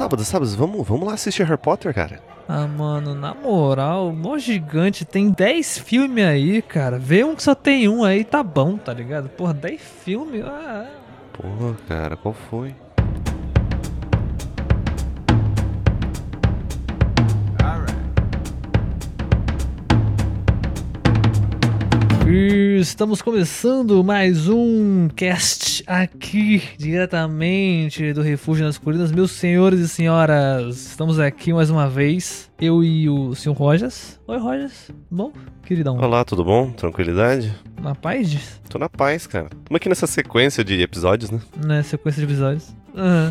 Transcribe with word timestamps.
sábado, 0.00 0.24
sábado, 0.24 0.50
vamos, 0.56 0.88
vamos 0.88 1.06
lá 1.06 1.12
assistir 1.12 1.42
Harry 1.44 1.60
Potter, 1.60 1.92
cara. 1.92 2.22
Ah, 2.48 2.66
mano, 2.66 3.14
na 3.14 3.34
moral, 3.34 4.10
mó 4.10 4.38
gigante 4.38 5.04
tem 5.04 5.28
10 5.30 5.76
filmes 5.80 6.24
aí, 6.24 6.62
cara. 6.62 6.98
Vê 6.98 7.22
um 7.22 7.36
que 7.36 7.42
só 7.42 7.54
tem 7.54 7.86
um 7.86 8.02
aí, 8.02 8.24
tá 8.24 8.42
bom, 8.42 8.78
tá 8.78 8.94
ligado? 8.94 9.28
Porra, 9.28 9.52
10 9.52 9.78
filmes? 10.02 10.42
Ah, 10.42 10.88
Porra, 11.34 11.76
cara, 11.86 12.16
qual 12.16 12.32
foi? 12.32 12.74
Estamos 22.80 23.20
começando 23.20 24.02
mais 24.02 24.48
um 24.48 25.06
cast 25.14 25.84
aqui 25.86 26.62
diretamente 26.78 28.14
do 28.14 28.22
Refúgio 28.22 28.64
nas 28.64 28.78
Colinas. 28.78 29.12
Meus 29.12 29.32
senhores 29.32 29.80
e 29.80 29.86
senhoras, 29.88 30.86
estamos 30.86 31.20
aqui 31.20 31.52
mais 31.52 31.68
uma 31.68 31.86
vez. 31.90 32.49
Eu 32.60 32.84
e 32.84 33.08
o 33.08 33.34
senhor 33.34 33.54
Rojas. 33.56 34.20
Oi, 34.26 34.38
Rojas. 34.38 34.90
Bom, 35.10 35.32
queridão. 35.64 35.96
Olá, 35.96 36.24
tudo 36.24 36.44
bom? 36.44 36.70
Tranquilidade? 36.70 37.54
Na 37.80 37.94
paz? 37.94 38.60
Tô 38.68 38.78
na 38.78 38.88
paz, 38.88 39.26
cara. 39.26 39.46
Estamos 39.46 39.76
aqui 39.76 39.88
nessa 39.88 40.06
sequência 40.06 40.62
de 40.62 40.80
episódios, 40.82 41.30
né? 41.30 41.40
Né, 41.64 41.82
sequência 41.82 42.20
de 42.24 42.30
episódios. 42.30 42.74
Aham. 42.94 43.30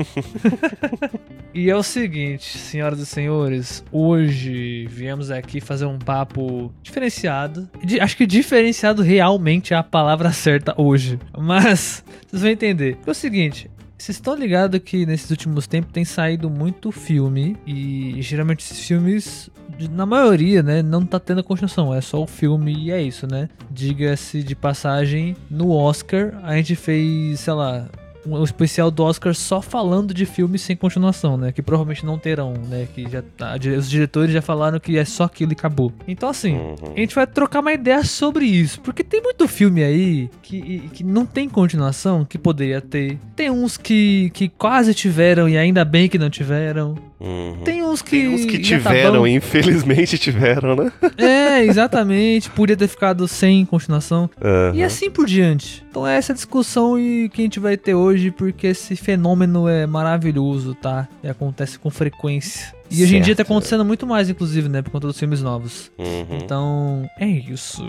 e 1.53 1.69
é 1.69 1.75
o 1.75 1.83
seguinte, 1.83 2.57
senhoras 2.57 2.97
e 2.99 3.05
senhores, 3.05 3.83
hoje 3.91 4.87
viemos 4.89 5.29
aqui 5.29 5.61
fazer 5.61 5.85
um 5.85 5.99
papo 5.99 6.73
diferenciado. 6.81 7.69
Di- 7.83 7.99
acho 7.99 8.17
que 8.17 8.25
diferenciado 8.25 9.03
realmente 9.03 9.75
é 9.75 9.77
a 9.77 9.83
palavra 9.83 10.31
certa 10.31 10.73
hoje. 10.75 11.19
Mas 11.37 12.03
vocês 12.27 12.41
vão 12.41 12.49
entender. 12.51 12.97
É 13.05 13.11
o 13.11 13.13
seguinte. 13.13 13.69
Vocês 13.99 14.15
estão 14.15 14.33
ligados 14.33 14.79
que 14.79 15.05
nesses 15.05 15.29
últimos 15.29 15.67
tempos 15.67 15.91
tem 15.91 16.05
saído 16.05 16.49
muito 16.49 16.89
filme 16.89 17.57
e 17.67 18.15
geralmente 18.21 18.63
esses 18.63 18.87
filmes, 18.87 19.49
na 19.91 20.05
maioria, 20.05 20.63
né, 20.63 20.81
não 20.81 21.05
tá 21.05 21.19
tendo 21.19 21.43
continuação, 21.43 21.93
é 21.93 21.99
só 21.99 22.23
o 22.23 22.25
filme 22.25 22.73
e 22.73 22.91
é 22.91 23.01
isso, 23.01 23.27
né? 23.27 23.49
Diga-se 23.69 24.41
de 24.41 24.55
passagem, 24.55 25.35
no 25.51 25.71
Oscar 25.71 26.39
a 26.43 26.55
gente 26.55 26.77
fez, 26.77 27.41
sei 27.41 27.53
lá, 27.53 27.89
um 28.37 28.43
especial 28.43 28.89
do 28.91 29.03
Oscar 29.03 29.33
só 29.33 29.61
falando 29.61 30.13
de 30.13 30.25
filmes 30.25 30.61
sem 30.61 30.75
continuação, 30.75 31.37
né? 31.37 31.51
Que 31.51 31.61
provavelmente 31.61 32.05
não 32.05 32.17
terão, 32.17 32.53
né? 32.69 32.87
Que 32.93 33.09
já 33.09 33.21
tá- 33.37 33.55
os 33.77 33.89
diretores 33.89 34.31
já 34.33 34.41
falaram 34.41 34.79
que 34.79 34.97
é 34.97 35.05
só 35.05 35.23
aquilo 35.25 35.51
e 35.51 35.53
acabou. 35.53 35.91
Então 36.07 36.29
assim, 36.29 36.53
Uhum. 36.55 36.75
a 36.95 36.99
gente 36.99 37.15
vai 37.15 37.25
trocar 37.27 37.59
uma 37.59 37.73
ideia 37.73 38.03
sobre 38.03 38.45
isso, 38.45 38.81
porque 38.81 39.03
tem 39.03 39.21
muito 39.21 39.47
filme 39.47 39.83
aí 39.83 40.29
que, 40.41 40.89
que 40.93 41.03
não 41.03 41.25
tem 41.25 41.47
continuação, 41.49 42.25
que 42.25 42.37
poderia 42.37 42.81
ter. 42.81 43.17
Tem 43.35 43.49
uns 43.49 43.77
que, 43.77 44.29
que 44.33 44.49
quase 44.49 44.93
tiveram 44.93 45.47
e 45.47 45.57
ainda 45.57 45.83
bem 45.85 46.07
que 46.09 46.17
não 46.17 46.29
tiveram. 46.29 46.95
Uhum. 47.19 47.57
Tem 47.65 47.83
uns 47.83 48.01
que. 48.01 48.11
Tem 48.11 48.27
uns 48.29 48.45
que 48.45 48.57
tá 48.59 48.63
tiveram, 48.63 49.19
bom. 49.19 49.27
infelizmente 49.27 50.17
tiveram, 50.17 50.75
né? 50.75 50.91
É, 51.17 51.63
exatamente. 51.65 52.49
Podia 52.49 52.77
ter 52.77 52.87
ficado 52.87 53.27
sem 53.27 53.65
continuação. 53.65 54.29
Aham. 54.41 54.71
E 54.75 54.83
assim 54.83 55.09
por 55.09 55.25
diante. 55.25 55.85
Então 55.89 56.07
é 56.07 56.15
essa 56.17 56.33
discussão 56.33 56.97
e 56.99 57.29
que 57.29 57.41
a 57.41 57.43
gente 57.43 57.59
vai 57.59 57.75
ter 57.75 57.93
hoje, 57.93 58.18
porque 58.31 58.67
esse 58.67 58.95
fenômeno 58.95 59.67
é 59.67 59.87
maravilhoso, 59.87 60.75
tá? 60.75 61.07
E 61.23 61.27
acontece 61.27 61.79
com 61.79 61.89
frequência. 61.89 62.73
E 62.91 63.03
hoje 63.03 63.17
em 63.17 63.21
dia 63.21 63.35
tá 63.35 63.39
Certo. 63.39 63.51
acontecendo 63.51 63.85
muito 63.85 64.05
mais, 64.05 64.29
inclusive, 64.29 64.67
né? 64.67 64.81
Por 64.81 64.89
conta 64.91 65.07
dos 65.07 65.17
filmes 65.17 65.41
novos. 65.41 65.91
Uhum. 65.97 66.37
Então, 66.43 67.09
é 67.19 67.27
isso. 67.27 67.83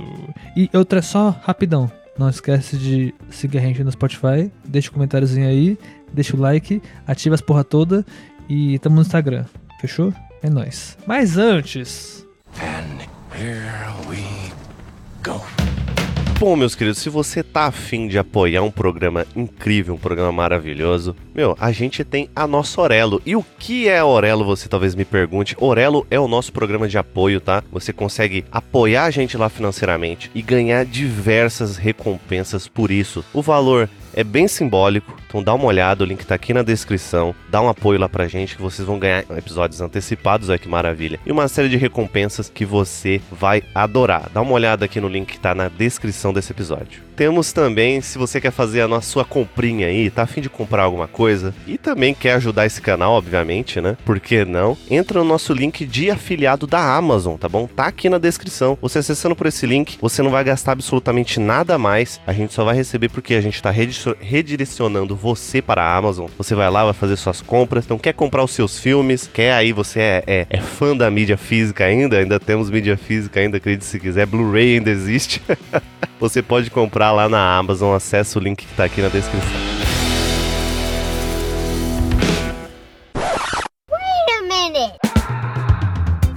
E 0.56 0.68
outra, 0.74 1.02
só 1.02 1.30
rapidão. 1.42 1.90
Não 2.18 2.28
esquece 2.28 2.76
de 2.76 3.14
seguir 3.30 3.58
a 3.58 3.60
gente 3.62 3.82
no 3.82 3.90
Spotify. 3.90 4.50
Deixa 4.64 4.90
o 4.90 4.92
comentáriozinho 4.92 5.48
aí. 5.48 5.78
Deixa 6.12 6.36
o 6.36 6.40
like. 6.40 6.82
Ativa 7.06 7.34
as 7.34 7.40
porra 7.40 7.64
toda. 7.64 8.04
E 8.48 8.78
tamo 8.80 8.96
no 8.96 9.02
Instagram. 9.02 9.44
Fechou? 9.80 10.12
É 10.42 10.50
nóis. 10.50 10.96
Mas 11.06 11.38
antes. 11.38 12.26
Bom, 16.40 16.56
meus 16.56 16.74
queridos, 16.74 16.98
se 17.00 17.10
você 17.10 17.42
tá 17.42 17.66
afim 17.66 18.08
de 18.08 18.18
apoiar 18.18 18.62
um 18.62 18.70
programa 18.70 19.26
incrível, 19.36 19.94
um 19.94 19.98
programa 19.98 20.32
maravilhoso, 20.32 21.14
meu, 21.34 21.54
a 21.60 21.70
gente 21.70 22.02
tem 22.02 22.30
a 22.34 22.46
nossa 22.46 22.80
Orelo. 22.80 23.20
E 23.26 23.36
o 23.36 23.44
que 23.58 23.90
é 23.90 24.02
Orelo, 24.02 24.42
você 24.42 24.66
talvez 24.66 24.94
me 24.94 25.04
pergunte. 25.04 25.54
Orelo 25.60 26.06
é 26.10 26.18
o 26.18 26.26
nosso 26.26 26.50
programa 26.50 26.88
de 26.88 26.96
apoio, 26.96 27.42
tá? 27.42 27.62
Você 27.70 27.92
consegue 27.92 28.42
apoiar 28.50 29.04
a 29.04 29.10
gente 29.10 29.36
lá 29.36 29.50
financeiramente 29.50 30.30
e 30.34 30.40
ganhar 30.40 30.86
diversas 30.86 31.76
recompensas 31.76 32.66
por 32.66 32.90
isso. 32.90 33.22
O 33.34 33.42
valor 33.42 33.86
é 34.14 34.24
bem 34.24 34.48
simbólico, 34.48 35.14
então 35.30 35.44
dá 35.44 35.54
uma 35.54 35.66
olhada, 35.66 36.02
o 36.02 36.06
link 36.06 36.26
tá 36.26 36.34
aqui 36.34 36.52
na 36.52 36.62
descrição. 36.62 37.32
Dá 37.48 37.62
um 37.62 37.68
apoio 37.68 38.00
lá 38.00 38.08
pra 38.08 38.26
gente 38.26 38.56
que 38.56 38.62
vocês 38.62 38.84
vão 38.84 38.98
ganhar 38.98 39.24
episódios 39.36 39.80
antecipados, 39.80 40.48
olha 40.48 40.58
que 40.58 40.68
maravilha. 40.68 41.20
E 41.24 41.30
uma 41.30 41.46
série 41.46 41.68
de 41.68 41.76
recompensas 41.76 42.50
que 42.52 42.64
você 42.64 43.20
vai 43.30 43.62
adorar. 43.72 44.28
Dá 44.34 44.40
uma 44.40 44.52
olhada 44.52 44.84
aqui 44.84 45.00
no 45.00 45.08
link 45.08 45.28
que 45.28 45.38
tá 45.38 45.54
na 45.54 45.68
descrição 45.68 46.32
desse 46.32 46.50
episódio. 46.50 47.02
Temos 47.14 47.52
também, 47.52 48.00
se 48.00 48.18
você 48.18 48.40
quer 48.40 48.50
fazer 48.50 48.80
a 48.80 48.88
nossa 48.88 49.08
sua 49.08 49.24
comprinha 49.24 49.86
aí, 49.86 50.10
tá 50.10 50.22
afim 50.22 50.40
de 50.40 50.48
comprar 50.48 50.84
alguma 50.84 51.06
coisa 51.06 51.54
e 51.66 51.78
também 51.78 52.12
quer 52.14 52.32
ajudar 52.32 52.66
esse 52.66 52.80
canal, 52.80 53.12
obviamente, 53.12 53.80
né? 53.80 53.96
Por 54.04 54.18
que 54.18 54.44
não? 54.44 54.76
Entra 54.90 55.20
no 55.20 55.24
nosso 55.26 55.52
link 55.52 55.84
de 55.84 56.10
afiliado 56.10 56.66
da 56.66 56.96
Amazon, 56.96 57.36
tá 57.36 57.48
bom? 57.48 57.66
Tá 57.66 57.84
aqui 57.84 58.08
na 58.08 58.18
descrição. 58.18 58.76
Você 58.80 58.98
acessando 58.98 59.36
por 59.36 59.46
esse 59.46 59.66
link, 59.66 59.98
você 60.00 60.22
não 60.22 60.30
vai 60.30 60.42
gastar 60.42 60.72
absolutamente 60.72 61.38
nada 61.38 61.78
mais. 61.78 62.20
A 62.26 62.32
gente 62.32 62.54
só 62.54 62.64
vai 62.64 62.74
receber 62.74 63.10
porque 63.10 63.34
a 63.34 63.40
gente 63.40 63.62
tá 63.62 63.70
redi- 63.70 64.16
redirecionando 64.18 65.14
você 65.20 65.60
para 65.60 65.82
a 65.82 65.96
Amazon. 65.96 66.28
Você 66.38 66.54
vai 66.54 66.70
lá, 66.70 66.84
vai 66.84 66.94
fazer 66.94 67.16
suas 67.16 67.42
compras. 67.42 67.84
Então, 67.84 67.98
quer 67.98 68.14
comprar 68.14 68.42
os 68.42 68.52
seus 68.52 68.78
filmes? 68.78 69.28
Quer 69.32 69.52
aí, 69.52 69.72
você 69.72 70.00
é, 70.00 70.24
é- 70.26 70.46
é 70.48 70.60
fã 70.60 70.96
da 70.96 71.10
mídia 71.10 71.36
física 71.36 71.84
ainda? 71.84 72.18
Ainda 72.18 72.40
temos 72.40 72.70
mídia 72.70 72.96
física 72.96 73.38
ainda, 73.40 73.58
acredite 73.58 73.84
se 73.84 74.00
quiser. 74.00 74.26
Blu-ray 74.26 74.76
ainda 74.76 74.90
existe. 74.90 75.42
Você 76.18 76.42
pode 76.42 76.70
comprar 76.70 77.12
lá 77.12 77.28
na 77.28 77.56
Amazon, 77.56 77.94
acessa 77.94 78.38
o 78.38 78.42
link 78.42 78.66
que 78.66 78.74
tá 78.74 78.84
aqui 78.84 79.00
na 79.00 79.08
descrição. 79.08 79.80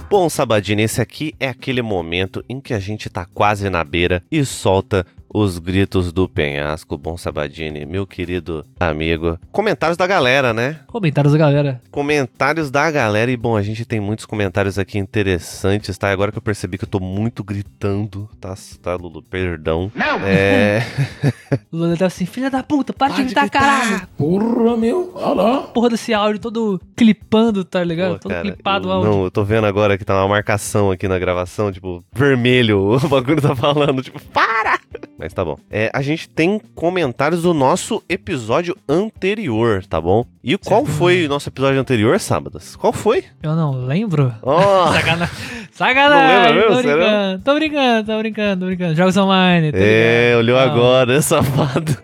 Bom, 0.08 0.30
Sabadini, 0.30 0.82
esse 0.82 1.00
aqui 1.02 1.34
é 1.40 1.48
aquele 1.48 1.82
momento 1.82 2.44
em 2.48 2.60
que 2.60 2.72
a 2.72 2.78
gente 2.78 3.10
tá 3.10 3.26
quase 3.26 3.68
na 3.68 3.82
beira 3.82 4.22
e 4.30 4.44
solta 4.44 5.04
os 5.34 5.58
gritos 5.58 6.12
do 6.12 6.28
penhasco. 6.28 6.96
Bom, 6.96 7.16
Sabadini, 7.16 7.84
meu 7.84 8.06
querido 8.06 8.64
amigo. 8.78 9.36
Comentários 9.50 9.96
da 9.96 10.06
galera, 10.06 10.54
né? 10.54 10.78
Comentários 10.86 11.32
da 11.32 11.38
galera. 11.40 11.82
Comentários 11.90 12.70
da 12.70 12.88
galera. 12.88 13.28
E 13.32 13.36
bom, 13.36 13.56
a 13.56 13.62
gente 13.62 13.84
tem 13.84 13.98
muitos 13.98 14.26
comentários 14.26 14.78
aqui 14.78 14.96
interessantes, 14.96 15.98
tá? 15.98 16.12
Agora 16.12 16.30
que 16.30 16.38
eu 16.38 16.42
percebi 16.42 16.78
que 16.78 16.84
eu 16.84 16.88
tô 16.88 17.00
muito 17.00 17.42
gritando, 17.42 18.30
tá, 18.40 18.54
tá 18.80 18.94
Lulu? 18.94 19.22
Perdão. 19.22 19.90
Não! 19.92 20.20
É. 20.20 20.84
O 21.70 21.76
Lula 21.76 21.96
tá 21.96 22.06
assim, 22.06 22.26
filha 22.26 22.50
da 22.50 22.62
puta, 22.62 22.92
para, 22.92 23.14
de 23.14 23.24
gritar, 23.24 23.48
caralho. 23.48 24.06
Porra, 24.16 24.76
meu, 24.76 25.12
olha 25.14 25.34
lá. 25.34 25.60
Porra 25.62 25.90
desse 25.90 26.12
áudio 26.12 26.40
todo 26.40 26.80
clipando, 26.96 27.64
tá 27.64 27.82
ligado? 27.82 28.14
Pô, 28.14 28.18
todo 28.20 28.32
cara, 28.32 28.42
clipado 28.42 28.88
o 28.88 28.92
áudio. 28.92 29.10
Não, 29.10 29.24
eu 29.24 29.30
tô 29.30 29.44
vendo 29.44 29.66
agora 29.66 29.96
que 29.96 30.04
tá 30.04 30.14
uma 30.14 30.28
marcação 30.28 30.90
aqui 30.90 31.06
na 31.06 31.18
gravação, 31.18 31.72
tipo, 31.72 32.04
vermelho. 32.12 32.98
O 33.04 33.08
bagulho 33.08 33.40
tá 33.40 33.54
falando, 33.54 34.02
tipo, 34.02 34.20
para! 34.32 34.78
Mas 35.24 35.32
tá 35.32 35.42
bom. 35.42 35.56
É, 35.70 35.90
a 35.94 36.02
gente 36.02 36.28
tem 36.28 36.60
comentários 36.74 37.44
do 37.44 37.54
nosso 37.54 38.02
episódio 38.10 38.76
anterior, 38.86 39.82
tá 39.86 39.98
bom? 39.98 40.26
E 40.42 40.54
qual 40.58 40.84
foi 40.84 41.24
o 41.24 41.28
nosso 41.30 41.48
episódio 41.48 41.80
anterior, 41.80 42.20
sábados? 42.20 42.76
Qual 42.76 42.92
foi? 42.92 43.24
Eu 43.42 43.54
não 43.56 43.86
lembro. 43.86 44.34
Ó! 44.42 44.92
Sacanagem. 44.92 45.34
Sacanagem. 45.72 46.56
Não 46.56 46.60
lembra 46.60 46.68
tô 46.68 46.74
mesmo, 46.74 46.82
brincando, 46.82 47.42
tô 47.42 47.54
brincando, 47.54 48.06
tô 48.06 48.18
brincando, 48.18 48.60
tô 48.60 48.66
brincando. 48.66 48.94
Jogos 48.96 49.16
online. 49.16 49.72
tô 49.72 49.78
é, 49.80 50.34
olhou 50.36 50.58
Não. 50.58 50.62
agora, 50.62 51.22
safado. 51.24 51.96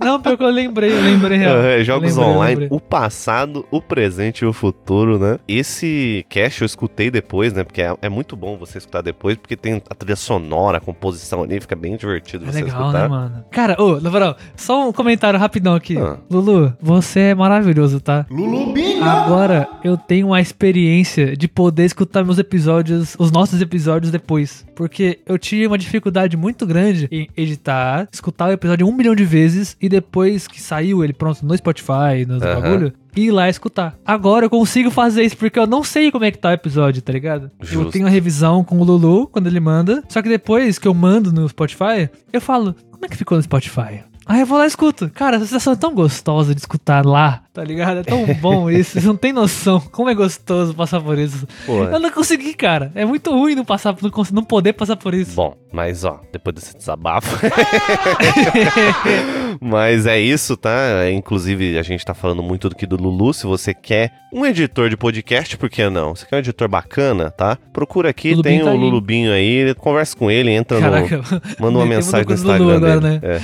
Não, 0.00 0.20
pior 0.20 0.36
que 0.36 0.42
eu 0.44 0.48
lembrei, 0.50 0.92
eu 0.92 1.00
lembrei. 1.00 1.38
É, 1.44 1.82
jogos 1.84 2.16
Lembrei, 2.16 2.34
online, 2.34 2.60
lembrei. 2.62 2.68
o 2.76 2.80
passado, 2.80 3.66
o 3.70 3.80
presente 3.80 4.42
e 4.42 4.46
o 4.46 4.52
futuro, 4.52 5.18
né? 5.18 5.38
Esse 5.46 6.24
cast 6.28 6.62
eu 6.62 6.66
escutei 6.66 7.10
depois, 7.10 7.52
né? 7.52 7.64
Porque 7.64 7.82
é, 7.82 7.94
é 8.02 8.08
muito 8.08 8.36
bom 8.36 8.56
você 8.56 8.78
escutar 8.78 9.02
depois, 9.02 9.36
porque 9.36 9.56
tem 9.56 9.82
a 9.88 9.94
trilha 9.94 10.16
sonora, 10.16 10.78
a 10.78 10.80
composição 10.80 11.42
ali, 11.42 11.60
fica 11.60 11.74
bem 11.76 11.96
divertido 11.96 12.44
É 12.46 12.52
você 12.52 12.62
legal, 12.62 12.80
escutar. 12.82 13.02
né, 13.02 13.08
mano? 13.08 13.44
Cara, 13.50 13.76
ô, 13.82 14.00
na 14.00 14.10
moral, 14.10 14.36
só 14.56 14.88
um 14.88 14.92
comentário 14.92 15.38
rapidão 15.38 15.74
aqui. 15.74 15.96
Ah. 15.98 16.16
Lulu, 16.30 16.72
você 16.80 17.20
é 17.20 17.34
maravilhoso, 17.34 18.00
tá? 18.00 18.24
Lulubinha. 18.30 18.97
Agora 19.00 19.68
eu 19.84 19.96
tenho 19.96 20.28
uma 20.28 20.40
experiência 20.40 21.36
de 21.36 21.46
poder 21.48 21.84
escutar 21.84 22.24
meus 22.24 22.38
episódios, 22.38 23.14
os 23.18 23.30
nossos 23.30 23.60
episódios 23.60 24.10
depois. 24.10 24.66
Porque 24.74 25.20
eu 25.26 25.38
tinha 25.38 25.68
uma 25.68 25.78
dificuldade 25.78 26.36
muito 26.36 26.66
grande 26.66 27.08
em 27.10 27.28
editar, 27.36 28.08
escutar 28.12 28.48
o 28.48 28.52
episódio 28.52 28.86
um 28.86 28.92
milhão 28.92 29.14
de 29.14 29.24
vezes 29.24 29.76
e 29.80 29.88
depois 29.88 30.46
que 30.46 30.60
saiu 30.60 31.04
ele 31.04 31.12
pronto 31.12 31.44
no 31.44 31.56
Spotify, 31.56 32.24
nos 32.26 32.42
Aham. 32.42 32.60
bagulho, 32.60 32.92
ir 33.16 33.30
lá 33.30 33.48
escutar. 33.48 33.96
Agora 34.04 34.46
eu 34.46 34.50
consigo 34.50 34.90
fazer 34.90 35.22
isso 35.22 35.36
porque 35.36 35.58
eu 35.58 35.66
não 35.66 35.82
sei 35.84 36.10
como 36.10 36.24
é 36.24 36.30
que 36.30 36.38
tá 36.38 36.50
o 36.50 36.52
episódio, 36.52 37.00
tá 37.02 37.12
ligado? 37.12 37.50
Eu 37.60 37.66
Justo. 37.66 37.92
tenho 37.92 38.06
a 38.06 38.10
revisão 38.10 38.64
com 38.64 38.78
o 38.78 38.84
Lulu 38.84 39.26
quando 39.28 39.46
ele 39.46 39.60
manda, 39.60 40.02
só 40.08 40.20
que 40.20 40.28
depois 40.28 40.78
que 40.78 40.88
eu 40.88 40.94
mando 40.94 41.32
no 41.32 41.48
Spotify, 41.48 42.08
eu 42.32 42.40
falo, 42.40 42.74
como 42.90 43.04
é 43.04 43.08
que 43.08 43.16
ficou 43.16 43.36
no 43.36 43.42
Spotify? 43.42 44.02
Aí 44.26 44.40
eu 44.40 44.46
vou 44.46 44.58
lá 44.58 44.64
e 44.64 44.68
escuto. 44.68 45.10
Cara, 45.14 45.36
essa 45.36 45.46
sensação 45.46 45.72
é 45.72 45.76
tão 45.76 45.94
gostosa 45.94 46.54
de 46.54 46.60
escutar 46.60 47.06
lá, 47.06 47.44
tá 47.58 47.64
ligado? 47.64 47.98
É 47.98 48.02
tão 48.04 48.24
bom 48.34 48.70
isso, 48.70 48.92
vocês 48.92 49.04
não 49.04 49.16
tem 49.16 49.32
noção 49.32 49.80
como 49.90 50.08
é 50.08 50.14
gostoso 50.14 50.72
passar 50.74 51.00
por 51.00 51.18
isso. 51.18 51.46
Pô, 51.66 51.82
Eu 51.82 51.98
não 51.98 52.10
consegui, 52.10 52.54
cara. 52.54 52.92
É 52.94 53.04
muito 53.04 53.32
ruim 53.32 53.56
não 53.56 53.64
passar, 53.64 53.96
não, 54.00 54.10
não 54.32 54.44
poder 54.44 54.74
passar 54.74 54.96
por 54.96 55.12
isso. 55.12 55.34
Bom, 55.34 55.56
mas 55.72 56.04
ó, 56.04 56.20
depois 56.32 56.54
desse 56.54 56.76
desabafo. 56.76 57.36
mas 59.60 60.06
é 60.06 60.20
isso, 60.20 60.56
tá? 60.56 61.02
É, 61.02 61.12
Inclusive, 61.12 61.78
a 61.78 61.82
gente 61.82 62.04
tá 62.04 62.14
falando 62.14 62.42
muito 62.42 62.68
aqui 62.68 62.86
do 62.86 62.96
Lulu. 62.96 63.34
Se 63.34 63.44
você 63.44 63.74
quer 63.74 64.12
um 64.32 64.46
editor 64.46 64.88
de 64.88 64.96
podcast, 64.96 65.56
por 65.56 65.68
que 65.68 65.88
não? 65.88 66.14
Você 66.14 66.26
quer 66.26 66.36
um 66.36 66.38
editor 66.38 66.68
bacana, 66.68 67.30
tá? 67.30 67.58
Procura 67.72 68.10
aqui, 68.10 68.30
Lulubinho 68.30 68.56
tem 68.56 68.64
tá 68.64 68.70
o 68.70 68.74
aí. 68.74 68.78
Lulubinho 68.78 69.32
aí, 69.32 69.74
conversa 69.74 70.16
com 70.16 70.30
ele, 70.30 70.50
entra 70.50 70.80
Caraca, 70.80 71.16
no. 71.16 71.24
Manda 71.58 71.78
uma 71.78 71.86
mensagem 71.86 72.26
no 72.26 72.34
Instagram 72.34 72.64
Lulu 72.64 72.76
agora, 72.76 73.00
dele. 73.00 73.20
né? 73.20 73.40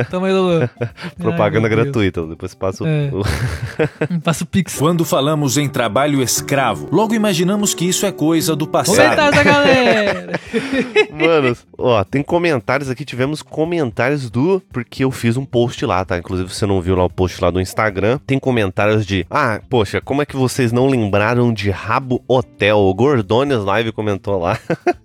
É, 0.00 0.04
Tamo 0.10 0.26
aí, 0.26 0.32
Lulu. 0.32 0.68
propaganda 1.18 1.68
Ai, 1.68 1.74
gratuita. 1.74 2.26
Depois 2.26 2.54
passa 2.54 2.84
o. 2.84 2.86
É. 2.86 3.03
o- 3.12 4.20
Passa 4.20 4.44
o 4.44 4.46
Pix. 4.46 4.76
Quando 4.78 5.04
falamos 5.04 5.56
em 5.56 5.68
trabalho 5.68 6.22
escravo, 6.22 6.88
logo 6.92 7.14
imaginamos 7.14 7.74
que 7.74 7.84
isso 7.84 8.06
é 8.06 8.12
coisa 8.12 8.54
do 8.56 8.66
passado. 8.66 8.96
Comentários 8.96 9.34
da 9.36 9.42
galera. 9.42 10.40
Mano, 11.10 11.56
ó, 11.78 12.04
tem 12.04 12.22
comentários 12.22 12.88
aqui, 12.90 13.04
tivemos 13.04 13.42
comentários 13.42 14.30
do. 14.30 14.62
Porque 14.72 15.04
eu 15.04 15.10
fiz 15.10 15.36
um 15.36 15.44
post 15.44 15.84
lá, 15.86 16.04
tá? 16.04 16.18
Inclusive, 16.18 16.52
você 16.52 16.66
não 16.66 16.80
viu 16.80 16.94
lá 16.96 17.04
o 17.04 17.10
post 17.10 17.40
lá 17.42 17.50
do 17.50 17.60
Instagram. 17.60 18.18
Tem 18.26 18.38
comentários 18.38 19.04
de. 19.06 19.26
Ah, 19.30 19.60
poxa, 19.68 20.00
como 20.00 20.22
é 20.22 20.26
que 20.26 20.36
vocês 20.36 20.72
não 20.72 20.86
lembraram 20.88 21.52
de 21.52 21.70
Rabo 21.70 22.22
Hotel? 22.28 22.78
O 22.78 22.94
Gordones 22.94 23.58
Live 23.64 23.92
comentou 23.92 24.38
lá. 24.38 24.58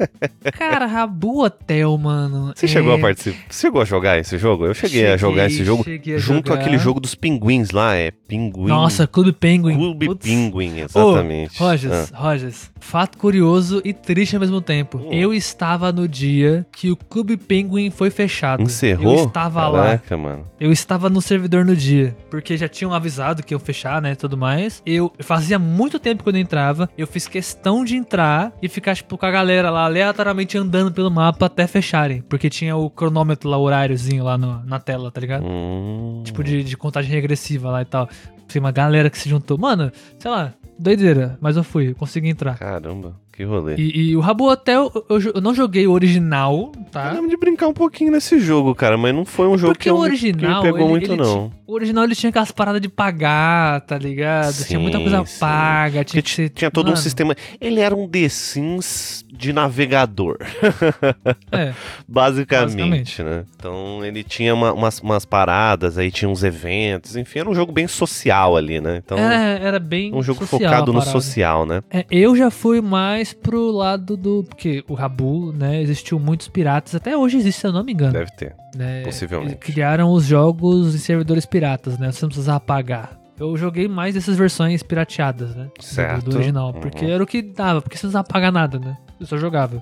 Cara, 0.57 0.85
Rabu 0.85 1.43
Hotel, 1.43 1.97
mano. 1.97 2.51
Você 2.55 2.65
É, 2.65 2.69
chegou 2.69 2.93
a 2.93 2.99
participar? 2.99 3.37
Você 3.49 3.61
chegou 3.61 3.81
a 3.81 3.85
jogar 3.85 4.17
esse 4.19 4.37
jogo? 4.37 4.65
Eu 4.65 4.73
cheguei, 4.73 5.07
a 5.07 5.17
jogar 5.17 5.43
Cheguei, 5.43 5.55
esse 5.55 5.65
jogo 5.65 5.83
cheguei 5.83 6.17
junto 6.17 6.49
jogar. 6.49 6.61
àquele 6.61 6.77
jogo 6.77 6.99
dos 6.99 7.15
pinguins 7.15 7.71
lá. 7.71 7.88
É 7.95 8.11
Pinguim. 8.11 8.67
Nossa, 8.67 9.07
Clube 9.07 9.31
Penguin. 9.31 9.75
Clube 9.75 10.05
Putz. 10.07 10.25
Pinguim, 10.25 10.79
exatamente. 10.79 11.57
Rogers, 11.59 12.11
Ah. 12.13 12.17
Rogers, 12.17 12.71
fato 12.79 13.17
curioso 13.17 13.81
e 13.83 13.93
triste 13.93 14.35
ao 14.35 14.39
mesmo 14.39 14.61
tempo. 14.61 14.97
Hum. 14.99 15.09
Eu 15.11 15.33
estava 15.33 15.91
no 15.91 16.07
dia 16.07 16.65
que 16.71 16.91
o 16.91 16.95
Clube 16.95 17.37
Penguin 17.37 17.89
foi 17.89 18.09
fechado. 18.09 18.61
Encerrou? 18.63 19.17
Eu 19.19 19.25
estava 19.25 19.67
lá. 19.67 19.83
Caraca, 19.83 20.17
mano. 20.17 20.45
Eu 20.59 20.71
estava 20.71 21.09
no 21.09 21.21
servidor 21.21 21.65
no 21.65 21.75
dia, 21.75 22.15
porque 22.29 22.55
já 22.57 22.67
tinham 22.67 22.93
avisado 22.93 23.41
que 23.43 23.53
ia 23.53 23.59
fechar, 23.59 24.01
né, 24.01 24.13
tudo 24.15 24.37
mais. 24.37 24.81
Eu 24.85 25.11
fazia 25.19 25.57
muito 25.57 25.99
tempo 25.99 26.21
que 26.23 26.29
eu 26.29 26.33
não 26.33 26.39
entrava, 26.39 26.89
eu 26.97 27.07
fiz 27.07 27.27
questão 27.27 27.83
de 27.83 27.95
entrar 27.95 28.51
e 28.61 28.67
ficar, 28.67 28.95
tipo, 28.95 29.17
com 29.17 29.25
a 29.25 29.31
galera 29.31 29.69
lá, 29.69 29.85
aleatoriamente 29.85 30.57
andando 30.57 30.91
pelo 30.91 31.09
mapa 31.09 31.45
até 31.45 31.65
fecharem, 31.67 32.21
porque 32.27 32.49
tinha 32.49 32.75
o 32.75 32.89
cronômetro 32.89 33.49
lá, 33.49 33.57
o 33.57 33.61
horáriozinho 33.61 34.23
lá 34.23 34.37
no- 34.37 34.63
na 34.65 34.79
tela, 34.79 35.11
tá 35.11 35.19
ligado? 35.21 35.45
Hum. 35.45 36.21
Tipo, 36.23 36.43
de, 36.43 36.63
de 36.63 36.77
contagem 36.77 37.11
regressiva 37.11 37.68
lá 37.69 37.81
e 37.81 37.85
tal. 37.85 38.09
Tem 38.47 38.59
uma 38.59 38.71
galera 38.71 39.09
que 39.09 39.17
se 39.17 39.29
juntou. 39.29 39.57
Mano, 39.57 39.91
sei 40.17 40.31
lá, 40.31 40.53
doideira, 40.77 41.37
mas 41.39 41.55
eu 41.55 41.63
fui, 41.63 41.93
consegui 41.93 42.29
entrar. 42.29 42.57
Caramba, 42.57 43.15
que 43.39 43.45
rolê. 43.45 43.75
E, 43.77 44.09
e 44.09 44.17
o 44.17 44.19
Rabo 44.19 44.51
Hotel, 44.51 44.91
eu, 45.09 45.17
eu 45.35 45.39
não 45.41 45.53
joguei 45.53 45.87
o 45.87 45.91
original, 45.93 46.73
Eu 46.75 46.83
tá? 46.91 47.09
lembro 47.11 47.29
de 47.29 47.37
brincar 47.37 47.69
um 47.69 47.73
pouquinho 47.73 48.11
nesse 48.11 48.37
jogo, 48.37 48.75
cara, 48.75 48.97
mas 48.97 49.15
não 49.15 49.23
foi 49.23 49.47
um 49.47 49.57
jogo 49.57 49.71
Porque 49.71 49.83
que, 49.83 49.89
eu, 49.89 49.95
o 49.95 49.99
original, 49.99 50.61
que 50.61 50.67
me 50.67 50.73
pegou 50.73 50.79
ele- 50.81 50.89
muito, 50.89 51.11
ele 51.13 51.21
não. 51.21 51.49
O 51.65 51.73
original 51.73 52.03
ele 52.03 52.15
tinha 52.15 52.31
aquelas 52.31 52.51
paradas 52.51 52.81
de 52.81 52.89
pagar, 52.89 53.79
tá 53.81 53.97
ligado? 53.97 54.65
tinha 54.65 54.79
muita 54.79 54.97
Sim, 54.97 55.03
coisa 55.03 55.25
sim. 55.25 55.39
paga, 55.39 56.03
tinha 56.03 56.21
que 56.21 56.29
ser. 56.31 56.49
tinha 56.49 56.69
todo 56.69 56.87
um 56.87 56.89
Mano, 56.89 56.97
sistema. 57.01 57.35
Ele 57.61 57.79
era 57.79 57.95
um 57.95 58.07
The 58.09 58.27
Sims 58.27 59.23
de 59.31 59.53
navegador, 59.53 60.37
É, 61.51 61.73
basicamente, 62.07 62.75
Basicamente. 62.75 63.23
né? 63.23 63.45
Então 63.55 64.03
ele 64.03 64.23
tinha 64.23 64.53
uma- 64.53 64.73
umas, 64.73 64.99
umas 64.99 65.23
paradas, 65.25 65.97
aí 65.97 66.11
tinha 66.11 66.27
uns 66.27 66.43
eventos, 66.43 67.15
enfim, 67.15 67.39
era 67.39 67.49
um 67.49 67.55
jogo 67.55 67.71
bem 67.71 67.87
social 67.87 68.57
ali, 68.57 68.81
né? 68.81 69.01
Então, 69.03 69.17
era, 69.17 69.35
era 69.63 69.79
bem. 69.79 70.13
um 70.13 70.21
jogo 70.21 70.45
focado 70.45 70.91
no 70.91 71.01
social, 71.01 71.65
né? 71.65 71.81
É, 71.89 72.05
eu 72.11 72.35
já 72.35 72.49
fui 72.51 72.81
mais 72.81 73.28
pro 73.35 73.71
lado 73.71 74.15
do. 74.17 74.43
Porque 74.43 74.83
o 74.87 74.93
Rabu, 74.93 75.51
né? 75.53 75.81
Existiu 75.81 76.19
muitos 76.19 76.47
piratas, 76.47 76.95
até 76.95 77.15
hoje 77.17 77.37
existe, 77.37 77.61
se 77.61 77.67
eu 77.67 77.71
não 77.73 77.83
me 77.83 77.93
engano. 77.93 78.13
Deve 78.13 78.31
ter. 78.31 78.55
né? 78.75 79.01
possivelmente. 79.03 79.53
Eles 79.53 79.63
criaram 79.63 80.11
os 80.11 80.25
jogos 80.25 80.93
em 80.95 80.97
servidores 80.97 81.45
piratas, 81.45 81.97
né? 81.97 82.11
Você 82.11 82.23
não 82.23 82.29
precisava 82.29 82.59
pagar. 82.59 83.17
Eu 83.39 83.55
joguei 83.55 83.87
mais 83.87 84.15
dessas 84.15 84.35
versões 84.37 84.83
pirateadas, 84.83 85.55
né? 85.55 85.69
do- 85.77 85.83
Certo. 85.83 86.29
Do, 86.29 86.35
original. 86.35 86.73
Uhum. 86.73 86.81
Porque 86.81 87.05
era 87.05 87.23
o 87.23 87.27
que 87.27 87.41
dava, 87.41 87.81
porque 87.81 87.95
você 87.97 88.05
não 88.05 88.11
precisava 88.11 88.27
pagar 88.27 88.51
nada, 88.51 88.77
né? 88.77 88.97
Eu 89.19 89.25
só 89.25 89.37
jogava. 89.37 89.81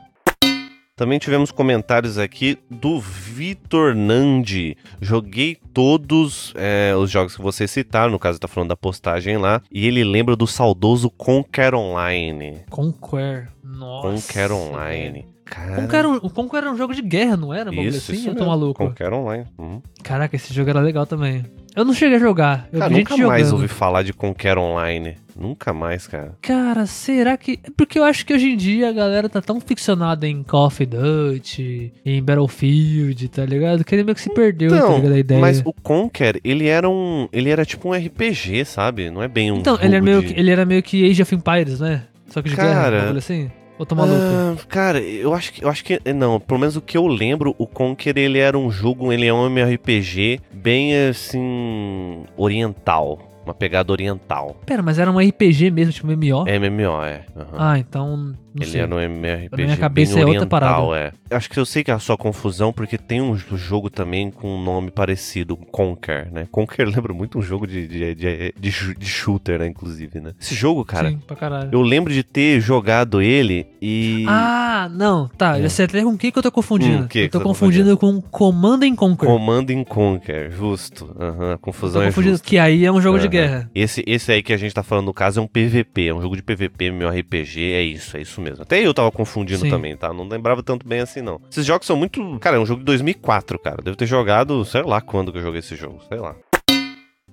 Também 0.98 1.20
tivemos 1.20 1.52
comentários 1.52 2.18
aqui 2.18 2.58
do 2.72 3.00
Vitor 3.00 3.94
Nandi. 3.94 4.76
Joguei 5.00 5.56
todos 5.72 6.52
é, 6.56 6.92
os 6.96 7.12
jogos 7.12 7.36
que 7.36 7.42
vocês 7.44 7.70
citaram, 7.70 8.12
no 8.12 8.18
caso 8.18 8.40
tá 8.40 8.48
falando 8.48 8.70
da 8.70 8.76
postagem 8.76 9.38
lá, 9.38 9.62
e 9.72 9.86
ele 9.86 10.04
lembra 10.04 10.36
do 10.36 10.48
saudoso 10.48 11.12
Conquer 11.12 11.76
Online. 11.76 12.64
Conquer. 12.72 13.52
Nossa. 13.64 14.08
Conquer 14.08 14.52
Online. 14.52 15.37
Cara, 15.50 15.76
Conquer 15.76 16.06
um, 16.06 16.16
o 16.16 16.30
Conquer 16.30 16.58
era 16.58 16.72
um 16.72 16.78
jogo 16.78 16.94
de 16.94 17.02
guerra, 17.02 17.38
não 17.38 17.54
era? 17.54 17.74
Isso, 17.74 18.12
assim? 18.12 18.14
isso 18.14 18.30
eu 18.30 18.34
tô 18.34 18.40
mesmo. 18.42 18.50
maluco. 18.50 18.86
Conquer 18.86 19.14
Online. 19.14 19.46
Uhum. 19.58 19.82
Caraca, 20.04 20.36
esse 20.36 20.54
jogo 20.54 20.70
era 20.70 20.80
legal 20.80 21.06
também. 21.06 21.44
Eu 21.76 21.86
não 21.86 21.94
cheguei 21.94 22.18
a 22.18 22.20
jogar. 22.20 22.68
Eu 22.74 22.80
Cara, 22.80 22.92
nunca 22.92 23.16
mais 23.18 23.46
jogando. 23.48 23.54
ouvi 23.54 23.68
falar 23.68 24.02
de 24.02 24.12
Conquer 24.12 24.58
Online. 24.58 25.16
Nunca 25.40 25.72
mais, 25.72 26.08
cara. 26.08 26.36
Cara, 26.42 26.88
será 26.88 27.38
que. 27.38 27.60
Porque 27.78 28.00
eu 28.00 28.04
acho 28.04 28.26
que 28.26 28.34
hoje 28.34 28.50
em 28.50 28.58
dia 28.58 28.90
a 28.90 28.92
galera 28.92 29.30
tá 29.30 29.40
tão 29.40 29.62
ficcionada 29.62 30.28
em 30.28 30.42
Call 30.42 30.66
of 30.66 30.84
Duty, 30.84 31.94
em 32.04 32.24
Battlefield, 32.24 33.28
tá 33.30 33.46
ligado? 33.46 33.84
Que 33.84 33.94
ele 33.94 34.04
meio 34.04 34.16
que 34.16 34.22
se 34.22 34.34
perdeu, 34.34 34.72
tá 34.72 34.76
ligado? 34.96 35.14
A 35.14 35.20
ideia. 35.20 35.38
Então, 35.38 35.40
mas 35.40 35.62
o 35.64 35.72
Conquer, 35.72 36.40
ele 36.44 36.68
era 36.68 36.90
um. 36.90 37.30
Ele 37.32 37.52
era 37.52 37.64
tipo 37.64 37.90
um 37.90 37.94
RPG, 37.94 38.66
sabe? 38.66 39.12
Não 39.12 39.22
é 39.22 39.28
bem 39.28 39.52
um. 39.52 39.58
Então, 39.58 39.78
ele 39.80 39.96
era, 39.96 40.04
meio 40.04 40.22
de... 40.24 40.34
que, 40.34 40.40
ele 40.40 40.50
era 40.50 40.66
meio 40.66 40.82
que 40.82 41.08
Age 41.08 41.22
of 41.22 41.36
Empires, 41.36 41.80
né? 41.80 42.06
Só 42.30 42.42
que 42.42 42.50
de 42.50 42.56
guerra, 42.56 42.74
Cara, 42.74 43.00
bagulho 43.02 43.20
assim? 43.20 43.52
Ou 43.78 43.86
tô 43.86 43.96
maluco? 43.96 44.66
Cara, 44.68 45.00
eu 45.00 45.34
acho 45.34 45.54
que 45.54 45.64
eu 45.64 45.70
acho 45.70 45.84
que 45.84 46.00
não, 46.14 46.40
pelo 46.40 46.60
menos 46.60 46.76
o 46.76 46.82
que 46.82 46.98
eu 46.98 47.06
lembro, 47.06 47.56
o 47.58 47.68
Conquer 47.68 48.18
ele 48.18 48.40
era 48.40 48.58
um 48.58 48.72
jogo, 48.72 49.14
ele 49.14 49.28
é 49.28 49.34
um 49.34 49.46
MMORPG 49.46 50.42
bem 50.52 50.96
assim 51.08 52.24
oriental, 52.36 53.27
uma 53.48 53.54
pegada 53.54 53.92
oriental. 53.92 54.56
Pera, 54.66 54.82
mas 54.84 55.00
era 55.00 55.10
um 55.12 55.20
RPG 55.20 55.72
mesmo, 55.72 55.94
tipo 55.94 56.08
MMO? 56.08 56.48
É 56.48 56.60
MMO, 56.60 57.04
é. 57.04 57.26
aham. 57.36 57.48
Ah, 57.58 57.80
então. 57.80 58.34
Ele 58.60 58.66
sei. 58.72 58.82
era 58.82 58.96
um 58.96 59.00
MMORPG 59.00 59.50
Na 59.52 59.58
minha 59.66 59.78
cabeça 59.78 60.14
bem 60.16 60.24
é 60.24 60.26
outra 60.26 60.40
oriental, 60.42 60.48
parada. 60.88 60.98
é. 60.98 61.12
Eu 61.30 61.38
acho 61.38 61.48
que 61.50 61.60
eu 61.60 61.66
sei 61.66 61.84
que 61.84 61.92
é 61.92 61.94
a 61.94 62.00
sua 62.00 62.18
confusão 62.18 62.74
porque 62.74 62.98
tem 62.98 63.22
um 63.22 63.36
jogo 63.38 63.88
também 63.88 64.32
com 64.32 64.56
um 64.56 64.64
nome 64.64 64.90
parecido, 64.90 65.56
Conquer, 65.56 66.32
né? 66.32 66.48
Conquer 66.52 66.88
lembra 66.90 67.14
muito 67.14 67.38
um 67.38 67.42
jogo 67.44 67.68
de, 67.68 67.88
de, 67.88 68.16
de, 68.16 68.54
de, 68.60 68.96
de 68.96 69.06
shooter, 69.06 69.60
né, 69.60 69.68
inclusive, 69.68 70.20
né? 70.20 70.32
Esse 70.42 70.56
jogo, 70.56 70.84
cara, 70.84 71.10
Sim, 71.12 71.20
pra 71.28 71.36
caralho. 71.36 71.70
eu 71.72 71.82
lembro 71.84 72.12
de 72.12 72.24
ter 72.24 72.60
jogado 72.60 73.22
ele 73.22 73.68
e 73.80 74.26
Ah, 74.28 74.90
não, 74.92 75.28
tá. 75.28 75.60
É. 75.60 75.70
Sei 75.70 75.86
até 75.86 76.02
com 76.02 76.10
o 76.14 76.18
que, 76.18 76.32
que 76.32 76.40
eu 76.40 76.44
tô 76.44 76.52
confundindo. 76.52 77.04
Hum, 77.04 77.08
que 77.08 77.20
eu 77.20 77.24
que 77.26 77.30
tô 77.30 77.38
você 77.38 77.44
tá 77.44 77.48
confundindo 77.50 77.96
com 77.98 78.20
Command 78.22 78.80
and 78.82 78.96
Conquer. 78.96 79.28
Command 79.28 79.66
and 79.70 79.84
Conquer, 79.84 80.50
justo. 80.52 81.16
A 81.20 81.52
Eu 81.52 81.60
confusão 81.60 82.02
tô 82.02 82.06
é 82.06 82.08
confundindo, 82.08 82.34
justa. 82.34 82.48
que 82.48 82.58
aí 82.58 82.84
é 82.86 82.92
um 82.92 83.00
jogo 83.02 83.20
de 83.20 83.26
Aham. 83.28 83.32
Guerra. 83.42 83.72
Esse, 83.74 84.04
esse 84.06 84.32
aí 84.32 84.44
que 84.44 84.54
a 84.54 84.58
gente 84.58 84.74
tá 84.74 84.84
falando 84.84 85.06
no 85.06 85.14
caso 85.14 85.40
é 85.40 85.44
um 85.44 85.48
PVP, 85.48 86.08
é 86.08 86.14
um 86.14 86.22
jogo 86.22 86.36
de 86.36 86.44
PVP, 86.44 86.92
meu 86.92 87.10
RPG, 87.10 87.74
é 87.74 87.82
isso, 87.82 88.18
é 88.18 88.22
isso 88.22 88.42
mesmo. 88.42 88.64
Até 88.64 88.80
eu 88.86 88.94
tava 88.94 89.12
confundindo 89.12 89.62
Sim. 89.62 89.70
também, 89.70 89.96
tá? 89.96 90.14
Não 90.14 90.28
lembrava 90.28 90.62
tanto 90.64 90.88
bem 90.88 91.00
assim, 91.00 91.22
não. 91.22 91.40
Esses 91.50 91.66
jogos 91.66 91.88
são 91.88 91.96
muito. 91.96 92.38
Cara, 92.40 92.58
é 92.58 92.60
um 92.60 92.66
jogo 92.66 92.80
de 92.80 92.86
2004, 92.86 93.60
cara. 93.60 93.82
Devo 93.82 93.98
ter 93.98 94.06
jogado, 94.06 94.64
sei 94.66 94.84
lá 94.84 95.02
quando 95.02 95.32
que 95.32 95.38
eu 95.38 95.44
joguei 95.44 95.60
esse 95.60 95.76
jogo, 95.76 96.02
sei 96.08 96.20
lá. 96.20 96.36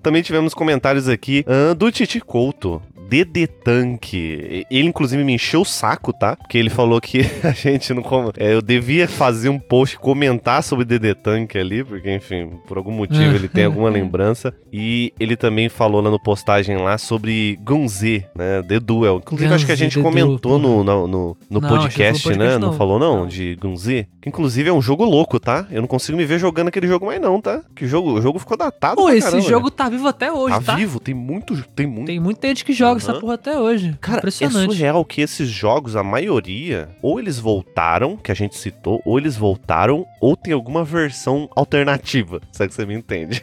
Também 0.05 0.21
tivemos 0.21 0.53
comentários 0.53 1.09
aqui 1.09 1.47
ah, 1.49 1.73
do 1.73 1.91
Titi 1.91 2.21
Couto. 2.21 2.83
DD 3.09 3.47
Tank. 3.47 4.15
Ele, 4.15 4.89
inclusive, 4.89 5.23
me 5.25 5.35
encheu 5.35 5.63
o 5.63 5.65
saco, 5.65 6.13
tá? 6.13 6.37
Porque 6.37 6.59
ele 6.59 6.71
falou 6.71 7.01
que 7.01 7.21
a 7.43 7.51
gente 7.53 7.93
não. 7.93 8.03
é, 8.39 8.55
eu 8.55 8.63
devia 8.63 9.07
fazer 9.09 9.49
um 9.49 9.59
post 9.59 9.99
comentar 9.99 10.63
sobre 10.63 10.85
DD 10.85 11.15
Tank 11.15 11.57
ali, 11.57 11.85
porque, 11.85 12.15
enfim, 12.15 12.51
por 12.67 12.77
algum 12.79 12.93
motivo 12.93 13.35
ele 13.35 13.49
tem 13.49 13.65
alguma 13.65 13.89
lembrança. 13.91 14.55
E 14.73 15.13
ele 15.21 15.37
também 15.37 15.69
falou 15.69 16.01
lá 16.01 16.11
no 16.11 16.19
postagem 16.21 16.77
lá 16.77 16.99
sobre 16.99 17.59
Gunzi, 17.63 18.25
né? 18.35 18.63
The 18.63 18.81
Duel. 18.81 19.19
Inclusive, 19.19 19.55
acho 19.55 19.67
que 19.67 19.73
a 19.73 19.77
gente 19.77 20.01
comentou 20.01 20.59
no, 20.59 20.83
no, 20.83 21.07
no, 21.07 21.37
no 21.51 21.61
Não, 21.61 21.69
podcast, 21.69 22.23
falou 22.23 22.39
né? 22.39 22.45
podcast, 22.45 22.61
Não 22.61 22.71
não. 22.71 22.79
falou, 22.79 22.99
não? 22.99 23.17
Não. 23.21 23.27
De 23.27 23.55
Gunzi. 23.57 24.09
Que, 24.21 24.29
inclusive, 24.29 24.69
é 24.69 24.73
um 24.73 24.83
jogo 24.83 25.05
louco, 25.05 25.39
tá? 25.39 25.67
Eu 25.71 25.81
não 25.81 25.89
consigo 25.89 26.17
me 26.19 26.25
ver 26.25 26.39
jogando 26.39 26.69
aquele 26.69 26.87
jogo 26.87 27.07
mais, 27.07 27.21
não, 27.21 27.41
tá? 27.41 27.63
Que 27.77 27.87
jogo, 27.87 28.13
o 28.13 28.21
jogo 28.23 28.39
ficou 28.39 28.57
datado. 28.57 28.97
Pô, 28.97 29.11
esse 29.11 29.27
caramba, 29.29 29.49
jogo 29.49 29.71
tá 29.71 29.89
vivo 29.89 30.09
até 30.09 30.33
hoje, 30.33 30.55
Tá, 30.57 30.61
tá? 30.63 30.75
vivo, 30.77 30.99
tem 30.99 31.15
muito, 31.15 31.63
tem 31.75 31.87
muito. 31.87 32.07
Tem 32.07 32.19
muita 32.21 32.49
gente 32.49 32.65
que 32.65 32.73
joga 32.73 32.94
essa 32.97 33.13
Aham. 33.13 33.21
porra 33.21 33.35
até 33.35 33.59
hoje. 33.59 33.97
Cara, 34.01 34.17
é 34.17 34.21
Impressionante. 34.21 34.73
surreal 34.73 35.05
que 35.05 35.21
esses 35.21 35.49
jogos, 35.49 35.97
a 35.97 36.03
maioria, 36.03 36.89
ou 37.03 37.19
eles 37.19 37.39
voltaram, 37.39 38.17
que 38.17 38.31
a 38.33 38.35
gente 38.35 38.57
citou, 38.57 39.01
ou 39.05 39.19
eles 39.19 39.37
voltaram, 39.37 40.07
ou 40.21 40.37
tem 40.37 40.53
alguma 40.53 40.85
versão 40.85 41.49
alternativa, 41.55 42.41
se 42.53 42.63
é 42.65 42.69
que 42.69 42.75
você 42.75 42.85
me 42.87 42.95
entende. 42.95 43.43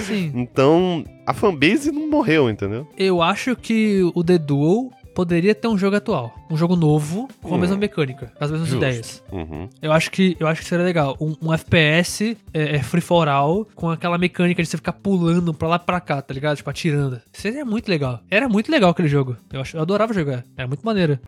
Sim. 0.00 0.32
Então, 0.48 1.04
a 1.26 1.34
fanbase 1.34 1.90
não 1.90 2.08
morreu, 2.08 2.48
entendeu? 2.48 2.86
Eu 2.96 3.20
acho 3.22 3.54
que 3.56 4.00
o 4.14 4.22
The 4.24 4.38
Duel 4.38 4.90
poderia 5.18 5.52
ter 5.52 5.66
um 5.66 5.76
jogo 5.76 5.96
atual. 5.96 6.32
Um 6.48 6.56
jogo 6.56 6.76
novo, 6.76 7.28
com 7.42 7.52
a 7.52 7.56
Hum. 7.56 7.60
mesma 7.60 7.76
mecânica, 7.76 8.32
com 8.38 8.44
as 8.44 8.52
mesmas 8.52 8.68
Justo. 8.68 8.84
ideias. 8.84 9.20
Uhum. 9.32 9.68
Eu 9.82 9.90
acho 9.92 10.12
que, 10.12 10.36
eu 10.38 10.46
acho 10.46 10.60
que 10.62 10.68
seria 10.68 10.84
legal. 10.84 11.16
Um, 11.20 11.34
um 11.42 11.52
FPS 11.52 12.36
é, 12.54 12.76
é 12.76 12.82
free 12.84 13.00
for 13.00 13.26
all, 13.26 13.66
com 13.74 13.90
aquela 13.90 14.16
mecânica 14.16 14.62
de 14.62 14.68
você 14.68 14.76
ficar 14.76 14.92
pulando 14.92 15.52
pra 15.52 15.66
lá 15.66 15.74
e 15.76 15.84
pra 15.84 16.00
cá, 16.00 16.22
tá 16.22 16.32
ligado? 16.32 16.56
Tipo, 16.58 16.70
atirando. 16.70 17.20
Seria 17.32 17.64
muito 17.64 17.88
legal. 17.88 18.20
Era 18.30 18.48
muito 18.48 18.70
legal 18.70 18.90
aquele 18.90 19.08
jogo. 19.08 19.36
Eu, 19.52 19.60
ach- 19.60 19.74
eu 19.74 19.82
adorava 19.82 20.14
jogar. 20.14 20.44
Era 20.56 20.68
muito 20.68 20.86
maneiro. 20.86 21.18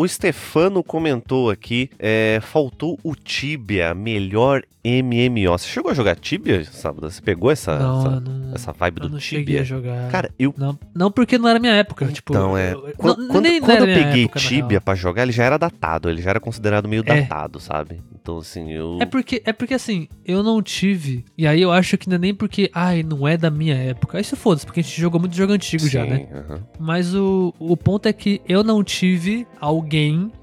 O 0.00 0.06
Stefano 0.06 0.84
comentou 0.84 1.50
aqui, 1.50 1.90
é, 1.98 2.38
faltou 2.40 2.96
o 3.02 3.16
Tibia, 3.16 3.92
melhor 3.94 4.62
MMO. 4.84 5.58
Você 5.58 5.66
chegou 5.66 5.90
a 5.90 5.94
jogar 5.94 6.14
Tibia, 6.14 6.64
sábado? 6.64 7.10
Você 7.10 7.20
pegou 7.20 7.50
essa, 7.50 7.76
não, 7.76 7.98
essa, 7.98 8.08
eu 8.14 8.20
não, 8.20 8.54
essa 8.54 8.72
vibe 8.72 8.98
eu 9.00 9.02
do 9.08 9.12
não 9.14 9.18
Tibia? 9.18 9.60
a 9.62 9.64
jogar. 9.64 10.08
Cara, 10.08 10.30
eu 10.38 10.54
Não, 10.56 10.78
não 10.94 11.10
porque 11.10 11.36
não 11.36 11.48
era 11.48 11.58
minha 11.58 11.72
época. 11.74 12.06
tipo, 12.06 12.32
Então, 12.32 12.56
é. 12.56 12.74
eu- 12.74 12.92
Quando, 12.96 13.18
não- 13.18 13.26
quando- 13.28 13.42
nem- 13.42 13.58
não 13.58 13.66
quando 13.66 13.80
eu 13.80 13.86
peguei 13.86 14.22
época, 14.24 14.38
Tibia 14.38 14.80
pra 14.80 14.94
jogar, 14.94 15.22
ele 15.24 15.32
já 15.32 15.42
era 15.44 15.58
datado. 15.58 16.08
Ele 16.08 16.22
já 16.22 16.30
era 16.30 16.38
considerado 16.40 16.88
meio 16.88 17.02
É. 17.04 17.20
datado, 17.22 17.58
sabe? 17.58 18.00
Então, 18.14 18.38
assim, 18.38 18.70
eu. 18.72 18.98
É 19.00 19.06
porque, 19.06 19.42
é 19.44 19.52
porque 19.52 19.74
assim, 19.74 20.06
eu 20.24 20.42
não 20.44 20.62
tive. 20.62 21.24
E 21.36 21.44
aí 21.46 21.60
eu 21.60 21.72
acho 21.72 21.98
que 21.98 22.08
não 22.08 22.14
é 22.16 22.18
nem 22.18 22.34
porque, 22.34 22.70
ai, 22.72 23.02
não 23.02 23.26
é 23.26 23.36
da 23.36 23.50
minha 23.50 23.74
época. 23.74 24.20
Isso 24.20 24.36
foda-se, 24.36 24.64
porque 24.64 24.78
a 24.80 24.82
gente 24.82 25.00
jogou 25.00 25.18
muito 25.18 25.34
jogo 25.36 25.52
antigo 25.52 25.88
já, 25.88 26.04
Sim, 26.04 26.10
né? 26.10 26.28
aham. 26.32 26.60
Mas 26.78 27.14
o, 27.14 27.52
o 27.58 27.76
ponto 27.76 28.06
é 28.06 28.12
que 28.12 28.40
eu 28.48 28.62
não 28.62 28.84
tive 28.84 29.44
alguém 29.60 29.87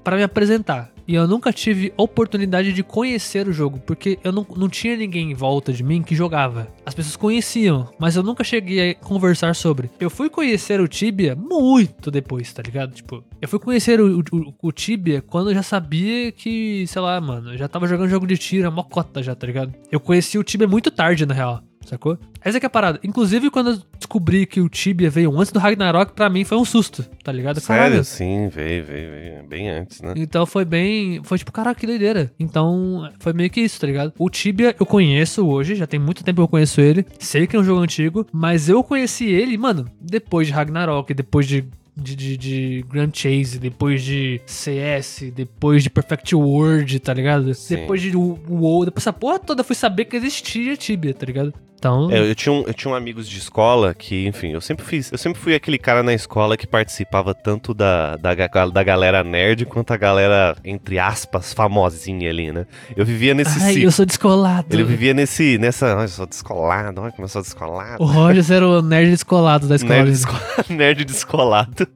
pra 0.02 0.16
me 0.16 0.22
apresentar. 0.22 0.92
E 1.08 1.14
eu 1.14 1.28
nunca 1.28 1.52
tive 1.52 1.92
oportunidade 1.96 2.72
de 2.72 2.82
conhecer 2.82 3.46
o 3.46 3.52
jogo, 3.52 3.78
porque 3.78 4.18
eu 4.24 4.32
não, 4.32 4.44
não 4.56 4.68
tinha 4.68 4.96
ninguém 4.96 5.30
em 5.30 5.34
volta 5.34 5.72
de 5.72 5.84
mim 5.84 6.02
que 6.02 6.16
jogava. 6.16 6.66
As 6.84 6.94
pessoas 6.94 7.14
conheciam, 7.14 7.88
mas 7.96 8.16
eu 8.16 8.24
nunca 8.24 8.42
cheguei 8.42 8.90
a 8.90 8.94
conversar 8.96 9.54
sobre. 9.54 9.88
Eu 10.00 10.10
fui 10.10 10.28
conhecer 10.28 10.80
o 10.80 10.88
Tibia 10.88 11.36
muito 11.36 12.10
depois, 12.10 12.52
tá 12.52 12.60
ligado? 12.60 12.92
Tipo, 12.92 13.22
eu 13.40 13.48
fui 13.48 13.60
conhecer 13.60 14.00
o, 14.00 14.18
o, 14.18 14.54
o 14.60 14.72
Tibia 14.72 15.22
quando 15.22 15.50
eu 15.50 15.54
já 15.54 15.62
sabia 15.62 16.32
que, 16.32 16.84
sei 16.88 17.00
lá, 17.00 17.20
mano, 17.20 17.52
eu 17.52 17.58
já 17.58 17.68
tava 17.68 17.86
jogando 17.86 18.10
jogo 18.10 18.26
de 18.26 18.36
tiro, 18.36 18.66
a 18.66 18.70
mocota 18.70 19.22
já, 19.22 19.34
tá 19.34 19.46
ligado? 19.46 19.72
Eu 19.92 20.00
conheci 20.00 20.38
o 20.38 20.42
Tibia 20.42 20.66
muito 20.66 20.90
tarde, 20.90 21.24
na 21.24 21.34
real. 21.34 21.62
Sacou? 21.86 22.18
Essa 22.46 22.60
que 22.60 22.66
é 22.66 22.68
a 22.68 22.70
parada. 22.70 23.00
Inclusive, 23.02 23.50
quando 23.50 23.70
eu 23.70 23.78
descobri 23.98 24.46
que 24.46 24.60
o 24.60 24.68
Tibia 24.68 25.10
veio 25.10 25.36
antes 25.36 25.50
do 25.50 25.58
Ragnarok, 25.58 26.12
pra 26.12 26.30
mim 26.30 26.44
foi 26.44 26.56
um 26.56 26.64
susto, 26.64 27.02
tá 27.24 27.32
ligado? 27.32 27.58
Sério? 27.58 27.82
Caralho. 27.82 28.04
Sim, 28.04 28.48
veio, 28.48 28.84
veio, 28.84 29.10
veio. 29.10 29.46
Bem 29.48 29.68
antes, 29.68 30.00
né? 30.00 30.14
Então 30.14 30.46
foi 30.46 30.64
bem. 30.64 31.20
Foi 31.24 31.38
tipo, 31.38 31.50
caraca, 31.50 31.80
que 31.80 31.88
doideira. 31.88 32.30
Então 32.38 33.10
foi 33.18 33.32
meio 33.32 33.50
que 33.50 33.60
isso, 33.60 33.80
tá 33.80 33.86
ligado? 33.88 34.12
O 34.16 34.30
Tibia 34.30 34.76
eu 34.78 34.86
conheço 34.86 35.44
hoje, 35.44 35.74
já 35.74 35.88
tem 35.88 35.98
muito 35.98 36.22
tempo 36.22 36.36
que 36.36 36.44
eu 36.44 36.48
conheço 36.48 36.80
ele. 36.80 37.04
Sei 37.18 37.48
que 37.48 37.56
é 37.56 37.58
um 37.58 37.64
jogo 37.64 37.80
antigo, 37.80 38.24
mas 38.32 38.68
eu 38.68 38.80
conheci 38.84 39.24
ele, 39.26 39.58
mano, 39.58 39.90
depois 40.00 40.46
de 40.46 40.52
Ragnarok, 40.52 41.12
depois 41.12 41.48
de. 41.48 41.64
De, 41.98 42.14
de, 42.14 42.36
de 42.36 42.84
Grand 42.90 43.10
Chase, 43.10 43.58
depois 43.58 44.02
de 44.02 44.38
CS, 44.44 45.32
depois 45.34 45.82
de 45.82 45.88
Perfect 45.88 46.34
World, 46.34 47.00
tá 47.00 47.14
ligado? 47.14 47.54
Sim. 47.54 47.76
Depois 47.76 48.02
de 48.02 48.14
WoW, 48.14 48.84
depois 48.84 49.02
essa 49.02 49.14
porra 49.14 49.38
toda 49.38 49.64
fui 49.64 49.74
saber 49.74 50.04
que 50.04 50.14
existia 50.14 50.76
Tibia, 50.76 51.14
tá 51.14 51.24
ligado? 51.24 51.54
Então. 51.78 52.10
É, 52.10 52.18
eu, 52.30 52.34
tinha 52.34 52.52
um, 52.52 52.64
eu 52.66 52.72
tinha 52.74 52.90
um 52.90 52.94
amigos 52.94 53.28
de 53.28 53.38
escola 53.38 53.94
que, 53.94 54.26
enfim, 54.26 54.52
eu 54.52 54.60
sempre 54.60 54.84
fiz. 54.84 55.12
Eu 55.12 55.18
sempre 55.18 55.40
fui 55.40 55.54
aquele 55.54 55.78
cara 55.78 56.02
na 56.02 56.14
escola 56.14 56.56
que 56.56 56.66
participava 56.66 57.34
tanto 57.34 57.74
da, 57.74 58.16
da, 58.16 58.34
da 58.34 58.82
galera 58.82 59.22
nerd 59.22 59.66
quanto 59.66 59.92
a 59.92 59.96
galera, 59.96 60.56
entre 60.64 60.98
aspas, 60.98 61.52
famosinha 61.52 62.30
ali, 62.30 62.50
né? 62.50 62.66
Eu 62.96 63.04
vivia 63.04 63.34
nesse 63.34 63.58
Ai, 63.62 63.74
ciclo. 63.74 63.84
eu 63.88 63.92
sou 63.92 64.06
descolado. 64.06 64.66
Ele 64.70 64.84
vivia 64.84 65.12
nesse, 65.12 65.58
nessa. 65.58 65.94
Olha, 65.94 66.04
eu 66.04 66.08
sou 66.08 66.26
descolado, 66.26 67.00
olha 67.02 67.12
como 67.12 67.24
eu 67.24 67.28
sou 67.28 67.42
descolado. 67.42 68.02
O 68.02 68.06
Rogers 68.06 68.50
era 68.50 68.66
o 68.66 68.80
nerd 68.80 69.10
descolado 69.10 69.68
da 69.68 69.76
escola. 69.76 69.94
Nerd, 69.96 70.10
desco- 70.10 70.34
nerd 70.72 71.04
descolado. 71.04 71.86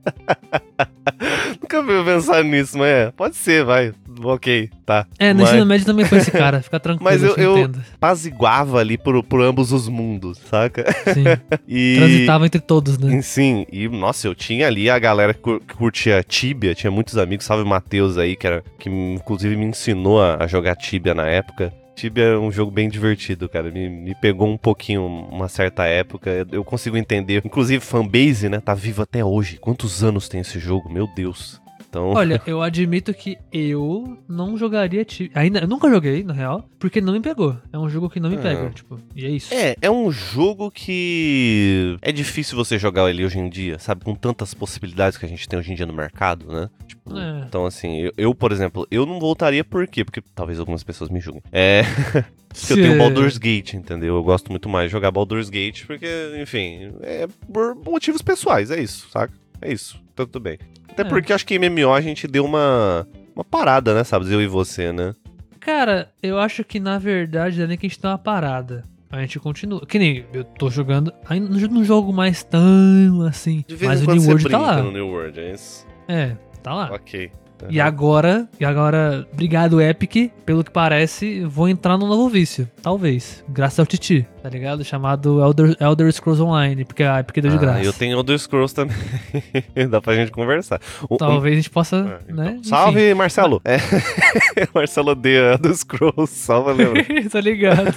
Nunca 1.87 2.03
veio 2.03 2.05
pensar 2.05 2.45
nisso, 2.45 2.79
mas 2.79 2.89
é, 2.89 3.11
pode 3.11 3.37
ser, 3.37 3.65
vai. 3.65 3.93
Ok, 4.23 4.69
tá. 4.85 5.07
É, 5.19 5.33
no 5.33 5.41
mas, 5.41 5.51
ensino 5.51 5.67
médio 5.67 5.87
também 5.87 6.05
foi 6.05 6.19
esse 6.19 6.31
cara, 6.31 6.61
fica 6.63 6.79
tranquilo, 6.79 7.05
Mas 7.11 7.23
eu- 7.23 7.37
eu, 7.37 7.59
eu-. 7.59 7.71
Paziguava 7.99 8.79
ali 8.79 8.99
por, 8.99 9.23
por 9.23 9.41
ambos 9.41 9.73
os 9.73 9.89
mundos, 9.89 10.39
saca? 10.39 10.85
Sim, 11.15 11.25
E. 11.69 11.95
transitava 11.97 12.47
entre 12.47 12.61
todos, 12.61 12.99
né? 12.99 13.21
Sim, 13.23 13.67
e 13.73 13.89
nossa, 13.89 14.27
eu 14.27 14.35
tinha 14.35 14.67
ali 14.67 14.91
a 14.91 14.99
galera 14.99 15.33
que 15.33 15.41
cur- 15.41 15.61
que 15.61 15.75
curtia 15.75 16.23
Tibia, 16.27 16.75
tinha 16.75 16.91
muitos 16.91 17.17
amigos, 17.17 17.47
salve 17.47 17.63
o 17.65 17.67
Matheus 17.67 18.19
aí, 18.19 18.37
que, 18.37 18.47
era, 18.47 18.63
que 18.79 18.89
inclusive 18.91 19.57
me 19.57 19.65
ensinou 19.67 20.21
a, 20.23 20.43
a 20.43 20.47
jogar 20.47 20.75
Tibia 20.77 21.15
na 21.15 21.27
época. 21.27 21.73
Tibia 21.95 22.25
é 22.25 22.39
um 22.39 22.51
jogo 22.51 22.71
bem 22.71 22.89
divertido, 22.89 23.47
cara. 23.47 23.71
Me, 23.71 23.89
me 23.91 24.15
pegou 24.15 24.49
um 24.49 24.57
pouquinho 24.57 25.05
uma 25.05 25.49
certa 25.49 25.85
época. 25.85 26.47
Eu 26.51 26.65
consigo 26.65 26.97
entender. 26.97 27.43
Inclusive, 27.45 27.85
fanbase, 27.85 28.49
né? 28.49 28.59
Tá 28.59 28.73
vivo 28.73 29.03
até 29.03 29.23
hoje. 29.23 29.59
Quantos 29.59 30.03
anos 30.03 30.27
tem 30.27 30.41
esse 30.41 30.59
jogo? 30.59 30.91
Meu 30.91 31.07
Deus. 31.15 31.61
Então. 31.91 32.11
Olha, 32.11 32.41
eu 32.47 32.63
admito 32.63 33.13
que 33.13 33.37
eu 33.53 34.17
não 34.29 34.57
jogaria 34.57 35.05
Tibia. 35.05 35.33
Ainda, 35.35 35.59
eu 35.59 35.67
nunca 35.69 35.91
joguei, 35.91 36.23
na 36.23 36.33
real, 36.33 36.65
porque 36.79 37.01
não 37.01 37.13
me 37.13 37.21
pegou. 37.21 37.57
É 37.73 37.79
um 37.79 37.89
jogo 37.91 38.09
que 38.09 38.21
não 38.21 38.31
me 38.31 38.37
É. 38.37 38.41
pega, 38.41 38.71
tipo, 38.71 38.99
e 39.15 39.27
é 39.27 39.29
isso. 39.29 39.53
É, 39.53 39.75
é 39.83 39.91
um 39.91 40.11
jogo 40.11 40.71
que 40.71 41.97
é 42.01 42.13
difícil 42.13 42.57
você 42.57 42.79
jogar 42.79 43.11
ele 43.11 43.25
hoje 43.25 43.39
em 43.41 43.49
dia, 43.51 43.79
sabe? 43.79 44.05
Com 44.05 44.15
tantas 44.15 44.55
possibilidades 44.55 45.19
que 45.19 45.27
a 45.27 45.29
gente 45.29 45.49
tem 45.49 45.59
hoje 45.59 45.73
em 45.73 45.75
dia 45.75 45.85
no 45.85 45.93
mercado, 45.93 46.47
né? 46.47 46.71
Tipo, 46.87 47.19
É. 47.19 47.45
Então, 47.47 47.67
assim, 47.67 47.99
eu, 48.03 48.13
eu, 48.17 48.35
por 48.35 48.53
exemplo, 48.53 48.87
eu 48.91 49.05
não 49.05 49.19
voltaria 49.19 49.65
por 49.65 49.87
quê? 49.89 50.05
Porque 50.05 50.23
talvez 50.35 50.61
algumas 50.61 50.85
pessoas 50.85 51.11
me 51.11 51.19
julguem. 51.21 51.43
É. 51.53 51.83
Porque 52.51 52.73
eu 52.73 52.77
tenho 52.79 52.99
Baldur's 52.99 53.39
Gate, 53.39 53.75
entendeu? 53.75 54.17
Eu 54.17 54.25
gosto 54.25 54.51
muito 54.51 54.69
mais 54.69 54.87
de 54.89 54.93
jogar 54.93 55.13
Baldur's 55.13 55.49
Gate, 55.49 55.85
porque, 55.87 56.09
enfim, 56.43 56.93
é 57.01 57.29
por 57.53 57.77
motivos 57.77 58.23
pessoais, 58.23 58.73
é 58.73 58.83
isso, 58.83 59.09
saca? 59.09 59.33
É 59.63 59.73
isso, 59.73 60.01
tá 60.27 60.33
tudo 60.33 60.43
bem. 60.43 60.59
Até 60.89 61.03
É. 61.03 61.05
porque 61.05 61.33
acho 61.33 61.47
que 61.47 61.59
MMO 61.59 61.93
a 61.93 62.01
gente 62.01 62.27
deu 62.27 62.45
uma, 62.45 63.07
uma 63.35 63.45
parada, 63.45 63.95
né, 63.95 64.05
sabe? 64.05 64.33
Eu 64.33 64.41
e 64.43 64.47
você, 64.47 64.93
né? 64.93 65.15
Cara, 65.61 66.11
eu 66.23 66.39
acho 66.39 66.65
que 66.65 66.81
na 66.81 66.99
verdade 66.99 67.59
não 67.59 67.65
é 67.65 67.69
nem 67.69 67.77
que 67.79 67.87
a 67.87 67.89
gente 67.89 68.01
dá 68.01 68.11
uma 68.11 68.19
parada. 68.19 68.85
A 69.13 69.21
gente 69.21 69.39
continua. 69.41 69.85
Que 69.85 69.99
nem 69.99 70.25
eu 70.33 70.45
tô 70.45 70.71
jogando. 70.71 71.13
Ainda 71.29 71.49
não- 71.69 71.85
jogo 71.85 72.13
mais 72.13 72.45
tão 72.45 73.23
assim. 73.29 73.65
Mas 73.85 74.01
em 74.03 74.07
o 74.07 74.15
New 74.15 74.23
World 74.23 74.49
tá 74.49 74.59
lá. 74.59 74.83
no 74.83 74.93
New 74.93 75.09
World, 75.09 75.39
é 75.41 75.53
isso? 75.53 75.85
É, 76.07 76.37
tá 76.63 76.73
lá. 76.73 76.91
Ok. 76.93 77.31
E 77.69 77.81
agora, 77.81 78.49
e 78.59 78.65
agora, 78.65 79.27
obrigado 79.33 79.81
Epic, 79.81 80.31
pelo 80.47 80.65
que 80.65 80.71
parece, 80.71 81.45
vou 81.45 81.69
entrar 81.69 81.99
num 81.99 82.07
novo 82.07 82.29
vício. 82.29 82.69
Talvez. 82.83 83.45
Graças 83.49 83.79
ao 83.79 83.87
Titi, 83.87 84.27
tá 84.43 84.49
ligado? 84.49 84.85
Chamado 84.85 85.43
Elder, 85.45 85.77
Elder 85.81 86.13
Scrolls 86.13 86.43
Online, 86.43 86.85
porque 86.85 87.03
a 87.03 87.21
Epic 87.21 87.37
deu 87.43 87.51
de 87.51 87.57
Ah, 87.57 87.61
graça. 87.61 87.83
eu 87.85 87.93
tenho 87.93 88.19
Elder 88.19 88.39
Scrolls 88.39 88.75
também. 88.75 88.97
Dá 89.91 90.01
pra 90.01 90.15
gente 90.15 90.31
conversar. 90.31 90.81
O- 91.09 91.17
Talvez 91.17 91.53
a 91.53 91.57
gente 91.57 91.71
possa, 91.71 91.97
um- 91.97 92.05
né? 92.05 92.19
então, 92.29 92.51
Enfim. 92.55 92.63
salve, 92.69 93.15
Marcelo! 93.15 93.61
É, 93.65 93.77
Marcelo 94.75 95.11
odeia 95.11 95.53
Elder 95.55 95.75
Scrolls, 95.77 96.33
salva, 96.35 96.73
lembra? 96.73 97.05
tá 97.31 97.41
ligado? 97.41 97.93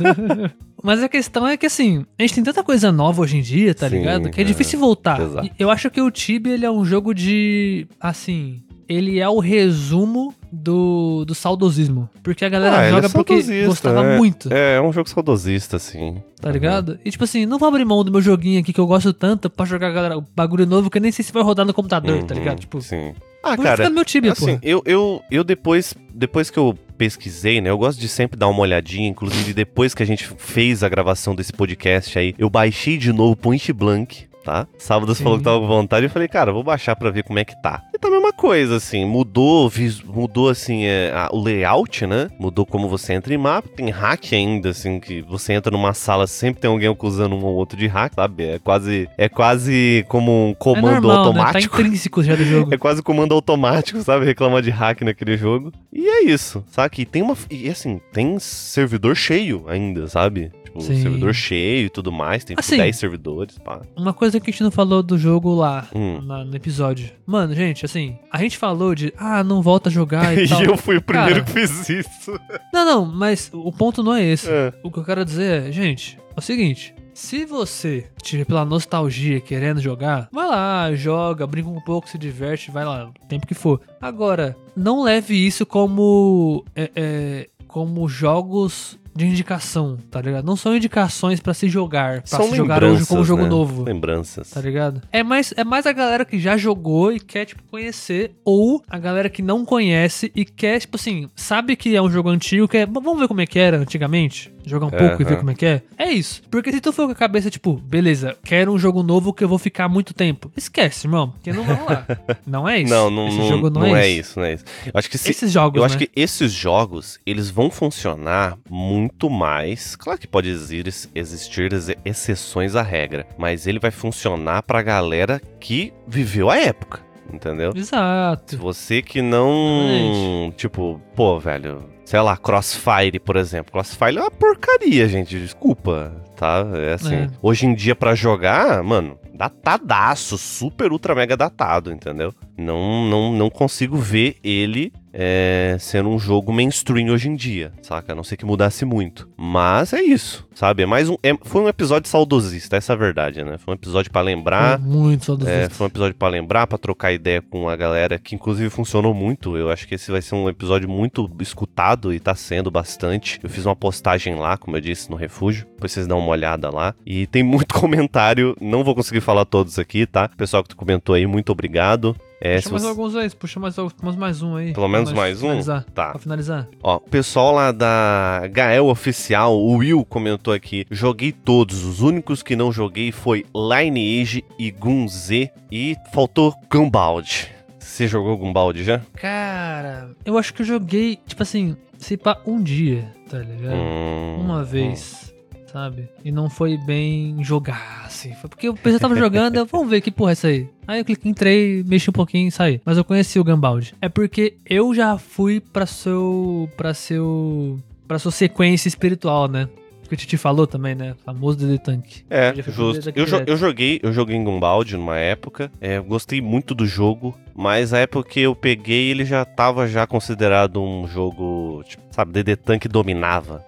Mas 0.81 1.01
a 1.01 1.07
questão 1.07 1.47
é 1.47 1.55
que 1.55 1.65
assim, 1.65 2.05
a 2.19 2.23
gente 2.23 2.35
tem 2.35 2.43
tanta 2.43 2.63
coisa 2.63 2.91
nova 2.91 3.21
hoje 3.21 3.37
em 3.37 3.41
dia, 3.41 3.73
tá 3.73 3.89
Sim, 3.89 3.99
ligado? 3.99 4.29
Que 4.29 4.41
é 4.41 4.43
é. 4.43 4.45
difícil 4.45 4.77
voltar. 4.79 5.21
Exato. 5.21 5.49
Eu 5.57 5.69
acho 5.69 5.89
que 5.89 6.01
o 6.01 6.11
Tibia 6.11 6.53
ele 6.53 6.65
é 6.65 6.71
um 6.71 6.83
jogo 6.83 7.13
de. 7.13 7.87
Assim. 7.99 8.61
Ele 8.87 9.19
é 9.19 9.27
o 9.29 9.39
resumo 9.39 10.33
do, 10.51 11.23
do 11.25 11.33
saudosismo. 11.33 12.09
Porque 12.21 12.45
a 12.45 12.49
galera 12.49 12.77
Ah, 12.77 12.83
ele 12.83 12.91
joga 12.95 13.07
é 13.07 13.09
porque 13.09 13.65
gostava 13.65 14.03
é. 14.05 14.17
muito. 14.17 14.53
É, 14.53 14.75
é 14.75 14.81
um 14.81 14.91
jogo 14.93 15.09
saudosista, 15.09 15.77
assim. 15.77 16.21
Tá 16.39 16.51
ligado? 16.51 16.99
E 17.03 17.09
tipo 17.09 17.23
assim, 17.23 17.45
não 17.45 17.57
vou 17.57 17.67
abrir 17.69 17.85
mão 17.85 18.03
do 18.03 18.11
meu 18.11 18.21
joguinho 18.21 18.59
aqui 18.59 18.73
que 18.73 18.79
eu 18.79 18.85
gosto 18.85 19.13
tanto 19.13 19.49
pra 19.49 19.65
jogar 19.65 19.91
galera, 19.91 20.19
bagulho 20.35 20.65
novo 20.65 20.89
que 20.89 20.97
eu 20.97 21.01
nem 21.01 21.11
sei 21.11 21.23
se 21.23 21.31
vai 21.31 21.41
rodar 21.43 21.65
no 21.65 21.73
computador, 21.73 22.21
tá 22.23 22.33
Uhum, 22.33 22.39
ligado? 22.39 22.59
Tipo, 22.59 22.81
Sim. 22.81 23.13
Ah, 23.41 23.57
cara, 23.57 23.89
meu 23.89 24.05
Tibia, 24.05 24.31
assim, 24.31 24.57
pô. 24.57 24.59
eu, 24.63 24.81
eu, 24.85 25.21
eu 25.31 25.43
depois, 25.43 25.93
depois 26.13 26.49
que 26.49 26.57
eu 26.57 26.77
pesquisei, 26.97 27.59
né, 27.59 27.69
eu 27.69 27.77
gosto 27.77 27.99
de 27.99 28.07
sempre 28.07 28.37
dar 28.39 28.47
uma 28.47 28.59
olhadinha, 28.61 29.07
inclusive 29.09 29.53
depois 29.53 29.93
que 29.93 30.01
a 30.03 30.05
gente 30.05 30.25
fez 30.37 30.81
a 30.83 30.87
gravação 30.89 31.35
desse 31.35 31.51
podcast 31.51 32.17
aí, 32.17 32.33
eu 32.37 32.49
baixei 32.49 32.97
de 32.97 33.11
novo 33.11 33.35
Point 33.35 33.73
Blank, 33.73 34.27
tá? 34.43 34.67
Sábado 34.77 35.07
você 35.13 35.19
Sim. 35.19 35.23
falou 35.23 35.37
que 35.39 35.43
tava 35.45 35.59
com 35.59 35.67
vontade, 35.67 36.05
eu 36.05 36.09
falei, 36.09 36.27
cara, 36.27 36.51
vou 36.51 36.63
baixar 36.63 36.95
pra 36.95 37.09
ver 37.09 37.23
como 37.23 37.39
é 37.39 37.45
que 37.45 37.59
tá. 37.61 37.81
E 37.93 37.97
tá 37.97 38.07
a 38.07 38.11
mesma 38.11 38.33
coisa, 38.33 38.75
assim, 38.77 39.05
mudou, 39.05 39.71
mudou, 40.05 40.49
assim, 40.49 40.83
é, 40.85 41.11
a- 41.13 41.29
o 41.31 41.41
layout, 41.41 42.05
né? 42.05 42.29
Mudou 42.39 42.65
como 42.65 42.87
você 42.89 43.13
entra 43.13 43.33
em 43.33 43.37
mapa, 43.37 43.69
tem 43.69 43.89
hack 43.89 44.33
ainda, 44.33 44.69
assim, 44.69 44.99
que 44.99 45.21
você 45.21 45.53
entra 45.53 45.71
numa 45.71 45.93
sala, 45.93 46.27
sempre 46.27 46.61
tem 46.61 46.69
alguém 46.69 46.89
acusando 46.89 47.35
um 47.35 47.43
ou 47.43 47.55
outro 47.55 47.77
de 47.77 47.87
hack, 47.87 48.13
sabe? 48.15 48.43
É 48.43 48.59
quase, 48.59 49.09
é 49.17 49.29
quase 49.29 50.05
como 50.09 50.31
um 50.47 50.51
É 50.51 50.55
comando 50.55 51.07
normal, 51.07 51.33
né? 51.33 51.39
Tá 51.39 51.47
automático. 51.47 51.81
intrínseco 51.81 52.23
já 52.23 52.35
do 52.35 52.43
jogo. 52.43 52.73
É 52.73 52.77
quase 52.77 53.01
comando 53.03 53.33
automático, 53.33 54.01
sabe? 54.01 54.25
Reclamar 54.25 54.61
de 54.61 54.69
hack 54.71 55.01
naquele 55.01 55.37
jogo. 55.37 55.71
E 55.91 56.07
é 56.07 56.23
isso, 56.23 56.63
sabe? 56.71 56.93
E 56.99 57.05
tem 57.05 57.21
uma. 57.21 57.35
E 57.49 57.69
assim, 57.69 58.01
tem 58.11 58.37
servidor 58.39 59.15
cheio 59.15 59.65
ainda, 59.67 60.07
sabe? 60.07 60.51
Tipo, 60.73 60.81
Sim. 60.81 61.01
servidor 61.03 61.33
cheio 61.35 61.85
e 61.85 61.89
tudo 61.89 62.11
mais. 62.11 62.43
Tem 62.43 62.55
tipo 62.55 62.59
Assim, 62.65 62.77
10 62.77 62.95
servidores, 62.95 63.57
pá. 63.59 63.81
Uma 63.95 64.11
coisa 64.13 64.39
que 64.39 64.49
a 64.49 64.51
gente 64.51 64.63
não 64.63 64.71
falou 64.71 65.03
do 65.03 65.17
jogo 65.19 65.53
lá 65.53 65.87
Hum. 65.93 66.19
na- 66.21 66.43
no 66.43 66.55
episódio. 66.55 67.11
Mano, 67.27 67.53
gente, 67.53 67.85
assim, 67.85 68.17
a 68.31 68.39
gente 68.39 68.57
falou 68.57 68.95
de, 68.95 69.13
ah, 69.17 69.43
não 69.43 69.61
volta 69.61 69.89
a 69.89 69.91
jogar 69.91 70.35
e 70.37 70.45
E 70.45 70.49
tal. 70.49 70.63
eu 70.63 70.75
fui 70.75 70.97
o 70.97 71.01
primeiro 71.01 71.43
Cara. 71.43 71.45
que 71.45 71.51
fiz 71.51 71.89
isso. 71.89 72.31
Não, 72.73 72.83
não, 72.85 73.05
mas 73.05 73.51
o 73.53 73.71
ponto 73.71 74.01
não 74.01 74.15
é 74.15 74.23
esse. 74.23 74.49
É. 74.49 74.73
O 74.83 74.89
que 74.89 74.97
eu 74.97 75.03
quero 75.03 75.23
dizer 75.23 75.67
é, 75.67 75.71
gente, 75.71 76.17
é 76.35 76.39
o 76.39 76.41
seguinte. 76.41 76.93
Se 77.13 77.45
você 77.45 78.09
tiver 78.23 78.43
pela 78.45 78.65
nostalgia 78.65 79.39
querendo 79.39 79.79
jogar, 79.79 80.27
vai 80.31 80.47
lá, 80.47 80.91
joga, 80.95 81.45
brinca 81.45 81.69
um 81.69 81.79
pouco, 81.79 82.09
se 82.09 82.17
diverte, 82.17 82.71
vai 82.71 82.83
lá, 82.83 83.05
o 83.23 83.27
tempo 83.27 83.45
que 83.45 83.53
for. 83.53 83.79
Agora, 84.01 84.57
não 84.75 85.03
leve 85.03 85.35
isso 85.35 85.63
como. 85.67 86.65
é, 86.75 86.89
é, 86.95 87.49
como 87.67 88.07
jogos 88.09 88.99
de 89.15 89.25
indicação, 89.27 89.97
tá 90.09 90.21
ligado? 90.21 90.45
Não 90.45 90.55
são 90.55 90.75
indicações 90.75 91.39
pra 91.39 91.53
se 91.53 91.67
jogar, 91.69 92.21
pra 92.21 92.37
São 92.37 92.49
se 92.49 92.55
jogar 92.55 92.83
hoje 92.83 93.05
como 93.05 93.23
jogo 93.23 93.43
né? 93.43 93.49
novo. 93.49 93.83
Lembranças. 93.83 94.49
Tá 94.49 94.61
ligado? 94.61 95.01
É 95.11 95.21
mais, 95.23 95.53
é 95.55 95.63
mais 95.63 95.85
a 95.85 95.91
galera 95.91 96.25
que 96.25 96.39
já 96.39 96.55
jogou 96.57 97.11
e 97.11 97.19
quer, 97.19 97.45
tipo, 97.45 97.61
conhecer, 97.69 98.31
ou 98.45 98.81
a 98.89 98.97
galera 98.99 99.29
que 99.29 99.41
não 99.41 99.65
conhece 99.65 100.31
e 100.35 100.45
quer, 100.45 100.79
tipo 100.79 100.95
assim, 100.95 101.27
sabe 101.35 101.75
que 101.75 101.95
é 101.95 102.01
um 102.01 102.09
jogo 102.09 102.29
antigo, 102.29 102.67
quer, 102.67 102.85
"V- 102.87 102.93
vamos 102.93 103.19
ver 103.19 103.27
como 103.27 103.41
é 103.41 103.45
que 103.45 103.59
era 103.59 103.77
antigamente? 103.77 104.52
Jogar 104.65 104.87
um 104.87 104.89
pouco 104.89 105.21
e 105.21 105.25
ver 105.25 105.37
como 105.37 105.51
é 105.51 105.55
que 105.55 105.65
é? 105.65 105.81
É 105.97 106.09
isso. 106.11 106.41
Porque 106.49 106.71
se 106.71 106.79
tu 106.81 106.91
for 106.93 107.05
com 107.05 107.11
a 107.11 107.15
cabeça, 107.15 107.49
tipo, 107.49 107.73
beleza, 107.73 108.37
quero 108.43 108.71
um 108.73 108.79
jogo 108.79 109.03
novo 109.03 109.33
que 109.33 109.43
eu 109.43 109.47
vou 109.49 109.57
ficar 109.59 109.87
muito 109.89 110.13
tempo. 110.13 110.51
Esquece, 110.55 111.05
irmão, 111.07 111.29
porque 111.31 111.51
não 111.51 111.63
vai 111.63 111.75
rolar. 111.75 112.07
não 112.47 112.67
é 112.69 112.79
isso. 112.79 112.93
Não, 112.93 113.09
não, 113.09 113.27
Esse 113.27 113.37
não, 113.37 113.47
jogo 113.49 113.69
não, 113.69 113.95
é, 113.95 114.07
isso. 114.09 114.39
não 114.39 114.45
é 114.45 114.53
isso. 114.53 114.63
Eu 114.85 114.91
acho 114.95 115.09
que 115.09 115.17
se, 115.17 115.29
Esses 115.31 115.51
jogos, 115.51 115.77
eu 115.77 115.83
acho 115.83 115.99
né? 115.99 116.05
que 116.05 116.11
esses 116.19 116.51
jogos, 116.51 117.19
eles 117.25 117.49
vão 117.49 117.69
funcionar 117.69 118.57
muito 118.69 119.29
mais. 119.29 119.95
Claro 119.95 120.19
que 120.19 120.27
pode 120.27 120.49
exi- 120.49 120.83
existir 121.13 121.71
ex- 121.73 121.91
exceções 122.05 122.75
à 122.75 122.81
regra, 122.81 123.25
mas 123.37 123.67
ele 123.67 123.79
vai 123.79 123.91
funcionar 123.91 124.63
pra 124.63 124.81
galera 124.81 125.41
que 125.59 125.93
viveu 126.07 126.49
a 126.49 126.57
época, 126.57 126.99
entendeu? 127.31 127.71
Exato. 127.75 128.57
você 128.57 129.01
que 129.01 129.21
não, 129.21 130.53
tipo, 130.55 131.01
pô, 131.15 131.39
velho, 131.39 131.83
sei 132.13 132.21
lá, 132.21 132.37
Crossfire, 132.37 133.19
por 133.19 133.35
exemplo. 133.35 133.71
Crossfire 133.71 134.17
é 134.17 134.21
uma 134.21 134.29
porcaria, 134.29 135.09
gente, 135.09 135.35
desculpa, 135.39 136.13
tá? 136.35 136.65
É 136.75 136.93
assim, 136.93 137.15
É. 137.15 137.29
hoje 137.41 137.65
em 137.65 137.73
dia 137.75 137.95
pra 137.95 138.15
jogar, 138.15 138.81
mano, 138.83 139.17
datadaço, 139.33 140.37
super 140.37 140.91
ultra 140.91 141.15
mega 141.15 141.35
datado, 141.37 141.91
entendeu? 141.91 142.33
Não, 142.57 143.05
não, 143.09 143.33
não 143.33 143.49
consigo 143.49 143.97
ver 143.97 144.35
ele 144.43 144.93
é, 145.11 145.75
sendo 145.79 146.09
um 146.09 146.17
jogo 146.19 146.51
mainstream 146.53 147.09
hoje 147.11 147.29
em 147.29 147.35
dia, 147.35 147.71
saca? 147.81 148.11
A 148.13 148.15
não 148.15 148.23
ser 148.23 148.37
que 148.37 148.45
mudasse 148.45 148.83
muito. 148.85 149.27
Mas 149.37 149.91
é 149.93 150.01
isso, 150.01 150.47
sabe? 150.53 150.83
É 150.83 150.85
mais 150.85 151.09
um, 151.09 151.15
é- 151.23 151.35
foi 151.43 151.61
um 151.61 151.67
episódio 151.67 152.09
saudosista, 152.09 152.77
essa 152.77 152.93
é 152.93 152.95
a 152.95 152.97
verdade, 152.97 153.43
né? 153.43 153.57
Foi 153.57 153.73
um 153.73 153.75
episódio 153.75 154.11
pra 154.11 154.21
lembrar. 154.21 154.79
Muito 154.79 155.25
saudosista. 155.25 155.59
É, 155.61 155.69
foi 155.69 155.85
um 155.85 155.89
episódio 155.89 156.15
pra 156.15 156.27
lembrar, 156.29 156.65
pra 156.67 156.77
trocar 156.77 157.11
ideia 157.11 157.41
com 157.41 157.67
a 157.69 157.75
galera, 157.75 158.17
que 158.19 158.35
inclusive 158.35 158.69
funcionou 158.69 159.13
muito. 159.13 159.57
Eu 159.57 159.69
acho 159.71 159.87
que 159.87 159.95
esse 159.95 160.11
vai 160.11 160.21
ser 160.21 160.35
um 160.35 160.47
episódio 160.49 160.87
muito 160.89 161.29
escutado 161.39 162.13
e 162.13 162.19
tá 162.19 162.33
sendo 162.35 162.69
bastante. 162.71 163.39
Eu 163.43 163.49
fiz 163.49 163.65
uma 163.65 163.75
postagem 163.75 164.35
lá, 164.35 164.57
como 164.57 164.77
eu 164.77 164.81
disse, 164.81 165.09
no 165.09 165.15
refúgio. 165.15 165.65
Depois 165.73 165.91
vocês 165.91 166.07
dão 166.07 166.21
uma 166.23 166.31
olhada 166.31 166.69
lá. 166.69 166.95
E 167.05 167.27
tem 167.27 167.43
muito 167.43 167.73
comentário, 167.79 168.55
não 168.59 168.83
vou 168.83 168.95
conseguir 168.95 169.21
falar 169.21 169.45
todos 169.45 169.77
aqui, 169.77 170.05
tá? 170.05 170.27
Pessoal 170.29 170.63
que 170.63 170.69
tu 170.69 170.75
comentou 170.75 171.13
aí, 171.15 171.25
muito 171.27 171.51
obrigado. 171.51 172.15
É, 172.45 172.55
Puxa 172.57 172.69
mais 172.71 172.81
você- 172.83 172.89
alguns 172.89 173.15
aí, 173.15 173.29
puxa 173.29 173.59
mais, 173.59 173.75
mais, 174.01 174.15
mais 174.17 174.41
um 174.41 174.55
aí. 174.57 174.73
Pelo 174.73 174.89
menos 174.89 175.13
mais 175.13 175.37
um? 175.41 175.47
finalizar. 175.47 175.85
Tá. 175.93 176.09
Pra 176.09 176.19
finalizar. 176.19 176.67
Ó, 176.83 176.97
o 176.97 176.99
pessoal 176.99 177.53
lá 177.53 177.71
da 177.71 178.41
Gael 178.51 178.87
Oficial, 178.87 179.57
o 179.57 179.77
Will 179.77 180.03
comentou 180.03 180.53
aqui: 180.53 180.85
joguei 180.91 181.31
todos, 181.31 181.85
os 181.85 182.01
únicos 182.01 182.43
que 182.43 182.53
não 182.55 182.69
joguei 182.69 183.13
foi 183.13 183.45
Lineage 183.55 184.43
e 184.59 184.71
Gunze 184.71 185.49
e 185.71 185.95
faltou 186.13 186.53
Gumbald. 186.69 187.47
Você 187.79 188.07
jogou 188.09 188.35
Gumbald 188.37 188.83
já? 188.83 188.99
Cara, 189.13 190.09
eu 190.25 190.37
acho 190.37 190.53
que 190.53 190.63
eu 190.63 190.65
joguei, 190.65 191.17
tipo 191.25 191.43
assim, 191.43 191.77
se 191.97 192.17
pá, 192.17 192.37
um 192.45 192.61
dia, 192.61 193.09
tá 193.29 193.37
ligado? 193.37 193.75
Hum, 193.75 194.39
Uma 194.41 194.63
vez, 194.65 195.32
sabe? 195.73 196.07
E 196.23 196.31
não 196.31 196.49
foi 196.49 196.77
bem 196.77 197.43
jogar, 197.43 198.03
assim. 198.05 198.33
Foi 198.35 198.49
porque 198.49 198.69
o 198.69 198.75
pessoal 198.75 198.99
tava 199.01 199.15
jogando, 199.17 199.57
eu, 199.57 199.65
vamos 199.65 199.89
ver 199.89 199.99
que 200.01 200.11
porra 200.11 200.31
é 200.31 200.33
essa 200.33 200.47
aí. 200.47 200.69
Aí 200.87 200.99
eu 200.99 201.05
cliquei, 201.05 201.31
entrei, 201.31 201.83
mexi 201.87 202.09
um 202.09 202.13
pouquinho 202.13 202.47
e 202.47 202.51
saí. 202.51 202.79
Mas 202.85 202.97
eu 202.97 203.03
conheci 203.03 203.39
o 203.39 203.43
Gambald. 203.43 203.93
É 203.99 204.07
porque 204.07 204.55
eu 204.69 204.93
já 204.93 205.17
fui 205.17 205.59
pra 205.59 205.85
seu. 205.85 206.69
pra 206.77 206.93
seu. 206.93 207.79
pra 208.07 208.19
sua 208.19 208.31
sequência 208.31 208.87
espiritual, 208.87 209.47
né? 209.47 209.67
Que 210.07 210.13
o 210.15 210.17
Titi 210.17 210.37
falou 210.37 210.67
também, 210.67 210.93
né? 210.93 211.15
Famoso 211.25 211.57
DD 211.57 211.79
Tank. 211.79 212.05
É, 212.29 212.53
Eu 212.55 212.71
justo. 212.71 213.09
Eu, 213.15 213.25
jo- 213.25 213.43
eu 213.47 213.57
joguei, 213.57 213.99
eu 214.03 214.11
joguei 214.13 214.35
em 214.35 214.43
Gumbald 214.43 214.95
numa 214.95 215.17
época. 215.17 215.71
É, 215.81 215.97
eu 215.97 216.03
gostei 216.03 216.39
muito 216.41 216.75
do 216.75 216.85
jogo, 216.85 217.35
mas 217.55 217.93
a 217.93 217.99
época 217.99 218.29
que 218.29 218.41
eu 218.41 218.53
peguei, 218.53 219.09
ele 219.09 219.23
já 219.25 219.43
tava 219.45 219.87
já 219.87 220.05
considerado 220.05 220.79
um 220.83 221.07
jogo, 221.07 221.83
tipo, 221.87 222.03
sabe, 222.11 222.31
DD 222.33 222.55
Tank 222.57 222.85
dominava, 222.87 223.65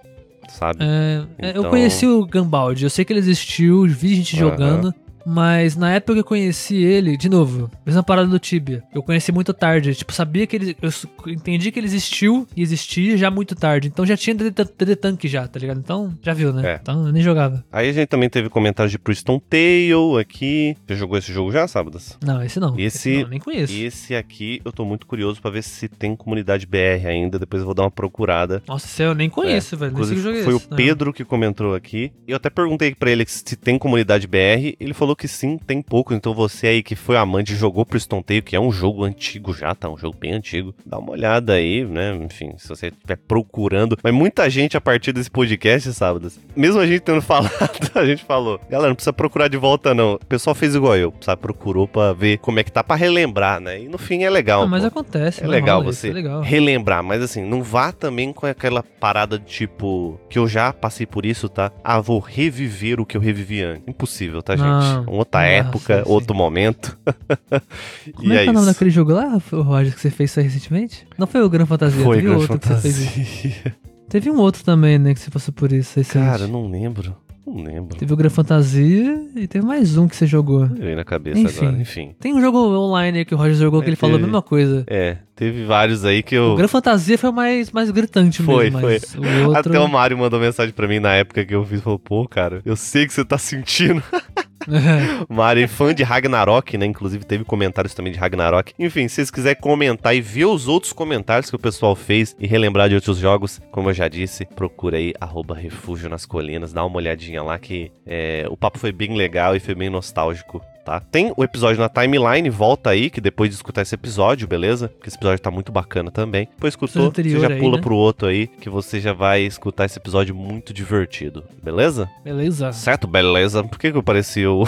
sabe? 0.56 0.78
É, 0.82 1.22
é, 1.38 1.46
eu 1.50 1.60
Então- 1.60 1.70
conheci 1.70 2.06
o 2.06 2.24
Gambald, 2.26 2.82
eu 2.82 2.90
sei 2.90 3.04
que 3.04 3.12
ele 3.12 3.20
existiu, 3.20 3.86
vi 3.86 4.14
gente 4.14 4.36
jogando, 4.36 4.92
mas 5.26 5.74
na 5.76 5.92
época 5.94 6.14
que 6.14 6.20
eu 6.20 6.24
conheci 6.24 6.76
ele, 6.76 7.16
de 7.16 7.28
novo, 7.28 7.68
mesma 7.84 8.02
parada 8.02 8.28
do 8.28 8.38
Tibia. 8.38 8.82
Eu 8.94 9.02
conheci 9.02 9.32
muito 9.32 9.52
tarde, 9.52 9.94
tipo, 9.94 10.12
sabia 10.12 10.46
que 10.46 10.54
ele. 10.56 10.76
Eu 10.80 10.90
entendi 11.32 11.72
que 11.72 11.78
ele 11.80 11.86
existiu 11.86 12.46
e 12.56 12.62
existia 12.62 13.16
já 13.16 13.30
muito 13.30 13.54
tarde. 13.56 13.88
Então 13.88 14.06
já 14.06 14.16
tinha 14.16 14.34
DD, 14.36 14.50
Tan- 14.52 14.68
DD 14.78 14.96
Tank 14.96 15.24
já, 15.26 15.48
tá 15.48 15.58
ligado? 15.58 15.78
Então, 15.80 16.14
já 16.22 16.32
viu, 16.32 16.52
né? 16.52 16.74
É. 16.74 16.78
Então 16.80 17.06
eu 17.06 17.12
nem 17.12 17.22
jogava. 17.22 17.64
Aí 17.72 17.88
a 17.88 17.92
gente 17.92 18.06
também 18.08 18.28
teve 18.28 18.48
comentários 18.48 18.92
de 18.92 18.98
Priston 18.98 19.40
Tale 19.40 20.20
aqui. 20.20 20.76
Você 20.86 20.94
jogou 20.94 21.18
esse 21.18 21.32
jogo 21.32 21.50
já, 21.50 21.66
Sábados? 21.66 22.16
Não, 22.24 22.42
esse 22.42 22.60
não. 22.60 22.78
Esse- 22.78 23.22
não, 23.22 23.28
nem 23.30 23.40
conheço. 23.40 23.72
Esse 23.74 24.14
aqui 24.14 24.60
eu 24.64 24.70
tô 24.72 24.84
muito 24.84 25.06
curioso 25.06 25.42
pra 25.42 25.50
ver 25.50 25.62
se 25.62 25.88
tem 25.88 26.14
comunidade 26.14 26.66
BR 26.66 27.06
ainda. 27.08 27.38
Depois 27.38 27.60
eu 27.60 27.66
vou 27.66 27.74
dar 27.74 27.82
uma 27.82 27.90
procurada. 27.90 28.62
Nossa, 28.68 28.86
esse 28.86 29.02
eu 29.02 29.14
nem 29.14 29.28
conheço, 29.28 29.76
velho. 29.76 29.92
Nem 29.92 30.04
sei 30.04 30.14
que 30.14 30.20
É, 30.20 30.20
Inclusive, 30.20 30.22
jogo 30.22 30.38
é 30.38 30.44
foi 30.44 30.54
o 30.54 30.56
esse. 30.58 30.70
Não. 30.70 30.76
Pedro 30.76 31.12
que 31.12 31.24
comentou 31.24 31.74
aqui. 31.74 32.12
Eu 32.28 32.36
até 32.36 32.48
perguntei 32.50 32.94
pra 32.94 33.10
ele 33.10 33.24
se 33.26 33.56
tem 33.56 33.76
comunidade 33.78 34.26
BR. 34.26 34.76
Ele 34.78 34.94
falou 34.94 35.15
que 35.16 35.26
sim, 35.28 35.58
tem 35.58 35.82
pouco. 35.82 36.14
Então 36.14 36.34
você 36.34 36.68
aí 36.68 36.82
que 36.82 36.94
foi 36.94 37.16
amante 37.16 37.52
e 37.52 37.56
jogou 37.56 37.84
Priston 37.84 38.22
Tale, 38.22 38.42
que 38.42 38.56
é 38.56 38.60
um 38.60 38.70
jogo 38.70 39.04
antigo 39.04 39.52
já, 39.52 39.74
tá? 39.74 39.88
Um 39.88 39.96
jogo 39.96 40.16
bem 40.18 40.32
antigo. 40.32 40.74
Dá 40.84 40.98
uma 40.98 41.12
olhada 41.12 41.54
aí, 41.54 41.84
né? 41.84 42.14
Enfim, 42.16 42.52
se 42.58 42.68
você 42.68 42.88
estiver 42.88 43.16
procurando. 43.16 43.98
Mas 44.02 44.12
muita 44.12 44.48
gente 44.48 44.76
a 44.76 44.80
partir 44.80 45.12
desse 45.12 45.30
podcast, 45.30 45.92
sábados, 45.92 46.38
mesmo 46.54 46.80
a 46.80 46.86
gente 46.86 47.00
tendo 47.00 47.20
falado, 47.22 47.52
a 47.94 48.04
gente 48.04 48.24
falou, 48.24 48.60
galera, 48.68 48.88
não 48.88 48.94
precisa 48.94 49.12
procurar 49.12 49.48
de 49.48 49.56
volta 49.56 49.94
não. 49.94 50.14
O 50.14 50.26
pessoal 50.26 50.54
fez 50.54 50.74
igual 50.74 50.96
eu, 50.96 51.12
sabe? 51.20 51.42
Procurou 51.42 51.88
pra 51.88 52.12
ver 52.12 52.38
como 52.38 52.58
é 52.60 52.64
que 52.64 52.70
tá, 52.70 52.84
pra 52.84 52.96
relembrar, 52.96 53.60
né? 53.60 53.80
E 53.80 53.88
no 53.88 53.98
fim 53.98 54.22
é 54.24 54.30
legal. 54.30 54.62
Ah, 54.62 54.66
mas 54.66 54.82
pô. 54.82 54.88
acontece. 54.88 55.40
É 55.40 55.44
não 55.44 55.50
legal 55.50 55.78
rola 55.78 55.90
isso, 55.90 56.00
você 56.00 56.10
é 56.10 56.12
legal. 56.12 56.40
relembrar, 56.42 57.02
mas 57.02 57.22
assim, 57.22 57.44
não 57.44 57.62
vá 57.62 57.92
também 57.92 58.32
com 58.32 58.46
aquela 58.46 58.82
parada 58.82 59.38
de 59.38 59.66
tipo, 59.66 60.20
que 60.28 60.38
eu 60.38 60.46
já 60.46 60.72
passei 60.72 61.06
por 61.06 61.24
isso, 61.24 61.48
tá? 61.48 61.72
Ah, 61.82 62.00
vou 62.00 62.18
reviver 62.18 63.00
o 63.00 63.06
que 63.06 63.16
eu 63.16 63.20
revivi 63.20 63.62
antes. 63.62 63.86
Impossível, 63.88 64.42
tá, 64.42 64.54
gente? 64.54 64.66
Não, 64.66 65.05
outra 65.08 65.40
não 65.40 65.46
dá, 65.46 65.52
época, 65.52 66.04
sim, 66.04 66.10
outro 66.10 66.34
momento. 66.36 66.96
Como 68.16 68.32
e 68.32 68.36
é 68.36 68.42
que 68.42 68.48
é 68.48 68.50
o 68.50 68.54
nome 68.54 68.66
daquele 68.66 68.90
jogo 68.90 69.12
lá, 69.12 69.38
Roger, 69.52 69.94
que 69.94 70.00
você 70.00 70.10
fez 70.10 70.30
isso 70.30 70.40
aí 70.40 70.46
recentemente? 70.46 71.06
Não 71.18 71.26
foi 71.26 71.42
o 71.42 71.48
Gran 71.48 71.66
Fantasia, 71.66 72.02
Foi 72.02 72.16
teve 72.16 72.28
Grand 72.28 72.38
outro 72.40 72.58
que 72.58 72.68
você 72.68 72.80
fez. 72.80 72.96
Fantasia. 72.96 73.74
Teve 74.08 74.30
um 74.30 74.38
outro 74.38 74.62
também, 74.62 74.98
né, 75.00 75.12
que 75.14 75.18
você 75.20 75.30
passou 75.32 75.52
por 75.52 75.72
isso 75.72 75.98
recente. 75.98 76.24
Cara, 76.24 76.42
eu 76.42 76.48
não 76.48 76.68
lembro. 76.70 77.16
Não 77.44 77.62
lembro. 77.62 77.96
Teve 77.96 78.12
o 78.12 78.16
Gran 78.16 78.28
Fantasia 78.30 79.20
e 79.36 79.46
teve 79.46 79.64
mais 79.64 79.96
um 79.96 80.06
que 80.08 80.16
você 80.16 80.26
jogou. 80.26 80.68
Eu 80.80 80.96
na 80.96 81.04
cabeça 81.04 81.38
Enfim. 81.40 81.66
agora, 81.66 81.80
enfim. 81.82 82.14
Tem 82.18 82.34
um 82.34 82.40
jogo 82.40 82.58
online 82.58 83.18
aí 83.18 83.24
que 83.24 83.34
o 83.34 83.38
Roger 83.38 83.54
jogou 83.54 83.80
que 83.80 83.86
É, 83.86 83.88
ele 83.90 83.96
falou 83.96 84.16
a 84.16 84.18
teve. 84.18 84.26
mesma 84.26 84.42
coisa. 84.42 84.84
É, 84.88 85.16
teve 85.36 85.64
vários 85.64 86.04
aí 86.04 86.24
que 86.24 86.36
O 86.36 86.52
eu. 86.52 86.56
Gran 86.56 86.66
Fantasia 86.66 87.16
foi 87.16 87.30
o 87.30 87.32
mais, 87.32 87.70
mais 87.70 87.90
gritante 87.92 88.42
Foi, 88.42 88.64
mesmo, 88.70 88.80
mas 88.80 89.14
o 89.14 89.46
outro... 89.48 89.70
Até 89.70 89.78
o 89.80 89.88
Mário 89.88 90.18
mandou 90.18 90.40
mensagem 90.40 90.72
pra 90.72 90.88
mim 90.88 90.98
na 90.98 91.14
época 91.14 91.44
que 91.44 91.54
eu 91.54 91.64
fiz. 91.64 91.80
Falou, 91.80 91.98
pô, 92.00 92.26
cara, 92.28 92.60
eu 92.64 92.74
sei 92.74 93.06
que 93.06 93.12
você 93.12 93.24
tá 93.24 93.38
sentindo. 93.38 94.02
É 95.62 95.66
fã 95.66 95.94
de 95.94 96.02
Ragnarok, 96.02 96.76
né? 96.76 96.86
Inclusive 96.86 97.24
teve 97.24 97.44
comentários 97.44 97.94
também 97.94 98.12
de 98.12 98.18
Ragnarok. 98.18 98.72
Enfim, 98.78 99.08
se 99.08 99.16
vocês 99.16 99.30
quiserem 99.30 99.60
comentar 99.60 100.14
e 100.14 100.20
ver 100.20 100.46
os 100.46 100.68
outros 100.68 100.92
comentários 100.92 101.50
que 101.50 101.56
o 101.56 101.58
pessoal 101.58 101.94
fez 101.94 102.34
e 102.38 102.46
relembrar 102.46 102.88
de 102.88 102.94
outros 102.94 103.18
jogos, 103.18 103.60
como 103.70 103.90
eu 103.90 103.94
já 103.94 104.08
disse, 104.08 104.44
procura 104.44 104.96
aí 104.96 105.12
Refúgio 105.54 106.08
nas 106.08 106.26
Colinas, 106.26 106.72
dá 106.72 106.84
uma 106.84 106.96
olhadinha 106.96 107.42
lá 107.42 107.58
que 107.58 107.90
é, 108.06 108.46
o 108.50 108.56
papo 108.56 108.78
foi 108.78 108.92
bem 108.92 109.16
legal 109.16 109.54
e 109.56 109.60
foi 109.60 109.74
bem 109.74 109.90
nostálgico. 109.90 110.60
Tá? 110.86 111.00
Tem 111.00 111.32
o 111.36 111.42
episódio 111.42 111.80
na 111.80 111.88
timeline, 111.88 112.48
volta 112.48 112.90
aí, 112.90 113.10
que 113.10 113.20
depois 113.20 113.50
de 113.50 113.56
escutar 113.56 113.82
esse 113.82 113.92
episódio, 113.92 114.46
beleza? 114.46 114.86
Porque 114.86 115.08
esse 115.08 115.16
episódio 115.16 115.40
tá 115.40 115.50
muito 115.50 115.72
bacana 115.72 116.12
também. 116.12 116.46
Depois 116.54 116.74
escutou, 116.74 117.10
você 117.12 117.28
já 117.28 117.48
aí, 117.48 117.58
pula 117.58 117.78
né? 117.78 117.82
pro 117.82 117.96
outro 117.96 118.28
aí, 118.28 118.46
que 118.46 118.70
você 118.70 119.00
já 119.00 119.12
vai 119.12 119.40
escutar 119.40 119.86
esse 119.86 119.98
episódio 119.98 120.32
muito 120.32 120.72
divertido, 120.72 121.42
beleza? 121.60 122.08
Beleza. 122.22 122.70
Certo, 122.70 123.08
beleza. 123.08 123.64
Por 123.64 123.80
que, 123.80 123.90
que 123.90 123.98
eu 123.98 124.02
pareci 124.02 124.46
o. 124.46 124.62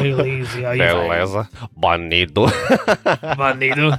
Beleza, 0.00 0.68
aí 0.68 0.78
Beleza. 0.78 1.48
Banido. 1.76 2.46
Banido. 3.36 3.98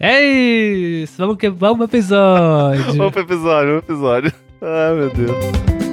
é 0.00 0.22
isso, 0.22 1.18
vamos 1.18 1.36
que 1.36 1.50
vamos 1.50 1.76
pro 1.76 1.84
episódio. 1.84 2.94
Vamos 2.94 3.12
pro 3.12 3.22
episódio, 3.22 3.68
vamos 3.68 3.84
pro 3.84 3.94
episódio. 3.94 4.32
Ai, 4.62 4.94
meu 4.94 5.10
Deus. 5.10 5.83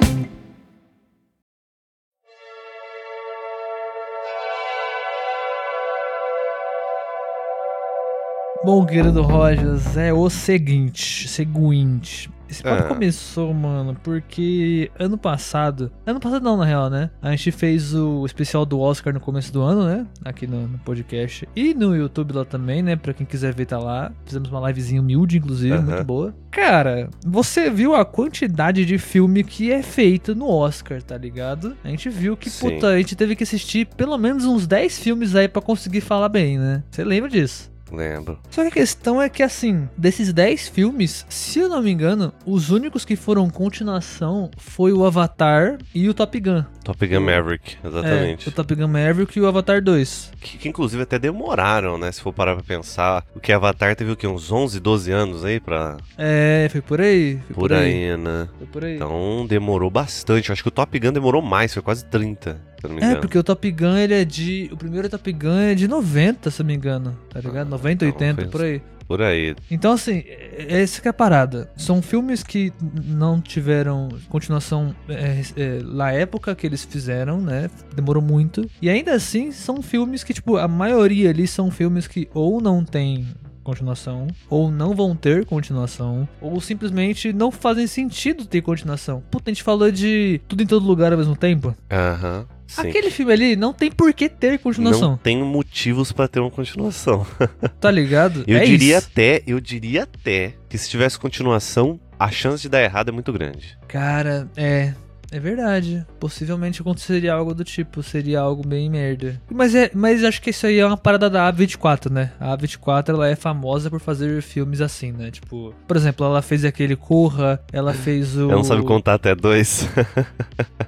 Bom, 8.64 8.86
querido 8.86 9.22
Rogers, 9.22 9.96
é 9.96 10.12
o 10.12 10.30
seguinte, 10.30 11.26
seguinte. 11.28 12.30
esse 12.48 12.62
papo 12.62 12.82
Ah. 12.84 12.88
começou, 12.88 13.52
mano, 13.54 13.96
porque 14.04 14.90
ano 14.98 15.16
passado. 15.18 15.90
Ano 16.06 16.20
passado 16.20 16.42
não, 16.44 16.56
na 16.56 16.64
real, 16.66 16.88
né? 16.90 17.10
A 17.20 17.30
gente 17.30 17.50
fez 17.50 17.94
o 17.94 18.24
especial 18.26 18.64
do 18.66 18.78
Oscar 18.78 19.12
no 19.12 19.18
começo 19.20 19.50
do 19.52 19.62
ano, 19.62 19.84
né? 19.86 20.06
Aqui 20.24 20.46
no, 20.46 20.68
no 20.68 20.78
podcast. 20.78 21.48
E 21.56 21.72
no 21.74 21.96
YouTube 21.96 22.32
lá 22.34 22.44
também, 22.44 22.82
né? 22.82 22.94
Pra 22.94 23.12
quem 23.14 23.24
quiser 23.26 23.54
ver, 23.54 23.64
tá 23.66 23.78
lá. 23.78 24.12
Fizemos 24.26 24.50
uma 24.50 24.68
livezinha 24.68 25.00
humilde, 25.00 25.38
inclusive, 25.38 25.72
Aham. 25.74 25.82
muito 25.82 26.04
boa. 26.04 26.34
Cara, 26.50 27.08
você 27.26 27.68
viu 27.70 27.94
a 27.96 28.04
quantidade 28.04 28.84
de 28.84 28.98
filme 28.98 29.42
que 29.42 29.72
é 29.72 29.82
feito 29.82 30.34
no 30.34 30.46
Oscar, 30.48 31.02
tá 31.02 31.16
ligado? 31.16 31.74
A 31.82 31.88
gente 31.88 32.10
viu 32.10 32.36
que, 32.36 32.50
Sim. 32.50 32.74
puta, 32.74 32.88
a 32.88 32.98
gente 32.98 33.16
teve 33.16 33.34
que 33.34 33.42
assistir 33.44 33.86
pelo 33.96 34.18
menos 34.18 34.44
uns 34.44 34.66
10 34.66 34.98
filmes 34.98 35.34
aí 35.34 35.48
pra 35.48 35.62
conseguir 35.62 36.02
falar 36.02 36.28
bem, 36.28 36.58
né? 36.58 36.84
Você 36.90 37.02
lembra 37.02 37.30
disso? 37.30 37.71
Lembro. 37.92 38.38
Só 38.50 38.62
que 38.62 38.68
a 38.68 38.72
questão 38.72 39.20
é 39.20 39.28
que, 39.28 39.42
assim, 39.42 39.88
desses 39.96 40.32
10 40.32 40.68
filmes, 40.68 41.26
se 41.28 41.58
eu 41.58 41.68
não 41.68 41.82
me 41.82 41.90
engano, 41.90 42.32
os 42.46 42.70
únicos 42.70 43.04
que 43.04 43.16
foram 43.16 43.50
continuação 43.50 44.50
foi 44.56 44.92
o 44.92 45.04
Avatar 45.04 45.78
e 45.94 46.08
o 46.08 46.14
Top 46.14 46.38
Gun. 46.40 46.64
Top 46.82 47.06
Gun 47.06 47.20
Maverick, 47.20 47.76
exatamente. 47.84 48.48
É, 48.48 48.50
o 48.50 48.54
Top 48.54 48.74
Gun 48.74 48.88
Maverick 48.88 49.38
e 49.38 49.42
o 49.42 49.46
Avatar 49.46 49.82
2. 49.82 50.32
Que, 50.40 50.58
que 50.58 50.68
inclusive 50.68 51.02
até 51.02 51.18
demoraram, 51.18 51.98
né? 51.98 52.10
Se 52.10 52.20
for 52.20 52.32
parar 52.32 52.54
pra 52.54 52.64
pensar. 52.64 53.24
O 53.34 53.40
que 53.40 53.52
Avatar 53.52 53.94
teve 53.94 54.10
o 54.10 54.16
quê? 54.16 54.26
Uns 54.26 54.50
11, 54.50 54.80
12 54.80 55.12
anos 55.12 55.44
aí 55.44 55.60
pra. 55.60 55.98
É, 56.16 56.68
foi 56.70 56.80
por 56.80 57.00
aí. 57.00 57.38
Foi 57.48 57.54
Por 57.54 57.72
aí, 57.72 58.16
né? 58.16 58.48
Foi 58.58 58.66
por 58.66 58.84
aí. 58.84 58.96
Então 58.96 59.46
demorou 59.46 59.90
bastante. 59.90 60.48
Eu 60.48 60.54
acho 60.54 60.62
que 60.62 60.68
o 60.68 60.72
Top 60.72 60.98
Gun 60.98 61.12
demorou 61.12 61.42
mais, 61.42 61.72
foi 61.74 61.82
quase 61.82 62.04
30, 62.06 62.60
se 62.82 62.88
não 62.88 62.94
me 62.94 63.00
engano. 63.00 63.16
É, 63.16 63.20
porque 63.20 63.38
o 63.38 63.42
Top 63.42 63.70
Gun, 63.70 63.96
ele 63.96 64.14
é 64.14 64.24
de... 64.24 64.68
O 64.72 64.76
primeiro 64.76 65.08
Top 65.08 65.32
Gun 65.32 65.58
é 65.58 65.74
de 65.74 65.88
90, 65.88 66.50
se 66.50 66.60
eu 66.60 66.64
não 66.64 66.68
me 66.68 66.74
engano. 66.74 67.16
Tá 67.30 67.40
ligado? 67.40 67.66
Ah, 67.66 67.70
90, 67.70 68.06
então 68.06 68.08
80, 68.08 68.42
foi 68.42 68.50
por 68.50 68.60
aí. 68.62 68.82
Por 69.08 69.20
aí. 69.20 69.54
Então, 69.70 69.92
assim, 69.92 70.22
é- 70.26 70.80
essa 70.80 71.00
que 71.02 71.08
é 71.08 71.10
a 71.10 71.14
parada. 71.14 71.70
São 71.76 72.00
filmes 72.00 72.42
que 72.42 72.72
não 73.04 73.40
tiveram 73.40 74.08
continuação 74.28 74.94
é, 75.08 75.42
é, 75.56 75.82
na 75.82 76.12
época 76.12 76.54
que 76.54 76.66
eles 76.66 76.84
fizeram, 76.84 77.40
né? 77.40 77.68
Demorou 77.94 78.22
muito. 78.22 78.68
E 78.80 78.88
ainda 78.88 79.12
assim, 79.12 79.50
são 79.52 79.82
filmes 79.82 80.24
que, 80.24 80.32
tipo, 80.32 80.56
a 80.56 80.66
maioria 80.68 81.30
ali 81.30 81.46
são 81.46 81.70
filmes 81.70 82.06
que 82.06 82.28
ou 82.32 82.60
não 82.60 82.84
tem 82.84 83.26
continuação, 83.62 84.26
ou 84.50 84.70
não 84.70 84.94
vão 84.94 85.14
ter 85.14 85.44
continuação, 85.44 86.28
ou 86.40 86.60
simplesmente 86.60 87.32
não 87.32 87.50
fazem 87.50 87.86
sentido 87.86 88.44
ter 88.44 88.60
continuação. 88.60 89.22
Puta, 89.30 89.50
a 89.50 89.54
gente 89.54 89.62
falou 89.62 89.90
de 89.90 90.40
tudo 90.48 90.62
em 90.62 90.66
todo 90.66 90.86
lugar 90.86 91.12
ao 91.12 91.18
mesmo 91.18 91.36
tempo. 91.36 91.74
Aham. 91.90 92.46
Sim. 92.74 92.88
Aquele 92.88 93.10
filme 93.10 93.32
ali 93.32 93.56
não 93.56 93.72
tem 93.72 93.90
por 93.90 94.12
que 94.14 94.28
ter 94.28 94.52
Não 94.52 94.58
continuação, 94.58 95.16
tem 95.22 95.42
motivos 95.42 96.10
pra 96.12 96.26
ter 96.28 96.40
uma 96.40 96.50
continuação. 96.50 97.26
tá 97.80 97.90
ligado? 97.90 98.44
Eu 98.46 98.58
É 98.58 98.64
diria 98.64 98.98
isso. 98.98 99.08
até, 99.10 99.42
eu 99.46 99.60
diria 99.60 100.04
até 100.04 100.54
que 100.68 100.78
se 100.78 100.88
tivesse 100.88 101.18
continuação, 101.18 102.00
a 102.18 102.30
chance 102.30 102.62
de 102.62 102.68
dar 102.68 102.82
errado 102.82 103.08
é 103.08 103.12
muito 103.12 103.32
grande. 103.32 103.76
Cara, 103.88 104.48
é. 104.56 104.94
É 105.32 105.40
verdade. 105.40 106.06
Possivelmente 106.20 106.82
aconteceria 106.82 107.32
algo 107.32 107.54
do 107.54 107.64
tipo, 107.64 108.02
seria 108.02 108.40
algo 108.40 108.66
bem 108.66 108.90
merda. 108.90 109.40
Mas, 109.50 109.74
é, 109.74 109.90
mas 109.94 110.22
acho 110.22 110.42
que 110.42 110.50
isso 110.50 110.66
aí 110.66 110.78
é 110.78 110.86
uma 110.86 110.96
parada 110.96 111.30
da 111.30 111.50
A24, 111.50 112.10
né? 112.10 112.32
A 112.38 112.56
A24 112.56 113.08
ela 113.08 113.26
é 113.26 113.34
famosa 113.34 113.88
por 113.88 113.98
fazer 113.98 114.42
filmes 114.42 114.82
assim, 114.82 115.10
né? 115.10 115.30
Tipo, 115.30 115.74
por 115.88 115.96
exemplo, 115.96 116.26
ela 116.26 116.42
fez 116.42 116.66
aquele 116.66 116.94
Corra, 116.94 117.58
ela 117.72 117.94
fez 117.94 118.36
o. 118.36 118.42
Ela 118.42 118.56
não 118.56 118.64
sabe 118.64 118.84
contar 118.84 119.14
até 119.14 119.34
dois. 119.34 119.88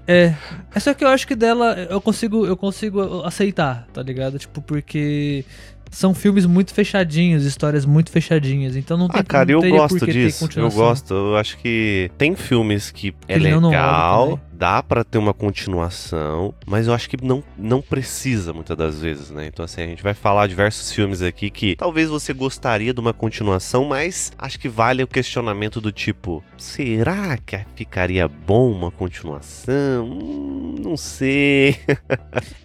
É. 0.07 0.35
É 0.75 0.81
só 0.81 0.93
que 0.93 1.03
eu 1.03 1.09
acho 1.09 1.27
que 1.27 1.35
dela 1.35 1.79
eu 1.89 1.99
consigo, 1.99 2.45
eu 2.45 2.59
consigo 2.59 3.23
aceitar, 3.23 3.87
tá 3.91 4.03
ligado? 4.03 4.39
Tipo, 4.39 4.61
porque 4.61 5.47
são 5.95 6.13
filmes 6.13 6.45
muito 6.47 6.75
fechadinhos, 6.75 7.45
histórias 7.45 7.87
muito 7.87 8.11
fechadinhas. 8.11 8.77
Então 8.77 8.97
não 8.97 9.09
tem 9.09 9.21
ah, 9.21 9.25
cara, 9.25 9.53
não 9.53 9.65
eu 9.65 9.71
gosto 9.71 10.07
disso. 10.07 10.49
Eu 10.57 10.71
gosto. 10.71 11.15
Eu 11.15 11.37
acho 11.37 11.57
que 11.59 12.11
tem 12.19 12.35
filmes 12.35 12.91
que 12.91 13.15
é 13.29 13.37
Ele 13.37 13.55
legal. 13.55 14.41
Dá 14.55 14.83
pra 14.83 15.05
ter 15.05 15.19
uma 15.19 15.35
continuação, 15.35 16.55
mas 16.67 16.87
eu 16.87 16.95
acho 16.95 17.09
que 17.11 17.23
não, 17.23 17.43
não 17.59 17.83
precisa 17.83 18.53
muitas 18.53 18.77
das 18.77 19.01
vezes, 19.01 19.31
né? 19.31 19.47
Então, 19.47 19.65
assim, 19.65 19.83
a 19.83 19.87
gente 19.87 20.03
vai 20.03 20.15
falar 20.15 20.47
diversos 20.47 20.93
filmes 20.93 21.23
aqui 21.23 21.51
que 21.51 21.77
talvez 21.77 22.09
você 22.09 22.33
gostaria 22.33 22.95
de 22.95 23.01
uma 23.01 23.13
continuação, 23.13 23.85
mas 23.85 24.33
acho 24.39 24.59
que 24.59 24.69
vale 24.69 25.03
o 25.03 25.09
questionamento 25.09 25.81
do 25.81 25.91
tipo: 25.91 26.43
será 26.57 27.37
que 27.37 27.59
ficaria 27.75 28.29
bom 28.29 28.71
uma 28.71 28.91
continuação? 28.91 30.05
Hum, 30.05 30.77
não 30.81 30.97
sei. 30.97 31.77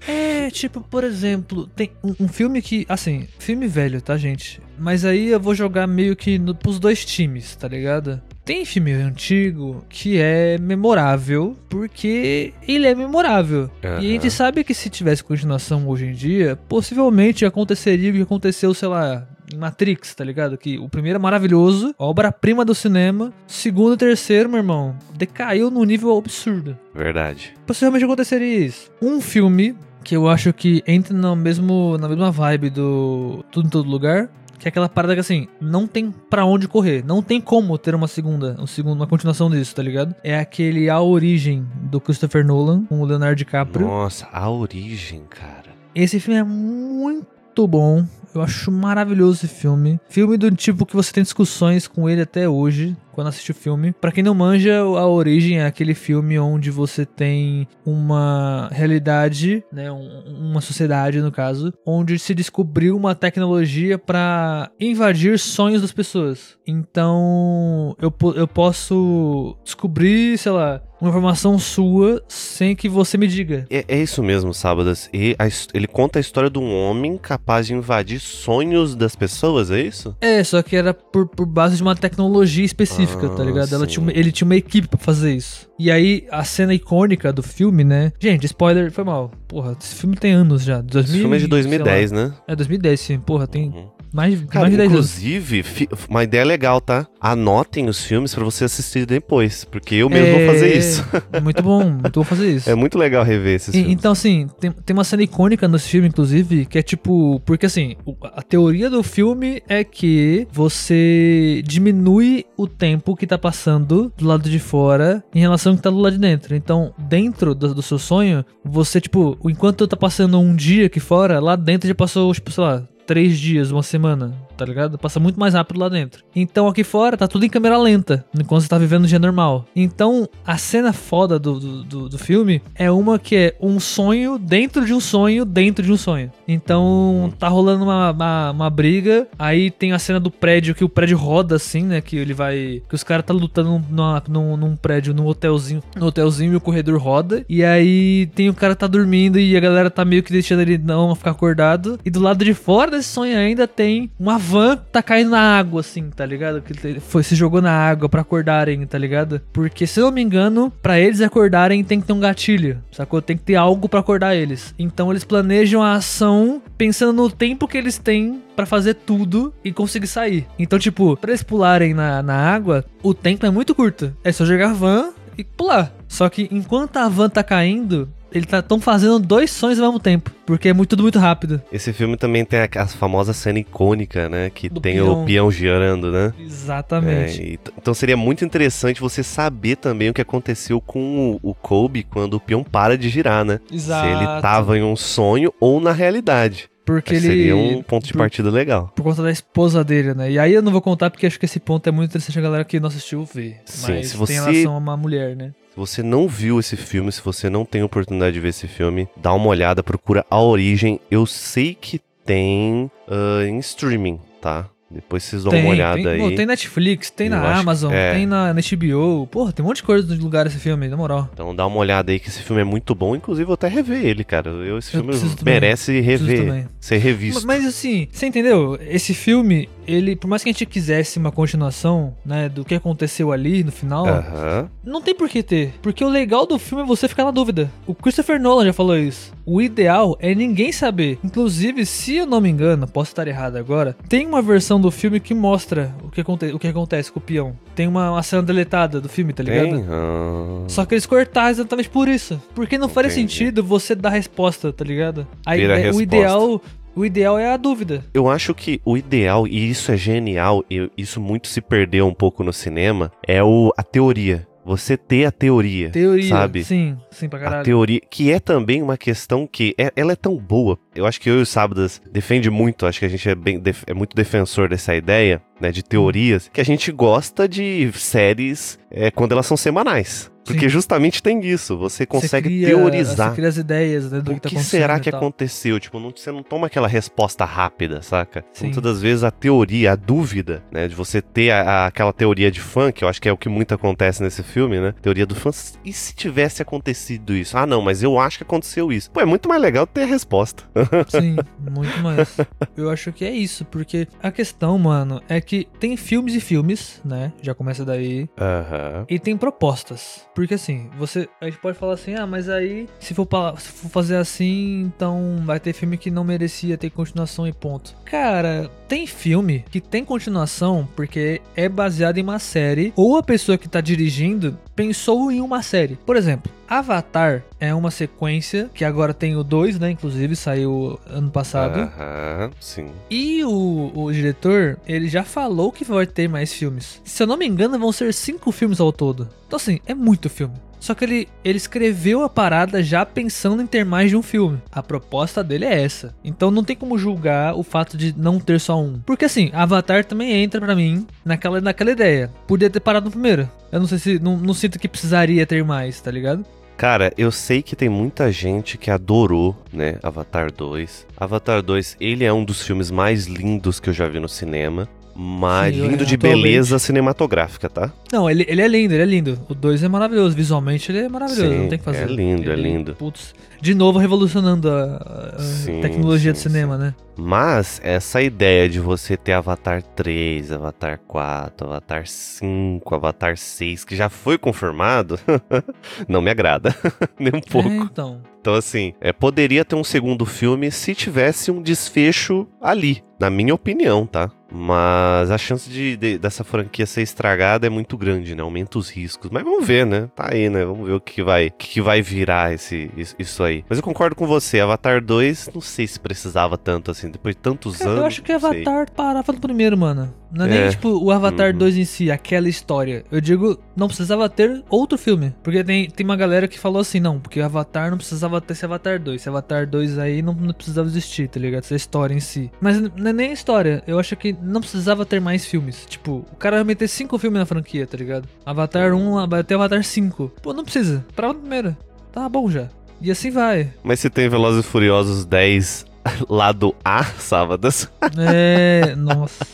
É, 0.08 0.50
tipo, 0.50 0.82
por 0.82 1.04
exemplo, 1.04 1.68
tem 1.68 1.92
um, 2.04 2.16
um 2.22 2.28
filme 2.28 2.62
que, 2.62 2.86
assim, 2.90 3.28
filme 3.38 3.68
velho, 3.68 4.02
tá, 4.02 4.18
gente? 4.18 4.62
Mas 4.78 5.06
aí 5.06 5.30
eu 5.30 5.40
vou 5.40 5.54
jogar 5.54 5.86
meio 5.88 6.16
que 6.16 6.40
no, 6.40 6.56
pros 6.56 6.80
dois 6.80 7.04
times, 7.06 7.56
tá 7.56 7.68
ligado? 7.68 8.22
Tem 8.50 8.66
filme 8.66 8.94
antigo 8.94 9.86
que 9.88 10.18
é 10.20 10.58
memorável, 10.58 11.56
porque 11.70 12.52
ele 12.68 12.88
é 12.88 12.96
memorável. 12.96 13.70
E 13.84 13.88
a 13.88 14.00
gente 14.00 14.32
sabe 14.32 14.64
que 14.64 14.74
se 14.74 14.90
tivesse 14.90 15.24
continuação 15.24 15.88
hoje 15.88 16.08
em 16.08 16.14
dia, 16.14 16.58
possivelmente 16.68 17.46
aconteceria 17.46 18.10
o 18.10 18.14
que 18.16 18.22
aconteceu, 18.24 18.74
sei 18.74 18.88
lá, 18.88 19.28
em 19.54 19.56
Matrix, 19.56 20.16
tá 20.16 20.24
ligado? 20.24 20.58
Que 20.58 20.80
o 20.80 20.90
primeiro 20.90 21.18
é 21.18 21.22
maravilhoso, 21.22 21.94
obra-prima 21.96 22.66
do 22.66 22.74
cinema. 22.74 23.32
Segundo 23.46 23.94
e 23.94 23.98
terceiro, 23.98 24.50
meu 24.50 24.58
irmão, 24.58 24.98
decaiu 25.16 25.70
num 25.70 25.84
nível 25.84 26.18
absurdo 26.18 26.76
Verdade. 26.92 27.54
possivelmente 27.68 28.04
aconteceria 28.04 28.66
isso. 28.66 28.90
Um 29.00 29.22
filme 29.22 29.76
que 30.04 30.16
eu 30.16 30.28
acho 30.28 30.52
que 30.54 30.84
entra 30.88 31.16
no 31.16 31.36
mesmo, 31.36 32.00
na 32.00 32.10
mesma 32.10 32.32
vibe 32.32 32.72
do 32.72 33.46
Tudo 33.52 33.68
em 33.68 33.70
Todo 33.70 33.88
Lugar, 33.88 34.28
que 34.60 34.68
é 34.68 34.70
aquela 34.70 34.90
parada 34.90 35.14
que 35.14 35.22
assim, 35.22 35.48
não 35.60 35.88
tem 35.88 36.14
pra 36.30 36.46
onde 36.46 36.68
correr, 36.68 37.04
não 37.06 37.24
tem 37.24 37.40
como 37.40 37.78
ter 37.78 37.96
uma 37.96 38.08
segunda, 38.08 38.58
um 38.60 38.68
segundo, 38.68 38.98
uma 38.98 39.08
continuação 39.08 39.50
disso, 39.50 39.74
tá 39.74 39.82
ligado? 39.82 40.14
É 40.24 40.38
aquele 40.38 40.90
A 40.90 41.00
Origem 41.00 41.66
do 41.84 42.00
Christopher 42.02 42.46
Nolan 42.46 42.84
com 42.84 43.02
o 43.02 43.06
Leonardo 43.06 43.38
DiCaprio. 43.38 43.88
Nossa, 43.88 44.28
a 44.32 44.50
origem, 44.50 45.24
cara. 45.30 45.70
Esse 45.96 46.20
filme 46.20 46.40
é 46.40 46.44
muito 46.44 47.68
bom. 47.68 48.06
Eu 48.34 48.42
acho 48.42 48.72
maravilhoso 48.72 49.46
esse 49.46 49.48
filme. 49.48 50.00
Filme 50.08 50.38
do 50.38 50.52
tipo 50.52 50.86
que 50.86 50.96
você 50.96 51.12
tem 51.12 51.24
discussões 51.24 51.88
com 51.88 52.08
ele 52.08 52.22
até 52.22 52.48
hoje, 52.48 52.96
quando 53.12 53.28
assiste 53.28 53.52
o 53.52 53.56
filme. 53.56 53.92
Pra 53.92 54.12
quem 54.12 54.24
não 54.24 54.36
manja, 54.36 54.78
A 54.80 55.08
Origem 55.08 55.60
é 55.60 55.66
aquele 55.66 55.96
filme 55.96 56.38
onde 56.38 56.70
você 56.70 57.06
tem 57.06 57.68
uma 57.86 58.70
realidade, 58.72 59.64
né, 59.74 59.92
um- 59.92 60.50
uma 60.52 60.62
sociedade 60.62 61.22
no 61.22 61.32
caso, 61.32 61.74
onde 61.86 62.20
se 62.20 62.36
descobriu 62.36 62.96
uma 62.96 63.16
tecnologia 63.16 63.98
pra 63.98 64.70
invadir 64.80 65.40
sonhos 65.40 65.82
das 65.82 65.92
pessoas. 65.92 66.56
Então, 66.68 67.96
eu, 68.00 68.14
eu 68.36 68.48
posso 68.48 69.58
descobrir, 69.64 70.38
sei 70.38 70.52
lá, 70.52 70.82
uma 71.02 71.10
informação 71.10 71.58
sua 71.58 72.22
sem 72.28 72.76
que 72.76 72.90
você 72.90 73.18
me 73.18 73.28
diga. 73.28 73.66
É, 73.70 73.86
é 73.88 74.02
isso 74.02 74.22
mesmo, 74.24 74.54
Sábadas. 74.54 75.10
E 75.14 75.36
a 75.40 75.48
ele 75.74 75.88
conta 75.88 76.20
a 76.20 76.22
história 76.22 76.50
de 76.50 76.60
um 76.60 76.74
homem 76.76 77.18
capaz 77.18 77.68
de 77.68 77.74
invadir 77.74 78.20
sonhos 78.20 78.96
das 78.96 79.16
pessoas, 79.16 79.72
é 79.72 79.82
isso? 79.82 80.16
É, 80.22 80.44
só 80.44 80.62
que 80.62 80.76
era 80.76 80.94
por, 80.94 81.28
por 81.28 81.46
base 81.46 81.78
de 81.78 81.82
uma 81.82 81.96
tecnologia 81.96 82.66
específica, 82.66 83.28
Ah, 83.28 83.30
tá 83.36 83.44
ligado? 83.44 83.88
Tinha 83.88 84.02
uma- 84.04 84.12
ele 84.12 84.32
tinha 84.32 84.46
uma 84.46 84.56
equipe 84.56 84.88
pra 84.88 85.00
fazer 85.00 85.34
isso. 85.34 85.70
E 85.80 85.90
aí, 85.90 86.26
a 86.30 86.44
cena 86.44 86.74
icônica 86.74 87.32
do 87.32 87.42
filme, 87.42 87.84
né? 87.84 88.12
Gente, 88.20 88.46
spoiler, 88.46 88.92
foi 88.92 89.04
mal. 89.04 89.32
Porra, 89.48 89.76
esse 89.80 89.96
filme 89.96 90.16
tem 90.16 90.34
anos 90.34 90.64
já. 90.64 90.82
2000, 90.82 91.02
Esse 91.04 91.20
filme 91.22 91.36
é 91.36 91.38
de 91.40 91.44
sei 91.44 91.50
2010, 91.50 92.12
lá. 92.12 92.18
né? 92.28 92.34
É 92.48 92.56
2010, 92.56 93.00
sim. 93.00 93.20
Porra, 93.20 93.48
tem 93.48 93.70
Uhum. 93.70 93.90
Mais, 94.12 94.40
Cara, 94.46 94.62
mais 94.66 94.72
de 94.72 94.78
10 94.78 94.92
anos. 94.92 95.18
inclusive, 95.22 95.66
uma 96.10 96.24
ideia 96.24 96.44
legal, 96.44 96.80
tá? 96.82 97.08
Anotem 97.22 97.88
os 97.90 98.04
filmes 98.04 98.34
pra 98.34 98.44
você 98.44 98.64
assistir 98.66 99.06
depois, 99.06 99.64
porque 99.66 99.96
eu 99.96 100.10
mesmo 100.10 100.38
vou 100.38 100.48
fazer 100.48 100.78
isso. 100.78 101.06
É 101.32 101.40
muito 101.42 101.62
bom, 101.62 101.84
muito 101.90 102.20
bom 102.20 102.24
fazer 102.24 102.56
isso. 102.56 102.70
É 102.70 102.76
muito 102.76 102.98
legal 102.98 103.24
rever 103.24 103.56
esses 103.56 103.70
E- 103.70 103.78
filmes. 103.80 103.94
então, 103.94 104.12
assim, 104.12 104.48
tem, 104.60 104.72
tem 104.72 104.94
uma 104.94 105.04
cena 105.04 105.24
icônica 105.24 105.68
nesse 105.68 105.90
filme, 105.90 106.08
inclusive, 106.08 106.66
que 106.66 106.78
é 106.78 106.82
tipo. 106.82 107.40
Porque, 107.46 107.66
assim, 107.66 107.96
a 108.36 108.42
teoria 108.42 108.90
do 108.90 109.04
filme 109.04 109.62
é 109.68 109.84
que 109.84 110.48
você 110.52 111.62
diminui 111.66 112.46
o 112.58 112.68
tempo 112.68 113.16
que 113.16 113.26
tá 113.28 113.38
passando 113.38 114.12
do 114.18 114.26
lado 114.28 114.50
de 114.50 114.60
fora 114.60 115.24
em 115.34 115.40
relação 115.40 115.72
ao 115.74 115.78
que 115.78 115.84
tá 115.84 115.90
do 115.90 115.98
lado 115.98 116.14
de 116.14 116.20
dentro. 116.20 116.56
Então, 116.56 116.94
dentro 116.98 117.54
do, 117.56 117.74
do 117.76 117.82
seu 117.82 117.98
sonho, 118.00 118.44
você, 118.64 119.00
tipo, 119.02 119.38
enquanto 119.46 119.88
tá 119.88 119.96
passando 119.98 120.40
um 120.40 120.56
dia 120.56 120.86
aqui 120.88 121.00
fora, 121.00 121.40
lá 121.40 121.56
dentro 121.56 121.88
já 121.88 121.96
passou, 121.96 122.34
tipo, 122.34 122.52
sei 122.52 122.64
lá. 122.64 122.84
Três 123.10 123.40
dias, 123.40 123.72
uma 123.72 123.82
semana, 123.82 124.32
tá 124.60 124.66
ligado? 124.66 124.98
Passa 124.98 125.20
muito 125.20 125.40
mais 125.40 125.54
rápido 125.54 125.80
lá 125.80 125.88
dentro. 125.90 126.24
Então 126.36 126.68
aqui 126.68 126.84
fora 126.84 127.16
tá 127.16 127.28
tudo 127.28 127.46
em 127.46 127.50
câmera 127.50 127.78
lenta, 127.78 128.26
enquanto 128.38 128.62
você 128.64 128.68
tá 128.68 128.78
vivendo 128.78 129.02
no 129.04 129.08
dia 129.08 129.20
normal. 129.20 129.66
Então 129.76 130.28
a 130.46 130.58
cena 130.58 130.92
foda 130.92 131.40
do, 131.40 131.60
do, 131.60 131.84
do, 131.84 132.10
do 132.10 132.18
filme 132.18 132.62
é 132.76 132.92
uma 132.92 133.18
que 133.18 133.36
é 133.36 133.56
um 133.62 133.80
sonho 133.80 134.38
dentro 134.38 134.86
de 134.86 134.94
um 134.94 135.00
sonho 135.00 135.46
dentro 135.46 135.86
de 135.86 135.92
um 135.92 135.98
sonho. 135.98 136.30
Então 136.48 137.34
tá 137.40 137.48
rolando 137.48 137.84
uma, 137.84 138.12
uma, 138.12 138.52
uma 138.52 138.70
briga, 138.70 139.28
aí 139.38 139.72
tem 139.72 139.94
a 139.94 140.00
cena 140.00 140.20
do 140.20 140.30
prédio 140.30 140.76
que 140.76 140.84
o 140.84 140.90
prédio 140.90 141.18
roda 141.18 141.56
assim, 141.56 141.84
né? 141.84 142.02
Que 142.02 142.18
ele 142.18 142.34
vai. 142.34 142.82
Que 142.90 142.96
os 142.96 143.04
caras 143.04 143.26
tá 143.26 143.34
lutando 143.34 143.82
numa- 143.90 144.22
num, 144.28 144.58
num 144.58 144.76
prédio, 144.76 145.14
num 145.14 145.26
hotelzinho, 145.26 145.82
no 145.96 146.08
hotelzinho 146.08 146.54
e 146.54 146.56
o 146.56 146.62
corredor 146.62 147.00
roda. 147.00 147.46
E 147.48 147.64
aí 147.64 148.28
tem 148.36 148.50
o 148.50 148.54
cara 148.54 148.76
tá 148.76 148.88
dormindo 148.88 149.40
e 149.40 149.56
a 149.56 149.60
galera 149.60 149.90
tá 149.90 150.04
meio 150.04 150.22
que 150.24 150.32
deixando 150.32 150.62
ele 150.62 150.78
não 150.78 151.16
ficar 151.16 151.32
acordado. 151.32 152.00
E 152.04 152.10
do 152.10 152.20
lado 152.20 152.44
de 152.44 152.54
fora 152.54 152.92
desse 152.92 153.10
sonho 153.10 153.38
ainda 153.38 153.68
tem 153.68 154.10
uma 154.20 154.38
van 154.50 154.78
tá 154.78 155.04
caindo 155.04 155.32
na 155.32 155.58
água, 155.58 155.82
assim, 155.82 156.10
tá 156.10 156.26
ligado? 156.26 156.62
Que 156.62 156.88
ele 156.88 157.00
foi, 157.00 157.24
se 157.24 157.36
jogou 157.36 157.62
na 157.62 157.72
água 157.72 158.10
pra 158.10 158.22
acordarem, 158.22 158.86
tá 158.86 158.98
ligado? 158.98 159.42
Porque, 159.54 159.86
se 159.86 160.00
eu 160.00 160.06
não 160.06 160.12
me 160.12 160.22
engano, 160.22 160.72
pra 160.82 161.00
eles 161.00 161.22
acordarem 161.22 161.84
tem 161.84 162.02
que 162.02 162.08
ter 162.08 162.14
um 162.14 162.20
gatilho, 162.20 162.82
sacou? 162.92 163.22
Tem 163.22 163.38
que 163.38 163.44
ter 163.44 163.56
algo 163.56 163.88
pra 163.88 164.00
acordar 164.00 164.36
eles. 164.36 164.74
Então 164.78 165.12
eles 165.12 165.24
planejam 165.24 165.82
a 165.84 165.94
ação 165.94 166.62
pensando 166.78 167.14
no 167.14 167.30
tempo 167.30 167.68
que 167.68 167.78
eles 167.78 167.98
têm 167.98 168.42
pra 168.56 168.66
fazer 168.66 168.96
tudo 168.96 169.54
e 169.64 169.72
conseguir 169.72 170.08
sair. 170.08 170.48
Então, 170.58 170.80
tipo, 170.80 171.16
pra 171.18 171.32
eles 171.32 171.44
pularem 171.44 171.94
na, 171.94 172.22
na 172.24 172.36
água, 172.36 172.84
o 173.04 173.14
tempo 173.14 173.46
é 173.46 173.50
muito 173.50 173.76
curto. 173.76 174.16
É 174.24 174.32
só 174.32 174.46
jogar 174.46 174.74
van 174.74 175.12
e 175.38 175.44
pular. 175.44 175.94
Só 176.08 176.28
que 176.28 176.50
enquanto 176.52 176.98
a 176.98 177.08
van 177.08 177.30
tá 177.30 177.44
caindo, 177.44 178.10
eles 178.32 178.48
estão 178.52 178.80
fazendo 178.80 179.20
dois 179.20 179.52
sonhos 179.52 179.80
ao 179.80 179.88
mesmo 179.88 180.00
tempo. 180.00 180.32
Porque 180.46 180.70
é 180.70 180.74
muito, 180.74 180.90
tudo 180.92 181.04
muito 181.04 181.20
rápido. 181.20 181.62
Esse 181.72 181.94
filme 181.94 182.18
também 182.18 182.44
tem 182.44 182.60
a, 182.62 182.70
a 182.78 182.88
famosa 182.88 183.34
cena 183.34 183.60
icônica, 183.60 184.28
né? 184.30 184.50
Que 184.50 184.68
Do 184.70 184.82
tem 184.82 184.96
peão. 184.96 185.22
o 185.22 185.26
peão 185.26 185.52
girando, 185.52 186.12
né? 186.12 186.34
Exatamente. 186.40 187.42
É, 187.42 187.46
e 187.46 187.60
então 187.78 187.94
seria 187.94 188.18
muito 188.18 188.44
interessante 188.46 189.02
você 189.02 189.24
saber 189.24 189.76
também 189.78 190.10
o 190.10 190.14
que 190.14 190.22
aconteceu 190.22 190.80
com 190.82 191.40
o, 191.44 191.50
o 191.52 191.54
Kobe 191.54 192.04
quando 192.04 192.36
o 192.36 192.40
peão 192.40 192.64
para 192.64 192.98
de 192.98 193.10
girar, 193.10 193.44
né? 193.46 193.60
Exato. 193.72 194.08
Se 194.08 194.14
ele 194.14 194.42
tava 194.42 194.78
em 194.78 194.84
um 194.84 194.96
sonho 194.96 195.54
ou 195.60 195.80
na 195.80 195.92
realidade. 195.92 196.70
Porque 196.86 197.14
ele. 197.14 197.28
Seria 197.28 197.56
um 197.56 197.84
ponto 197.84 198.08
de 198.08 198.14
por- 198.14 198.18
partida 198.20 198.50
legal. 198.50 198.92
Por 198.96 199.04
conta 199.04 199.22
da 199.22 199.30
esposa 199.32 199.84
dele, 199.84 200.16
né? 200.16 200.32
E 200.32 200.40
aí 200.40 200.52
eu 200.54 200.62
não 200.64 200.72
vou 200.72 200.82
contar 200.82 201.12
porque 201.12 201.28
acho 201.28 201.38
que 201.40 201.46
esse 201.46 201.60
ponto 201.60 201.88
é 201.88 201.92
muito 201.92 202.10
interessante 202.10 202.40
a 202.40 202.42
galera 202.42 202.64
que 202.66 202.80
não 202.80 202.88
assistiu 202.88 203.24
ver. 203.26 203.58
Sim, 203.66 203.92
Mas 203.92 204.08
se 204.10 204.18
você- 204.18 204.34
tem 204.34 204.42
relação 204.42 204.74
a 204.74 204.78
uma 204.80 204.98
mulher, 204.98 205.36
né? 205.36 205.52
Você 205.80 206.04
não 206.04 206.28
viu 206.28 206.60
esse 206.60 206.76
filme, 206.76 207.10
se 207.10 207.22
você 207.22 207.50
não 207.50 207.64
tem 207.64 207.84
oportunidade 207.84 208.34
de 208.34 208.42
ver 208.42 208.50
esse 208.50 208.68
filme, 208.68 209.08
dá 209.16 209.32
uma 209.32 209.48
olhada, 209.48 209.82
procura 209.82 210.26
A 210.30 210.38
Origem. 210.42 211.00
Eu 211.10 211.26
sei 211.26 211.74
que 211.74 212.02
tem 212.26 212.92
ah, 213.08 213.46
em 213.46 213.60
streaming, 213.60 214.20
tá? 214.42 214.70
Depois 214.92 215.24
vocês 215.24 215.44
dão 215.44 215.52
tem, 215.52 215.62
uma 215.62 215.70
olhada 215.72 216.02
tem, 216.02 216.08
aí. 216.12 216.20
pô, 216.20 216.32
tem 216.32 216.46
Netflix, 216.46 217.10
tem 217.12 217.28
Eu 217.28 217.32
na 217.36 217.58
Amazon, 217.60 217.94
é. 217.94 218.14
tem 218.14 218.26
na, 218.26 218.54
na 218.54 218.62
HBO. 218.62 219.28
Porra, 219.28 219.52
tem 219.54 219.64
um 219.64 219.68
monte 219.68 219.78
de 219.78 219.84
coisa 219.84 220.16
no 220.16 220.22
lugar 220.22 220.48
esse 220.48 220.58
filme, 220.58 220.88
na 220.88 220.98
moral. 220.98 221.30
Então 221.34 221.56
dá 221.56 221.66
uma 221.68 221.78
olhada 221.78 222.12
aí 222.12 222.20
que 222.20 222.30
esse 222.30 222.42
filme 222.42 222.62
é 222.62 222.66
muito 222.66 222.96
bom. 222.96 223.16
Inclusive, 223.16 223.44
eu 223.44 223.48
vou 223.48 223.54
até 223.54 223.68
rever 223.68 224.04
ele, 224.06 224.24
cara. 224.24 224.50
Eu, 224.50 224.78
esse 224.80 224.96
Eu 224.96 225.04
filme 225.04 225.18
também. 225.36 225.54
merece 225.54 225.92
Preciso 226.02 226.26
rever, 226.26 226.46
também. 226.46 226.68
ser 226.80 226.98
revisto. 226.98 227.46
Mas, 227.48 227.60
mas, 227.62 227.68
assim, 227.68 228.08
você 228.12 228.26
entendeu? 228.26 228.78
Esse 228.82 229.14
filme, 229.14 229.70
ele, 229.88 230.16
por 230.16 230.28
mais 230.28 230.44
que 230.44 230.50
a 230.50 230.52
gente 230.52 230.66
quisesse 230.66 231.20
uma 231.20 231.32
continuação, 231.32 232.16
né, 232.26 232.50
do 232.50 232.66
que 232.66 232.74
aconteceu 232.76 233.32
ali 233.32 233.64
no 233.64 233.72
final, 233.72 234.08
Aham. 234.08 234.70
não 234.84 235.02
tem 235.02 235.14
por 235.14 235.30
que 235.30 235.44
ter. 235.44 235.74
Porque 235.82 236.04
o 236.04 236.10
legal 236.10 236.46
do 236.46 236.58
filme 236.58 236.84
é 236.84 236.88
você 236.88 237.08
ficar 237.08 237.26
na 237.26 237.32
dúvida. 237.32 237.70
O 237.86 237.94
Christopher 237.94 238.40
Nolan 238.40 238.66
já 238.66 238.74
falou 238.74 238.98
isso. 238.98 239.32
O 239.46 239.62
ideal 239.62 240.16
é 240.20 240.34
ninguém 240.36 240.72
saber. 240.72 241.18
Inclusive, 241.24 241.86
se 241.86 242.16
eu 242.18 242.26
não 242.26 242.40
me 242.42 242.50
engano, 242.50 242.88
posso 242.88 243.12
estar 243.12 243.28
errado 243.28 243.56
agora, 243.58 243.96
tem 244.08 244.26
uma 244.26 244.42
versão 244.42 244.79
do 244.80 244.92
filme 244.92 245.20
que 245.20 245.34
mostra 245.34 245.96
o 246.04 246.10
que, 246.10 246.22
aconte 246.22 246.46
o 246.48 246.60
que 246.60 246.68
acontece 246.68 247.12
com 247.12 247.20
o 247.20 247.22
peão. 247.22 247.56
Tem 247.76 247.88
uma, 247.88 248.12
uma 248.12 248.24
cena 248.24 248.42
deletada 248.42 249.00
do 249.00 249.10
filme, 249.10 249.34
tá 249.34 249.44
ligado? 249.44 249.70
Tem? 249.70 249.86
Ah. 249.90 250.64
Só 250.68 250.86
que 250.86 250.94
eles 250.94 251.06
cortaram 251.06 251.50
exatamente 251.50 251.90
por 251.90 252.08
isso. 252.08 252.42
Porque 252.54 252.78
não 252.78 252.90
faria 252.90 253.12
Entendi. 253.12 253.32
sentido 253.32 253.64
você 253.64 253.96
dar 253.96 254.10
a 254.10 254.14
resposta, 254.14 254.72
tá 254.72 254.84
ligado? 254.84 255.28
Aí 255.46 255.64
é, 255.64 255.66
o 255.66 255.76
resposta. 255.76 256.04
ideal. 256.04 256.62
O 256.96 257.06
ideal 257.06 257.40
é 257.40 257.54
a 257.54 257.56
dúvida. 257.56 258.04
Eu 258.14 258.28
acho 258.28 258.54
que 258.54 258.82
o 258.84 258.98
ideal, 258.98 259.48
e 259.48 259.70
isso 259.70 259.92
é 259.92 259.96
genial, 259.96 260.66
e 260.70 260.90
isso 260.98 261.22
muito 261.22 261.48
se 261.48 261.62
perdeu 261.62 262.06
um 262.06 262.14
pouco 262.14 262.44
no 262.44 262.52
cinema, 262.52 263.12
é 263.26 263.42
o, 263.42 263.72
a 263.78 263.84
teoria. 263.84 264.46
Você 264.70 264.96
ter 264.96 265.26
a 265.26 265.32
teoria. 265.32 265.90
Teoria. 265.90 266.30
Sabe? 266.30 266.64
Sim, 266.64 266.96
sim, 267.10 267.28
pra 267.28 267.40
A 267.40 267.42
caralho. 267.42 267.64
teoria, 267.66 268.00
que 268.08 268.32
é 268.32 268.40
também 268.40 268.84
uma 268.84 268.98
questão 268.98 269.48
que 269.48 269.74
é- 269.80 269.92
ela 269.96 270.12
é 270.12 270.16
tão 270.16 270.38
boa. 270.38 270.78
Eu 270.94 271.08
acho 271.08 271.20
que 271.20 271.28
eu 271.28 271.40
e 271.40 271.42
o 271.42 271.46
Sábadas 271.46 272.00
defende 272.12 272.52
muito, 272.52 272.86
acho 272.86 273.00
que 273.00 273.06
a 273.06 273.10
gente 273.10 273.28
é, 273.28 273.34
bem, 273.34 273.60
é 273.88 273.94
muito 273.96 274.16
defensor 274.16 274.70
dessa 274.70 274.96
ideia, 274.96 275.42
né, 275.60 275.72
de 275.72 275.84
teorias, 275.84 276.50
que 276.52 276.62
a 276.62 276.66
gente 276.66 276.92
gosta 276.92 277.48
de 277.48 277.92
séries 277.94 278.78
é, 278.92 279.12
quando 279.12 279.32
elas 279.34 279.46
são 279.46 279.58
semanais. 279.58 280.32
Porque 280.46 280.62
Sim. 280.62 280.70
justamente 280.70 281.22
tem 281.22 281.46
isso, 281.46 281.78
você 281.78 282.08
consegue 282.08 282.50
cria- 282.50 282.70
teorizar. 282.70 283.30
Você 283.30 283.36
cria 283.36 283.50
as 283.50 283.58
ideias, 283.58 284.12
né, 284.12 284.20
do 284.20 284.32
O 284.32 284.34
que 284.34 284.40
tá 284.40 284.50
que 284.50 284.56
acontecendo 284.56 284.82
será 284.82 284.98
e 284.98 285.00
que 285.00 285.10
aconteceu? 285.10 285.80
Tipo, 285.80 286.00
não- 286.00 286.10
você 286.16 286.32
não 286.32 286.42
toma 286.42 286.66
aquela 286.66 286.88
resposta 286.88 287.46
rápida, 287.46 288.02
saca? 288.02 288.44
Sim. 288.52 288.66
Muitas 288.66 288.82
das 288.82 289.00
vezes 289.00 289.24
a 289.24 289.30
teoria, 289.30 289.92
a 289.92 289.96
dúvida, 289.96 290.64
né? 290.72 290.88
De 290.88 290.96
você 290.96 291.22
ter 291.22 291.52
a- 291.52 291.62
a- 291.62 291.86
aquela 291.86 292.12
teoria 292.12 292.50
de 292.50 292.60
fã, 292.60 292.92
que 292.92 293.04
eu 293.04 293.08
acho 293.08 293.22
que 293.22 293.30
é 293.30 293.32
o 293.32 293.38
que 293.38 293.48
muito 293.48 293.76
acontece 293.76 294.24
nesse 294.24 294.42
filme, 294.42 294.80
né? 294.80 294.96
Teoria 295.04 295.24
do 295.28 295.36
fã. 295.36 295.52
E 295.86 295.94
se 295.94 296.16
tivesse 296.16 296.64
acontecido 296.64 297.36
isso? 297.36 297.56
Ah, 297.56 297.68
não, 297.68 297.84
mas 297.84 298.02
eu 298.02 298.18
acho 298.18 298.40
que 298.40 298.44
aconteceu 298.44 298.92
isso. 298.92 299.12
Pô, 299.12 299.22
é 299.22 299.26
muito 299.26 299.48
mais 299.48 299.62
legal 299.62 299.86
ter 299.86 300.02
a 300.02 300.08
resposta. 300.08 300.64
Sim, 301.10 301.36
muito 301.70 302.00
mais. 302.02 302.36
Eu 302.76 302.90
acho 302.90 303.12
que 303.12 303.24
é 303.24 303.30
isso, 303.32 303.66
porque 303.66 304.08
a 304.24 304.32
questão, 304.32 304.80
mano, 304.80 305.22
é 305.30 305.40
que 305.40 305.49
tem 305.58 305.98
filmes 305.98 306.36
e 306.36 306.40
filmes, 306.40 307.02
né? 307.04 307.34
Já 307.42 307.54
começa 307.54 307.84
daí. 307.84 308.30
Aham. 308.40 309.06
E 309.10 309.18
tem 309.18 309.36
propostas. 309.36 310.28
Porque 310.36 310.54
assim, 310.54 310.90
você. 310.98 311.28
A 311.42 311.46
gente 311.46 311.60
pode 311.60 311.78
falar 311.78 311.94
assim, 311.94 312.16
ah, 312.16 312.28
mas 312.28 312.50
aí, 312.50 312.88
se 313.00 313.14
for, 313.14 313.28
se 313.58 313.70
for 313.72 313.90
fazer 313.90 314.18
assim, 314.18 314.82
então 314.82 315.42
vai 315.44 315.60
ter 315.60 315.74
filme 315.74 315.98
que 315.98 316.12
não 316.12 316.24
merecia 316.24 316.78
ter 316.78 316.90
continuação 316.90 317.48
e 317.48 317.54
ponto. 317.54 317.96
Cara, 318.06 318.70
tem 318.90 319.06
filme 319.06 319.64
que 319.70 319.80
tem 319.80 320.04
continuação 320.04 320.90
porque 320.96 321.40
é 321.56 321.70
baseado 321.70 322.18
em 322.18 322.24
uma 322.24 322.40
série, 322.40 322.92
ou 322.96 323.18
a 323.18 323.24
pessoa 323.24 323.56
que 323.56 323.70
tá 323.70 323.80
dirigindo 323.80 324.58
pensou 324.76 325.32
em 325.32 325.40
uma 325.40 325.62
série. 325.62 325.96
Por 326.06 326.18
exemplo, 326.18 326.52
Avatar 326.68 327.44
é 327.60 327.74
uma 327.74 327.92
sequência 327.92 328.70
que 328.74 328.84
agora 328.84 329.14
tem 329.14 329.36
o 329.36 329.44
2, 329.44 329.78
né? 329.78 329.92
Inclusive, 329.92 330.36
saiu 330.36 331.00
ano 331.08 331.30
passado. 331.30 331.80
Aham, 331.80 332.50
sim. 332.60 332.88
E 333.12 333.44
o, 333.44 333.92
o 333.94 334.12
diretor, 334.12 334.80
ele 334.88 335.08
já 335.08 335.24
falou 335.24 335.72
que 335.72 335.84
vai 335.84 336.08
ter 336.08 336.28
mais 336.28 336.52
filmes. 336.52 337.00
Se 337.04 337.22
eu 337.22 337.28
não 337.28 337.38
me 337.38 337.48
engano, 337.48 337.78
vão 337.78 337.92
ser 337.92 338.12
cinco 338.12 338.52
filmes 338.52 338.80
ao 338.80 338.92
todo. 338.92 339.30
Então, 339.46 339.58
assim, 339.58 339.80
é 339.86 339.94
muito 339.94 340.30
filme. 340.30 340.56
Só 340.80 340.94
que 340.96 341.04
ele, 341.04 341.28
ele 341.44 341.58
escreveu 341.58 342.24
a 342.24 342.30
parada 342.30 342.82
já 342.82 343.06
pensando 343.06 343.62
em 343.62 343.68
ter 343.68 343.84
mais 343.84 344.10
de 344.10 344.16
um 344.16 344.22
filme. 344.22 344.62
A 344.72 344.82
proposta 344.82 345.44
dele 345.44 345.66
é 345.66 345.84
essa. 345.84 346.16
Então 346.24 346.52
não 346.52 346.64
tem 346.64 346.76
como 346.76 346.98
julgar 346.98 347.56
o 347.56 347.64
fato 347.64 347.98
de 347.98 348.16
não 348.18 348.40
ter 348.40 348.60
só 348.60 348.80
um. 348.82 349.00
Porque 349.06 349.26
assim, 349.26 349.50
Avatar 349.54 350.06
também 350.06 350.32
entra 350.32 350.62
pra 350.62 350.76
mim 350.76 351.06
naquela, 351.24 351.60
naquela 351.60 351.92
ideia. 351.92 352.32
Podia 352.48 352.70
ter 352.70 352.80
parado 352.80 353.06
no 353.06 353.12
primeiro. 353.12 353.50
Eu 353.72 353.80
não 353.80 353.88
sei 353.88 354.00
se. 354.00 354.20
Não, 354.20 354.38
não 354.38 354.54
sinto 354.54 354.80
que 354.80 354.88
precisaria 354.88 355.46
ter 355.46 355.64
mais, 355.64 356.00
tá 356.00 356.10
ligado? 356.10 356.46
Cara, 356.80 357.12
eu 357.18 357.30
sei 357.30 357.62
que 357.62 357.76
tem 357.76 357.90
muita 357.90 358.32
gente 358.32 358.78
que 358.78 358.90
adorou, 358.90 359.54
né, 359.72 359.98
Avatar 360.02 360.50
2. 360.50 361.08
Avatar 361.18 361.62
2, 361.62 361.98
ele 362.00 362.24
é 362.24 362.32
um 362.32 362.46
dos 362.46 362.62
filmes 362.62 362.90
mais 362.90 363.26
lindos 363.26 363.82
que 363.82 363.90
eu 363.90 363.94
já 363.94 364.08
vi 364.08 364.18
no 364.18 364.30
cinema. 364.30 364.88
Mas 365.22 365.76
Sim, 365.76 365.82
lindo 365.90 366.04
é, 366.04 366.06
de 366.06 366.16
beleza 366.16 366.80
cinematográfica, 366.80 367.68
tá? 367.70 367.92
Não, 368.10 368.30
ele, 368.30 368.46
ele 368.48 368.62
é 368.62 368.68
lindo, 368.70 368.94
ele 368.94 369.04
é 369.04 369.06
lindo. 369.06 369.38
O 369.50 369.54
2 369.54 369.84
é 369.84 369.90
maravilhoso. 369.90 370.34
Visualmente 370.34 370.90
ele 370.90 371.00
é 371.00 371.10
maravilhoso, 371.10 371.50
Sim, 371.52 371.60
não 371.60 371.68
tem 371.68 371.78
que 371.78 371.84
fazer. 371.84 372.04
é 372.04 372.06
lindo, 372.06 372.50
é 372.50 372.54
Ele- 372.54 372.62
lindo. 372.62 372.96
Putz, 372.96 373.36
de 373.62 373.76
novo 373.76 374.00
revolucionando 374.00 374.70
a, 374.72 375.34
a 375.36 375.40
Sim, 375.40 375.82
tecnologia 375.82 376.34
sim, 376.34 376.40
do 376.40 376.42
cinema, 376.42 376.78
né? 376.78 376.96
Mas 377.18 377.82
essa 377.84 378.22
ideia 378.22 378.70
de 378.70 378.80
você 378.80 379.18
ter 379.18 379.34
Avatar 379.34 379.84
3, 379.84 380.54
Avatar 380.54 380.98
4, 381.06 381.68
Avatar 381.68 382.08
5, 382.08 382.96
Avatar 382.96 383.36
6, 383.36 383.84
que 383.84 383.98
já 383.98 384.08
foi 384.08 384.38
confirmado, 384.38 385.20
não 386.08 386.22
me 386.22 386.32
agrada. 386.32 386.74
Nem 387.20 387.34
um 387.36 387.42
pouco. 387.42 387.68
É, 387.68 387.76
então. 387.76 388.22
Então, 388.40 388.54
assim, 388.54 388.94
é, 389.02 389.12
poderia 389.12 389.66
ter 389.66 389.76
um 389.76 389.84
segundo 389.84 390.26
filme 390.26 390.72
se 390.72 390.96
tivesse 390.96 391.52
um 391.52 391.62
desfecho 391.62 392.48
ali, 392.62 393.04
na 393.20 393.30
minha 393.30 393.54
opinião, 393.54 394.06
tá? 394.08 394.32
Mas 394.52 395.32
a 395.32 395.38
chance 395.38 395.70
de, 395.70 395.96
de- 395.96 396.18
dessa 396.18 396.44
franquia 396.44 396.86
ser 396.86 397.02
estragada 397.02 397.68
é 397.68 397.70
muito 397.70 397.98
grande, 397.98 398.36
né? 398.36 398.42
Aumenta 398.42 398.78
os 398.78 398.90
riscos. 398.90 399.30
Mas 399.32 399.44
vamos 399.44 399.66
ver, 399.66 399.86
né? 399.86 400.10
Tá 400.16 400.30
aí, 400.32 400.50
né? 400.50 400.66
Vamos 400.66 400.88
ver 400.88 400.94
o 400.94 401.00
que, 401.02 401.22
vai, 401.24 401.48
o 401.48 401.52
que, 401.52 401.82
vai 401.82 402.02
virar 402.02 402.54
esse, 402.54 402.90
isso, 403.18 403.44
aí. 403.44 403.64
Mas 403.70 403.78
eu 403.78 403.84
concordo 403.84 404.16
com 404.16 404.26
você, 404.28 404.60
Avatar 404.60 405.04
2, 405.04 405.50
não 405.54 405.62
sei 405.62 405.88
se 405.88 406.00
precisava 406.00 406.58
tanto 406.58 406.92
assim, 406.92 407.10
depois 407.10 407.36
de 407.36 407.42
tantos 407.42 407.78
Cara, 407.78 407.90
anos. 407.92 408.02
eu 408.02 408.08
acho 408.08 408.24
que 408.24 408.34
não 408.34 408.40
sei. 408.40 408.50
Avatar 408.62 408.92
parava 408.92 409.32
no 409.34 409.40
primeiro, 409.40 409.78
mano. 409.78 410.14
Não 410.32 410.46
é, 410.46 410.50
É. 410.58 410.62
nem 410.62 410.70
tipo 410.70 410.90
o 410.90 411.12
Avatar 411.12 411.52
Uhum. 411.54 411.58
2 411.58 411.78
em 411.78 411.86
si, 411.86 412.12
aquela 412.12 412.48
história. 412.48 413.04
Eu 413.12 413.20
digo, 413.20 413.60
não 413.76 413.88
precisava 413.88 414.30
ter 414.30 414.64
outro 414.70 414.96
filme. 414.98 415.34
Porque 415.42 415.64
tem, 415.64 415.90
tem 415.90 416.06
uma 416.06 416.16
galera 416.16 416.48
que 416.48 416.60
falou 416.60 416.82
assim, 416.82 417.00
não, 417.00 417.20
porque 417.20 417.40
Avatar 417.42 417.90
não 417.90 417.98
precisava 417.98 418.40
ter 418.40 418.54
esse 418.54 418.64
Avatar 418.66 419.00
2. 419.00 419.22
Esse 419.22 419.30
Avatar 419.30 419.66
2 419.68 419.98
aí 419.98 420.22
não, 420.22 420.34
não 420.34 420.54
precisava 420.54 420.88
existir, 420.88 421.28
tá 421.30 421.40
ligado? 421.40 421.64
Essa 421.64 421.76
história 421.76 422.14
em 422.14 422.20
si. 422.20 422.52
Mas 422.62 422.80
não 422.80 423.10
é 423.10 423.14
nem 423.14 423.30
a 423.32 423.34
história. 423.34 423.82
Eu 423.88 423.98
acho 424.00 424.16
que 424.16 424.36
não 424.42 424.62
precisava 424.62 425.06
ter 425.06 425.20
mais 425.20 425.46
filmes. 425.46 425.86
Tipo, 425.88 426.26
o 426.32 426.36
cara 426.38 426.58
vai 426.58 426.64
meter 426.64 426.88
cinco 426.88 427.18
filmes 427.18 427.40
na 427.40 427.46
franquia, 427.46 427.86
tá 427.86 427.98
ligado? 427.98 428.28
Avatar 428.46 428.94
1 428.94 429.28
vai 429.28 429.44
ter 429.44 429.56
Avatar 429.56 429.84
5. 429.84 430.32
Pô, 430.42 430.54
não 430.54 430.64
precisa. 430.64 431.06
No 431.18 431.36
primeiro. 431.36 431.76
Tá 432.12 432.28
bom 432.28 432.50
já. 432.50 432.68
E 433.02 433.12
assim 433.12 433.32
vai. 433.32 433.72
Mas 433.84 434.00
se 434.00 434.10
tem 434.10 434.28
Velozes 434.28 434.66
e 434.66 434.68
Furiosos 434.68 435.26
10 435.26 435.86
lado 436.28 436.76
A, 436.84 437.04
sábados. 437.04 437.90
É. 438.18 438.96
Nossa. 438.98 439.46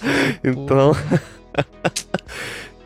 Então. 0.43 0.95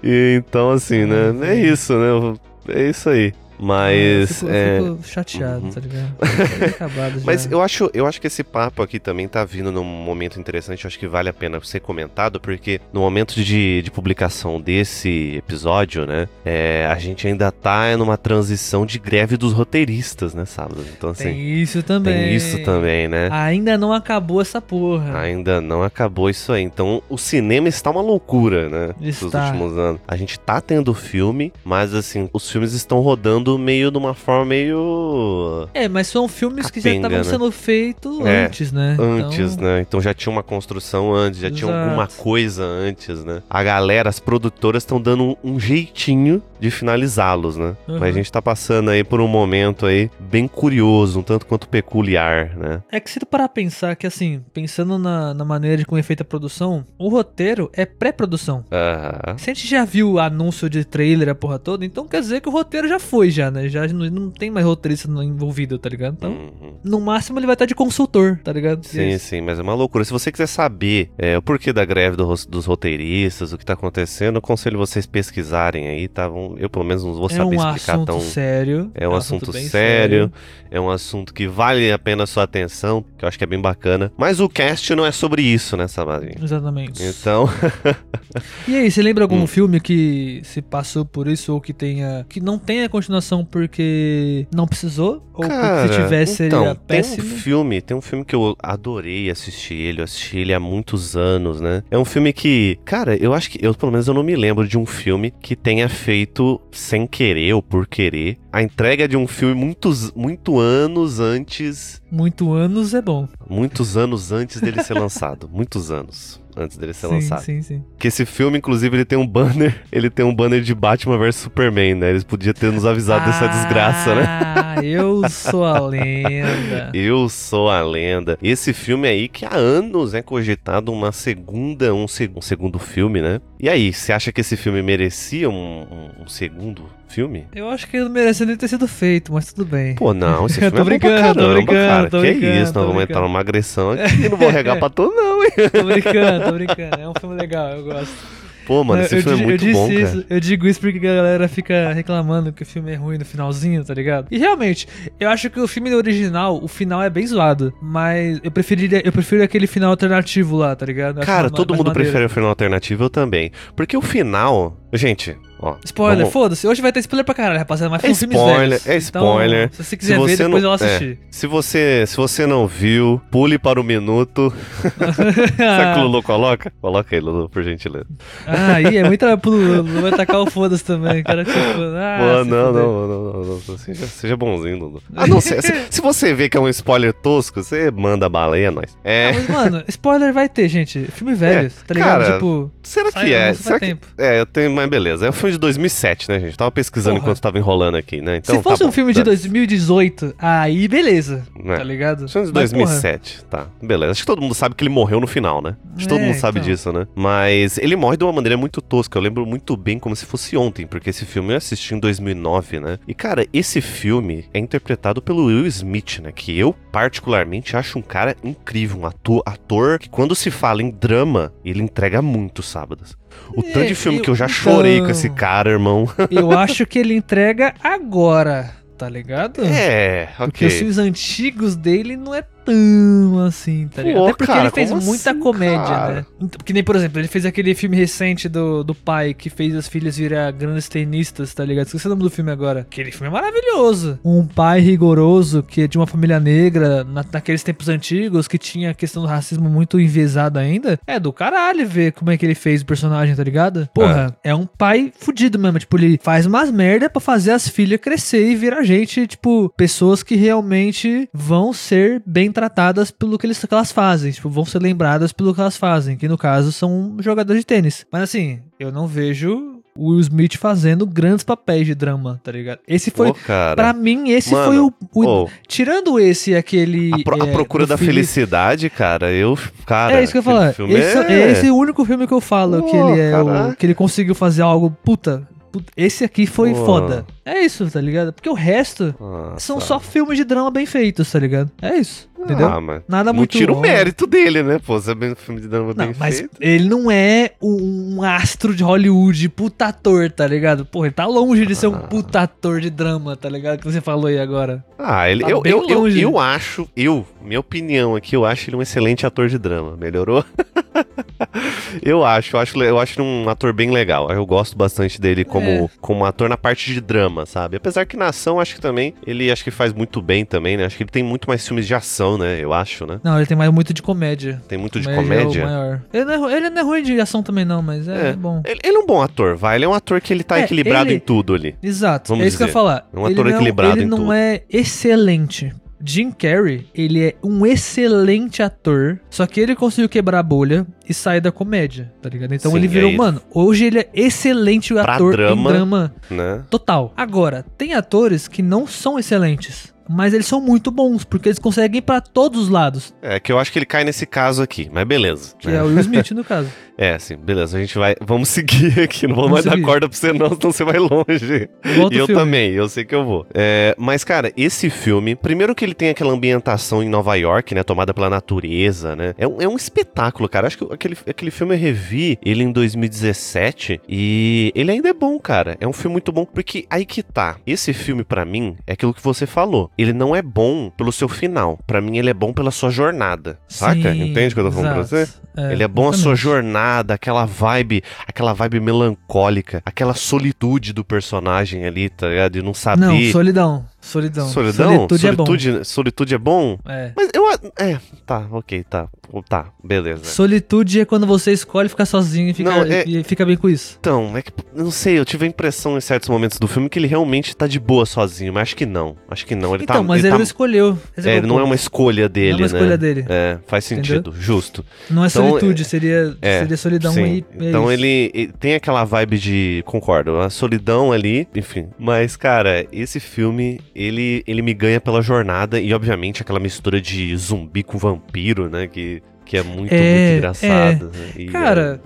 E, 0.01 0.37
então, 0.37 0.71
assim, 0.71 1.05
né? 1.05 1.35
É 1.49 1.55
isso, 1.55 1.93
né? 1.93 2.37
É 2.69 2.89
isso 2.89 3.09
aí. 3.09 3.33
Mas. 3.59 4.29
eu 4.29 4.47
fico, 4.47 4.51
é, 4.51 4.79
eu 4.79 4.95
fico 4.97 5.07
chateado, 5.07 5.65
Uhum. 5.65 5.71
tá 5.71 5.79
ligado? 5.81 6.13
Acabado 6.75 7.21
Mas 7.25 7.51
eu 7.51 7.61
acho, 7.61 7.89
eu 7.93 8.05
acho 8.05 8.19
que 8.21 8.27
esse 8.27 8.43
papo 8.43 8.81
aqui 8.81 8.99
também 8.99 9.27
tá 9.27 9.43
vindo 9.43 9.71
num 9.71 9.83
momento 9.83 10.39
interessante, 10.39 10.85
eu 10.85 10.87
acho 10.87 10.97
que 10.99 11.07
vale 11.07 11.29
a 11.29 11.33
pena 11.33 11.59
ser 11.63 11.79
comentado, 11.79 12.39
porque 12.39 12.79
no 12.93 13.01
momento 13.01 13.35
de, 13.43 13.81
de 13.81 13.91
publicação 13.91 14.59
desse 14.61 15.35
episódio, 15.37 16.05
né, 16.05 16.27
é, 16.45 16.87
a 16.89 16.97
gente 16.97 17.27
ainda 17.27 17.51
tá 17.51 17.95
numa 17.97 18.17
transição 18.17 18.85
de 18.85 18.97
greve 18.99 19.35
dos 19.37 19.53
roteiristas, 19.53 20.33
né, 20.33 20.45
sábado? 20.45 20.85
Então, 20.97 21.09
assim, 21.09 21.23
Tem 21.25 21.53
isso 21.61 21.83
também. 21.83 22.13
tem 22.13 22.35
isso 22.35 22.63
também, 22.63 23.07
né? 23.07 23.29
Ainda 23.31 23.77
não 23.77 23.91
acabou 23.93 24.41
essa 24.41 24.61
porra. 24.61 25.19
Ainda 25.19 25.59
não 25.59 25.83
acabou 25.83 26.29
isso 26.29 26.51
aí. 26.51 26.63
Então, 26.63 27.01
o 27.09 27.17
cinema 27.17 27.67
está 27.67 27.89
uma 27.91 28.01
loucura, 28.01 28.69
né? 28.69 28.93
Nos 28.99 29.21
Está. 29.21 29.45
últimos 29.45 29.77
anos. 29.77 30.01
A 30.07 30.15
gente 30.15 30.39
tá 30.39 30.61
tendo 30.61 30.93
filme, 30.93 31.51
mas 31.63 31.93
assim, 31.93 32.29
os 32.31 32.49
filmes 32.49 32.73
estão 32.73 32.99
rodando 32.99 33.48
meio 33.57 33.91
de 33.91 33.97
uma 33.97 34.13
forma 34.13 34.45
meio. 34.45 35.67
É, 35.73 35.87
mas 35.87 36.07
são 36.07 36.27
filmes 36.27 36.69
que 36.69 36.79
já 36.79 36.89
Capenga, 36.89 37.07
estavam 37.07 37.17
né? 37.17 37.23
sendo 37.23 37.51
feitos 37.51 38.19
É, 38.25 38.45
antes, 38.45 38.71
né? 38.71 38.97
Antes, 38.99 39.53
Então, 39.53 39.65
né? 39.65 39.81
Então 39.81 40.01
já 40.01 40.13
tinha 40.13 40.31
uma 40.31 40.43
construção 40.43 41.13
antes, 41.13 41.39
já 41.39 41.49
tinha 41.49 41.69
Exato. 41.69 41.85
alguma 41.89 42.07
coisa 42.07 42.63
antes, 42.63 43.23
né? 43.23 43.41
A 43.49 43.63
galera, 43.63 44.09
as 44.09 44.19
produtoras 44.19 44.83
estão 44.83 45.01
dando 45.01 45.23
um, 45.23 45.35
um 45.55 45.59
jeitinho 45.59 46.41
de 46.59 46.69
finalizá-los, 46.69 47.55
né? 47.57 47.75
Uhum. 47.87 47.99
Mas 47.99 48.09
a 48.09 48.17
gente 48.17 48.31
tá 48.31 48.41
passando 48.41 48.89
aí 48.89 49.03
por 49.03 49.21
um 49.21 49.27
momento 49.27 49.85
aí 49.85 50.09
bem 50.19 50.47
curioso, 50.47 51.19
um 51.19 51.23
tanto 51.23 51.45
quanto 51.45 51.69
peculiar, 51.69 52.55
né? 52.57 52.81
É 52.91 52.99
que 52.99 53.09
se 53.09 53.19
tu 53.19 53.25
parar 53.25 53.45
a 53.45 53.49
pensar 53.49 53.95
que, 53.95 54.05
assim, 54.05 54.41
pensando 54.53 54.97
na, 54.97 55.33
na 55.33 55.45
maneira 55.45 55.77
de 55.77 55.85
como 55.85 55.99
é 55.99 56.03
feita 56.03 56.23
a 56.23 56.25
produção, 56.25 56.85
o 56.97 57.07
roteiro 57.07 57.69
é 57.73 57.85
pré-produção. 57.85 58.65
Aham. 58.71 59.37
Se 59.37 59.49
a 59.49 59.53
gente 59.53 59.67
já 59.67 59.85
viu 59.85 60.19
anúncio 60.19 60.69
de 60.69 60.83
trailer, 60.83 61.29
a 61.29 61.35
porra 61.35 61.57
toda, 61.59 61.85
então 61.85 62.07
quer 62.07 62.19
dizer 62.19 62.41
que 62.41 62.49
o 62.49 62.51
roteiro 62.51 62.87
já 62.87 62.99
foi, 62.99 63.29
já, 63.31 63.38
né? 63.49 63.67
Já 63.69 63.87
não, 63.87 64.09
não 64.09 64.29
tem 64.31 64.51
mais 64.51 64.65
roteirista 64.65 65.07
envolvido, 65.23 65.77
tá 65.79 65.87
ligado? 65.89 66.15
Então, 66.17 66.31
Uhum. 66.31 66.73
no 66.83 66.99
máximo 66.99 67.39
ele 67.39 67.45
vai 67.45 67.53
estar 67.55 67.65
de 67.65 67.73
consultor, 67.75 68.39
tá 68.43 68.51
ligado? 68.51 68.79
É 68.85 68.87
Sim, 68.87 69.07
isso. 69.09 69.25
sim, 69.27 69.41
mas 69.41 69.57
é 69.59 69.61
uma 69.61 69.73
loucura. 69.73 70.03
Se 70.03 70.11
você 70.11 70.31
quiser 70.31 70.47
saber 70.47 71.09
é, 71.17 71.37
o 71.37 71.41
porquê 71.41 71.71
da 71.71 71.85
greve 71.85 72.15
do 72.17 72.25
dos 72.49 72.65
roteiristas, 72.65 73.53
o 73.53 73.57
que 73.57 73.65
tá 73.65 73.73
acontecendo, 73.73 74.35
eu 74.35 74.39
aconselho 74.39 74.77
vocês 74.77 75.05
pesquisarem 75.05 75.87
aí, 75.87 76.07
tá? 76.07 76.29
Eu, 76.57 76.69
pelo 76.69 76.83
menos, 76.85 77.03
não 77.03 77.13
vou 77.13 77.27
É 77.29 77.33
saber 77.33 77.55
um 77.57 77.67
explicar 77.67 77.93
assunto 77.95 78.05
tão. 78.07 78.19
sério. 78.21 78.91
É 78.95 79.07
um 79.07 79.13
assunto 79.15 79.51
bem 79.51 79.67
sério, 79.67 80.31
é 80.71 80.79
um 80.79 80.89
assunto 80.89 81.33
que 81.33 81.47
vale 81.47 81.91
a 81.91 81.99
pena 81.99 82.23
a 82.23 82.27
sua 82.27 82.43
atenção, 82.43 83.03
que 83.17 83.23
eu 83.25 83.29
acho 83.29 83.37
que 83.37 83.43
é 83.43 83.47
bem 83.47 83.59
bacana. 83.61 84.11
Mas 84.17 84.39
o 84.39 84.47
cast 84.49 84.95
não 84.95 85.05
é 85.05 85.11
sobre 85.11 85.41
isso, 85.41 85.75
né, 85.77 85.87
Sabadinho? 85.87 86.35
Exatamente. 86.43 87.03
Então, 87.03 87.47
E 88.67 88.75
aí, 88.75 88.89
você 88.89 89.01
lembra 89.01 89.23
algum 89.23 89.43
Hum. 89.43 89.47
filme 89.47 89.79
que 89.79 90.41
se 90.43 90.61
passou 90.61 91.03
por 91.05 91.27
isso 91.27 91.53
ou 91.53 91.59
que 91.61 91.73
tenha 91.73 92.25
que 92.29 92.39
não 92.39 92.57
tenha 92.57 92.87
continuação 92.89 93.28
porque 93.45 94.47
não 94.53 94.67
precisou 94.67 95.23
ou 95.33 95.47
cara, 95.47 95.83
porque 95.83 95.93
se 95.93 96.03
tivesse 96.03 96.43
então, 96.45 96.59
seria 96.63 96.75
tem 96.75 96.81
um 96.99 97.01
péssimo? 97.03 97.23
filme, 97.37 97.81
tem 97.81 97.95
um 97.97 98.01
filme 98.01 98.25
que 98.25 98.35
eu 98.35 98.55
adorei 98.61 99.29
assistir 99.29 99.75
ele, 99.75 100.01
eu 100.01 100.03
assisti 100.03 100.37
ele 100.39 100.53
há 100.53 100.59
muitos 100.59 101.15
anos, 101.15 101.61
né? 101.61 101.83
É 101.89 101.97
um 101.97 102.05
filme 102.05 102.33
que, 102.33 102.77
cara, 102.83 103.15
eu 103.15 103.33
acho 103.33 103.49
que 103.51 103.63
eu 103.65 103.73
pelo 103.73 103.91
menos 103.91 104.07
eu 104.07 104.13
não 104.13 104.23
me 104.23 104.35
lembro 104.35 104.67
de 104.67 104.77
um 104.77 104.85
filme 104.85 105.31
que 105.41 105.55
tenha 105.55 105.87
feito 105.87 106.59
sem 106.71 107.05
querer 107.07 107.53
ou 107.53 107.61
por 107.61 107.87
querer 107.87 108.37
a 108.51 108.61
entrega 108.63 109.07
de 109.07 109.15
um 109.15 109.27
filme 109.27 109.53
muitos 109.53 110.11
muito 110.13 110.59
anos 110.59 111.19
antes, 111.19 112.01
Muito 112.11 112.51
anos 112.51 112.93
é 112.93 113.01
bom. 113.01 113.27
muitos 113.49 113.95
anos 113.95 114.31
antes 114.31 114.59
dele 114.59 114.83
ser 114.83 114.95
lançado, 114.99 115.47
muitos 115.51 115.91
anos 115.91 116.39
antes 116.59 116.77
dele 116.77 116.93
ser 116.93 117.07
sim, 117.07 117.13
lançado. 117.13 117.41
sim, 117.41 117.61
sim. 117.61 117.83
Que 117.97 118.07
esse 118.07 118.25
filme, 118.25 118.57
inclusive, 118.57 118.95
ele 118.97 119.05
tem 119.05 119.17
um 119.17 119.27
banner, 119.27 119.83
ele 119.91 120.09
tem 120.09 120.25
um 120.25 120.33
banner 120.35 120.61
de 120.61 120.73
Batman 120.75 121.17
vs 121.17 121.35
Superman, 121.35 121.95
né? 121.95 122.09
Eles 122.09 122.23
podiam 122.23 122.53
ter 122.53 122.71
nos 122.71 122.85
avisado 122.85 123.25
dessa 123.25 123.47
desgraça, 123.47 124.15
né? 124.15 124.23
Ah, 124.27 124.75
eu 124.83 125.27
sou 125.29 125.63
a 125.65 125.79
lenda. 125.79 126.89
Eu 126.93 127.29
sou 127.29 127.69
a 127.69 127.81
lenda. 127.83 128.37
Esse 128.41 128.73
filme 128.73 129.07
aí 129.07 129.27
que 129.27 129.45
há 129.45 129.55
anos 129.55 130.13
é 130.13 130.21
cogitado 130.21 130.91
uma 130.91 131.11
segunda, 131.11 131.93
um, 131.93 132.07
seg- 132.07 132.35
um 132.35 132.41
segundo 132.41 132.79
filme, 132.79 133.21
né? 133.21 133.39
E 133.59 133.69
aí, 133.69 133.93
você 133.93 134.11
acha 134.11 134.31
que 134.31 134.41
esse 134.41 134.55
filme 134.57 134.81
merecia 134.81 135.49
um, 135.49 135.53
um- 135.81 136.23
um 136.23 136.27
segundo 136.27 136.85
filme? 137.09 137.45
Eu 137.53 137.69
acho 137.69 137.87
que 137.87 137.97
ele 137.97 138.05
não 138.05 138.11
merecia 138.11 138.45
nem 138.45 138.55
ter 138.55 138.67
sido 138.67 138.87
feito, 138.87 139.33
mas 139.33 139.51
tudo 139.51 139.65
bem. 139.65 139.95
Pô, 139.95 140.13
não, 140.13 140.45
esse 140.45 140.59
Eu 140.63 140.71
filme 140.71 140.71
tô 140.71 140.77
é 140.77 140.79
bom 140.79 140.99
pra 140.99 141.09
brincando, 141.09 141.33
tô 141.33 141.39
caramba, 141.39 141.53
brincando, 141.55 141.87
cara. 141.87 142.09
tô 142.09 142.21
que 142.21 142.31
brincando, 142.31 142.53
isso, 142.63 142.73
nós 142.73 142.85
vamos 142.85 142.89
entrar 142.89 143.05
brincando. 143.05 143.27
numa 143.27 143.39
agressão 143.39 143.91
aqui 143.91 144.15
e 144.25 144.29
não 144.29 144.37
vou 144.37 144.49
regar 144.49 144.77
pra 144.79 144.89
todo 144.89 145.13
não, 145.15 145.43
hein? 145.43 145.51
Tô 145.71 145.83
brincando, 145.83 146.45
tô 146.45 146.51
brincando. 146.53 147.01
É 147.01 147.07
um 147.09 147.13
filme 147.19 147.35
legal, 147.35 147.69
eu 147.71 147.83
gosto. 147.83 148.39
Pô, 148.67 148.83
mano, 148.83 149.01
esse 149.01 149.15
eu, 149.15 149.23
filme 149.23 149.37
di- 149.37 149.41
é 149.43 149.45
muito 149.47 149.65
eu 149.65 149.73
bom, 149.73 149.89
isso, 149.91 150.13
cara. 150.17 150.25
Eu 150.29 150.39
digo 150.39 150.67
isso 150.67 150.79
porque 150.79 150.99
a 150.99 151.01
galera 151.15 151.47
fica 151.47 151.91
reclamando 151.91 152.53
que 152.53 152.61
o 152.61 152.65
filme 152.67 152.91
é 152.91 152.95
ruim 152.95 153.17
no 153.17 153.25
finalzinho, 153.25 153.83
tá 153.83 153.95
ligado? 153.95 154.27
E 154.29 154.37
realmente, 154.37 154.87
eu 155.19 155.27
acho 155.27 155.49
que 155.49 155.59
o 155.59 155.67
filme 155.67 155.91
original, 155.95 156.63
o 156.63 156.67
final 156.67 157.01
é 157.01 157.09
bem 157.09 157.25
zoado. 157.25 157.73
Mas 157.81 158.39
eu 158.43 158.51
preferiria, 158.51 159.01
eu 159.03 159.11
prefiro 159.11 159.41
aquele 159.41 159.65
final 159.65 159.89
alternativo 159.89 160.55
lá, 160.55 160.75
tá 160.75 160.85
ligado? 160.85 161.19
Eu 161.19 161.25
Cara, 161.25 161.49
todo 161.49 161.71
mundo 161.73 161.87
maneiro. 161.87 162.03
prefere 162.11 162.25
o 162.25 162.29
final 162.29 162.49
alternativo, 162.49 163.05
eu 163.05 163.09
também. 163.09 163.51
Porque 163.75 163.97
o 163.97 164.03
final... 164.03 164.77
Gente, 164.91 165.37
ó... 165.59 165.75
Spoiler, 165.85 166.17
vamos- 166.19 166.33
foda-se. 166.33 166.67
Hoje 166.67 166.81
vai 166.81 166.91
ter 166.91 166.99
spoiler 167.01 167.23
pra 167.23 167.35
caralho, 167.35 167.59
rapaziada. 167.59 167.91
Mas 167.91 168.03
É 168.03 168.13
filmes 168.13 168.37
spoiler, 168.37 168.69
velhos. 168.79 168.87
é 168.87 168.97
spoiler. 168.97 169.63
Então, 169.71 169.77
se 169.77 169.83
você 169.89 169.97
quiser 169.97 170.13
Se 170.15 170.19
ver, 170.25 170.35
você 170.37 170.43
depois 170.43 170.63
não- 170.63 170.69
eu 170.69 170.73
assistir. 170.73 171.19
Se 171.29 171.47
você, 171.47 172.05
se 172.07 172.17
você 172.17 172.45
não 172.47 172.65
viu, 172.67 173.21
pule 173.29 173.59
para 173.59 173.79
o 173.79 173.83
minuto. 173.83 174.51
Sabe 174.97 175.93
que 175.93 175.99
o 175.99 176.03
Lulu 176.03 176.23
coloca? 176.23 176.71
Coloca 176.81 177.15
aí, 177.15 177.19
Lulu, 177.21 177.49
por 177.49 177.63
gentileza. 177.63 178.05
ah, 178.47 178.73
aí 178.75 178.97
é 178.97 179.03
muito 179.03 179.25
pro 179.39 179.51
Lulu. 179.51 180.01
Vai 180.01 180.11
tacar 180.11 180.41
o 180.41 180.49
foda-se 180.49 180.83
também. 180.83 181.23
Cara, 181.23 181.43
tipo, 181.45 181.57
ah, 181.95 182.17
Pô, 182.19 182.45
não, 182.45 182.73
não, 182.73 183.07
não, 183.07 183.33
não, 183.43 183.43
não, 183.67 183.77
Seja, 183.77 184.07
seja 184.07 184.37
bonzinho, 184.37 184.77
Lulu. 184.79 185.03
Ah, 185.15 185.27
não, 185.27 185.39
se, 185.41 185.61
se, 185.61 185.73
se 185.89 186.01
você 186.01 186.33
vê 186.33 186.49
que 186.49 186.57
é 186.57 186.59
um 186.59 186.67
spoiler 186.69 187.13
tosco, 187.13 187.63
você 187.63 187.91
manda 187.91 188.27
bala 188.27 188.55
aí, 188.55 188.63
é 188.63 188.71
nóis. 188.71 188.97
É, 189.03 189.29
Ah, 189.29 189.33
mas, 189.35 189.47
mano, 189.49 189.83
spoiler 189.87 190.33
vai 190.33 190.49
ter, 190.49 190.67
gente. 190.67 191.05
Filme 191.11 191.33
velho, 191.35 191.67
É, 191.67 191.71
tá 191.87 191.93
ligado? 191.93 192.21
cara, 192.21 192.33
tipo, 192.33 192.71
será 192.83 193.11
que 193.11 193.33
é? 193.33 193.53
Será 193.53 193.79
que... 193.79 193.85
tempo. 193.85 194.07
É, 194.17 194.39
eu 194.39 194.45
tenho, 194.45 194.71
mas 194.81 194.89
beleza. 194.89 195.25
É 195.25 195.29
um 195.29 195.33
filme 195.33 195.51
de 195.53 195.57
2007, 195.59 196.29
né, 196.29 196.39
gente? 196.39 196.57
Tava 196.57 196.71
pesquisando 196.71 197.15
Porra. 197.17 197.25
enquanto 197.27 197.41
tava 197.41 197.57
enrolando 197.57 197.95
aqui, 197.95 198.21
né? 198.21 198.37
Então, 198.37 198.55
Se 198.55 198.61
fosse 198.63 198.79
tá 198.79 198.85
um 198.85 198.87
bom, 198.87 198.93
filme 198.93 199.13
de 199.13 199.23
dane-se. 199.23 199.43
2018, 199.49 200.35
aí 200.39 200.87
beleza, 200.87 201.43
É. 201.65 201.77
tá 201.77 201.83
ligado? 201.83 202.27
Filme 202.27 202.47
de 202.47 202.53
Mas, 202.53 202.71
porra, 202.71 202.85
2007, 202.85 203.43
tá. 203.45 203.67
Beleza. 203.81 204.11
Acho 204.11 204.21
que 204.21 204.27
todo 204.27 204.41
mundo 204.41 204.53
sabe 204.55 204.75
que 204.75 204.83
ele 204.83 204.89
morreu 204.89 205.19
no 205.19 205.27
final, 205.27 205.61
né? 205.61 205.75
Acho 205.95 206.03
que 206.05 206.07
todo 206.07 206.19
É, 206.21 206.25
mundo 206.25 206.35
sabe 206.35 206.59
então. 206.59 206.71
disso, 206.71 206.91
né? 206.91 207.07
Mas 207.15 207.77
ele 207.77 207.95
morre 207.95 208.17
de 208.17 208.23
uma 208.23 208.33
maneira 208.33 208.57
muito 208.57 208.81
tosca. 208.81 209.17
Eu 209.17 209.21
lembro 209.21 209.45
muito 209.45 209.75
bem 209.77 209.99
como 209.99 210.15
se 210.15 210.25
fosse 210.25 210.55
ontem, 210.57 210.85
porque 210.87 211.09
esse 211.09 211.25
filme 211.25 211.53
eu 211.53 211.57
assisti 211.57 211.93
em 211.93 211.99
2009, 211.99 212.79
né? 212.79 212.99
E, 213.07 213.13
cara, 213.13 213.45
esse 213.53 213.81
filme 213.81 214.45
é 214.53 214.59
interpretado 214.59 215.21
pelo 215.21 215.45
Will 215.45 215.65
Smith, 215.67 216.19
né? 216.19 216.31
Que 216.31 216.57
eu, 216.57 216.73
particularmente, 216.91 217.75
acho 217.75 217.97
um 217.99 218.01
cara 218.01 218.35
incrível. 218.43 218.99
Um 218.99 219.05
ator, 219.05 219.41
ator 219.45 219.99
que, 219.99 220.09
quando 220.09 220.35
se 220.35 220.51
fala 220.51 220.81
em 220.81 220.89
drama, 220.91 221.51
ele 221.65 221.81
entrega 221.81 222.21
muito 222.21 222.61
sábados. 222.61 223.17
O 223.55 223.61
É, 223.61 223.71
tanto 223.71 223.87
de 223.87 223.95
filme 223.95 224.19
eu- 224.19 224.23
que 224.23 224.29
eu 224.29 224.35
já 224.35 224.47
chorei 224.47 224.97
com 224.97 225.05
então. 225.05 225.11
esse 225.11 225.29
cara, 225.29 225.69
irmão. 225.71 226.07
eu 226.29 226.51
acho 226.57 226.85
que 226.85 226.99
ele 226.99 227.13
entrega 227.15 227.73
agora, 227.83 228.71
tá 228.97 229.09
ligado? 229.09 229.63
É, 229.65 230.29
Porque 230.37 230.65
os 230.65 230.71
ok. 230.73 230.77
filmes 230.79 230.97
antigos 230.97 231.75
dele 231.75 232.15
não 232.17 232.33
é 232.35 232.43
tão 232.73 233.39
assim, 233.45 233.87
tá 233.93 234.01
ligado? 234.01 234.19
Pô, 234.19 234.25
Até 234.27 234.37
porque 234.37 234.51
cara, 234.51 234.61
ele 234.65 234.71
fez 234.71 234.91
muita 234.91 235.31
assim, 235.31 235.39
comédia, 235.39 235.77
cara? 235.85 236.13
né? 236.13 236.25
Então, 236.41 236.59
Que 236.63 236.73
nem, 236.73 236.83
por 236.83 236.95
exemplo, 236.95 237.19
ele 237.19 237.27
fez 237.27 237.45
aquele 237.45 237.73
filme 237.75 237.95
recente 237.97 238.47
do, 238.49 238.83
do 238.83 238.93
pai 238.95 239.33
que 239.33 239.49
fez 239.49 239.75
as 239.75 239.87
filhas 239.87 240.17
virar 240.17 240.51
grandes 240.51 240.87
tenistas, 240.87 241.53
tá 241.53 241.63
ligado? 241.65 241.87
Esqueci 241.87 242.05
o 242.07 242.09
nome 242.09 242.23
do 242.23 242.29
filme 242.29 242.51
agora. 242.51 242.81
Aquele 242.81 243.11
filme 243.11 243.27
é 243.27 243.31
maravilhoso. 243.31 244.19
Um 244.23 244.45
pai 244.45 244.79
rigoroso 244.79 245.63
que 245.63 245.81
é 245.81 245.87
de 245.87 245.97
uma 245.97 246.07
família 246.07 246.39
negra 246.39 247.03
na- 247.03 247.25
naqueles 247.31 247.63
tempos 247.63 247.89
antigos 247.89 248.47
que 248.47 248.57
tinha 248.57 248.91
a 248.91 248.93
questão 248.93 249.21
do 249.23 249.27
racismo 249.27 249.69
muito 249.69 249.99
envezada 249.99 250.59
ainda. 250.59 250.99
É 251.07 251.19
do 251.19 251.31
caralho 251.33 251.87
ver 251.87 252.11
como 252.13 252.31
é 252.31 252.37
que 252.37 252.45
ele 252.45 252.55
fez 252.55 252.81
o 252.81 252.85
personagem, 252.85 253.35
tá 253.35 253.43
ligado? 253.43 253.87
Porra, 253.93 254.35
é, 254.43 254.53
um 254.53 254.65
pai 254.65 255.11
fudido 255.19 255.57
mesmo. 255.59 255.79
Tipo, 255.79 255.97
ele 255.97 256.19
faz 256.21 256.45
umas 256.45 256.71
merda 256.71 257.09
pra 257.09 257.19
fazer 257.21 257.51
as 257.51 257.67
filhas 257.67 257.99
crescer 257.99 258.49
e 258.51 258.55
virar 258.55 258.83
gente, 258.83 259.25
tipo, 259.27 259.69
pessoas 259.75 260.23
que 260.23 260.35
realmente 260.35 261.29
vão 261.33 261.73
ser 261.73 262.21
bem 262.25 262.51
tratadas 262.59 263.09
pelo 263.11 263.37
que, 263.37 263.45
eles, 263.45 263.59
que 263.63 263.73
elas 263.73 263.91
fazem. 263.91 264.31
Tipo, 264.31 264.49
vão 264.49 264.65
ser 264.65 264.81
lembradas 264.81 265.31
pelo 265.31 265.53
que 265.55 265.61
elas 265.61 265.77
fazem. 265.77 266.17
Que 266.17 266.27
no 266.27 266.37
caso 266.37 266.71
são 266.71 267.15
jogadores 267.19 267.61
de 267.61 267.65
tênis. 267.65 268.05
Mas 268.11 268.23
assim, 268.23 268.59
eu 268.79 268.91
não 268.91 269.07
vejo 269.07 269.77
o 269.97 270.11
Will 270.11 270.19
Smith 270.21 270.55
fazendo 270.57 271.05
grandes 271.05 271.43
papéis 271.43 271.85
de 271.85 271.93
drama, 271.95 272.39
tá 272.43 272.51
ligado? 272.51 272.79
Esse 272.87 273.11
foi. 273.11 273.33
Cara. 273.33 273.75
Pra 273.75 273.93
mim, 273.93 274.29
esse 274.29 274.51
Mano, 274.53 274.65
foi 274.65 274.79
o. 274.79 274.93
o- 275.13 275.43
Ô, 275.43 275.49
Tirando 275.67 276.19
esse 276.19 276.55
aquele. 276.55 277.11
a, 277.13 277.23
pro- 277.23 277.43
a 277.43 277.47
é, 277.47 277.51
procura 277.51 277.85
do 277.85 277.89
da 277.89 277.97
Felipe- 277.97 278.15
felicidade, 278.15 278.89
cara, 278.89 279.31
eu. 279.31 279.57
Cara, 279.85 280.19
é 280.19 280.23
isso 280.23 280.31
que 280.31 280.37
eu 280.37 280.41
ia 280.41 280.43
falar. 280.45 280.73
filme 280.73 280.93
Esse 280.93 281.17
é... 281.17 281.51
esse 281.51 281.67
é 281.67 281.71
o 281.71 281.75
único 281.75 282.05
filme 282.05 282.25
que 282.27 282.33
eu 282.33 282.39
falo 282.41 282.83
que 282.83 282.91
Pô, 282.91 283.09
ele 283.09 283.19
é 283.21 283.37
o, 283.41 283.75
que 283.75 283.85
ele 283.85 283.95
conseguiu 283.95 284.35
fazer 284.35 284.61
algo 284.61 284.89
puta. 285.03 285.47
Esse 285.95 286.23
aqui 286.23 286.45
foi 286.45 286.73
foda. 286.73 287.25
É 287.45 287.59
isso, 287.61 287.89
tá 287.89 287.99
ligado? 288.01 288.31
Porque 288.33 288.49
o 288.49 288.53
resto 288.53 289.13
são 289.57 289.79
só 289.79 289.99
filmes 289.99 290.37
de 290.37 290.43
drama 290.43 290.69
bem 290.71 290.85
feitos, 290.85 291.31
tá 291.31 291.39
ligado? 291.39 291.69
É 291.81 291.95
isso. 291.97 292.29
Entendeu? 292.39 292.67
Ah, 292.69 292.79
mas 292.79 293.01
Nada 293.05 293.33
não 293.33 293.39
muito 293.39 293.51
tira 293.57 293.69
o 293.69 293.75
bom. 293.75 293.81
mérito 293.81 294.25
dele, 294.25 294.63
né? 294.63 294.79
Pô, 294.79 294.97
você 294.97 295.11
é 295.11 295.15
bem 295.15 295.35
filme 295.35 295.59
de 295.59 295.67
drama 295.67 295.93
Não, 295.93 296.05
bem 296.05 296.15
mas 296.17 296.37
feito. 296.39 296.55
ele 296.61 296.87
não 296.87 297.11
é 297.11 297.51
um, 297.61 298.23
astro 298.23 298.73
de 298.73 298.81
Hollywood, 298.81 299.49
puta 299.49 299.87
ator, 299.87 300.31
tá 300.31 300.47
ligado? 300.47 300.85
Porra, 300.85 301.07
ele 301.07 301.13
tá 301.15 301.25
longe 301.25 301.65
de 301.65 301.75
ser 301.75 301.87
um 301.87 301.95
Ah. 301.95 301.99
puta 301.99 302.39
ator 302.41 302.79
de 302.79 302.89
drama, 302.89 303.35
tá 303.35 303.49
ligado? 303.49 303.79
Que 303.79 303.83
você 303.91 303.99
falou 303.99 304.27
aí 304.27 304.39
agora. 304.39 304.85
Ah, 304.97 305.29
ele, 305.29 305.43
Tá 305.43 305.49
eu, 305.49 305.61
eu, 305.65 305.89
eu, 305.89 306.07
eu 306.07 306.39
acho, 306.39 306.87
eu, 306.95 307.25
minha 307.43 307.59
opinião 307.59 308.15
aqui, 308.15 308.37
eu 308.37 308.45
acho 308.45 308.69
ele 308.69 308.77
um 308.77 308.81
excelente 308.81 309.25
ator 309.25 309.49
de 309.49 309.57
drama. 309.57 309.97
Melhorou? 309.97 310.45
eu 312.01 312.23
acho, 312.25 312.55
eu 312.55 312.59
acho, 312.59 312.81
eu 312.83 312.99
acho 312.99 313.19
ele 313.19 313.27
um 313.27 313.49
ator 313.49 313.73
bem 313.73 313.91
legal. 313.91 314.31
Eu 314.31 314.45
gosto 314.45 314.77
bastante 314.77 315.19
dele 315.19 315.43
como, 315.43 315.58
É. 315.67 315.89
como 316.01 316.25
ator 316.25 316.47
na 316.49 316.57
parte 316.57 316.93
de 316.93 317.01
drama, 317.01 317.45
sabe? 317.45 317.77
Apesar 317.77 318.05
que 318.05 318.15
na 318.17 318.27
ação, 318.27 318.59
acho 318.59 318.75
que 318.75 318.81
também, 318.81 319.13
ele 319.25 319.51
acho 319.51 319.63
que 319.63 319.71
faz 319.71 319.91
muito 319.93 320.21
bem 320.21 320.45
também, 320.45 320.77
né? 320.77 320.85
Acho 320.85 320.97
que 320.97 321.03
ele 321.03 321.09
tem 321.11 321.23
muito 321.23 321.47
mais 321.47 321.65
filmes 321.67 321.87
de 321.87 321.93
ação, 321.95 322.37
né? 322.37 322.59
Eu 322.61 322.73
acho, 322.73 323.05
né? 323.05 323.19
Não, 323.23 323.37
ele 323.37 323.45
tem 323.45 323.57
mais 323.57 323.71
muito 323.71 323.93
de 323.93 324.01
comédia. 324.01 324.61
Tem 324.67 324.77
muito 324.77 324.99
de 324.99 325.05
Comédia 325.07 325.33
é 325.33 325.41
o 325.41 325.45
comédia. 325.45 325.65
maior. 325.65 326.01
Ele 326.13 326.25
não, 326.25 326.49
é, 326.49 326.57
ele 326.57 326.69
não 326.69 326.81
é 326.81 326.83
ruim 326.85 327.03
de 327.03 327.19
ação 327.19 327.41
também, 327.43 327.65
não, 327.65 327.81
mas 327.81 328.07
é, 328.07 328.29
É. 328.29 328.33
bom. 328.33 328.61
Ele, 328.65 328.79
ele 328.83 328.97
é 328.97 328.99
um 328.99 329.05
bom 329.05 329.21
ator, 329.21 329.55
vai. 329.55 329.75
Ele 329.77 329.85
é 329.85 329.87
um 329.87 329.93
ator 329.93 330.21
que 330.21 330.33
ele 330.33 330.43
tá 330.43 330.59
É, 330.59 330.63
equilibrado 330.63 331.09
ele- 331.09 331.15
em 331.15 331.19
tudo 331.19 331.53
ali. 331.55 331.75
Exato, 331.81 332.29
Vamos 332.29 332.45
é 332.45 332.47
isso 332.47 332.57
que 332.57 332.63
eu 332.63 332.65
ia 332.65 332.67
dizer, 332.67 332.73
falar. 332.79 333.07
é 333.13 333.17
um 333.19 333.25
ator 333.25 333.39
ele 333.45 333.49
não, 333.49 333.55
equilibrado 333.57 333.95
ele 333.97 334.03
em 334.05 334.07
não 334.07 334.17
tudo. 334.19 334.33
é 334.33 334.61
excelente. 334.69 335.73
Jim 336.03 336.31
Carrey, 336.31 336.87
ele 336.95 337.21
é 337.23 337.35
um 337.43 337.65
excelente 337.65 338.63
ator, 338.63 339.19
só 339.29 339.45
que 339.45 339.59
ele 339.59 339.75
conseguiu 339.75 340.07
quebrar 340.07 340.39
a 340.39 340.43
bolha 340.43 340.87
e 341.07 341.13
sair 341.13 341.41
da 341.41 341.51
comédia, 341.51 342.11
tá 342.21 342.29
ligado? 342.29 342.53
Então 342.53 342.71
Sim, 342.71 342.77
ele 342.77 342.87
virou, 342.87 343.09
aí- 343.09 343.17
mano, 343.17 343.41
hoje 343.53 343.85
ele 343.85 343.99
é 343.99 344.09
excelente 344.13 344.93
Pra 344.93 345.15
ator 345.15 345.33
drama. 345.33 345.69
em 345.69 345.73
drama 345.73 346.13
Né? 346.29 346.63
total. 346.69 347.13
Agora, 347.17 347.65
tem 347.77 347.93
atores 347.93 348.47
que 348.47 348.61
não 348.61 348.87
são 348.87 349.19
excelentes, 349.19 349.93
mas 350.09 350.33
eles 350.33 350.45
são 350.47 350.61
muito 350.61 350.89
bons, 350.89 351.23
porque 351.23 351.49
eles 351.49 351.59
conseguem 351.59 351.99
ir 351.99 352.01
pra 352.01 352.21
todos 352.21 352.61
os 352.63 352.69
lados, 352.69 353.13
É 353.21 353.39
que 353.39 353.51
eu 353.51 353.59
acho 353.59 353.71
que 353.71 353.79
ele 353.79 353.85
cai 353.85 354.03
nesse 354.03 354.25
caso 354.25 354.61
aqui, 354.63 354.89
mas 354.91 355.03
beleza. 355.05 355.53
que 355.59 355.67
né? 355.67 355.75
é 355.77 355.83
o 355.83 355.87
Will 355.87 355.99
Smith 355.99 356.31
no 356.31 356.43
caso. 356.43 356.69
É, 357.01 357.17
sim, 357.17 357.37
beleza. 357.37 357.77
A 357.77 357.79
gente 357.79 357.97
vai. 357.97 358.13
Vamos 358.19 358.49
seguir 358.49 358.99
aqui. 358.99 359.25
Não 359.25 359.33
vou 359.35 359.43
Vamos 359.45 359.53
mais 359.59 359.65
dar 359.65 359.71
seguir. 359.71 359.83
corda 359.83 360.09
pra 360.09 360.17
você, 360.17 360.33
não, 360.33 360.49
senão 360.49 360.71
você 360.73 360.83
vai 360.83 360.97
longe. 360.99 361.69
Volta 361.95 362.13
e 362.13 362.17
eu 362.17 362.25
filme. 362.25 362.41
também, 362.41 362.71
eu 362.73 362.89
sei 362.89 363.05
que 363.05 363.15
eu 363.15 363.23
vou. 363.23 363.47
É, 363.53 363.95
mas, 363.97 364.25
cara, 364.25 364.51
esse 364.57 364.89
filme, 364.89 365.33
primeiro 365.33 365.73
que 365.73 365.85
ele 365.85 365.93
tem 365.93 366.09
aquela 366.09 366.33
ambientação 366.33 367.01
em 367.01 367.07
Nova 367.07 367.35
York, 367.35 367.73
né? 367.73 367.83
Tomada 367.83 368.13
pela 368.13 368.29
natureza, 368.29 369.15
né? 369.15 369.33
É 369.37 369.47
um, 369.47 369.61
é 369.61 369.67
um 369.67 369.77
espetáculo, 369.77 370.49
cara. 370.49 370.67
Acho 370.67 370.77
que 370.77 370.93
aquele, 370.93 371.17
aquele 371.25 371.51
filme 371.51 371.73
eu 371.73 371.79
revi 371.79 372.37
ele 372.43 372.63
em 372.65 372.71
2017 372.73 374.01
e 374.07 374.71
ele 374.75 374.91
ainda 374.91 375.07
é 375.07 375.13
bom, 375.13 375.39
cara. 375.39 375.77
É 375.79 375.87
um 375.87 375.93
filme 375.93 376.13
muito 376.13 376.33
bom, 376.33 376.43
porque 376.43 376.85
aí 376.89 377.05
que 377.05 377.23
tá. 377.23 377.55
Esse 377.65 377.93
filme, 377.93 378.25
pra 378.25 378.43
mim, 378.43 378.75
é 378.85 378.91
aquilo 378.93 379.13
que 379.13 379.23
você 379.23 379.45
falou. 379.45 379.89
Ele 379.97 380.11
não 380.11 380.35
é 380.35 380.41
bom 380.41 380.89
pelo 380.89 381.13
seu 381.13 381.29
final. 381.29 381.79
Pra 381.87 382.01
mim, 382.01 382.17
ele 382.17 382.29
é 382.29 382.33
bom 382.33 382.51
pela 382.51 382.71
sua 382.71 382.89
jornada. 382.89 383.57
Saca? 383.69 384.13
Sim, 384.13 384.23
Entende 384.23 384.51
o 384.51 384.55
que 384.55 384.59
eu 384.59 384.65
tô 384.65 384.71
falando 384.73 384.93
pra 384.93 385.03
você? 385.03 385.21
exato. 385.21 385.49
Ele 385.71 385.83
é 385.83 385.87
bom 385.87 386.07
a 386.09 386.13
sua 386.13 386.33
exatamente. 386.33 386.41
Jornada, 386.89 387.13
aquela 387.13 387.45
vibe, 387.45 388.03
aquela 388.27 388.53
vibe 388.53 388.79
melancólica, 388.79 389.81
aquela 389.85 390.13
solitude 390.13 390.91
do 390.91 391.05
personagem 391.05 391.85
ali, 391.85 392.09
tá 392.09 392.27
ligado? 392.27 392.53
De 392.53 392.61
não 392.61 392.73
saber. 392.73 393.05
Não, 393.05 393.31
solidão. 393.31 393.85
Solidão. 394.01 394.47
Solidão? 394.47 394.93
Solitude 394.95 395.27
é 395.27 395.31
bom. 395.33 395.45
solitude, 395.45 395.85
solitude 395.85 396.35
é 396.35 396.37
bom? 396.37 396.77
É. 396.87 397.11
Mas 397.15 397.29
eu. 397.33 397.43
É, 397.77 397.99
tá, 398.25 398.47
ok, 398.51 398.83
tá. 398.89 399.07
Tá, 399.47 399.67
beleza. 399.83 400.23
Solitude 400.23 401.01
é 401.01 401.05
quando 401.05 401.27
você 401.27 401.51
escolhe 401.51 401.87
ficar 401.87 402.05
sozinho 402.07 402.49
e 402.49 402.53
fica, 402.53 402.69
Não, 402.71 402.81
é- 402.83 403.03
e 403.05 403.23
fica 403.23 403.45
bem 403.45 403.55
com 403.55 403.69
isso. 403.69 403.97
Então, 403.99 404.35
é 404.35 404.41
que, 404.41 404.51
não 404.75 404.89
sei, 404.89 405.19
eu 405.19 405.25
tive 405.25 405.45
a 405.45 405.47
impressão 405.47 405.95
em 405.97 406.01
certos 406.01 406.29
momentos 406.29 406.57
do 406.57 406.67
filme 406.67 406.89
que 406.89 406.97
ele 406.97 407.05
realmente 407.07 407.55
tá 407.55 407.67
de 407.67 407.79
boa 407.79 408.07
sozinho, 408.07 408.51
mas 408.53 408.63
acho 408.63 408.75
que 408.75 408.87
não. 408.87 409.15
Acho 409.29 409.45
que 409.45 409.53
não. 409.53 409.75
Ele 409.75 409.83
então, 409.83 409.97
tá. 409.97 410.01
mas 410.03 410.19
ele, 410.19 410.27
ele 410.27 410.31
não 410.31 410.37
tá- 410.39 410.43
escolheu. 410.43 410.97
Esse 411.15 411.29
é, 411.29 411.37
ele 411.37 411.45
não 411.45 411.59
é 411.59 411.63
uma 411.63 411.75
escolha 411.75 412.27
dele, 412.27 412.53
Não 412.53 412.59
é 412.59 412.61
uma 412.63 412.67
né? 412.73 412.79
escolha 412.79 412.97
dele. 412.97 413.25
É, 413.29 413.59
faz 413.67 413.85
Entendeu? 413.91 414.05
sentido, 414.23 414.33
justo. 414.35 414.83
Não 415.11 415.23
é 415.23 415.27
Então, 415.27 415.47
solitude, 415.49 415.85
seria, 415.85 416.35
É, 416.41 416.59
seria 416.61 416.77
solidão 416.77 417.13
sim. 417.13 417.23
aí. 417.23 417.45
é 417.59 417.69
então 417.69 417.91
ele, 417.91 418.31
ele 418.33 418.51
tem 418.59 418.73
aquela 418.73 419.03
vibe 419.03 419.37
de, 419.37 419.83
concordo, 419.85 420.39
a 420.39 420.49
solidão 420.49 421.11
ali, 421.11 421.47
enfim. 421.55 421.89
Mas 421.99 422.35
cara, 422.35 422.87
esse 422.91 423.19
filme, 423.19 423.79
ele 424.01 424.43
ele 424.47 424.61
me 424.61 424.73
ganha 424.73 425.01
pela 425.01 425.21
jornada 425.21 425.79
e 425.79 425.93
obviamente 425.93 426.41
aquela 426.41 426.59
mistura 426.59 427.01
de 427.01 427.35
zumbi 427.35 427.83
com 427.83 427.97
vampiro, 427.97 428.69
né, 428.69 428.87
que 428.87 429.21
que 429.45 429.57
é 429.57 429.63
muito 429.63 429.91
É, 429.91 429.97
muito 429.97 430.37
engraçado, 430.37 431.05
né? 431.05 431.31
E 431.35 431.45
Cara, 431.47 431.99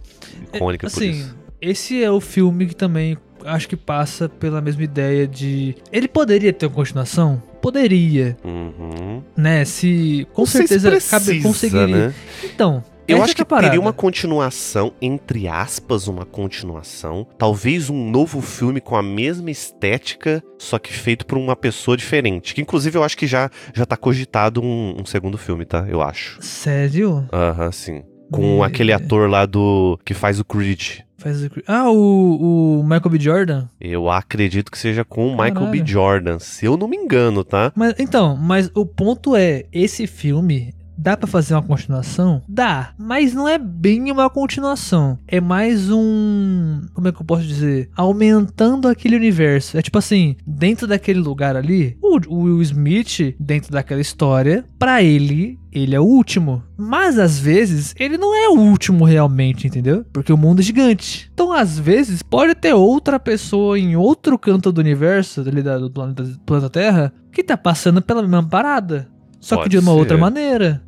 é 0.52 0.56
icônica 0.58 0.88
por 0.89 0.94
assim, 0.98 1.10
isso. 1.12 1.36
esse 1.62 2.02
é 2.04 2.10
o 2.10 2.22
filme 2.22 2.66
que 2.68 2.76
também 2.76 3.18
acho 3.46 3.68
que 3.68 3.76
passa 3.76 4.30
pela 4.30 4.62
mesma 4.62 4.82
ideia 4.84 5.28
de. 5.28 5.76
Ele 5.91 6.08
poderia 6.08 6.54
ter 6.54 6.66
uma 6.68 6.76
continuação? 6.76 7.44
Poderia, 7.62 8.38
Uhum. 8.46 9.22
né? 9.36 9.66
Se. 9.66 10.26
Com 10.34 10.44
Não 10.44 10.46
sei 10.46 10.62
se 10.62 10.68
certeza 10.70 10.89
precisa, 10.91 11.20
cabe, 11.20 11.41
conseguiria. 11.41 12.08
né? 12.08 12.14
Então. 12.46 12.82
Eu 13.08 13.18
essa 13.18 13.26
acho 13.26 13.36
que 13.36 13.41
é 13.41 13.45
teria 13.45 13.80
uma 13.80 13.93
continuação, 13.93 14.93
entre 15.01 15.47
aspas, 15.47 16.08
uma 16.08 16.26
continuação. 16.26 17.28
Talvez 17.38 17.89
um 17.89 18.10
novo 18.10 18.41
filme 18.41 18.80
com 18.80 18.95
a 18.95 19.04
mesma 19.04 19.51
estética, 19.51 20.43
só 20.58 20.80
que 20.80 20.93
feito 20.93 21.26
por 21.26 21.38
uma 21.38 21.56
pessoa 21.56 21.97
diferente. 21.97 22.54
Que 22.54 22.62
inclusive 22.62 22.97
eu 22.97 23.04
acho 23.04 23.18
que 23.18 23.28
já, 23.28 23.49
já 23.74 23.86
tá 23.86 23.97
cogitado 23.97 24.62
um, 24.62 24.95
um 25.01 25.06
segundo 25.06 25.38
filme, 25.38 25.66
tá? 25.66 25.86
Eu 25.88 26.01
acho. 26.01 26.38
Sério? 26.41 27.28
Aham, 27.32 27.72
sim. 27.72 28.04
Com 28.32 28.64
aquele 28.64 28.91
ator 28.91 29.30
lá 29.30 29.45
do. 29.45 29.99
que 30.04 30.14
faz 30.14 30.39
o 30.39 30.45
Creed. 30.45 31.01
Faz 31.18 31.43
o... 31.43 31.49
Ah, 31.68 31.89
o, 31.89 32.80
o 32.80 32.84
Michael 32.84 33.10
B. 33.10 33.20
Jordan? 33.20 33.68
Eu 33.80 34.10
acredito 34.10 34.72
que 34.72 34.78
seja 34.78 35.06
com 35.06 35.28
o 35.28 35.32
Michael 35.32 35.70
B. 35.70 35.84
Jordan, 35.86 36.39
se 36.39 36.66
eu 36.66 36.76
não 36.76 36.88
me 36.88 36.97
engano, 36.97 37.43
tá? 37.43 37.72
Mas 37.76 37.93
então, 37.99 38.36
mas 38.36 38.72
o 38.74 38.86
ponto 38.86 39.36
é, 39.36 39.66
esse 39.72 40.08
filme 40.08 40.74
dá 40.98 41.18
pra 41.18 41.28
fazer 41.28 41.54
uma 41.54 41.62
continuação? 41.62 42.41
Dá, 42.48 42.94
mas 42.98 43.34
não 43.34 43.48
é 43.48 43.58
bem 43.58 44.12
uma 44.12 44.30
continuação. 44.30 45.18
É 45.28 45.39
mais 45.41 45.89
um, 45.89 46.82
como 46.94 47.08
é 47.08 47.12
que 47.12 47.22
eu 47.22 47.26
posso 47.26 47.44
dizer, 47.44 47.89
aumentando 47.96 48.88
aquele 48.88 49.16
universo. 49.16 49.78
É 49.78 49.82
tipo 49.82 49.98
assim, 49.98 50.36
dentro 50.46 50.88
daquele 50.88 51.20
lugar 51.20 51.56
ali, 51.56 51.98
o, 52.02 52.44
Will 52.44 52.62
Smith 52.62 53.36
dentro 53.39 53.72
daquela 53.72 54.02
história, 54.02 54.66
pra 54.78 55.04
ele 55.04 55.60
ele 55.74 55.96
é 55.96 56.00
o 56.00 56.04
último. 56.04 56.64
Mas 56.78 57.18
às 57.18 57.39
vezes 57.39 57.96
ele 58.00 58.18
não 58.18 58.36
é 58.36 58.48
o 58.48 58.60
último 58.60 59.06
realmente, 59.06 59.68
entendeu? 59.68 60.06
Porque 60.14 60.32
o 60.32 60.38
mundo 60.38 60.60
é 60.60 60.64
gigante. 60.64 61.32
Então 61.34 61.52
às 61.52 61.80
vezes 61.80 62.22
pode 62.22 62.54
ter 62.56 62.74
outra 62.74 63.20
pessoa 63.20 63.78
em 63.78 63.96
outro 63.96 64.38
canto 64.38 64.72
do 64.72 64.80
universo, 64.80 65.41
ali 65.41 65.64
do 65.64 65.89
planeta 65.89 66.70
Terra, 66.70 67.14
que 67.32 67.44
tá 67.44 67.58
passando 67.58 68.02
pela 68.02 68.22
mesma 68.22 68.48
parada. 68.48 69.08
Só 69.44 69.62
que 69.64 69.70
de 69.70 69.78
uma 69.78 69.91
ser. 69.91 69.98
outra 70.00 70.18
maneira. 70.18 70.82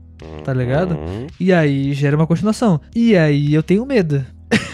Tá 0.44 0.54
ligado? 0.54 0.96
Uhum. 0.96 1.28
E 1.40 1.52
aí 1.54 1.94
gera 1.94 2.16
uma 2.16 2.26
continuação. 2.28 2.80
E 2.96 3.16
aí 3.16 3.54
eu 3.54 3.62
tenho 3.62 3.86
medo. 3.86 4.26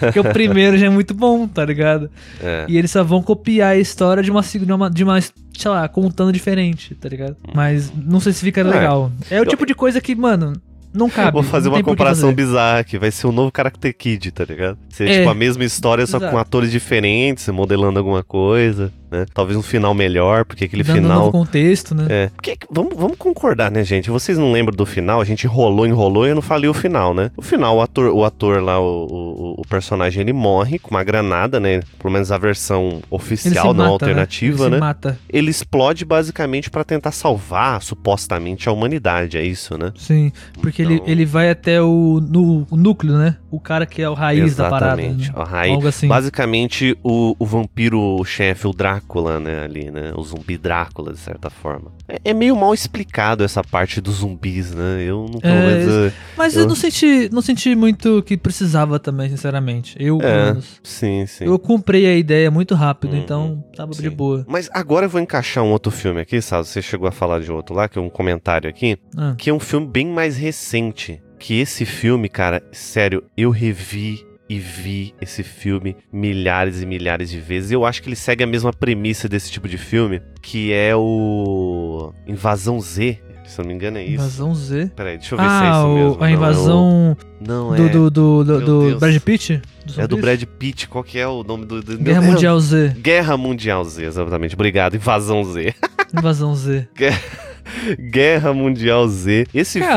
Porque 0.00 0.18
o 0.20 0.24
primeiro 0.24 0.76
já 0.78 0.86
é 0.86 0.88
muito 0.90 1.14
bom, 1.14 1.46
tá 1.46 1.64
ligado? 1.64 2.10
É. 2.42 2.64
E 2.68 2.76
eles 2.78 2.90
só 2.90 3.04
vão 3.04 3.22
copiar 3.22 3.72
a 3.72 3.76
história 3.76 4.22
de 4.22 4.30
uma, 4.30 4.42
de 4.42 4.72
uma, 4.72 4.90
de 4.90 5.04
uma 5.04 5.20
sei 5.20 5.70
lá, 5.70 5.86
contando 5.88 6.32
diferente, 6.32 6.94
tá 6.94 7.08
ligado? 7.08 7.36
Mas 7.54 7.92
não 7.94 8.18
sei 8.20 8.32
se 8.32 8.44
fica 8.44 8.60
É. 8.60 8.64
legal. 8.64 9.12
É 9.30 9.40
o 9.40 9.44
tipo 9.44 9.66
de 9.66 9.74
coisa 9.74 10.00
que, 10.00 10.14
mano, 10.14 10.54
não 10.92 11.10
cabe. 11.10 11.32
Vou 11.32 11.42
fazer 11.42 11.68
uma 11.68 11.82
comparação 11.82 12.32
bizarra 12.32 12.78
aqui. 12.80 12.98
Vai 12.98 13.10
ser 13.10 13.26
o 13.26 13.32
novo 13.32 13.52
Karate 13.52 13.92
Kid, 13.92 14.30
tá 14.32 14.44
ligado? 14.44 14.78
Ser 14.88 15.08
É. 15.08 15.18
tipo 15.18 15.30
a 15.30 15.34
mesma 15.34 15.64
história, 15.64 16.06
só 16.06 16.16
Exato. 16.16 16.32
com 16.32 16.38
atores 16.38 16.70
diferentes, 16.70 17.46
modelando 17.48 17.98
alguma 17.98 18.22
coisa, 18.22 18.92
né? 19.10 19.26
Talvez 19.32 19.56
um 19.58 19.62
final 19.62 19.94
melhor, 19.94 20.44
porque 20.44 20.64
aquele 20.64 20.82
Dando 20.82 20.98
um 20.98 21.02
final. 21.02 21.18
novo 21.20 21.32
contexto, 21.32 21.94
né? 21.94 22.06
É. 22.08 22.30
Porque, 22.34 22.56
vamos, 22.70 22.94
vamos 22.96 23.16
concordar, 23.16 23.70
né, 23.70 23.82
gente? 23.84 24.10
Vocês 24.10 24.36
não 24.38 24.52
lembram 24.52 24.74
do 24.76 24.86
final? 24.86 25.20
A 25.20 25.24
gente 25.24 25.44
enrolou, 25.44 25.86
enrolou 25.86 26.26
e 26.26 26.30
eu 26.30 26.34
não 26.34 26.42
falei 26.42 26.68
o 26.68 26.74
final, 26.74 27.14
né? 27.14 27.30
O 27.36 27.42
final, 27.42 27.76
o 27.76 27.82
ator, 27.82 28.12
o 28.12 28.24
ator 28.24 28.62
lá, 28.62 28.78
o, 28.80 29.06
o, 29.06 29.54
o 29.60 29.62
personagem, 29.68 30.20
ele 30.22 30.32
morre 30.32 30.78
com 30.78 30.90
uma 30.90 31.02
granada, 31.04 31.58
né? 31.60 31.80
Pelo 31.98 32.12
menos 32.12 32.30
a 32.32 32.38
versão 32.38 32.88
Ele 32.88 33.02
oficial, 33.10 33.66
não 33.74 33.84
mata, 33.84 33.90
alternativa, 33.92 34.64
Ele 34.64 34.70
né? 34.74 34.78
mata. 34.80 35.18
Ele 35.28 35.50
explode 35.50 36.04
basicamente 36.04 36.70
pra 36.70 36.84
tentar 36.84 37.12
salvar, 37.12 37.82
supostamente, 37.82 38.68
a 38.68 38.72
humanidade, 38.72 39.36
é 39.38 39.42
isso, 39.44 39.76
né? 39.78 39.92
Sim, 39.96 40.32
porque 40.60 40.82
ele, 40.82 40.94
Então- 40.94 41.06
ele 41.08 41.24
vai 41.24 41.50
até 41.50 41.80
o, 41.82 42.20
nu- 42.20 42.66
o 42.70 42.76
núcleo, 42.76 43.16
né? 43.16 43.36
O 43.50 43.58
cara 43.60 43.86
que 43.86 44.02
é 44.02 44.08
o 44.08 44.14
raiz 44.14 44.56
da 44.56 44.68
parada. 44.68 45.00
Exatamente. 45.02 45.28
Né? 45.30 45.34
A 45.36 45.44
raiz, 45.44 45.72
Algo 45.74 45.88
assim. 45.88 46.08
Basicamente, 46.08 46.96
o, 47.02 47.34
o 47.38 47.46
vampiro 47.46 48.22
chefe, 48.24 48.66
o 48.66 48.72
Drácula, 48.72 48.97
né, 49.40 49.64
ali, 49.64 49.90
né? 49.90 50.12
O 50.16 50.22
zumbi 50.22 50.56
Drácula, 50.58 51.12
de 51.12 51.18
certa 51.18 51.50
forma. 51.50 51.92
É, 52.08 52.18
é 52.30 52.34
meio 52.34 52.56
mal 52.56 52.72
explicado 52.74 53.44
essa 53.44 53.62
parte 53.62 54.00
dos 54.00 54.16
zumbis, 54.16 54.72
né? 54.74 55.02
Eu 55.06 55.26
não, 55.30 55.40
É, 55.42 55.66
menos, 55.66 55.94
eh, 55.94 56.12
Mas 56.36 56.54
eu, 56.54 56.62
Eu- 56.62 56.68
não 56.68 56.74
senti, 56.76 57.28
não 57.32 57.42
senti 57.42 57.74
muito 57.74 58.22
que 58.22 58.36
precisava 58.36 58.98
também, 58.98 59.28
sinceramente. 59.30 59.96
Eu, 59.98 60.18
É, 60.22 60.46
menos. 60.46 60.80
sim, 60.82 61.24
sim. 61.26 61.44
Eu 61.44 61.58
comprei 61.58 62.06
a 62.06 62.14
ideia 62.16 62.50
muito 62.50 62.74
rápido, 62.74 63.14
Uhum, 63.14 63.18
então 63.22 63.64
tava 63.76 63.92
de 63.92 63.98
sim. 64.02 64.10
boa. 64.10 64.44
Mas 64.48 64.68
agora 64.72 65.06
eu 65.06 65.10
vou 65.10 65.20
encaixar 65.20 65.62
um 65.64 65.70
outro 65.70 65.90
filme 65.92 66.20
aqui, 66.20 66.40
sabe? 66.40 66.66
Você 66.66 66.80
chegou 66.82 67.08
a 67.08 67.12
falar 67.12 67.40
de 67.40 67.50
outro 67.52 67.74
lá, 67.74 67.88
que 67.88 67.98
é 67.98 68.02
um 68.02 68.10
comentário 68.10 68.68
aqui, 68.68 68.98
Ah, 69.16 69.34
que 69.36 69.50
é 69.50 69.52
um 69.52 69.60
filme 69.60 69.86
bem 69.86 70.06
mais 70.06 70.36
recente. 70.36 71.20
Que 71.38 71.60
esse 71.60 71.84
filme, 71.84 72.28
cara, 72.28 72.62
sério, 72.72 73.22
eu 73.36 73.50
revi 73.50 74.26
e 74.48 74.58
vi 74.58 75.14
esse 75.20 75.42
filme 75.42 75.96
milhares 76.12 76.80
e 76.82 76.86
milhares 76.86 77.28
de 77.30 77.38
vezes. 77.40 77.70
Eu 77.70 77.84
acho 77.84 78.02
que 78.02 78.08
ele 78.08 78.16
segue 78.16 78.42
a 78.42 78.46
mesma 78.46 78.72
premissa 78.72 79.28
desse 79.28 79.50
tipo 79.50 79.68
de 79.68 79.76
filme, 79.78 80.22
que 80.40 80.72
é 80.72 80.94
o 80.96 82.12
Invasão 82.26 82.80
Z. 82.80 83.20
Se 83.46 83.58
eu 83.58 83.62
não 83.62 83.70
me 83.70 83.74
engano 83.76 83.96
é 83.96 84.04
isso. 84.04 84.14
Invasão 84.14 84.54
Z. 84.54 84.90
Peraí, 84.94 85.16
deixa 85.16 85.34
eu 85.34 85.38
ver 85.38 85.44
se 85.44 85.48
é 85.50 85.52
Ah, 85.54 85.70
isso 85.78 85.94
mesmo. 85.94 86.14
a 86.14 86.18
Não, 86.18 86.26
é 86.26 86.30
o- 86.30 86.34
invasão 86.34 87.16
Não, 87.40 87.68
do, 87.76 87.86
é. 87.86 87.88
do, 87.88 88.10
do, 88.10 88.44
do, 88.44 88.60
do. 88.92 88.98
Brad 88.98 89.18
Pitt? 89.20 89.62
Dos 89.86 89.98
É 89.98 90.06
do? 90.06 90.18
Brad 90.18 90.42
Pitt. 90.58 90.86
Qual 90.86 91.02
que 91.02 91.18
é 91.18 91.26
o 91.26 91.42
nome 91.42 91.64
do. 91.64 91.82
do 91.82 91.96
Guerra 91.96 92.20
meu. 92.20 92.32
Mundial 92.32 92.60
Z. 92.60 92.94
Guerra 93.00 93.36
Mundial 93.38 93.82
Z, 93.86 94.04
exatamente. 94.04 94.54
Obrigado. 94.54 94.96
Invasão 94.96 95.42
Z. 95.44 95.74
Invasão 96.12 96.54
Z. 96.54 96.88
Guerra 98.12 98.52
Mundial 98.52 99.08
Z. 99.08 99.46
Esse 99.54 99.78
filme. 99.80 99.94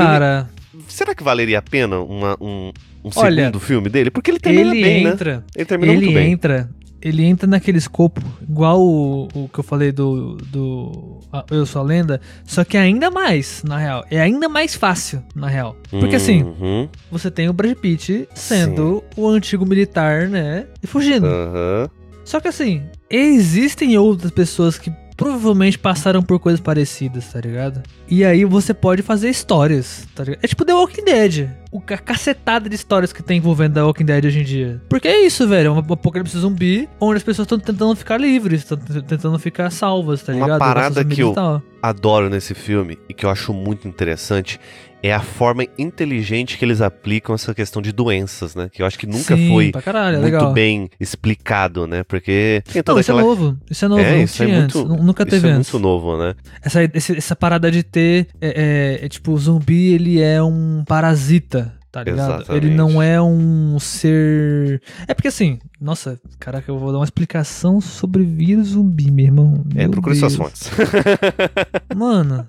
Será 0.87 1.13
que 1.13 1.23
valeria 1.23 1.59
a 1.59 1.61
pena 1.61 1.99
uma- 1.99 2.37
um, 2.39 2.71
um 3.03 3.09
Olha, 3.15 3.43
segundo 3.45 3.59
filme 3.59 3.89
dele? 3.89 4.09
Porque 4.11 4.31
ele 4.31 4.39
termina 4.39 4.71
ele 4.71 4.81
bem, 4.81 5.03
né? 5.03 5.09
entra. 5.11 5.43
Ele 5.55 5.65
termina 5.65 5.91
Ele 5.93 6.01
muito 6.05 6.13
bem. 6.15 6.31
entra. 6.31 6.69
Ele 7.03 7.23
entra 7.23 7.47
naquele 7.47 7.79
escopo, 7.79 8.21
igual 8.47 8.79
o, 8.79 9.27
o 9.33 9.49
que 9.49 9.59
eu 9.59 9.63
falei 9.63 9.91
do, 9.91 10.35
do 10.35 11.19
a- 11.33 11.43
Eu 11.49 11.65
Sou 11.65 11.81
a 11.81 11.83
Lenda, 11.85 12.21
só 12.45 12.63
que 12.63 12.77
ainda 12.77 13.09
mais, 13.09 13.63
na 13.63 13.75
real. 13.79 14.05
É 14.11 14.21
ainda 14.21 14.47
mais 14.47 14.75
fácil, 14.75 15.23
na 15.33 15.47
real. 15.47 15.75
Porque 15.89 16.15
assim, 16.15 16.43
Uhum, 16.43 16.87
você 17.11 17.31
tem 17.31 17.49
o 17.49 17.53
Brad 17.53 17.73
Pitt 17.75 18.29
sendo 18.35 19.03
o 19.17 19.27
antigo 19.27 19.65
militar, 19.65 20.27
né? 20.29 20.67
E 20.83 20.85
fugindo. 20.85 21.25
aham. 21.25 21.89
Só 22.23 22.39
que 22.39 22.47
assim, 22.47 22.83
existem 23.09 23.97
outras 23.97 24.29
pessoas 24.31 24.77
que 24.77 24.91
provavelmente 25.23 25.77
passaram 25.77 26.21
por 26.21 26.39
coisas 26.39 26.59
parecidas, 26.59 27.31
tá 27.31 27.39
ligado? 27.39 27.81
E 28.07 28.25
aí 28.25 28.43
você 28.45 28.73
pode 28.73 29.01
fazer 29.01 29.29
histórias, 29.29 30.07
tá 30.15 30.23
ligado? 30.23 30.39
É 30.43 30.47
tipo 30.47 30.65
The 30.65 30.73
Walking 30.73 31.03
Dead. 31.05 31.49
O 31.71 31.79
ca- 31.79 31.97
cacetada 31.97 32.67
de 32.67 32.75
histórias 32.75 33.13
que 33.13 33.23
tem 33.23 33.37
envolvendo 33.37 33.75
The 33.75 33.81
Walking 33.83 34.03
Dead 34.05 34.25
hoje 34.25 34.39
em 34.39 34.43
dia. 34.43 34.81
Porque 34.89 35.07
é 35.07 35.25
isso, 35.25 35.47
velho. 35.47 35.67
É 35.67 35.71
um 35.71 35.77
apocalipse 35.77 36.37
zumbi 36.37 36.89
onde 36.99 37.17
as 37.17 37.23
pessoas 37.23 37.45
estão 37.45 37.57
tentando 37.59 37.95
ficar 37.95 38.17
livres, 38.17 38.61
estão 38.61 38.77
tentando 38.77 39.39
ficar 39.39 39.69
salvas, 39.69 40.21
tá 40.21 40.33
Uma 40.33 40.41
ligado? 40.45 40.59
parada 40.59 41.03
Dessas 41.03 41.13
que 41.13 41.21
eu-. 41.21 41.61
Adoro 41.81 42.29
nesse 42.29 42.53
filme 42.53 42.99
e 43.09 43.13
que 43.13 43.25
eu 43.25 43.29
acho 43.29 43.53
muito 43.53 43.87
interessante 43.87 44.59
é 45.03 45.13
a 45.13 45.19
forma 45.21 45.65
inteligente 45.77 46.57
que 46.57 46.65
eles 46.65 46.81
aplicam 46.81 47.33
essa 47.35 47.53
questão 47.53 47.81
de 47.81 47.91
doenças, 47.91 48.55
né? 48.55 48.69
Que 48.71 48.81
eu 48.81 48.85
acho 48.85 48.97
que 48.99 49.07
nunca 49.07 49.35
Sim, 49.35 49.49
foi 49.49 49.71
caralho, 49.71 50.17
é 50.17 50.19
muito 50.19 50.33
legal. 50.33 50.53
bem 50.53 50.89
explicado, 50.99 51.87
né? 51.87 52.03
Porque 52.03 52.61
tem 52.65 52.75
Não, 52.79 52.83
toda 52.83 53.01
isso 53.01 53.11
aquela. 53.11 53.21
é 53.25 53.29
novo. 53.29 53.57
Isso 53.69 53.85
é 53.85 53.87
novo. 53.87 54.01
É, 54.01 54.11
não 54.15 54.23
isso 54.23 54.43
é 54.43 54.47
muito- 54.47 54.79
antes. 54.79 55.03
Nunca 55.05 55.23
Isso 55.23 55.29
teve 55.31 55.47
é 55.47 55.51
antes. 55.51 55.71
muito 55.71 55.83
novo, 55.83 56.17
né? 56.17 56.35
Essa, 56.63 56.79
essa 56.93 57.35
parada 57.35 57.71
de 57.71 57.83
ter. 57.83 58.27
É, 58.39 58.99
é, 59.01 59.05
é 59.05 59.09
tipo, 59.09 59.31
o 59.31 59.37
zumbi 59.37 59.93
ele 59.93 60.21
é 60.21 60.41
um 60.41 60.83
parasita, 60.87 61.73
tá 61.91 62.03
ligado? 62.03 62.41
Exatamente. 62.41 62.65
Ele 62.65 62.75
não 62.75 63.01
é 63.01 63.21
um 63.21 63.77
ser. 63.79 64.81
É 65.07 65.13
porque 65.13 65.27
assim, 65.27 65.59
nossa, 65.79 66.19
caraca, 66.39 66.71
eu 66.71 66.79
vou 66.79 66.91
dar 66.91 66.99
uma 66.99 67.03
explicação 67.03 67.81
sobre 67.81 68.23
vírus 68.23 68.69
zumbi, 68.69 69.11
meu 69.11 69.25
irmão. 69.25 69.65
É, 69.75 69.83
Meu 69.83 69.91
procure 69.91 70.15
suas 70.15 70.35
fontes. 70.35 70.69
Mano, 71.95 72.47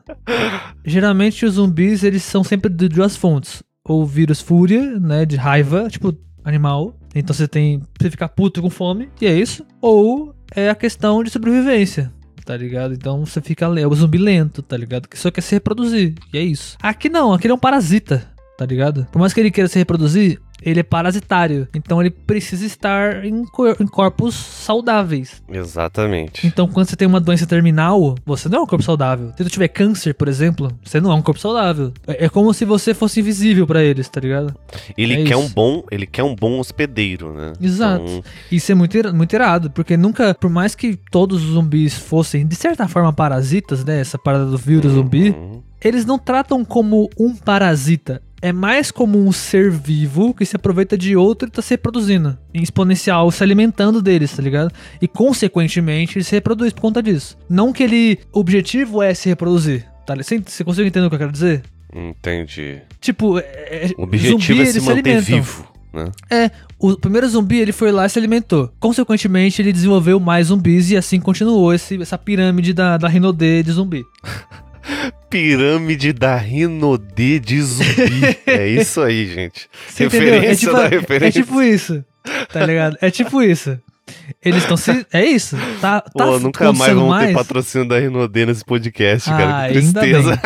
geralmente 0.84 1.44
os 1.44 1.54
zumbis 1.54 2.04
eles 2.04 2.22
são 2.22 2.44
sempre 2.44 2.70
de 2.70 2.88
duas 2.88 3.16
fontes. 3.16 3.62
Ou 3.84 4.06
vírus 4.06 4.40
fúria, 4.40 4.98
né, 5.00 5.26
de 5.26 5.36
raiva, 5.36 5.88
tipo 5.88 6.16
animal. 6.44 6.96
Então 7.14 7.34
você 7.34 7.48
tem. 7.48 7.82
Você 8.00 8.10
ficar 8.10 8.28
puto 8.28 8.62
com 8.62 8.70
fome, 8.70 9.08
e 9.20 9.26
é 9.26 9.34
isso. 9.34 9.66
Ou 9.80 10.34
é 10.54 10.70
a 10.70 10.74
questão 10.74 11.22
de 11.22 11.30
sobrevivência. 11.30 12.12
Tá 12.44 12.56
ligado? 12.56 12.94
Então 12.94 13.24
você 13.24 13.40
fica. 13.40 13.66
É 13.78 13.86
o 13.86 13.94
zumbi 13.94 14.18
lento, 14.18 14.62
tá 14.62 14.76
ligado? 14.76 15.08
Que 15.08 15.18
só 15.18 15.30
quer 15.30 15.40
se 15.40 15.54
reproduzir. 15.54 16.14
E 16.32 16.38
é 16.38 16.42
isso. 16.42 16.76
Aqui 16.82 17.08
não, 17.08 17.32
aqui 17.32 17.46
ele 17.46 17.52
é 17.52 17.54
um 17.54 17.58
parasita, 17.58 18.31
tá 18.58 18.64
ligado? 18.66 19.06
Por 19.10 19.18
mais 19.18 19.32
que 19.32 19.40
ele 19.40 19.50
queira 19.50 19.68
se 19.68 19.78
reproduzir, 19.78 20.40
ele 20.64 20.78
é 20.78 20.82
parasitário. 20.84 21.66
Então 21.74 22.00
ele 22.00 22.10
precisa 22.10 22.64
estar 22.64 23.24
em, 23.24 23.44
cor- 23.46 23.76
em 23.80 23.86
corpos 23.86 24.32
saudáveis. 24.34 25.42
Exatamente. 25.48 26.46
Então, 26.46 26.68
quando 26.68 26.86
você 26.88 26.94
tem 26.94 27.08
uma 27.08 27.18
doença 27.20 27.46
terminal, 27.46 28.14
você 28.24 28.48
não 28.48 28.60
é 28.60 28.62
um 28.62 28.66
corpo 28.66 28.84
saudável. 28.84 29.32
Se 29.36 29.42
tu 29.42 29.50
tiver 29.50 29.66
câncer, 29.68 30.14
por 30.14 30.28
exemplo, 30.28 30.70
você 30.84 31.00
não 31.00 31.10
é 31.10 31.14
um 31.14 31.22
corpo 31.22 31.40
saudável. 31.40 31.92
É, 32.06 32.26
é 32.26 32.28
como 32.28 32.54
se 32.54 32.64
você 32.64 32.94
fosse 32.94 33.18
invisível 33.20 33.66
pra 33.66 33.82
eles, 33.82 34.08
tá 34.08 34.20
ligado? 34.20 34.54
Ele 34.96 35.14
é 35.14 35.24
quer 35.24 35.36
isso. 35.36 35.40
um 35.40 35.48
bom, 35.48 35.82
ele 35.90 36.06
quer 36.06 36.22
um 36.22 36.34
bom 36.36 36.60
hospedeiro, 36.60 37.32
né? 37.32 37.54
Exato. 37.60 38.04
Então, 38.04 38.22
Isso 38.50 38.70
é 38.70 38.74
muito, 38.76 39.14
muito 39.14 39.32
irado, 39.34 39.68
porque 39.70 39.96
nunca, 39.96 40.32
por 40.32 40.48
mais 40.48 40.76
que 40.76 40.96
todos 41.10 41.42
os 41.42 41.50
zumbis 41.54 41.94
fossem, 41.94 42.46
de 42.46 42.54
certa 42.54 42.86
forma, 42.86 43.12
parasitas, 43.12 43.84
né? 43.84 44.00
Essa 44.00 44.16
parada 44.16 44.46
do 44.46 44.56
vírus 44.58 44.92
zumbi, 44.92 45.30
uhum. 45.30 45.60
eles 45.82 46.06
não 46.06 46.18
tratam 46.20 46.64
como 46.64 47.10
um 47.18 47.34
parasita. 47.34 48.22
É 48.42 48.52
mais 48.52 48.90
como 48.90 49.24
um 49.24 49.30
ser 49.30 49.70
vivo 49.70 50.34
que 50.34 50.44
se 50.44 50.56
aproveita 50.56 50.98
de 50.98 51.16
outro 51.16 51.46
e 51.46 51.50
tá 51.50 51.62
se 51.62 51.70
reproduzindo. 51.70 52.36
Em 52.52 52.60
exponencial, 52.60 53.30
se 53.30 53.40
alimentando 53.42 54.02
deles, 54.02 54.32
tá 54.34 54.42
ligado? 54.42 54.72
E 55.00 55.06
consequentemente 55.06 56.18
ele 56.18 56.24
se 56.24 56.32
reproduz 56.32 56.72
por 56.72 56.80
conta 56.80 57.00
disso. 57.00 57.38
Não 57.48 57.72
que 57.72 57.84
ele. 57.84 58.18
O 58.32 58.40
objetivo 58.40 59.00
é 59.00 59.14
se 59.14 59.28
reproduzir. 59.28 59.86
Tá? 60.04 60.16
li- 60.16 60.24
Você, 60.24 60.42
você 60.44 60.64
consegue 60.64 60.88
entender 60.88 61.06
o 61.06 61.08
que 61.08 61.14
eu 61.14 61.20
quero 61.20 61.30
dizer? 61.32 61.62
Entendi. 61.94 62.80
Tipo, 63.00 63.38
é, 63.38 63.42
é- 63.44 63.90
O 63.96 64.02
objetivo 64.02 64.40
zumbi, 64.40 64.60
é 64.60 64.66
se 64.66 64.80
manter 64.80 64.98
alimentam. 64.98 65.22
vivo, 65.24 65.68
né? 65.92 66.50
O 66.80 66.96
primeiro 66.96 67.28
zumbi 67.28 67.60
ele 67.60 67.70
foi 67.70 67.92
lá 67.92 68.06
e 68.06 68.10
se 68.10 68.18
alimentou. 68.18 68.72
Consequentemente, 68.80 69.62
ele 69.62 69.72
desenvolveu 69.72 70.18
mais 70.18 70.48
zumbis 70.48 70.90
e 70.90 70.96
assim 70.96 71.20
continuou 71.20 71.72
esse- 71.72 72.02
essa 72.02 72.18
pirâmide 72.18 72.72
da, 72.72 72.96
da 72.98 73.06
Rinodê 73.06 73.62
de 73.62 73.70
zumbi. 73.70 74.02
Pirâmide 75.32 76.12
da 76.12 76.36
Rinodê 76.36 77.38
de 77.40 77.60
zumbi. 77.62 78.38
é 78.46 78.68
isso 78.68 79.00
aí, 79.00 79.26
gente. 79.26 79.68
Você? 79.88 80.04
É 80.04 80.06
Referência 80.08 80.56
tipo, 80.56 80.72
da 80.72 80.84
é 80.84 80.88
referência. 80.88 81.42
tipo 81.42 81.62
isso. 81.62 82.04
Tá 82.52 82.64
ligado? 82.66 82.96
É 83.00 83.10
tipo 83.10 83.42
isso. 83.42 83.78
Eles 84.44 84.62
estão 84.62 84.76
se. 84.76 85.06
É 85.12 85.24
isso. 85.24 85.56
Tá, 85.80 86.00
tá 86.02 86.10
Pô, 86.26 86.38
nunca 86.38 86.72
mais 86.72 86.92
vamos 86.92 87.16
ter 87.18 87.24
mais. 87.24 87.34
patrocínio 87.34 87.88
da 87.88 87.98
Rinodê 87.98 88.44
nesse 88.46 88.64
podcast, 88.64 89.30
Ah, 89.30 89.36
cara. 89.38 89.68
Que 89.68 89.72
tristeza. 89.74 90.40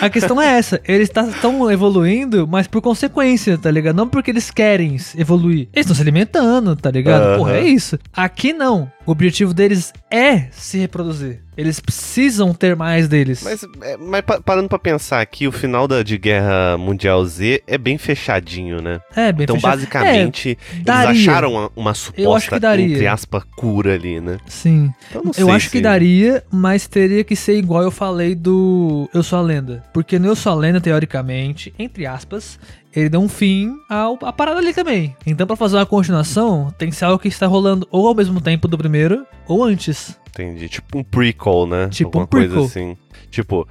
A 0.00 0.10
questão 0.10 0.40
é 0.40 0.58
essa. 0.58 0.80
Eles 0.86 1.08
estão 1.08 1.70
evoluindo, 1.70 2.46
mas 2.46 2.66
por 2.66 2.82
consequência, 2.82 3.56
tá 3.56 3.70
ligado? 3.70 3.96
Não 3.96 4.08
porque 4.08 4.30
eles 4.30 4.50
querem 4.50 4.96
evoluir. 5.16 5.68
Eles 5.72 5.86
estão 5.86 5.94
se 5.94 6.02
alimentando, 6.02 6.74
tá 6.76 6.90
ligado? 6.90 7.22
Aham. 7.22 7.36
Porra, 7.38 7.52
é 7.56 7.64
isso. 7.64 7.98
Aqui 8.12 8.52
não. 8.52 8.90
O 9.06 9.10
objetivo 9.12 9.52
deles 9.52 9.92
é 10.10 10.48
se 10.50 10.78
reproduzir. 10.78 11.40
Eles 11.56 11.78
precisam 11.78 12.52
ter 12.52 12.74
mais 12.74 13.06
deles. 13.06 13.42
Mas, 13.44 13.62
é, 13.82 13.96
mas 13.96 14.22
pa- 14.22 14.40
parando 14.40 14.68
pra 14.68 14.78
pensar 14.78 15.20
aqui, 15.20 15.46
o 15.46 15.52
final 15.52 15.86
da, 15.86 16.02
de 16.02 16.18
Guerra 16.18 16.76
Mundial 16.78 17.24
Z 17.24 17.62
é 17.66 17.78
bem 17.78 17.96
fechadinho, 17.96 18.80
né? 18.82 19.00
é, 19.14 19.30
bem 19.30 19.44
Então, 19.44 19.54
fechado. 19.56 19.70
basicamente, 19.76 20.58
É, 20.72 20.76
eles 20.78 20.88
acharam 21.28 21.52
uma, 21.52 21.70
uma 21.76 21.90
acho 21.92 22.06
suposta, 22.06 22.56
que 22.56 22.60
daria. 22.60 22.86
entre 22.86 23.06
aspas, 23.06 23.44
cura 23.56 23.94
ali, 23.94 24.20
né? 24.20 24.38
Sim. 24.46 24.92
Então, 25.10 25.22
não 25.22 25.30
Eu 25.36 25.46
sei 25.46 25.50
acho 25.54 25.70
que 25.70 25.76
se- 25.78 25.82
daria, 25.82 26.42
mas 26.50 26.88
teria 26.88 27.22
que 27.22 27.36
ser 27.36 27.56
igual 27.56 27.82
eu 27.82 27.90
falei 27.92 28.34
do 28.34 29.08
Eu 29.14 29.22
Sou 29.22 29.38
a 29.38 29.42
Lenda. 29.42 29.82
Porque 29.92 30.18
no 30.18 30.26
Eu 30.26 30.34
Sou 30.34 30.50
a 30.50 30.56
Lenda, 30.56 30.80
teoricamente, 30.80 31.72
entre 31.78 32.04
aspas, 32.06 32.58
ele 32.94 33.08
dá 33.08 33.18
um 33.18 33.28
fim 33.28 33.72
ao, 33.88 34.18
à 34.22 34.32
parada 34.32 34.58
ali 34.60 34.72
também. 34.72 35.16
Então, 35.26 35.46
pra 35.46 35.56
fazer 35.56 35.76
uma 35.76 35.86
continuação, 35.86 36.72
tem 36.78 36.90
que 36.90 36.96
ser 36.96 37.04
algo 37.06 37.18
que 37.18 37.28
está 37.28 37.46
rolando 37.46 37.86
ou 37.90 38.06
ao 38.06 38.14
mesmo 38.14 38.40
tempo 38.40 38.68
do 38.68 38.78
primeiro, 38.78 39.26
ou 39.46 39.64
antes. 39.64 40.18
Entendi. 40.28 40.68
Tipo 40.68 40.98
um 40.98 41.04
prequel, 41.04 41.66
né? 41.66 41.88
Tipo 41.88 42.18
um 42.18 42.22
Alguma 42.22 42.26
coisa 42.26 42.46
prequel. 42.48 42.64
assim. 42.64 42.96
Tipo, 43.30 43.66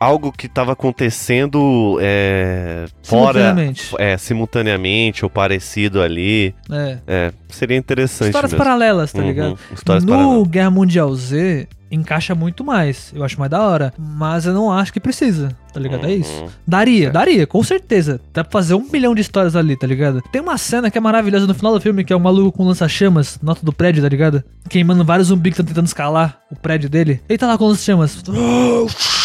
algo, 0.00 0.32
que 0.32 0.48
tava 0.48 0.72
acontecendo 0.72 1.98
é, 2.00 2.86
fora. 3.02 3.38
Simultaneamente. 3.40 3.94
É, 3.98 4.16
simultaneamente 4.18 5.24
ou 5.24 5.30
parecido 5.30 6.00
ali. 6.02 6.54
É. 6.70 6.98
É, 7.06 7.32
seria 7.48 7.76
interessante 7.76 8.28
Histórias 8.28 8.52
mesmo. 8.52 8.64
paralelas, 8.64 9.12
tá 9.12 9.20
Uhum, 9.20 9.26
ligado? 9.26 9.58
Histórias 9.74 10.04
no 10.04 10.12
paralelas. 10.12 10.48
Guerra 10.48 10.70
Mundial 10.70 11.14
Z, 11.14 11.68
encaixa 11.90 12.34
muito 12.34 12.64
mais. 12.64 13.12
Eu 13.14 13.24
acho 13.24 13.38
mais 13.38 13.50
da 13.50 13.62
hora. 13.62 13.92
Mas 13.98 14.46
eu 14.46 14.52
não 14.54 14.72
acho 14.72 14.92
que 14.92 15.00
precisa, 15.00 15.56
tá 15.72 15.80
ligado? 15.80 16.06
É 16.06 16.12
isso. 16.14 16.42
Uhum. 16.42 16.48
Daria, 16.66 17.00
Certo. 17.04 17.12
daria, 17.14 17.46
com 17.46 17.62
certeza. 17.62 18.20
Dá 18.32 18.42
pra 18.44 18.52
fazer 18.52 18.74
um 18.74 18.86
milhão 18.92 19.14
de 19.14 19.20
histórias 19.20 19.54
ali, 19.56 19.76
tá 19.76 19.86
ligado? 19.86 20.22
Tem 20.32 20.40
uma 20.40 20.56
cena 20.58 20.90
que 20.90 20.98
é 20.98 21.00
maravilhosa 21.00 21.46
no 21.46 21.54
final 21.54 21.72
do 21.74 21.80
filme, 21.80 22.04
que 22.04 22.12
é 22.12 22.16
o 22.16 22.20
maluco 22.20 22.56
com 22.58 22.64
lança-chamas, 22.64 23.38
nota 23.42 23.64
do 23.64 23.72
prédio, 23.72 24.02
tá 24.02 24.08
ligado? 24.08 24.42
Queimando 24.68 25.04
vários 25.04 25.28
zumbis 25.28 25.54
que 25.54 25.60
estão 25.60 25.66
tentando 25.66 25.86
escalar 25.86 26.38
o 26.50 26.56
prédio 26.56 26.88
dele. 26.88 27.20
Ele 27.28 27.38
tá 27.38 27.46
lá 27.46 27.56
com 27.58 27.66
lança-chamas. 27.66 28.22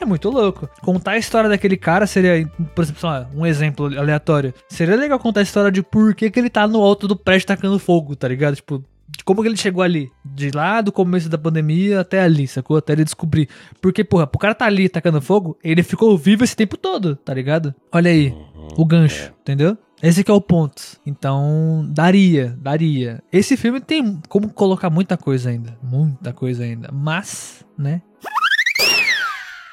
É 0.00 0.04
muito 0.04 0.28
louco. 0.30 0.68
Contar 0.82 1.12
a 1.12 1.18
história 1.18 1.48
daquele 1.48 1.76
cara 1.76 2.06
seria, 2.06 2.46
por 2.74 2.82
exemplo, 2.82 3.08
lá, 3.08 3.28
um 3.34 3.46
exemplo 3.46 3.86
aleatório. 3.98 4.52
Seria 4.68 4.96
legal 4.96 5.18
contar 5.18 5.40
a 5.40 5.42
história 5.42 5.70
de 5.70 5.82
por 5.82 6.14
que, 6.14 6.30
que 6.30 6.38
ele 6.38 6.50
tá 6.50 6.66
no 6.66 6.82
alto 6.82 7.08
do 7.08 7.16
prédio 7.16 7.46
tacando 7.46 7.78
fogo, 7.78 8.14
tá 8.14 8.28
ligado? 8.28 8.56
Tipo, 8.56 8.84
de 9.08 9.24
como 9.24 9.42
que 9.42 9.48
ele 9.48 9.56
chegou 9.56 9.82
ali. 9.82 10.10
De 10.24 10.50
lá 10.50 10.80
do 10.80 10.92
começo 10.92 11.28
da 11.28 11.38
pandemia 11.38 12.00
até 12.00 12.20
ali, 12.20 12.46
sacou? 12.46 12.76
Até 12.76 12.92
ele 12.92 13.04
descobrir. 13.04 13.48
Porque, 13.80 14.04
porra, 14.04 14.26
pro 14.26 14.38
cara 14.38 14.54
tá 14.54 14.66
ali 14.66 14.88
tacando 14.88 15.20
fogo, 15.20 15.56
ele 15.62 15.82
ficou 15.82 16.16
vivo 16.18 16.44
esse 16.44 16.56
tempo 16.56 16.76
todo, 16.76 17.16
tá 17.16 17.32
ligado? 17.32 17.74
Olha 17.90 18.10
aí, 18.10 18.34
o 18.76 18.84
gancho, 18.84 19.32
entendeu? 19.40 19.78
Esse 20.02 20.22
que 20.22 20.30
é 20.30 20.34
o 20.34 20.40
ponto. 20.40 20.82
Então, 21.06 21.86
daria, 21.88 22.54
daria. 22.60 23.22
Esse 23.32 23.56
filme 23.56 23.80
tem 23.80 24.20
como 24.28 24.50
colocar 24.50 24.90
muita 24.90 25.16
coisa 25.16 25.48
ainda. 25.48 25.78
Muita 25.82 26.34
coisa 26.34 26.64
ainda. 26.64 26.90
Mas, 26.92 27.64
né? 27.78 28.02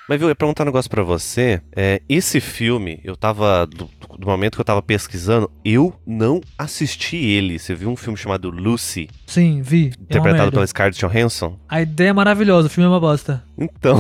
Mas 0.09 0.19
viu, 0.19 0.27
eu 0.27 0.31
ia 0.31 0.35
perguntar 0.35 0.63
um 0.63 0.65
negócio 0.65 0.89
pra 0.89 1.01
você. 1.01 1.61
É, 1.75 2.01
esse 2.09 2.41
filme, 2.41 2.99
eu 3.03 3.15
tava. 3.15 3.65
Do, 3.65 3.89
do 4.19 4.27
momento 4.27 4.55
que 4.55 4.61
eu 4.61 4.65
tava 4.65 4.81
pesquisando, 4.81 5.49
eu 5.63 5.93
não 6.05 6.41
assisti 6.57 7.15
ele. 7.15 7.57
Você 7.57 7.73
viu 7.73 7.89
um 7.89 7.95
filme 7.95 8.17
chamado 8.17 8.49
Lucy, 8.49 9.09
Sim, 9.25 9.61
vi. 9.61 9.85
É 9.85 10.03
interpretado 10.03 10.37
merda. 10.37 10.51
pela 10.51 10.67
Scarlett 10.67 10.99
Johansson? 10.99 11.57
A 11.69 11.81
ideia 11.81 12.09
é 12.09 12.13
maravilhosa, 12.13 12.67
o 12.67 12.69
filme 12.69 12.85
é 12.85 12.89
uma 12.89 12.99
bosta. 12.99 13.43
Então. 13.57 13.97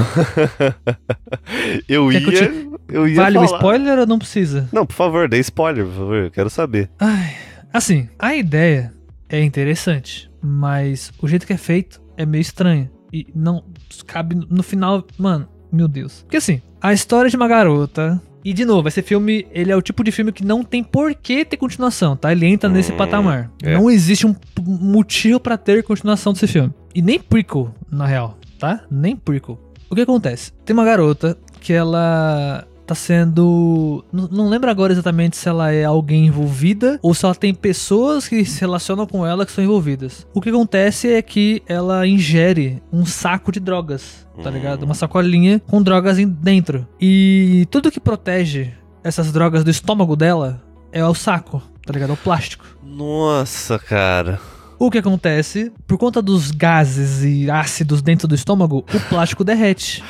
eu 1.87 2.09
Quer 2.09 2.19
que 2.21 2.27
eu 2.27 2.33
ia. 2.33 2.73
Eu 2.89 3.07
ia 3.07 3.15
Vale 3.15 3.37
o 3.37 3.45
falar. 3.45 3.57
spoiler 3.57 3.99
ou 3.99 4.05
não 4.05 4.19
precisa? 4.19 4.67
Não, 4.71 4.85
por 4.85 4.93
favor, 4.95 5.29
dê 5.29 5.39
spoiler, 5.39 5.85
por 5.85 5.93
favor. 5.93 6.15
Eu 6.15 6.31
quero 6.31 6.49
saber. 6.49 6.89
Ai, 6.99 7.35
assim, 7.71 8.09
a 8.19 8.35
ideia 8.35 8.93
é 9.29 9.41
interessante, 9.41 10.29
mas 10.41 11.11
o 11.21 11.27
jeito 11.27 11.47
que 11.47 11.53
é 11.53 11.57
feito 11.57 12.01
é 12.17 12.25
meio 12.25 12.41
estranho. 12.41 12.89
E 13.11 13.27
não 13.33 13.63
cabe 14.05 14.35
no 14.35 14.61
final, 14.63 15.05
mano, 15.17 15.47
meu 15.73 15.87
Deus. 15.87 16.21
Porque 16.21 16.37
assim, 16.37 16.61
a 16.81 16.93
história 16.93 17.29
de 17.29 17.35
uma 17.35 17.47
garota. 17.47 18.21
E 18.45 18.53
de 18.53 18.65
novo, 18.65 18.89
esse 18.89 19.01
filme, 19.01 19.47
ele 19.51 19.71
é 19.71 19.75
o 19.75 19.81
tipo 19.81 20.03
de 20.03 20.11
filme 20.11 20.31
que 20.33 20.43
não 20.45 20.63
tem 20.65 20.83
por 20.83 21.15
que 21.15 21.45
ter 21.45 21.55
continuação, 21.55 22.13
tá? 22.17 22.29
Ele 22.31 22.45
entra 22.45 22.69
nesse 22.69 22.91
Hum, 22.91 22.97
patamar. 22.97 23.49
é. 23.63 23.73
Não 23.73 23.89
existe 23.89 24.27
um 24.27 24.35
motivo 24.61 25.39
pra 25.39 25.57
ter 25.57 25.81
continuação 25.83 26.33
desse 26.33 26.45
filme. 26.47 26.73
E 26.93 27.01
nem 27.01 27.17
prequel, 27.19 27.73
na 27.89 28.05
real, 28.05 28.37
tá? 28.59 28.83
Nem 28.91 29.15
prequel. 29.15 29.57
O 29.89 29.95
que 29.95 30.01
acontece? 30.01 30.51
Tem 30.65 30.73
uma 30.73 30.83
garota 30.83 31.37
que 31.61 31.71
ela 31.71 32.67
tá 32.85 32.93
sendo. 32.95 34.03
Não, 34.11 34.49
lembro 34.49 34.69
agora 34.69 34.91
exatamente 34.93 35.37
se 35.37 35.47
ela 35.47 35.71
é 35.71 35.83
alguém 35.85 36.27
envolvida 36.27 36.99
ou 37.01 37.13
se 37.13 37.25
ela 37.25 37.35
tem 37.35 37.53
pessoas 37.53 38.27
que 38.27 38.43
se 38.45 38.59
relacionam 38.61 39.05
com 39.07 39.25
ela 39.25 39.45
que 39.45 39.51
são 39.51 39.63
envolvidas. 39.63 40.27
O 40.33 40.41
que 40.41 40.49
acontece 40.49 41.11
é 41.11 41.21
que 41.21 41.61
ela 41.67 42.05
ingere 42.07 42.81
um 42.91 43.05
saco 43.05 43.51
de 43.51 43.59
drogas, 43.59 44.27
tá 44.43 44.49
Hum. 44.49 44.53
ligado? 44.53 44.83
Uma 44.83 44.93
sacolinha 44.93 45.61
com 45.67 45.81
drogas 45.81 46.17
dentro. 46.17 46.87
E 46.99 47.67
tudo 47.71 47.91
que 47.91 47.99
protege 47.99 48.71
essas 49.03 49.31
drogas 49.31 49.63
do 49.63 49.71
estômago 49.71 50.15
dela 50.15 50.61
é 50.91 51.05
o 51.05 51.13
saco, 51.13 51.61
tá 51.85 51.91
ligado? 51.93 52.11
É 52.11 52.13
o 52.13 52.17
plástico. 52.17 52.65
Nossa, 52.83 53.79
cara. 53.79 54.39
O 54.79 54.89
que 54.91 54.97
acontece, 54.97 55.71
por 55.87 55.97
conta 55.97 56.21
dos 56.21 56.51
gases 56.51 57.23
e 57.23 57.49
ácidos 57.49 58.01
dentro 58.01 58.27
do 58.27 58.35
estômago, 58.35 58.83
o 58.93 58.99
plástico 59.09 59.43
derrete. 59.43 60.03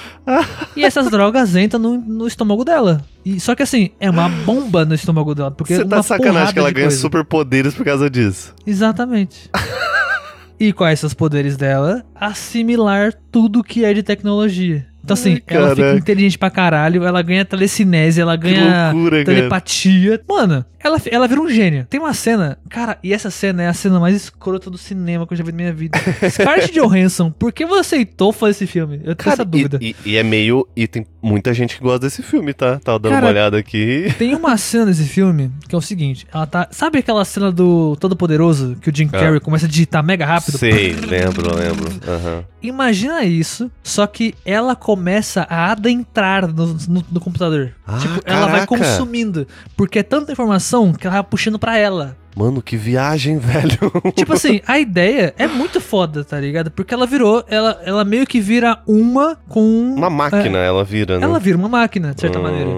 e 0.75 0.83
essas 0.83 1.09
drogas 1.09 1.55
entram 1.55 1.79
no, 1.79 1.97
no 1.97 2.27
estômago 2.27 2.63
dela. 2.63 3.03
E, 3.25 3.39
só 3.39 3.55
que 3.55 3.63
assim, 3.63 3.91
é 3.99 4.09
uma 4.09 4.27
bomba 4.29 4.83
no 4.85 4.93
estômago 4.95 5.35
dela. 5.35 5.51
Porque 5.51 5.75
Você 5.75 5.85
tá 5.85 5.95
uma 5.97 6.01
de 6.01 6.07
sacanagem 6.07 6.53
que 6.53 6.59
ela 6.59 6.71
ganha 6.71 6.87
coisa. 6.87 7.01
superpoderes 7.01 7.73
por 7.73 7.85
causa 7.85 8.09
disso. 8.09 8.53
Exatamente. 8.65 9.49
e 10.59 10.73
quais 10.73 10.99
são 10.99 11.07
os 11.07 11.13
poderes 11.13 11.55
dela? 11.57 12.03
Assimilar 12.15 13.13
tudo 13.31 13.63
que 13.63 13.85
é 13.85 13.93
de 13.93 14.03
tecnologia. 14.03 14.87
Então 15.03 15.13
assim, 15.15 15.33
Ai, 15.33 15.57
ela 15.57 15.75
fica 15.75 15.95
inteligente 15.95 16.37
pra 16.37 16.49
caralho, 16.49 17.03
ela 17.03 17.21
ganha 17.21 17.43
telecinese, 17.43 18.21
ela 18.21 18.35
ganha 18.37 18.91
loucura, 18.91 19.23
cara. 19.23 19.37
telepatia. 19.37 20.21
Mano, 20.27 20.65
ela, 20.79 20.97
ela 21.11 21.27
vira 21.27 21.41
um 21.41 21.49
gênio. 21.49 21.85
Tem 21.89 21.99
uma 21.99 22.13
cena, 22.13 22.57
cara, 22.69 22.97
e 23.03 23.13
essa 23.13 23.29
cena 23.29 23.63
é 23.63 23.67
a 23.67 23.73
cena 23.73 23.99
mais 23.99 24.15
escrota 24.15 24.69
do 24.69 24.77
cinema 24.77 25.27
que 25.27 25.33
eu 25.33 25.37
já 25.37 25.43
vi 25.43 25.51
na 25.51 25.57
minha 25.57 25.73
vida. 25.73 25.99
Scarlett 26.29 26.71
Johansson, 26.73 27.31
por 27.31 27.51
que 27.51 27.65
você 27.65 27.95
aceitou 27.95 28.31
fazer 28.31 28.51
esse 28.51 28.67
filme? 28.67 28.95
Eu 28.97 29.13
tenho 29.13 29.15
Cara, 29.17 29.33
essa 29.33 29.45
dúvida. 29.45 29.77
E, 29.81 29.95
e- 30.05 30.11
e 30.11 30.17
é 30.17 30.23
meio. 30.23 30.65
E 30.75 30.87
tem 30.87 31.05
muita 31.23 31.53
gente 31.53 31.77
que 31.77 31.81
gosta 31.83 31.99
desse 31.99 32.21
filme, 32.21 32.53
tá? 32.53 32.79
Tava 32.83 32.99
dando 32.99 33.13
Cara, 33.13 33.25
uma 33.25 33.31
olhada 33.31 33.57
aqui. 33.57 34.13
Tem 34.19 34.35
uma 34.35 34.55
cena 34.57 34.85
desse 34.87 35.05
filme 35.05 35.49
que 35.67 35.73
é 35.73 35.77
o 35.77 35.81
seguinte: 35.81 36.27
ela 36.33 36.45
tá. 36.45 36.67
Sabe 36.69 36.99
aquela 36.99 37.23
cena 37.23 37.51
do 37.51 37.95
Todo-Poderoso 37.95 38.75
que 38.81 38.89
o 38.89 38.95
Jim 38.95 39.09
Ah. 39.13 39.17
Carrey 39.19 39.39
começa 39.39 39.65
a 39.65 39.69
digitar 39.69 40.03
mega 40.03 40.25
rápido? 40.25 40.57
Sei, 40.57 40.93
lembro, 40.93 41.55
lembro. 41.55 41.89
Aham. 42.07 42.43
Imagina 42.61 43.23
isso, 43.23 43.69
só 43.83 44.05
que 44.07 44.33
ela 44.45 44.75
começa 44.75 45.45
a 45.49 45.71
adentrar 45.71 46.47
no, 46.47 46.67
no- 46.87 47.05
no 47.11 47.19
computador. 47.19 47.73
Ah, 47.85 47.97
tipo, 47.97 48.21
ela 48.25 48.47
vai 48.47 48.65
caraca. 48.65 48.67
consumindo. 48.67 49.47
Porque 49.75 49.99
é 49.99 50.03
tanta 50.03 50.31
informação 50.31 50.93
que 50.93 51.05
ela 51.07 51.15
vai 51.17 51.23
puxando 51.23 51.57
pra 51.59 51.77
ela. 51.77 52.15
Mano, 52.35 52.61
que 52.61 52.75
viagem, 52.75 53.37
velho. 53.39 53.77
Tipo 54.15 54.33
assim, 54.33 54.59
a 54.67 54.79
ideia 54.79 55.33
é 55.37 55.47
muito 55.47 55.79
foda, 55.79 56.23
tá 56.23 56.39
ligado? 56.39 56.71
Porque 56.71 56.93
ela 56.93 57.05
virou, 57.05 57.43
ela, 57.47 57.79
ela 57.85 58.03
meio 58.03 58.25
que 58.25 58.39
vira 58.41 58.79
uma 58.87 59.35
com. 59.47 59.93
Uma 59.95 60.09
máquina, 60.09 60.57
ela 60.57 60.83
vira, 60.83 61.19
né? 61.19 61.25
Ela 61.25 61.39
vira 61.39 61.57
uma 61.57 61.69
máquina, 61.69 62.13
de 62.13 62.21
certa 62.21 62.39
Hum, 62.39 62.43
maneira. 62.43 62.71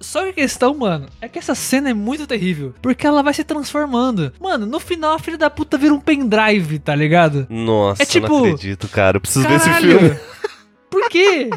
Só 0.00 0.22
que 0.22 0.28
a 0.28 0.32
questão, 0.32 0.74
mano, 0.74 1.06
é 1.20 1.28
que 1.28 1.38
essa 1.38 1.54
cena 1.54 1.90
é 1.90 1.94
muito 1.94 2.26
terrível. 2.26 2.74
Porque 2.82 3.06
ela 3.06 3.22
vai 3.22 3.32
se 3.34 3.42
transformando. 3.44 4.32
Mano, 4.40 4.66
no 4.66 4.78
final 4.78 5.14
a 5.14 5.18
filha 5.18 5.38
da 5.38 5.50
puta 5.50 5.76
vira 5.78 5.92
um 5.94 6.00
pendrive, 6.00 6.78
tá 6.78 6.94
ligado? 6.94 7.46
Nossa, 7.50 8.02
É 8.02 8.06
tipo, 8.06 8.28
não 8.28 8.38
acredito, 8.44 8.88
cara. 8.88 9.16
Eu 9.16 9.20
preciso 9.20 9.48
ver 9.48 9.54
esse 9.56 9.68
Caralho! 9.68 9.98
filme. 9.98 10.16
Por 10.90 11.08
quê? 11.08 11.50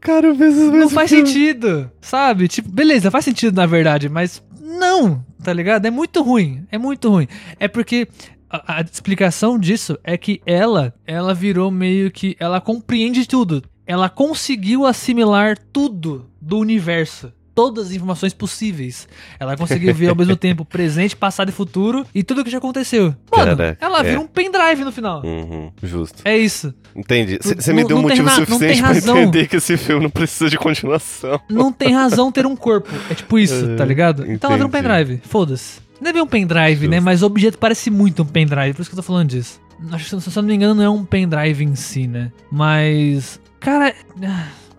Cara, 0.00 0.28
eu 0.28 0.36
preciso 0.36 0.70
ver 0.70 0.78
Não 0.78 0.88
faz 0.90 1.10
filme. 1.10 1.26
sentido, 1.26 1.90
sabe? 2.00 2.48
Tipo, 2.48 2.70
beleza, 2.70 3.10
faz 3.10 3.24
sentido 3.24 3.54
na 3.56 3.66
verdade, 3.66 4.08
mas 4.08 4.42
não, 4.60 5.24
tá 5.42 5.52
ligado? 5.52 5.86
É 5.86 5.90
muito 5.90 6.22
ruim, 6.22 6.66
é 6.70 6.78
muito 6.78 7.08
ruim. 7.10 7.26
É 7.58 7.68
porque 7.68 8.08
a, 8.48 8.78
a 8.78 8.80
explicação 8.80 9.58
disso 9.58 9.98
é 10.04 10.16
que 10.16 10.40
ela, 10.46 10.94
ela 11.06 11.34
virou 11.34 11.70
meio 11.70 12.10
que, 12.10 12.36
ela 12.38 12.60
compreende 12.60 13.26
tudo. 13.26 13.62
Ela 13.86 14.08
conseguiu 14.08 14.86
assimilar 14.86 15.58
tudo 15.72 16.30
do 16.40 16.58
universo. 16.58 17.32
Todas 17.54 17.88
as 17.88 17.92
informações 17.92 18.32
possíveis. 18.32 19.06
Ela 19.38 19.56
conseguiu 19.56 19.94
ver 19.94 20.08
ao 20.08 20.16
mesmo 20.16 20.36
tempo 20.36 20.64
presente, 20.64 21.14
passado 21.14 21.50
e 21.50 21.52
futuro 21.52 22.06
e 22.14 22.22
tudo 22.22 22.40
o 22.40 22.44
que 22.44 22.50
já 22.50 22.58
aconteceu. 22.58 23.14
Mano, 23.30 23.56
Caraca, 23.56 23.76
ela 23.80 24.00
é. 24.00 24.02
vira 24.04 24.20
um 24.20 24.26
pendrive 24.26 24.84
no 24.84 24.92
final. 24.92 25.22
Uhum, 25.24 25.70
justo. 25.82 26.22
É 26.24 26.36
isso. 26.36 26.74
Entendi. 26.94 27.38
Você 27.42 27.72
me 27.72 27.84
deu 27.84 27.96
um 27.98 28.02
motivo 28.02 28.28
suficiente 28.30 28.82
pra 28.82 28.96
entender 28.96 29.48
que 29.48 29.56
esse 29.56 29.76
filme 29.76 30.02
não 30.02 30.10
precisa 30.10 30.48
de 30.48 30.56
continuação. 30.58 31.40
não 31.48 31.72
tem 31.72 31.92
razão 31.94 32.32
ter 32.32 32.46
um 32.46 32.56
corpo. 32.56 32.90
É 33.10 33.14
tipo 33.14 33.38
isso, 33.38 33.68
tá 33.76 33.84
ligado? 33.84 34.30
Então 34.30 34.50
ela 34.50 34.56
vira 34.56 34.66
um 34.66 34.68
entendi. 34.68 34.88
pendrive. 34.88 35.22
Foda-se. 35.28 35.80
Não 36.00 36.10
é 36.10 36.12
bem 36.12 36.22
um 36.22 36.26
pendrive, 36.26 36.88
né? 36.88 36.96
Justo. 36.96 37.04
Mas 37.04 37.22
o 37.22 37.26
objeto 37.26 37.58
parece 37.58 37.90
muito 37.90 38.22
um 38.22 38.26
pendrive, 38.26 38.74
por 38.74 38.82
isso 38.82 38.90
que 38.90 38.94
eu 38.94 39.02
tô 39.02 39.06
falando 39.06 39.28
disso. 39.28 39.60
Acho 39.90 40.16
que, 40.16 40.20
se 40.20 40.38
eu 40.38 40.42
não 40.42 40.48
me 40.48 40.54
engano, 40.54 40.74
não 40.74 40.82
é 40.82 40.90
um 40.90 41.04
pendrive 41.04 41.64
em 41.64 41.74
si, 41.74 42.06
né? 42.06 42.30
Mas. 42.50 43.40
Cara. 43.60 43.94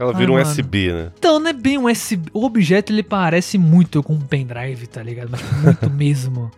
Ah, 0.04 0.08
Ela 0.10 0.14
Ah, 0.14 0.18
vira 0.18 0.32
um 0.32 0.36
mano. 0.36 0.46
USB, 0.48 0.92
né? 0.92 1.12
Então, 1.18 1.40
não 1.40 1.50
é 1.50 1.54
bem 1.54 1.78
um 1.78 1.86
USB. 1.90 2.30
O 2.34 2.46
objeto 2.46 2.92
ele 2.94 3.04
parece 3.04 3.58
muito 3.58 4.02
com 4.04 4.14
um 4.14 4.20
pendrive, 4.22 4.88
tá 4.88 5.02
ligado? 5.02 5.30
Mas 5.32 5.42
muito 5.64 5.90
mesmo. 5.92 6.52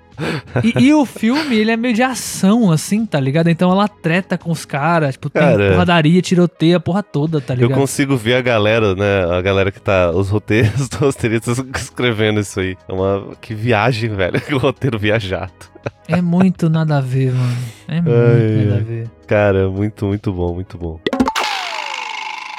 E, 0.64 0.86
e 0.86 0.94
o 0.94 1.06
filme, 1.06 1.58
ele 1.58 1.72
é 1.72 1.76
meio 1.76 1.94
de 1.94 2.02
ação, 2.02 2.72
assim, 2.72 3.06
tá 3.06 3.20
ligado? 3.20 3.50
Então 3.50 3.70
ela 3.70 3.86
treta 3.86 4.38
com 4.38 4.50
os 4.50 4.64
caras, 4.64 5.16
tipo, 5.16 5.30
tem 5.30 5.42
Cara. 5.42 5.72
porradaria, 5.72 6.22
tiroteia, 6.22 6.78
a 6.78 6.80
porra 6.80 7.04
toda, 7.04 7.42
tá 7.42 7.54
Eu 7.54 7.64
ligado? 7.64 7.78
consigo 7.78 8.16
ver 8.16 8.36
a 8.36 8.42
galera, 8.42 8.96
né? 8.96 9.26
A 9.38 9.42
galera 9.42 9.74
que 9.74 9.82
tá. 9.82 10.12
Os 10.12 10.30
roteiros, 10.30 10.72
os 10.90 10.98
roteiristas 10.98 11.58
escrevendo 11.76 12.40
isso 12.40 12.62
aí. 12.62 12.78
É 12.88 12.94
uma. 12.94 13.36
Que 13.42 13.54
viagem, 13.54 14.10
velho. 14.16 14.40
Que 14.40 14.54
roteiro 14.54 14.98
viajado. 14.98 15.52
É 16.08 16.22
muito 16.22 16.70
nada 16.70 16.98
a 17.00 17.02
ver, 17.02 17.34
mano. 17.34 17.58
É 17.90 17.96
muito 17.96 18.10
Ai, 18.16 18.66
nada 18.66 18.74
ai. 18.76 18.80
a 18.80 18.84
ver. 18.84 19.10
Cara, 19.28 19.70
muito, 19.70 20.06
muito 20.06 20.32
bom, 20.32 20.54
muito 20.54 20.78
bom. 20.78 20.98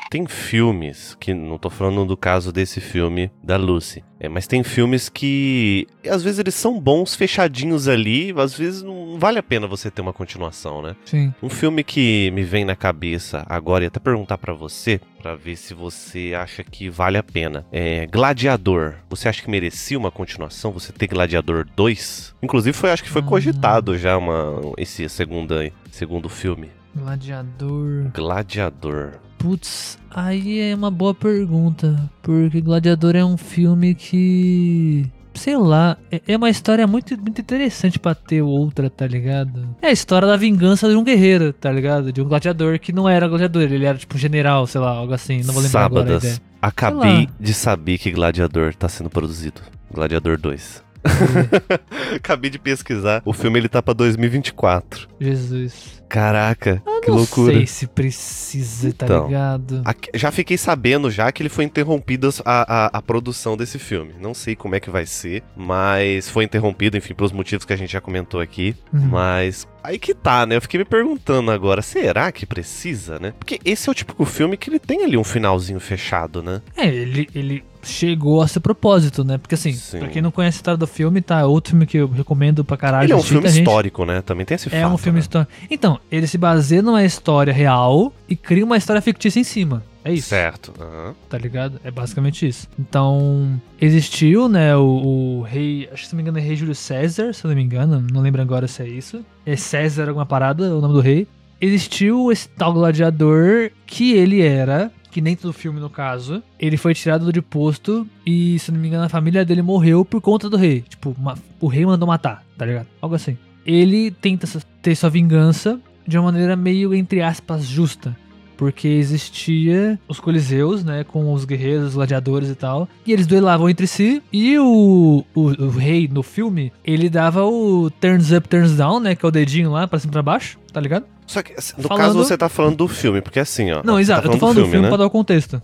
Tem 0.08 0.24
filmes, 0.26 1.16
que 1.18 1.34
não 1.34 1.58
tô 1.58 1.68
falando 1.68 2.04
do 2.04 2.16
caso 2.16 2.52
desse 2.52 2.80
filme 2.80 3.30
da 3.42 3.56
Lucy, 3.56 4.04
é, 4.20 4.28
mas 4.28 4.46
tem 4.46 4.62
filmes 4.62 5.08
que 5.08 5.86
às 6.08 6.22
vezes 6.22 6.38
eles 6.38 6.54
são 6.54 6.80
bons 6.80 7.14
fechadinhos 7.14 7.88
ali, 7.88 8.32
às 8.36 8.56
vezes 8.56 8.82
não 8.82 9.18
vale 9.18 9.38
a 9.38 9.42
pena 9.42 9.66
você 9.66 9.90
ter 9.90 10.00
uma 10.02 10.12
continuação, 10.12 10.80
né? 10.80 10.94
Sim. 11.04 11.34
Um 11.42 11.48
filme 11.48 11.82
que 11.82 12.30
me 12.30 12.42
vem 12.44 12.64
na 12.64 12.76
cabeça 12.76 13.44
agora 13.48 13.84
e 13.84 13.86
até 13.88 13.98
perguntar 13.98 14.38
pra 14.38 14.54
você, 14.54 15.00
pra 15.20 15.34
ver 15.34 15.56
se 15.56 15.74
você 15.74 16.32
acha 16.36 16.62
que 16.62 16.88
vale 16.88 17.18
a 17.18 17.22
pena. 17.22 17.66
É 17.72 18.06
Gladiador. 18.06 18.94
Você 19.10 19.28
acha 19.28 19.42
que 19.42 19.50
merecia 19.50 19.98
uma 19.98 20.10
continuação? 20.10 20.70
Você 20.72 20.92
ter 20.92 21.08
Gladiador 21.08 21.66
2? 21.76 22.34
Inclusive 22.42 22.76
foi, 22.76 22.90
acho 22.92 23.02
que 23.02 23.10
foi 23.10 23.22
Hum. 23.22 23.26
cogitado 23.26 23.98
já 23.98 24.16
uma 24.16 24.60
esse 24.78 25.08
segunda 25.08 25.70
segundo 25.90 26.28
filme. 26.28 26.70
Gladiador. 26.94 28.10
Gladiador. 28.14 29.12
Putz, 29.38 29.98
aí 30.10 30.60
é 30.60 30.74
uma 30.74 30.90
boa 30.90 31.14
pergunta. 31.14 32.10
Porque 32.22 32.60
Gladiador 32.60 33.14
é 33.16 33.24
um 33.24 33.36
filme 33.36 33.94
que. 33.94 35.06
Sei 35.34 35.54
lá, 35.54 35.98
é- 36.10 36.22
é 36.28 36.36
uma 36.36 36.48
história 36.48 36.86
muito, 36.86 37.14
muito 37.20 37.42
interessante 37.42 37.98
pra 37.98 38.14
ter 38.14 38.40
outra, 38.40 38.88
tá 38.88 39.06
ligado? 39.06 39.68
É 39.82 39.88
a 39.88 39.92
história 39.92 40.26
da 40.26 40.34
vingança 40.36 40.88
de 40.88 40.96
um 40.96 41.04
guerreiro, 41.04 41.52
tá 41.52 41.70
ligado? 41.70 42.10
De 42.10 42.22
um 42.22 42.24
gladiador 42.24 42.78
que 42.78 42.90
não 42.90 43.06
era 43.06 43.28
gladiador, 43.28 43.62
ele 43.64 43.84
era 43.84 43.98
tipo 43.98 44.14
um 44.16 44.18
general, 44.18 44.66
sei 44.66 44.80
lá, 44.80 44.92
algo 44.92 45.12
assim. 45.12 45.42
Não 45.42 45.52
vou 45.52 45.62
lembrar 45.62 45.84
agora 45.84 46.00
a 46.00 46.06
Sábadas. 46.06 46.24
ideia. 46.24 46.40
Acabei 46.62 47.28
de 47.38 47.52
saber 47.52 47.98
que 47.98 48.10
Gladiador 48.10 48.74
tá 48.74 48.88
sendo 48.88 49.10
produzido. 49.10 49.60
Gladiador 49.92 50.38
2. 50.40 50.82
Acabei 52.16 52.50
de 52.50 52.58
pesquisar. 52.58 53.22
O 53.24 53.32
filme 53.32 53.58
ele 53.58 53.68
tá 53.68 53.82
pra 53.82 53.94
2024. 53.94 55.08
Jesus. 55.20 55.96
Caraca, 56.08 56.80
que 57.02 57.08
não 57.10 57.16
loucura. 57.18 57.52
sei 57.54 57.66
se 57.66 57.86
precisa, 57.88 58.92
tá 58.92 59.06
Então. 59.06 59.26
ligado? 59.26 59.82
Aqui- 59.84 60.10
Já 60.14 60.30
fiquei 60.30 60.56
sabendo 60.56 61.10
já 61.10 61.32
que 61.32 61.42
ele 61.42 61.48
foi 61.48 61.64
interrompido 61.64 62.30
a, 62.44 62.84
a, 62.86 62.98
a 62.98 63.02
produção 63.02 63.56
desse 63.56 63.76
filme. 63.78 64.14
Não 64.20 64.32
sei 64.32 64.54
como 64.54 64.76
é 64.76 64.80
que 64.80 64.88
vai 64.88 65.04
ser, 65.04 65.42
mas 65.56 66.30
foi 66.30 66.44
interrompido, 66.44 66.96
enfim, 66.96 67.12
pelos 67.12 67.32
motivos 67.32 67.64
que 67.64 67.72
a 67.72 67.76
gente 67.76 67.92
já 67.92 68.00
comentou 68.00 68.40
aqui. 68.40 68.76
Uhum. 68.92 69.00
Mas 69.00 69.66
aí 69.82 69.98
que 69.98 70.14
tá, 70.14 70.46
né? 70.46 70.56
Eu 70.56 70.60
fiquei 70.62 70.78
me 70.78 70.84
perguntando 70.84 71.50
agora, 71.50 71.82
será 71.82 72.30
que 72.30 72.46
precisa, 72.46 73.18
né? 73.18 73.34
Porque 73.36 73.58
esse 73.64 73.88
é 73.88 73.92
o 73.92 73.94
típico 73.94 74.24
filme 74.24 74.56
que 74.56 74.70
ele 74.70 74.78
tem 74.78 75.02
ali 75.02 75.16
um 75.16 75.24
finalzinho 75.24 75.80
fechado, 75.80 76.40
né? 76.40 76.62
É, 76.76 76.86
ele, 76.86 77.28
ele 77.34 77.64
chegou 77.88 78.42
a 78.42 78.48
seu 78.48 78.60
propósito, 78.60 79.24
né? 79.24 79.38
Porque 79.38 79.54
assim, 79.54 79.72
Sim. 79.72 79.98
pra 80.00 80.08
quem 80.08 80.20
não 80.22 80.30
conhece 80.30 80.56
a 80.56 80.58
história 80.58 80.78
do 80.78 80.86
filme, 80.86 81.20
tá? 81.20 81.46
Outro 81.46 81.70
filme 81.70 81.86
que 81.86 81.96
eu 81.98 82.08
recomendo 82.08 82.64
pra 82.64 82.76
caralho. 82.76 83.06
ele 83.06 83.12
é 83.12 83.16
um 83.16 83.22
filme 83.22 83.48
gente? 83.48 83.60
histórico, 83.60 84.04
né? 84.04 84.22
Também 84.22 84.44
tem 84.46 84.54
esse 84.54 84.68
É 84.74 84.82
fato, 84.82 84.92
um 84.94 84.98
filme 84.98 85.16
né? 85.18 85.20
histórico. 85.22 85.52
Então, 85.70 85.98
ele 86.10 86.26
se 86.26 86.36
baseia 86.38 86.82
numa 86.82 87.04
história 87.04 87.52
real 87.52 88.12
e 88.28 88.34
cria 88.36 88.64
uma 88.64 88.76
história 88.76 89.00
fictícia 89.02 89.40
em 89.40 89.44
cima. 89.44 89.82
É 90.04 90.12
isso. 90.12 90.28
Certo. 90.28 90.72
aham. 90.80 91.14
tá 91.28 91.36
ligado? 91.36 91.80
É 91.82 91.90
basicamente 91.90 92.46
isso. 92.46 92.68
Então, 92.78 93.60
existiu, 93.80 94.48
né, 94.48 94.76
o, 94.76 95.40
o 95.40 95.42
rei, 95.42 95.88
acho 95.92 96.02
que 96.04 96.08
se 96.08 96.14
não 96.14 96.18
me 96.18 96.22
engano 96.22 96.38
é 96.38 96.40
rei 96.40 96.54
Júlio 96.54 96.74
César, 96.76 97.32
se 97.32 97.44
eu 97.44 97.48
não 97.48 97.56
me 97.56 97.62
engano, 97.62 98.04
não 98.12 98.20
lembro 98.20 98.40
agora 98.40 98.68
se 98.68 98.82
é 98.82 98.88
isso. 98.88 99.24
É 99.44 99.56
César 99.56 100.06
alguma 100.08 100.24
parada, 100.24 100.62
o 100.76 100.80
nome 100.80 100.94
do 100.94 101.00
rei. 101.00 101.26
Existiu 101.60 102.30
esse 102.30 102.48
tal 102.50 102.72
gladiador 102.72 103.70
que 103.86 104.12
ele 104.12 104.42
era, 104.42 104.92
que 105.16 105.20
dentro 105.22 105.48
do 105.48 105.52
filme 105.54 105.80
no 105.80 105.88
caso, 105.88 106.42
ele 106.60 106.76
foi 106.76 106.92
tirado 106.92 107.32
de 107.32 107.40
posto 107.40 108.06
e, 108.26 108.58
se 108.58 108.70
não 108.70 108.78
me 108.78 108.88
engano, 108.88 109.04
a 109.04 109.08
família 109.08 109.46
dele 109.46 109.62
morreu 109.62 110.04
por 110.04 110.20
conta 110.20 110.50
do 110.50 110.58
rei. 110.58 110.82
Tipo, 110.86 111.16
uma- 111.18 111.38
o 111.58 111.68
rei 111.68 111.86
mandou 111.86 112.06
matar, 112.06 112.44
tá 112.58 112.66
ligado? 112.66 112.86
Algo 113.00 113.14
assim. 113.14 113.38
Ele 113.64 114.10
tenta 114.10 114.46
ter 114.82 114.94
sua 114.94 115.08
vingança 115.08 115.80
de 116.06 116.18
uma 116.18 116.30
maneira 116.30 116.54
meio, 116.54 116.94
entre 116.94 117.22
aspas, 117.22 117.64
justa 117.64 118.14
porque 118.58 118.88
existia 118.88 119.98
os 120.08 120.18
coliseus, 120.20 120.82
né, 120.84 121.04
com 121.04 121.32
os 121.32 121.44
guerreiros, 121.44 121.88
os 121.88 121.94
gladiadores 121.94 122.48
e 122.48 122.54
tal, 122.54 122.88
e 123.06 123.12
eles 123.12 123.26
duelavam 123.26 123.68
entre 123.68 123.86
si, 123.86 124.22
e 124.32 124.58
o, 124.58 125.22
o, 125.34 125.40
o 125.42 125.68
rei 125.70 126.08
no 126.10 126.22
filme, 126.22 126.72
ele 126.82 127.10
dava 127.10 127.44
o 127.44 127.90
turns 127.90 128.32
up, 128.32 128.48
turns 128.48 128.74
down, 128.76 128.98
né, 129.00 129.14
que 129.14 129.26
é 129.26 129.28
o 129.28 129.32
dedinho 129.32 129.70
lá 129.70 129.86
pra 129.86 129.98
cima 129.98 130.10
e 130.10 130.12
pra 130.12 130.22
baixo, 130.22 130.58
tá 130.72 130.80
ligado? 130.80 131.04
Só 131.26 131.42
que, 131.42 131.52
assim, 131.58 131.74
no 131.76 131.88
Falando- 131.88 132.04
caso, 132.04 132.18
você 132.18 132.36
tá 132.38 132.48
falando 132.48 132.76
do 132.76 132.86
filme, 132.88 133.20
porque 133.20 133.40
assim, 133.40 133.72
ó. 133.72 133.82
Não, 133.84 133.94
você 133.94 134.02
exato, 134.02 134.22
tá 134.22 134.28
eu 134.28 134.32
tô 134.32 134.38
falando 134.38 134.56
do 134.62 134.66
filme 134.66 134.82
né? 134.82 134.88
pra 134.88 134.96
dar 134.96 135.06
o 135.06 135.10
contexto. 135.10 135.60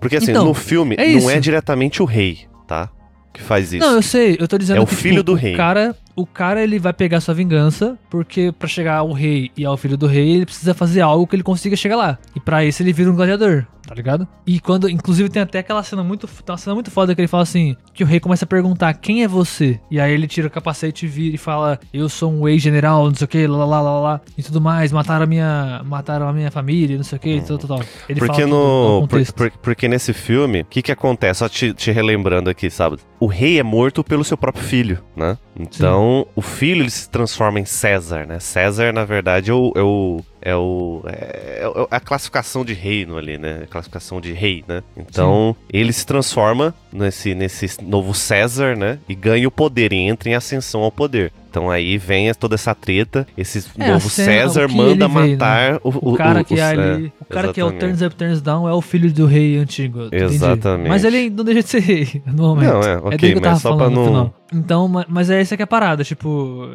Porque 0.00 0.16
assim, 0.16 0.30
Então, 0.30 0.44
no 0.44 0.54
filme 0.54 0.94
é 0.98 1.14
não 1.14 1.30
é 1.30 1.38
diretamente 1.40 2.02
o 2.02 2.04
rei, 2.04 2.40
tá? 2.66 2.88
Que 3.32 3.40
faz 3.42 3.72
isso. 3.72 3.84
Não, 3.86 3.94
eu 3.94 4.02
sei, 4.02 4.36
eu 4.40 4.48
tô 4.48 4.58
dizendo 4.58 4.78
É 4.78 4.80
o 4.80 4.86
que, 4.86 4.94
filho 4.94 5.22
do 5.22 5.32
o 5.32 5.34
rei. 5.34 5.56
Cara, 5.56 5.94
o 6.20 6.26
cara, 6.26 6.62
ele 6.62 6.78
vai 6.78 6.92
pegar 6.92 7.20
sua 7.20 7.34
vingança, 7.34 7.96
porque 8.10 8.52
pra 8.58 8.68
chegar 8.68 8.96
ao 8.96 9.12
rei 9.12 9.50
e 9.56 9.64
ao 9.64 9.76
filho 9.76 9.96
do 9.96 10.06
rei, 10.06 10.30
ele 10.36 10.44
precisa 10.46 10.74
fazer 10.74 11.00
algo 11.00 11.26
que 11.26 11.36
ele 11.36 11.42
consiga 11.42 11.76
chegar 11.76 11.96
lá. 11.96 12.18
E 12.34 12.40
pra 12.40 12.64
isso 12.64 12.82
ele 12.82 12.92
vira 12.92 13.10
um 13.10 13.14
gladiador, 13.14 13.64
tá 13.86 13.94
ligado? 13.94 14.26
E 14.46 14.58
quando, 14.60 14.88
inclusive 14.88 15.28
tem 15.28 15.42
até 15.42 15.60
aquela 15.60 15.82
cena 15.82 16.02
muito, 16.02 16.26
tem 16.26 16.52
uma 16.52 16.58
cena 16.58 16.74
muito 16.74 16.90
foda 16.90 17.14
que 17.14 17.20
ele 17.20 17.28
fala 17.28 17.42
assim, 17.44 17.76
que 17.94 18.02
o 18.02 18.06
rei 18.06 18.18
começa 18.20 18.44
a 18.44 18.48
perguntar, 18.48 18.94
quem 18.94 19.22
é 19.22 19.28
você? 19.28 19.78
E 19.90 20.00
aí 20.00 20.12
ele 20.12 20.26
tira 20.26 20.48
o 20.48 20.50
capacete 20.50 21.06
e 21.06 21.08
vira 21.08 21.34
e 21.34 21.38
fala, 21.38 21.78
eu 21.92 22.08
sou 22.08 22.32
um 22.32 22.48
ex-general, 22.48 23.06
não 23.06 23.14
sei 23.14 23.24
o 23.24 23.28
que, 23.28 23.46
lá, 23.46 23.64
lá, 23.64 23.80
lá, 23.80 24.00
lá, 24.00 24.20
e 24.36 24.42
tudo 24.42 24.60
mais, 24.60 24.90
mataram 24.92 25.22
a 25.24 25.26
minha, 25.26 25.82
mataram 25.86 26.28
a 26.28 26.32
minha 26.32 26.50
família, 26.50 26.96
não 26.96 27.04
sei 27.04 27.16
o 27.16 27.20
que, 27.20 27.40
tal, 27.42 27.58
tal, 27.58 27.78
tal. 27.78 27.86
Ele 28.08 28.18
Porque 28.20 28.44
um 28.44 28.48
no. 28.48 29.08
por- 29.08 29.32
por- 29.32 29.50
porque 29.62 29.86
nesse 29.88 30.12
filme, 30.12 30.62
o 30.62 30.64
que 30.64 30.82
que 30.82 30.92
acontece? 30.92 31.38
Só 31.38 31.48
te, 31.48 31.72
te 31.72 31.90
relembrando 31.92 32.50
aqui, 32.50 32.68
sabe? 32.70 32.96
O 33.20 33.26
rei 33.26 33.58
é 33.58 33.62
morto 33.62 34.02
pelo 34.04 34.22
seu 34.24 34.36
próprio 34.36 34.64
filho, 34.64 34.98
né? 35.16 35.36
Então, 35.58 36.07
o 36.34 36.42
filho 36.42 36.82
ele 36.82 36.90
se 36.90 37.08
transforma 37.08 37.58
em 37.58 37.64
César, 37.64 38.26
né? 38.26 38.38
César, 38.40 38.92
na 38.92 39.04
verdade, 39.04 39.50
é 39.50 39.54
o. 39.54 39.72
É 39.74 39.82
o 39.82 40.20
é, 40.40 40.54
o, 40.54 41.02
é, 41.06 41.62
é 41.64 41.96
a 41.96 42.00
classificação 42.00 42.64
de 42.64 42.72
reino 42.72 43.16
ali, 43.18 43.36
né? 43.36 43.62
A 43.64 43.66
classificação 43.66 44.20
de 44.20 44.32
rei, 44.32 44.64
né? 44.66 44.82
Então, 44.96 45.54
ele 45.72 45.92
se 45.92 46.06
transforma 46.06 46.74
nesse, 46.92 47.34
nesse 47.34 47.82
novo 47.82 48.14
César, 48.14 48.76
né? 48.76 48.98
E 49.08 49.14
ganha 49.14 49.48
o 49.48 49.50
poder, 49.50 49.92
e 49.92 49.96
entra 49.96 50.30
em 50.30 50.34
ascensão 50.34 50.82
ao 50.82 50.92
poder. 50.92 51.32
Então 51.50 51.70
aí 51.70 51.96
vem 51.98 52.32
toda 52.34 52.54
essa 52.54 52.74
treta, 52.74 53.26
esse 53.36 53.64
É, 53.78 53.92
novo 53.92 54.08
César 54.10 54.66
o 54.66 54.72
manda 54.72 55.04
ele 55.06 55.14
veio, 55.14 55.30
matar 55.38 55.80
o, 55.82 56.12
O 56.12 56.16
cara 56.16 56.44
que 56.44 56.54
o- 56.54 56.58
é 56.58 56.60
é, 56.60 56.64
ali. 56.64 57.12
O 57.20 57.24
cara 57.24 57.52
que 57.52 57.60
é 57.60 57.64
o 57.64 57.68
exatamente. 57.68 57.80
Turns 57.98 58.02
Up, 58.02 58.16
Turns 58.16 58.42
Down 58.42 58.68
é 58.68 58.72
o 58.74 58.80
filho 58.82 59.12
do 59.12 59.26
rei 59.26 59.56
antigo. 59.58 60.04
entendi. 60.06 60.34
Exatamente. 60.34 60.88
Mas 60.88 61.04
ele 61.04 61.30
não 61.30 61.44
deixa 61.44 61.62
de 61.62 61.68
ser 61.68 61.80
rei 61.80 62.22
no 62.26 62.42
momento. 62.48 62.72
Não, 62.72 62.82
é, 62.82 62.92
é 62.92 62.96
ok, 62.98 63.34
tava 63.34 63.50
mas 63.52 63.62
só 63.62 63.76
pra 63.76 63.90
não-. 63.90 64.32
Então, 64.52 64.88
ma- 64.88 65.06
mas 65.08 65.30
é 65.30 65.40
essa 65.40 65.56
que 65.56 65.62
é 65.62 65.64
a 65.64 65.66
parada. 65.66 66.04
Tipo, 66.04 66.68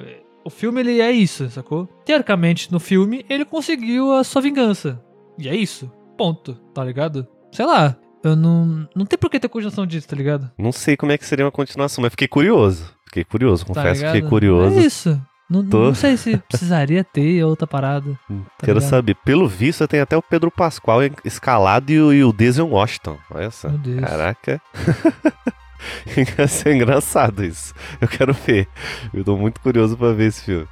o 0.43 0.49
filme 0.49 0.79
ele 0.81 0.99
é 1.01 1.11
isso, 1.11 1.49
sacou? 1.49 1.87
Teoricamente, 2.05 2.71
no 2.71 2.79
filme, 2.79 3.25
ele 3.29 3.45
conseguiu 3.45 4.11
a 4.13 4.23
sua 4.23 4.41
vingança. 4.41 4.99
E 5.37 5.47
é 5.47 5.55
isso. 5.55 5.91
Ponto. 6.17 6.53
Tá 6.73 6.83
ligado? 6.83 7.27
Sei 7.51 7.65
lá. 7.65 7.95
Eu 8.23 8.35
não. 8.37 8.87
Não 8.95 9.05
tem 9.05 9.19
por 9.19 9.29
que 9.29 9.37
ter 9.39 9.49
continuação 9.49 9.85
disso, 9.85 10.07
tá 10.07 10.15
ligado? 10.15 10.49
Não 10.57 10.71
sei 10.71 10.95
como 10.95 11.11
é 11.11 11.17
que 11.17 11.25
seria 11.25 11.43
uma 11.43 11.51
continuação, 11.51 12.01
mas 12.01 12.11
fiquei 12.11 12.27
curioso. 12.27 12.85
Fiquei 13.13 13.23
curioso, 13.25 13.63
Tá 13.63 13.73
confesso 13.75 14.01
que 14.01 14.07
fiquei 14.11 14.27
curioso. 14.27 14.79
É 14.79 14.81
isso. 14.81 15.21
Não, 15.47 15.63
Tô. 15.63 15.83
não 15.85 15.93
sei 15.93 16.17
se 16.17 16.35
precisaria 16.49 17.03
ter 17.03 17.43
outra 17.43 17.67
parada. 17.67 18.11
tá 18.57 18.65
Quero 18.65 18.79
ligado? 18.79 18.89
saber. 18.89 19.15
Pelo 19.23 19.47
visto, 19.47 19.87
tem 19.87 19.99
até 19.99 20.17
o 20.17 20.21
Pedro 20.21 20.49
Pascoal 20.49 21.01
escalado 21.23 21.91
e 21.91 22.01
o, 22.01 22.11
e 22.11 22.23
o 22.23 22.33
Denzel 22.33 22.67
Washington. 22.67 23.19
Olha 23.29 23.51
só. 23.51 23.69
Meu 23.69 23.77
Deus. 23.77 23.99
Caraca. 24.01 24.59
Ia 26.39 26.47
ser 26.47 26.73
engraçado 26.75 27.43
isso. 27.45 27.73
Eu 28.01 28.07
quero 28.07 28.33
ver. 28.33 28.67
Eu 29.13 29.23
tô 29.23 29.37
muito 29.37 29.61
curioso 29.61 29.95
pra 29.95 30.11
ver 30.11 30.29
esse 30.29 30.43
filme. 30.43 30.67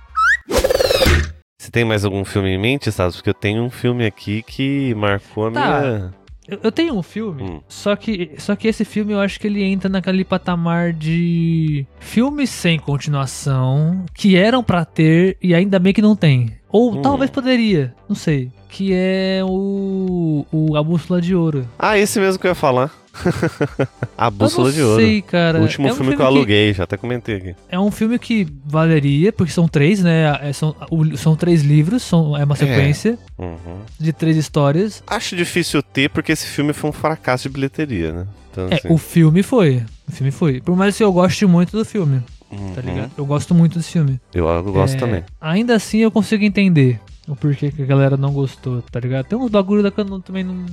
Você 1.60 1.70
tem 1.70 1.86
mais 1.86 2.04
algum 2.04 2.26
filme 2.26 2.50
em 2.50 2.58
mente, 2.58 2.92
sabe? 2.92 3.14
Porque 3.14 3.30
eu 3.30 3.34
tenho 3.36 3.62
um 3.62 3.70
filme 3.70 4.04
aqui 4.04 4.42
que 4.42 4.96
marcou 4.96 5.48
a 5.48 5.52
Tá. 5.52 5.80
minha. 5.82 6.14
Eu, 6.52 6.60
eu 6.64 6.72
tenho 6.72 6.94
um 6.96 7.02
filme, 7.02 7.44
Hum. 7.44 7.62
só, 7.70 7.96
que, 7.96 8.32
só 8.38 8.56
que 8.58 8.68
esse 8.68 8.84
filme 8.84 9.14
eu 9.14 9.22
acho 9.22 9.40
que 9.40 9.48
ele 9.48 9.64
entra 9.64 9.90
naquele 9.90 10.26
patamar 10.26 10.92
de 10.92 11.86
filmes 11.98 12.50
sem 12.50 12.78
continuação 12.78 14.04
que 14.14 14.36
eram 14.36 14.62
pra 14.62 14.84
ter 14.84 15.38
e 15.42 15.56
ainda 15.56 15.80
bem 15.80 15.94
que 15.94 16.02
não 16.02 16.16
tem. 16.16 16.52
Ou 16.70 16.96
Hum. 16.98 17.02
talvez 17.02 17.32
poderia, 17.32 17.96
não 18.08 18.16
sei. 18.16 18.52
Que 18.70 18.92
é 18.94 19.42
o, 19.46 20.46
o 20.52 20.78
A 20.78 20.84
Bússola 20.84 21.22
de 21.22 21.34
Ouro. 21.36 21.68
Ah, 21.80 21.98
esse 21.98 22.20
mesmo 22.20 22.40
que 22.40 22.48
eu 22.48 22.52
ia 22.52 22.56
falar. 22.56 22.92
a 24.18 24.30
Bússola 24.30 24.70
eu 24.70 24.72
não 24.72 24.76
de 24.78 24.84
Ouro. 24.84 25.02
sei, 25.04 25.22
cara. 25.22 25.60
o 25.60 25.64
último 25.64 25.88
é 25.88 25.92
um 25.92 25.96
filme, 25.96 26.16
que 26.16 26.22
eu 26.22 26.26
aluguei, 26.26 26.74
já 26.74 26.84
até 26.84 26.98
comentei 26.98 27.36
aqui. 27.36 27.56
é 27.70 27.80
um 27.80 27.92
filme 27.92 28.18
que 28.18 28.48
valeria, 28.66 29.32
porque 29.34 29.52
são 29.52 29.68
três, 29.68 30.02
né? 30.02 30.38
É, 30.42 30.54
são, 30.54 30.76
são 31.18 31.36
três 31.36 31.62
livros, 31.64 32.04
são, 32.04 32.36
é 32.38 32.44
uma 32.44 32.56
sequência 32.56 33.18
Uhum. 33.38 33.58
de 34.00 34.14
três 34.14 34.38
histórias. 34.38 35.04
Acho 35.08 35.36
difícil 35.36 35.82
ter, 35.82 36.10
porque 36.10 36.32
esse 36.32 36.46
filme 36.48 36.74
foi 36.74 36.90
um 36.90 36.94
fracasso 36.94 37.44
de 37.50 37.54
bilheteria, 37.54 38.12
né? 38.12 38.28
Então, 38.52 38.68
É, 38.70 38.76
assim, 38.76 38.88
o 38.90 38.98
filme 38.98 39.42
foi. 39.44 39.84
O 40.08 40.12
filme 40.12 40.32
foi. 40.32 40.60
Por 40.62 40.76
mais 40.76 40.96
que 40.98 41.04
eu 41.04 41.12
goste 41.12 41.46
muito 41.46 41.78
do 41.78 41.86
filme, 41.86 42.22
uhum. 42.52 42.74
tá 42.74 42.82
ligado? 42.82 43.12
Eu 43.18 43.26
gosto 43.26 43.56
muito 43.56 43.78
desse 43.78 43.92
filme. 43.92 44.20
Eu, 44.34 44.46
eu 44.48 44.64
gosto 44.64 44.96
É, 44.96 45.00
também. 45.00 45.24
Ainda 45.40 45.76
assim 45.76 46.00
eu 46.00 46.12
consigo 46.12 46.44
entender 46.44 47.00
o 47.32 47.36
porquê 47.36 47.72
que 47.72 47.82
a 47.82 47.86
galera 47.86 48.18
não 48.18 48.32
gostou, 48.34 48.82
tá 48.92 49.00
ligado? 49.00 49.26
Tem 49.26 49.38
uns 49.40 49.50
bagulho 49.50 49.82
da 49.82 49.90
que 49.90 50.00
eu 50.02 50.06
não- 50.06 50.20
também 50.20 50.44
não. 50.44 50.66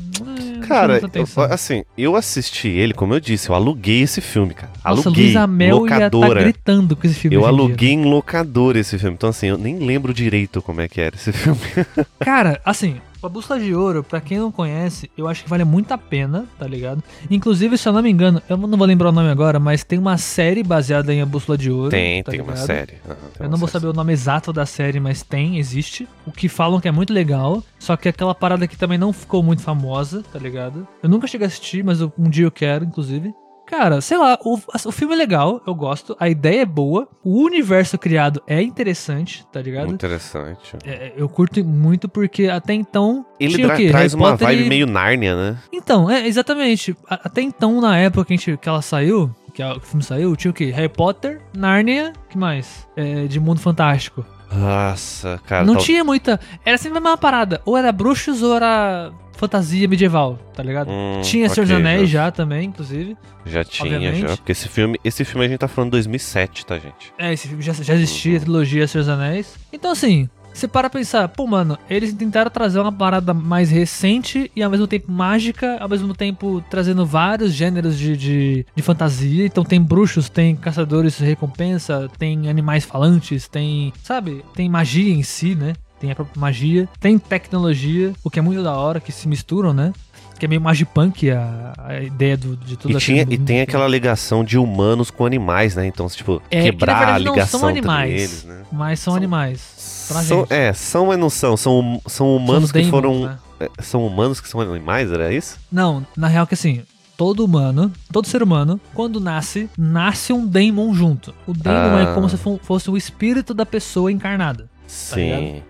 é, 0.60 0.66
Cara, 0.66 1.00
eu- 1.14 1.42
assim, 1.52 1.84
eu 1.96 2.16
assisti 2.16 2.68
ele, 2.68 2.92
como 2.92 3.14
eu 3.14 3.20
disse, 3.20 3.48
eu 3.48 3.54
aluguei 3.54 4.02
esse 4.02 4.20
filme, 4.20 4.54
cara. 4.54 4.72
Nossa, 4.84 5.08
aluguei, 5.08 5.24
Luísa 5.26 5.46
Mel 5.46 5.86
ia 5.86 5.88
tá 5.88 5.94
locadora. 6.16 6.42
gritando 6.42 6.96
com 6.96 7.06
esse 7.06 7.14
filme. 7.14 7.36
eu 7.36 7.40
em 7.40 7.42
dia. 7.44 7.48
aluguei 7.50 7.90
em 7.90 8.04
locadora 8.04 8.78
esse 8.78 8.98
filme. 8.98 9.14
Então, 9.14 9.30
assim, 9.30 9.46
eu 9.46 9.56
nem 9.58 9.78
lembro 9.78 10.12
direito 10.12 10.60
como 10.60 10.80
é 10.80 10.88
que 10.88 11.00
era 11.00 11.14
esse 11.14 11.32
filme. 11.32 11.60
Cara, 12.18 12.60
assim, 12.64 12.96
a 13.20 13.28
Bússola 13.28 13.58
de 13.58 13.74
Ouro, 13.74 14.04
pra 14.04 14.20
quem 14.20 14.38
não 14.38 14.52
conhece, 14.52 15.10
eu 15.16 15.26
acho 15.26 15.42
que 15.42 15.50
vale 15.50 15.64
muito 15.64 15.90
a 15.92 15.98
pena, 15.98 16.46
tá 16.58 16.66
ligado? 16.66 17.02
Inclusive, 17.30 17.76
se 17.76 17.88
eu 17.88 17.92
não 17.92 18.00
me 18.02 18.10
engano, 18.10 18.40
eu 18.48 18.56
não 18.56 18.78
vou 18.78 18.86
lembrar 18.86 19.08
o 19.08 19.12
nome 19.12 19.28
agora, 19.28 19.58
mas 19.58 19.82
tem 19.82 19.98
uma 19.98 20.16
série 20.16 20.62
baseada 20.62 21.12
em 21.12 21.20
A 21.20 21.26
Bússola 21.26 21.58
de 21.58 21.70
Ouro. 21.70 21.90
tem, 21.90 22.22
tá 22.22 22.30
tem 22.30 22.40
uma 22.40 22.52
ligado? 22.52 22.66
série. 22.66 22.92
Aham, 23.04 23.14
tem 23.16 23.30
Eu 23.40 23.44
uma 23.46 23.48
não 23.50 23.58
vou 23.58 23.68
série. 23.68 23.72
saber 23.82 23.86
o 23.88 23.92
nome 23.92 24.12
exato 24.12 24.52
da 24.52 24.64
série, 24.64 25.00
mas 25.00 25.22
tem, 25.22 25.58
existe. 25.58 26.08
O 26.24 26.30
que 26.30 26.48
falam 26.48 26.80
que 26.80 26.86
é 26.88 26.92
muito 26.92 27.12
legal. 27.12 27.62
Só 27.78 27.96
que 27.96 28.08
aquela 28.08 28.34
parada 28.34 28.66
que 28.68 28.76
também 28.76 28.98
não 28.98 29.12
ficou 29.12 29.42
muito 29.42 29.62
famosa, 29.62 30.22
tá 30.32 30.38
ligado? 30.38 30.86
Eu 31.02 31.08
nunca 31.08 31.26
cheguei 31.26 31.44
a 31.46 31.48
assistir, 31.48 31.82
mas 31.84 32.00
um 32.00 32.10
dia 32.30 32.44
eu 32.44 32.50
quero, 32.52 32.84
inclusive. 32.84 33.34
Cara, 33.68 34.00
sei 34.00 34.16
lá, 34.16 34.38
o, 34.42 34.58
o 34.86 34.90
filme 34.92 35.12
é 35.14 35.16
legal, 35.16 35.60
eu 35.66 35.74
gosto, 35.74 36.16
a 36.18 36.28
ideia 36.28 36.62
é 36.62 36.64
boa, 36.64 37.06
o 37.22 37.42
universo 37.44 37.98
criado 37.98 38.42
é 38.46 38.62
interessante, 38.62 39.46
tá 39.52 39.60
ligado? 39.60 39.92
Interessante. 39.92 40.76
É, 40.86 41.12
eu 41.16 41.28
curto 41.28 41.62
muito 41.64 42.08
porque 42.08 42.48
até 42.48 42.72
então. 42.72 43.26
Ele 43.38 43.54
tinha 43.56 43.66
o 43.66 43.68
tra- 43.68 43.76
traz 43.76 44.12
Harry 44.12 44.14
uma 44.14 44.30
Potter 44.32 44.46
vibe 44.48 44.64
e- 44.64 44.68
meio 44.68 44.86
Nárnia, 44.86 45.36
né? 45.36 45.58
Então, 45.72 46.10
é, 46.10 46.26
exatamente. 46.26 46.96
Até 47.08 47.42
então, 47.42 47.80
na 47.80 47.96
época 47.98 48.24
que, 48.24 48.32
a 48.32 48.36
gente, 48.36 48.56
que 48.56 48.68
ela 48.68 48.80
saiu, 48.80 49.30
que, 49.52 49.62
a- 49.62 49.72
que 49.74 49.78
o 49.78 49.82
filme 49.82 50.02
saiu, 50.02 50.34
tinha 50.34 50.50
o 50.50 50.54
quê? 50.54 50.70
Harry 50.70 50.88
Potter, 50.88 51.40
Nárnia, 51.54 52.14
que 52.30 52.38
mais? 52.38 52.88
É, 52.96 53.26
de 53.26 53.38
Mundo 53.38 53.60
Fantástico. 53.60 54.24
Nossa, 54.50 55.38
cara. 55.46 55.64
não 55.64 55.74
tal- 55.74 55.82
tinha 55.82 56.02
muita. 56.02 56.40
Era 56.64 56.78
sempre 56.78 56.98
a 56.98 57.00
mesma 57.02 57.18
parada. 57.18 57.60
Ou 57.66 57.76
era 57.76 57.92
bruxos 57.92 58.42
ou 58.42 58.56
era 58.56 59.10
fantasia 59.38 59.86
medieval, 59.88 60.38
tá 60.52 60.62
ligado? 60.62 60.90
Hum, 60.90 61.20
Tinha 61.22 61.48
Senhor 61.48 61.64
dos 61.66 61.76
Anéis 61.76 62.10
já, 62.10 62.24
já 62.24 62.30
também, 62.30 62.66
inclusive. 62.66 63.16
já 63.46 63.64
tinha, 63.64 63.94
obviamente. 63.94 64.20
já. 64.22 64.36
Porque 64.36 64.52
esse 64.52 64.68
filme, 64.68 64.98
esse 65.04 65.24
filme 65.24 65.46
a 65.46 65.48
gente 65.48 65.58
tá 65.58 65.68
falando 65.68 65.92
2007, 65.92 66.66
tá, 66.66 66.74
gente? 66.78 67.12
É, 67.16 67.32
esse 67.32 67.46
filme 67.48 67.62
já, 67.62 67.72
já 67.72 67.94
existia, 67.94 68.36
a 68.36 68.40
trilogia 68.40 68.86
Senhor 68.86 69.02
dos 69.04 69.08
Anéis. 69.08 69.54
Então, 69.72 69.92
assim, 69.92 70.28
você 70.52 70.66
para 70.66 70.90
pensar, 70.90 71.28
pô, 71.28 71.46
mano, 71.46 71.78
eles 71.88 72.12
tentaram 72.12 72.50
trazer 72.50 72.80
uma 72.80 72.90
parada 72.90 73.32
mais 73.32 73.70
recente 73.70 74.50
e 74.56 74.62
ao 74.62 74.68
mesmo 74.68 74.88
tempo 74.88 75.10
mágica, 75.12 75.76
ao 75.78 75.88
mesmo 75.88 76.12
tempo 76.12 76.60
trazendo 76.68 77.06
vários 77.06 77.52
gêneros 77.52 77.96
de, 77.96 78.16
de, 78.16 78.66
de 78.74 78.82
fantasia. 78.82 79.46
Então 79.46 79.62
tem 79.62 79.80
bruxos, 79.80 80.28
tem 80.28 80.56
caçadores 80.56 81.16
de 81.16 81.24
recompensa, 81.24 82.10
tem 82.18 82.48
animais 82.50 82.84
falantes, 82.84 83.46
tem, 83.46 83.92
sabe, 84.02 84.44
tem 84.54 84.68
magia 84.68 85.12
em 85.14 85.22
si, 85.22 85.54
né? 85.54 85.74
Tem 86.00 86.10
a 86.10 86.14
própria 86.14 86.38
magia, 86.40 86.88
tem 87.00 87.18
tecnologia, 87.18 88.12
o 88.22 88.30
que 88.30 88.38
é 88.38 88.42
muito 88.42 88.62
da 88.62 88.72
hora, 88.76 89.00
que 89.00 89.10
se 89.12 89.26
misturam, 89.28 89.72
né? 89.74 89.92
Que 90.38 90.44
é 90.44 90.48
meio 90.48 90.60
magipunk 90.60 91.28
a, 91.32 91.72
a 91.76 92.00
ideia 92.00 92.36
do, 92.36 92.56
de 92.56 92.76
tudo 92.76 92.96
E, 92.96 93.00
tinha, 93.00 93.22
e 93.28 93.36
tem 93.36 93.60
aquela 93.60 93.88
ligação 93.88 94.44
de 94.44 94.56
humanos 94.56 95.10
com 95.10 95.26
animais, 95.26 95.74
né? 95.74 95.84
Então, 95.86 96.06
tipo, 96.08 96.40
É, 96.48 96.62
que, 96.62 96.70
quebrar 96.70 96.98
verdade, 96.98 97.28
a 97.28 97.30
ligação 97.32 97.60
são 97.60 97.70
entre 97.70 98.10
eles, 98.12 98.44
né? 98.44 98.62
Mas 98.70 99.00
são, 99.00 99.12
São- 99.12 99.16
animais. 99.16 100.06
Pra 100.08 100.22
São, 100.22 100.46
é, 100.48 100.72
são, 100.72 101.06
mas 101.06 101.18
não 101.18 101.28
são. 101.28 101.56
São, 101.56 101.80
hum- 101.80 102.00
são 102.06 102.36
humanos 102.36 102.70
São 102.70 102.80
que 102.80 102.88
foram. 102.88 103.24
né? 103.26 103.38
é, 103.58 103.68
São 103.82 104.06
humanos 104.06 104.40
que 104.40 104.48
são 104.48 104.60
animais, 104.60 105.10
era 105.10 105.32
isso? 105.34 105.58
Não, 105.72 106.06
na 106.16 106.28
real 106.28 106.46
que 106.46 106.54
assim, 106.54 106.82
todo 107.16 107.44
humano, 107.44 107.90
todo 108.12 108.28
ser 108.28 108.40
humano, 108.42 108.80
quando 108.94 109.18
nasce, 109.20 109.68
nasce 109.76 110.32
um 110.32 110.46
daemon 110.46 110.94
junto. 110.94 111.34
O 111.48 111.52
daemon 111.52 111.96
Ah. 111.96 112.00
é 112.02 112.14
como 112.14 112.28
se 112.28 112.36
fo- 112.36 112.60
fosse 112.62 112.88
o 112.88 112.96
espírito 112.96 113.52
da 113.52 113.66
pessoa 113.66 114.12
encarnada. 114.12 114.70
Sim. 114.86 115.62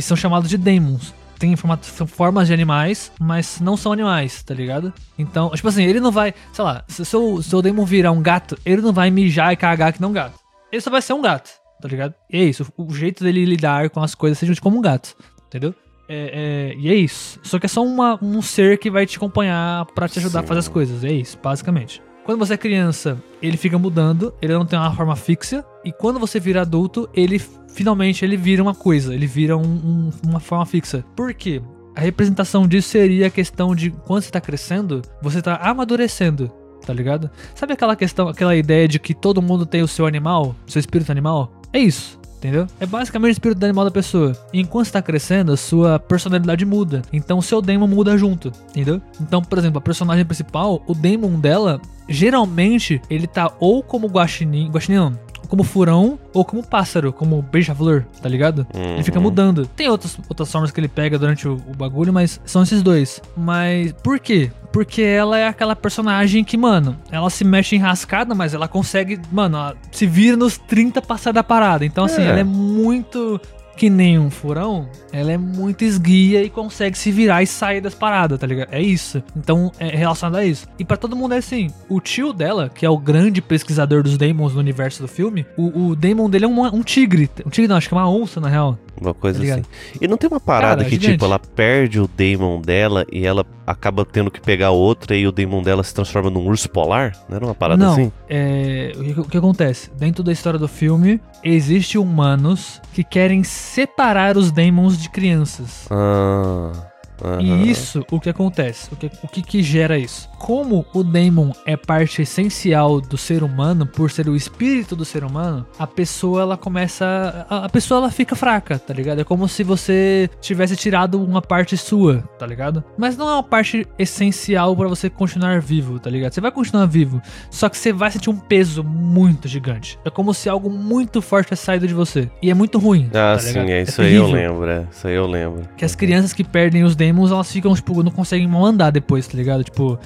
E 0.00 0.02
são 0.02 0.16
chamados 0.16 0.48
de 0.48 0.56
demons. 0.56 1.12
Tem 1.38 1.54
são 1.82 2.06
formas 2.06 2.46
de 2.48 2.54
animais, 2.54 3.12
mas 3.20 3.60
não 3.60 3.76
são 3.76 3.92
animais, 3.92 4.42
tá 4.42 4.54
ligado? 4.54 4.94
Então, 5.18 5.50
tipo 5.50 5.68
assim, 5.68 5.82
ele 5.84 6.00
não 6.00 6.10
vai, 6.10 6.32
sei 6.54 6.64
lá, 6.64 6.82
se 6.88 7.02
o 7.02 7.04
seu, 7.04 7.42
se 7.42 7.54
o 7.54 7.60
demon 7.60 7.84
virar 7.84 8.10
um 8.10 8.22
gato, 8.22 8.58
ele 8.64 8.80
não 8.80 8.94
vai 8.94 9.10
mijar 9.10 9.52
e 9.52 9.56
cagar 9.56 9.92
que 9.92 10.00
não 10.00 10.08
um 10.08 10.12
gato. 10.14 10.38
Ele 10.72 10.80
só 10.80 10.88
vai 10.90 11.02
ser 11.02 11.12
um 11.12 11.20
gato, 11.20 11.50
tá 11.82 11.86
ligado? 11.86 12.14
E 12.32 12.38
é 12.38 12.44
isso, 12.44 12.66
o 12.78 12.94
jeito 12.94 13.22
dele 13.22 13.44
lidar 13.44 13.90
com 13.90 14.00
as 14.02 14.14
coisas 14.14 14.38
seja 14.38 14.54
como 14.58 14.78
um 14.78 14.80
gato, 14.80 15.14
entendeu? 15.46 15.74
É, 16.08 16.72
é, 16.72 16.78
e 16.78 16.88
é 16.88 16.94
isso. 16.94 17.38
Só 17.42 17.58
que 17.58 17.66
é 17.66 17.68
só 17.68 17.84
uma- 17.84 18.18
um 18.22 18.40
ser 18.40 18.78
que 18.78 18.90
vai 18.90 19.04
te 19.04 19.18
acompanhar 19.18 19.84
pra 19.94 20.08
te 20.08 20.18
ajudar 20.18 20.40
a 20.40 20.42
fazer 20.44 20.60
as 20.60 20.64
Sim. 20.64 20.72
coisas. 20.72 21.04
É 21.04 21.12
isso, 21.12 21.38
basicamente. 21.42 22.02
Quando 22.30 22.46
você 22.46 22.54
é 22.54 22.56
criança, 22.56 23.20
ele 23.42 23.56
fica 23.56 23.76
mudando, 23.76 24.32
ele 24.40 24.52
não 24.52 24.64
tem 24.64 24.78
uma 24.78 24.94
forma 24.94 25.16
fixa. 25.16 25.64
E 25.84 25.90
quando 25.90 26.20
você 26.20 26.38
vira 26.38 26.60
adulto, 26.60 27.10
ele 27.12 27.40
finalmente 27.74 28.24
ele 28.24 28.36
vira 28.36 28.62
uma 28.62 28.72
coisa, 28.72 29.12
ele 29.12 29.26
vira 29.26 29.56
um- 29.56 29.62
um- 29.64 30.10
uma 30.24 30.38
forma 30.38 30.64
fixa. 30.64 31.04
Por 31.16 31.34
quê? 31.34 31.60
A 31.92 32.00
representação 32.00 32.68
disso 32.68 32.88
seria 32.90 33.26
a 33.26 33.30
questão 33.30 33.74
de 33.74 33.90
quando 33.90 34.22
você 34.22 34.30
tá 34.30 34.40
crescendo, 34.40 35.02
você 35.20 35.42
tá 35.42 35.56
amadurecendo, 35.56 36.52
tá 36.86 36.92
ligado? 36.92 37.28
Sabe 37.52 37.72
aquela 37.72 37.96
questão, 37.96 38.28
aquela 38.28 38.54
ideia 38.54 38.86
de 38.86 39.00
que 39.00 39.12
todo 39.12 39.42
mundo 39.42 39.66
tem 39.66 39.82
o 39.82 39.88
seu 39.88 40.06
animal, 40.06 40.54
seu 40.68 40.78
espírito 40.78 41.10
animal? 41.10 41.50
É 41.72 41.80
isso. 41.80 42.19
Entendeu? 42.40 42.66
É 42.80 42.86
basicamente 42.86 43.32
o 43.32 43.32
espírito 43.32 43.62
animal 43.62 43.84
da 43.84 43.90
pessoa. 43.90 44.32
E 44.50 44.60
enquanto 44.60 44.86
você 44.86 44.92
tá 44.92 45.02
crescendo, 45.02 45.52
a 45.52 45.58
sua 45.58 45.98
personalidade 45.98 46.64
muda. 46.64 47.02
Então 47.12 47.36
o 47.36 47.42
seu 47.42 47.60
demon 47.60 47.86
muda 47.86 48.16
junto. 48.16 48.50
Entendeu? 48.70 49.00
Então, 49.20 49.42
por 49.42 49.58
exemplo, 49.58 49.76
a 49.76 49.82
personagem 49.82 50.24
principal, 50.24 50.82
o 50.86 50.94
demon 50.94 51.38
dela, 51.38 51.78
geralmente, 52.08 53.00
ele 53.10 53.26
tá 53.26 53.52
ou 53.60 53.82
como 53.82 54.06
guaxinim. 54.06 54.70
Guaxinim 54.70 54.96
não. 54.96 55.29
Como 55.50 55.64
furão 55.64 56.18
ou 56.32 56.44
como 56.44 56.64
pássaro, 56.66 57.12
como 57.12 57.42
beija-flor, 57.42 58.04
tá 58.22 58.28
ligado? 58.28 58.66
Ele 58.72 59.02
fica 59.02 59.18
Uhum. 59.18 59.24
mudando. 59.24 59.66
Tem 59.66 59.88
outras, 59.88 60.16
outras 60.28 60.50
formas 60.50 60.70
que 60.70 60.78
ele 60.80 60.86
pega 60.88 61.18
durante 61.18 61.46
o, 61.48 61.54
o 61.54 61.76
bagulho, 61.76 62.12
mas 62.12 62.40
são 62.44 62.62
esses 62.62 62.82
dois. 62.82 63.20
Mas 63.36 63.92
por 64.02 64.18
quê? 64.20 64.50
Porque 64.72 65.02
ela 65.02 65.36
é 65.36 65.48
aquela 65.48 65.74
personagem 65.74 66.44
que, 66.44 66.56
mano, 66.56 66.96
ela 67.10 67.28
se 67.28 67.42
mexe 67.44 67.74
enrascada, 67.74 68.32
mas 68.32 68.54
ela 68.54 68.68
consegue, 68.68 69.20
mano, 69.32 69.56
ela 69.58 69.76
se 69.90 70.06
vira 70.06 70.36
nos 70.36 70.56
30 70.56 71.02
passar 71.02 71.32
da 71.32 71.42
parada. 71.42 71.84
Então, 71.84 72.04
assim, 72.04 72.22
É. 72.22 72.26
ela 72.26 72.38
é 72.38 72.44
muito 72.44 73.40
que 73.80 73.88
nem 73.88 74.18
um 74.18 74.30
furão, 74.30 74.90
ela 75.10 75.32
é 75.32 75.38
muito 75.38 75.86
esguia 75.86 76.44
e 76.44 76.50
consegue 76.50 76.98
se 76.98 77.10
virar 77.10 77.42
e 77.42 77.46
sair 77.46 77.80
das 77.80 77.94
paradas, 77.94 78.38
tá 78.38 78.46
ligado? 78.46 78.68
É 78.70 78.82
isso. 78.82 79.22
Então, 79.34 79.72
é 79.78 79.96
relacionado 79.96 80.36
a 80.36 80.44
isso. 80.44 80.68
E 80.78 80.84
pra 80.84 80.98
todo 80.98 81.16
mundo 81.16 81.32
é 81.32 81.38
assim, 81.38 81.70
o 81.88 81.98
tio 81.98 82.34
dela, 82.34 82.68
que 82.68 82.84
é 82.84 82.90
o 82.90 82.98
grande 82.98 83.40
pesquisador 83.40 84.02
dos 84.02 84.18
demons 84.18 84.52
no 84.52 84.60
universo 84.60 85.00
do 85.00 85.08
filme, 85.08 85.46
o, 85.56 85.92
o 85.92 85.96
dele 85.96 86.44
é 86.44 86.46
um, 86.46 86.62
um 86.66 86.82
tigre. 86.82 87.30
Um 87.46 87.48
tigre 87.48 87.68
não, 87.68 87.76
acho 87.76 87.88
que 87.88 87.94
é 87.94 87.96
uma 87.96 88.10
onça, 88.10 88.38
na 88.38 88.50
real. 88.50 88.78
Uma 89.00 89.12
coisa 89.14 89.44
Tá 89.44 89.54
assim. 89.54 89.64
E 90.00 90.08
não 90.08 90.16
tem 90.16 90.28
uma 90.30 90.40
parada 90.40 90.78
Cara, 90.78 90.84
que, 90.84 90.90
gigante. 90.96 91.12
tipo, 91.12 91.24
ela 91.24 91.38
perde 91.38 92.00
o 92.00 92.08
Daemon 92.08 92.60
dela 92.60 93.06
e 93.12 93.26
ela 93.26 93.44
acaba 93.66 94.04
tendo 94.04 94.30
que 94.30 94.40
pegar 94.40 94.70
outra 94.70 95.16
e 95.16 95.26
o 95.26 95.32
Daemon 95.32 95.62
dela 95.62 95.82
se 95.82 95.94
transforma 95.94 96.30
num 96.30 96.46
urso 96.46 96.68
polar? 96.70 97.16
Não 97.28 97.36
era 97.36 97.44
uma 97.44 97.54
parada 97.54 97.84
não, 97.84 97.92
assim? 97.92 98.12
é, 98.28 98.92
o, 98.96 99.04
que, 99.04 99.20
o 99.20 99.24
que 99.24 99.38
acontece? 99.38 99.90
Dentro 99.98 100.22
da 100.22 100.32
história 100.32 100.58
do 100.58 100.68
filme, 100.68 101.20
existem 101.44 102.00
humanos 102.00 102.80
que 102.92 103.04
querem 103.04 103.42
separar 103.42 104.36
os 104.36 104.50
demons 104.50 104.98
de 104.98 105.08
crianças. 105.10 105.86
Ah. 105.90 106.89
Aham. 107.24 107.40
E 107.40 107.70
isso, 107.70 108.04
o 108.10 108.20
que 108.20 108.30
acontece? 108.30 108.88
O 108.92 108.96
que, 108.96 109.10
o 109.22 109.28
que 109.28 109.42
que 109.42 109.62
gera 109.62 109.98
isso? 109.98 110.28
Como 110.38 110.84
o 110.94 111.02
Daemon 111.02 111.50
é 111.66 111.76
parte 111.76 112.22
essencial 112.22 113.00
do 113.00 113.16
ser 113.16 113.42
humano, 113.42 113.86
por 113.86 114.10
ser 114.10 114.28
o 114.28 114.36
espírito 114.36 114.96
do 114.96 115.04
ser 115.04 115.24
humano, 115.24 115.66
a 115.78 115.86
pessoa 115.86 116.42
ela 116.42 116.56
começa. 116.56 117.46
A, 117.48 117.66
a 117.66 117.68
pessoa 117.68 117.98
ela 117.98 118.10
fica 118.10 118.34
fraca, 118.34 118.78
tá 118.78 118.94
ligado? 118.94 119.20
É 119.20 119.24
como 119.24 119.48
se 119.48 119.62
você 119.62 120.28
tivesse 120.40 120.76
tirado 120.76 121.22
uma 121.22 121.42
parte 121.42 121.76
sua, 121.76 122.22
tá 122.38 122.46
ligado? 122.46 122.82
Mas 122.96 123.16
não 123.16 123.28
é 123.28 123.32
uma 123.34 123.42
parte 123.42 123.86
essencial 123.98 124.74
pra 124.76 124.88
você 124.88 125.10
continuar 125.10 125.60
vivo, 125.60 125.98
tá 125.98 126.10
ligado? 126.10 126.32
Você 126.32 126.40
vai 126.40 126.50
continuar 126.50 126.86
vivo, 126.86 127.20
só 127.50 127.68
que 127.68 127.76
você 127.76 127.92
vai 127.92 128.10
sentir 128.10 128.30
um 128.30 128.36
peso 128.36 128.82
muito 128.82 129.48
gigante. 129.48 129.98
É 130.04 130.10
como 130.10 130.32
se 130.32 130.48
algo 130.48 130.70
muito 130.70 131.20
forte 131.20 131.46
tivesse 131.46 131.64
saído 131.64 131.86
de 131.86 131.94
você. 131.94 132.30
E 132.42 132.50
é 132.50 132.54
muito 132.54 132.78
ruim. 132.78 133.08
Ah, 133.08 133.34
tá 133.34 133.38
sim, 133.38 133.58
é 133.58 133.82
isso 133.82 134.00
aí 134.00 134.14
eu 134.14 134.26
lembro, 134.26 134.68
é. 134.68 134.86
Isso 134.90 135.06
aí 135.06 135.14
eu 135.14 135.26
lembro. 135.26 135.68
Que 135.76 135.84
as 135.84 135.94
crianças 135.94 136.32
que 136.32 136.44
perdem 136.44 136.84
os 136.84 136.96
demons, 137.10 137.30
elas 137.30 137.50
ficam, 137.50 137.74
tipo, 137.74 138.02
não 138.02 138.10
conseguem 138.10 138.46
mal 138.46 138.64
andar 138.64 138.90
depois, 138.90 139.26
tá 139.26 139.36
ligado? 139.36 139.64
Tipo, 139.64 139.98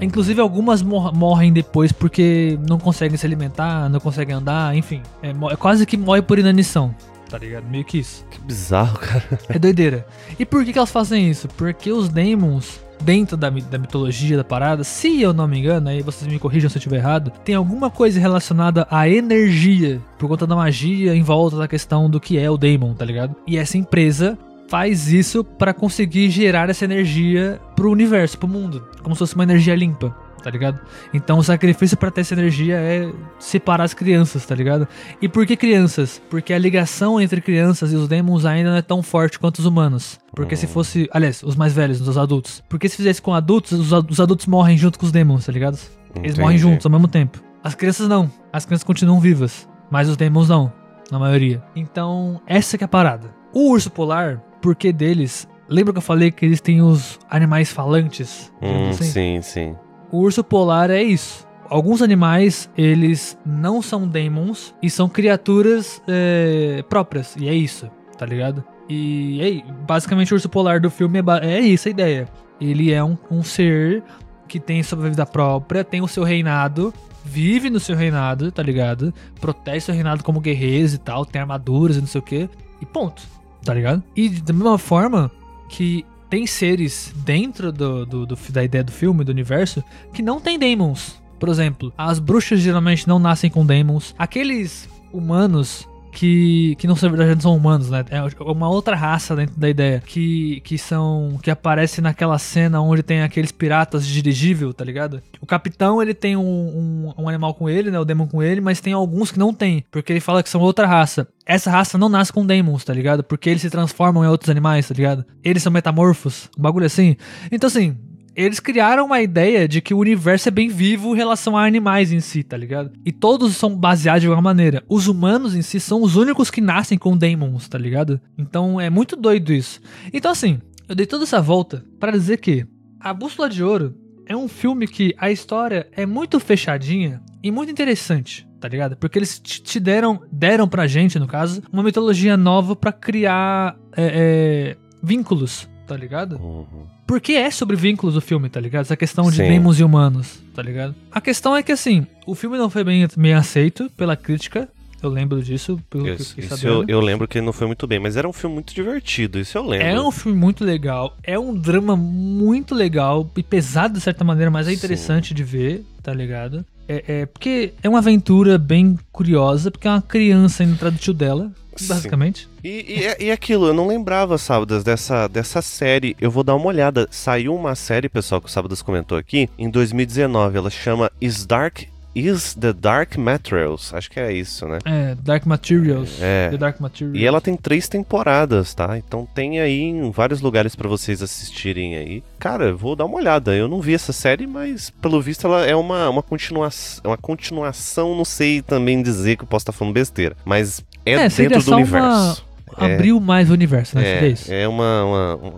inclusive 0.00 0.40
algumas 0.40 0.82
mor- 0.82 1.14
morrem 1.14 1.52
depois 1.52 1.92
porque 1.92 2.58
não 2.68 2.78
conseguem 2.78 3.16
se 3.16 3.26
alimentar, 3.26 3.88
não 3.88 4.00
conseguem 4.00 4.34
andar, 4.34 4.76
enfim. 4.76 5.02
É, 5.22 5.30
é 5.30 5.56
quase 5.56 5.84
que 5.86 5.96
morre 5.96 6.22
por 6.22 6.38
inanição, 6.38 6.94
tá 7.28 7.38
ligado? 7.38 7.64
Meio 7.68 7.84
que 7.84 7.98
isso. 7.98 8.24
Que 8.30 8.40
bizarro, 8.40 8.98
cara. 8.98 9.38
É 9.48 9.58
doideira. 9.58 10.06
E 10.38 10.44
por 10.44 10.64
que, 10.64 10.72
que 10.72 10.78
elas 10.78 10.90
fazem 10.90 11.30
isso? 11.30 11.48
Porque 11.48 11.90
os 11.92 12.08
demons, 12.08 12.80
dentro 13.02 13.36
da, 13.36 13.50
da 13.50 13.78
mitologia 13.78 14.36
da 14.36 14.44
parada, 14.44 14.82
se 14.84 15.20
eu 15.20 15.32
não 15.34 15.46
me 15.46 15.58
engano, 15.58 15.88
aí 15.88 16.02
vocês 16.02 16.30
me 16.30 16.38
corrijam 16.38 16.70
se 16.70 16.76
eu 16.76 16.80
estiver 16.80 16.96
errado, 16.96 17.30
tem 17.44 17.54
alguma 17.54 17.90
coisa 17.90 18.18
relacionada 18.18 18.86
à 18.90 19.08
energia, 19.08 20.00
por 20.18 20.28
conta 20.28 20.46
da 20.46 20.56
magia 20.56 21.14
em 21.14 21.22
volta 21.22 21.56
da 21.56 21.68
questão 21.68 22.08
do 22.08 22.18
que 22.20 22.38
é 22.38 22.50
o 22.50 22.56
demon, 22.56 22.94
tá 22.94 23.04
ligado? 23.04 23.34
E 23.46 23.58
essa 23.58 23.76
empresa 23.76 24.38
faz 24.68 25.12
isso 25.12 25.44
pra 25.44 25.72
conseguir 25.74 26.30
gerar 26.30 26.68
essa 26.70 26.84
energia 26.84 27.60
pro 27.74 27.90
universo, 27.90 28.38
pro 28.38 28.48
mundo, 28.48 28.86
como 29.02 29.14
se 29.14 29.20
fosse 29.20 29.34
uma 29.34 29.44
energia 29.44 29.74
limpa. 29.74 30.14
Tá 30.42 30.50
ligado? 30.50 30.78
Então 31.12 31.38
o 31.38 31.42
sacrifício 31.42 31.96
pra 31.96 32.08
ter 32.08 32.20
essa 32.20 32.32
energia 32.34 32.76
é 32.76 33.10
separar 33.36 33.82
as 33.82 33.92
crianças, 33.94 34.46
tá 34.46 34.54
ligado? 34.54 34.86
E 35.20 35.28
por 35.28 35.44
que 35.44 35.56
crianças? 35.56 36.22
Porque 36.30 36.52
a 36.52 36.58
ligação 36.58 37.20
entre 37.20 37.40
crianças 37.40 37.92
e 37.92 37.96
os 37.96 38.06
demons 38.06 38.44
ainda 38.44 38.70
não 38.70 38.76
é 38.76 38.82
tão 38.82 39.02
forte 39.02 39.40
quanto 39.40 39.58
os 39.58 39.66
humanos. 39.66 40.20
Porque 40.36 40.54
se 40.54 40.68
fosse. 40.68 41.08
Aliás, 41.12 41.42
os 41.42 41.56
mais 41.56 41.72
velhos, 41.72 42.00
os 42.00 42.16
adultos. 42.16 42.62
Porque 42.68 42.88
se 42.88 42.96
fizesse 42.96 43.20
com 43.20 43.34
adultos, 43.34 43.72
os, 43.72 43.92
ad- 43.92 44.06
os 44.08 44.20
adultos 44.20 44.46
morrem 44.46 44.78
junto 44.78 45.00
com 45.00 45.06
os 45.06 45.10
demons, 45.10 45.46
tá 45.46 45.50
ligado? 45.50 45.74
Eles 45.74 45.90
Entendi. 46.14 46.40
morrem 46.40 46.58
juntos 46.58 46.86
ao 46.86 46.92
mesmo 46.92 47.08
tempo. 47.08 47.42
As 47.64 47.74
crianças 47.74 48.06
não. 48.06 48.30
As 48.52 48.64
crianças 48.64 48.84
continuam 48.84 49.18
vivas. 49.18 49.68
Mas 49.90 50.08
os 50.08 50.16
demons 50.16 50.48
não. 50.48 50.72
Na 51.10 51.18
maioria. 51.18 51.60
Então, 51.74 52.40
essa 52.46 52.78
que 52.78 52.84
é 52.84 52.86
a 52.86 52.88
parada. 52.88 53.34
O 53.52 53.70
urso 53.72 53.90
polar, 53.90 54.40
por 54.60 54.74
que 54.74 54.92
deles? 54.92 55.48
Lembra 55.68 55.92
que 55.92 55.98
eu 55.98 56.02
falei 56.02 56.30
que 56.30 56.44
eles 56.44 56.60
têm 56.60 56.80
os 56.80 57.18
animais 57.28 57.72
falantes? 57.72 58.52
Hum, 58.62 58.90
assim? 58.90 59.04
sim, 59.04 59.42
sim. 59.42 59.76
O 60.10 60.18
urso 60.18 60.44
polar 60.44 60.90
é 60.90 61.02
isso. 61.02 61.46
Alguns 61.68 62.00
animais, 62.00 62.70
eles 62.76 63.36
não 63.44 63.82
são 63.82 64.06
demons 64.06 64.72
e 64.80 64.88
são 64.88 65.08
criaturas 65.08 66.00
é, 66.06 66.84
próprias. 66.88 67.34
E 67.36 67.48
é 67.48 67.54
isso, 67.54 67.90
tá 68.16 68.24
ligado? 68.24 68.62
E 68.88 69.62
é, 69.66 69.72
basicamente 69.82 70.32
o 70.32 70.36
urso 70.36 70.48
polar 70.48 70.80
do 70.80 70.90
filme 70.90 71.18
é, 71.18 71.54
é 71.54 71.60
isso 71.60 71.88
a 71.88 71.90
ideia. 71.90 72.28
Ele 72.60 72.92
é 72.92 73.02
um, 73.02 73.18
um 73.30 73.42
ser 73.42 74.04
que 74.46 74.60
tem 74.60 74.80
sua 74.82 74.98
vida 75.08 75.26
própria, 75.26 75.82
tem 75.82 76.00
o 76.00 76.06
seu 76.06 76.22
reinado, 76.22 76.94
vive 77.24 77.68
no 77.68 77.80
seu 77.80 77.96
reinado, 77.96 78.52
tá 78.52 78.62
ligado? 78.62 79.12
Protege 79.40 79.80
seu 79.80 79.94
reinado 79.94 80.22
como 80.22 80.40
guerreiros 80.40 80.94
e 80.94 80.98
tal, 80.98 81.26
tem 81.26 81.40
armaduras 81.40 81.96
e 81.96 82.00
não 82.00 82.06
sei 82.06 82.20
o 82.20 82.24
que. 82.24 82.48
E 82.80 82.86
ponto, 82.86 83.22
tá 83.66 83.74
ligado? 83.74 84.02
E 84.16 84.28
da 84.28 84.52
mesma 84.52 84.78
forma 84.78 85.30
que 85.68 86.04
tem 86.30 86.46
seres 86.46 87.12
dentro 87.24 87.70
do, 87.70 88.04
do- 88.06 88.26
do- 88.26 88.38
da 88.50 88.64
ideia 88.64 88.82
do 88.82 88.90
filme, 88.92 89.22
do 89.24 89.30
universo, 89.30 89.82
que 90.12 90.22
não 90.22 90.40
tem 90.40 90.58
demons. 90.58 91.20
Por 91.38 91.48
exemplo, 91.48 91.92
as 91.98 92.18
bruxas 92.18 92.60
geralmente 92.60 93.06
não 93.06 93.18
nascem 93.18 93.50
com 93.50 93.64
demons. 93.64 94.14
Aqueles 94.18 94.88
humanos 95.12 95.86
que, 96.16 96.74
que 96.76 96.86
não 96.86 96.96
são, 96.96 97.10
verdade, 97.10 97.42
são 97.42 97.54
humanos, 97.54 97.90
né? 97.90 98.02
É 98.08 98.22
uma 98.40 98.70
outra 98.70 98.96
raça 98.96 99.36
dentro 99.36 99.60
da 99.60 99.68
ideia. 99.68 100.02
Que, 100.04 100.62
que 100.64 100.78
são. 100.78 101.38
que 101.42 101.50
aparece 101.50 102.00
naquela 102.00 102.38
cena 102.38 102.80
onde 102.80 103.02
tem 103.02 103.20
aqueles 103.20 103.52
piratas 103.52 104.06
de 104.06 104.14
dirigível, 104.14 104.72
tá 104.72 104.82
ligado? 104.82 105.20
O 105.42 105.46
capitão, 105.46 106.00
ele 106.00 106.14
tem 106.14 106.34
um, 106.34 106.40
um, 106.42 107.14
um 107.18 107.28
animal 107.28 107.52
com 107.52 107.68
ele, 107.68 107.90
né? 107.90 108.00
O 108.00 108.04
demon 108.04 108.26
com 108.26 108.42
ele, 108.42 108.62
mas 108.62 108.80
tem 108.80 108.94
alguns 108.94 109.30
que 109.30 109.38
não 109.38 109.52
tem. 109.52 109.84
Porque 109.90 110.10
ele 110.10 110.20
fala 110.20 110.42
que 110.42 110.48
são 110.48 110.62
outra 110.62 110.86
raça. 110.86 111.28
Essa 111.44 111.70
raça 111.70 111.98
não 111.98 112.08
nasce 112.08 112.32
com 112.32 112.46
demons, 112.46 112.82
tá 112.82 112.94
ligado? 112.94 113.22
Porque 113.22 113.50
eles 113.50 113.60
se 113.60 113.68
transformam 113.68 114.24
em 114.24 114.28
outros 114.28 114.48
animais, 114.48 114.88
tá 114.88 114.94
ligado? 114.94 115.22
Eles 115.44 115.62
são 115.62 115.70
metamorfos, 115.70 116.48
um 116.58 116.62
bagulho 116.62 116.86
assim. 116.86 117.14
Então, 117.52 117.68
assim, 117.68 117.94
eles 118.36 118.60
criaram 118.60 119.06
uma 119.06 119.22
ideia 119.22 119.66
de 119.66 119.80
que 119.80 119.94
o 119.94 119.98
universo 119.98 120.48
é 120.48 120.50
bem 120.50 120.68
vivo 120.68 121.14
em 121.14 121.16
relação 121.16 121.56
a 121.56 121.64
animais 121.64 122.12
em 122.12 122.20
si, 122.20 122.42
tá 122.42 122.56
ligado? 122.56 122.92
E 123.04 123.10
todos 123.10 123.56
são 123.56 123.74
baseados 123.74 124.20
de 124.20 124.26
alguma 124.26 124.42
maneira. 124.42 124.84
Os 124.88 125.08
humanos 125.08 125.56
em 125.56 125.62
si 125.62 125.80
são 125.80 126.02
os 126.02 126.16
únicos 126.16 126.50
que 126.50 126.60
nascem 126.60 126.98
com 126.98 127.16
demons, 127.16 127.66
tá 127.66 127.78
ligado? 127.78 128.20
Então 128.36 128.78
é 128.78 128.90
muito 128.90 129.16
doido 129.16 129.52
isso. 129.52 129.80
Então 130.12 130.30
assim, 130.30 130.60
eu 130.86 130.94
dei 130.94 131.06
toda 131.06 131.24
essa 131.24 131.40
volta 131.40 131.82
para 131.98 132.12
dizer 132.12 132.36
que 132.36 132.66
A 133.00 133.14
Bússola 133.14 133.48
de 133.48 133.64
Ouro 133.64 133.94
é 134.26 134.36
um 134.36 134.48
filme 134.48 134.86
que 134.86 135.14
a 135.16 135.30
história 135.30 135.88
é 135.92 136.04
muito 136.04 136.38
fechadinha 136.38 137.22
e 137.42 137.50
muito 137.50 137.70
interessante, 137.70 138.46
tá 138.60 138.68
ligado? 138.68 138.96
Porque 138.96 139.18
eles 139.18 139.38
te 139.38 139.80
deram, 139.80 140.20
deram 140.30 140.68
pra 140.68 140.86
gente, 140.86 141.18
no 141.18 141.26
caso, 141.26 141.62
uma 141.72 141.82
mitologia 141.82 142.36
nova 142.36 142.76
para 142.76 142.92
criar 142.92 143.78
é, 143.96 144.74
é, 144.74 144.76
vínculos, 145.02 145.68
tá 145.86 145.96
ligado? 145.96 146.36
Uhum. 146.36 146.86
Porque 147.06 147.32
é 147.32 147.50
sobre 147.50 147.76
vínculos 147.76 148.16
o 148.16 148.20
filme, 148.20 148.48
tá 148.48 148.60
ligado? 148.60 148.82
Essa 148.82 148.96
questão 148.96 149.30
de 149.30 149.36
Sim. 149.36 149.48
demos 149.48 149.78
e 149.78 149.84
humanos, 149.84 150.40
tá 150.54 150.62
ligado? 150.62 150.94
A 151.10 151.20
questão 151.20 151.56
é 151.56 151.62
que, 151.62 151.72
assim, 151.72 152.06
o 152.26 152.34
filme 152.34 152.58
não 152.58 152.68
foi 152.68 152.82
bem, 152.82 153.06
bem 153.16 153.34
aceito 153.34 153.88
pela 153.96 154.16
crítica. 154.16 154.68
Eu 155.02 155.10
lembro 155.10 155.42
disso, 155.42 155.78
pelo 155.90 156.04
que 156.04 156.10
eu 156.10 156.14
Isso, 156.14 156.28
fiquei 156.30 156.44
isso 156.44 156.66
eu, 156.66 156.84
eu 156.88 157.00
lembro 157.00 157.28
que 157.28 157.40
não 157.40 157.52
foi 157.52 157.66
muito 157.66 157.86
bem, 157.86 157.98
mas 158.00 158.16
era 158.16 158.26
um 158.26 158.32
filme 158.32 158.54
muito 158.54 158.74
divertido, 158.74 159.38
isso 159.38 159.56
eu 159.56 159.64
lembro. 159.64 159.86
É 159.86 160.00
um 160.00 160.10
filme 160.10 160.36
muito 160.36 160.64
legal, 160.64 161.16
é 161.22 161.38
um 161.38 161.54
drama 161.54 161.94
muito 161.94 162.74
legal 162.74 163.30
e 163.36 163.42
pesado 163.42 163.94
de 163.94 164.00
certa 164.00 164.24
maneira, 164.24 164.50
mas 164.50 164.66
é 164.66 164.70
Sim. 164.70 164.76
interessante 164.76 165.34
de 165.34 165.44
ver, 165.44 165.84
tá 166.02 166.14
ligado? 166.14 166.64
É, 166.88 167.04
é 167.20 167.26
porque 167.26 167.74
é 167.82 167.88
uma 167.88 167.98
aventura 167.98 168.56
bem 168.56 168.98
curiosa, 169.12 169.70
porque 169.70 169.86
é 169.86 169.90
uma 169.90 170.02
criança 170.02 170.64
indo 170.64 170.74
atrás 170.74 170.94
do 170.94 170.98
tio 170.98 171.12
dela, 171.12 171.44
Sim. 171.44 171.65
Basicamente. 171.82 172.48
E, 172.62 172.84
e, 173.00 173.04
é- 173.06 173.22
e 173.24 173.30
aquilo, 173.30 173.66
eu 173.66 173.74
não 173.74 173.86
lembrava, 173.86 174.38
Sábadas, 174.38 174.82
dessa, 174.84 175.28
dessa 175.28 175.62
série. 175.62 176.16
Eu 176.20 176.30
vou 176.30 176.42
dar 176.44 176.54
uma 176.54 176.66
olhada. 176.66 177.06
Saiu 177.10 177.54
uma 177.54 177.74
série, 177.74 178.08
pessoal, 178.08 178.40
que 178.40 178.48
o 178.48 178.50
Sábadas 178.50 178.82
comentou 178.82 179.16
aqui, 179.18 179.48
em 179.58 179.70
2019. 179.70 180.58
Ela 180.58 180.70
chama 180.70 181.10
Is 181.20 181.44
Dark. 181.46 181.82
Is 182.18 182.54
the 182.54 182.72
Dark 182.72 183.18
Materials. 183.18 183.92
Acho 183.92 184.10
que 184.10 184.18
é 184.18 184.32
isso, 184.32 184.66
né? 184.66 184.78
É, 184.86 185.14
Dark 185.16 185.44
Materials. 185.44 186.16
É. 186.18 186.48
The 186.48 186.56
Dark 186.56 186.80
Materials. 186.80 187.14
E 187.20 187.26
ela 187.26 187.42
tem 187.42 187.54
três 187.54 187.90
temporadas, 187.90 188.72
tá? 188.72 188.96
Então 188.96 189.28
tem 189.34 189.60
aí 189.60 189.82
em 189.82 190.10
vários 190.10 190.40
lugares 190.40 190.74
pra 190.74 190.88
vocês 190.88 191.20
assistirem 191.22 191.94
aí. 191.94 192.24
Cara, 192.38 192.68
eu 192.68 192.78
vou 192.78 192.96
dar 192.96 193.04
uma 193.04 193.18
olhada. 193.18 193.54
Eu 193.54 193.68
não 193.68 193.82
vi 193.82 193.92
essa 193.92 194.14
série, 194.14 194.46
mas 194.46 194.88
pelo 194.88 195.20
visto 195.20 195.46
ela 195.46 195.66
é 195.66 195.76
uma, 195.76 196.08
uma, 196.08 196.22
continuação, 196.22 197.02
uma 197.04 197.18
continuação. 197.18 198.16
Não 198.16 198.24
sei 198.24 198.62
também 198.62 199.02
dizer 199.02 199.36
que 199.36 199.42
eu 199.42 199.48
posso 199.48 199.64
estar 199.64 199.72
falando 199.72 199.92
besteira, 199.92 200.34
mas 200.42 200.82
é, 201.06 201.12
É, 201.12 201.28
dentro 201.28 201.58
do 201.58 201.62
só 201.62 201.70
uma- 201.72 201.76
universo. 201.82 202.46
É. 202.78 202.94
Abriu 202.94 203.18
mais 203.20 203.48
o 203.48 203.54
universo, 203.54 203.96
né? 203.96 204.02
Seria 204.04 204.28
isso. 204.28 204.52
É, 204.52 204.62
é 204.64 204.68
uma, 204.68 205.04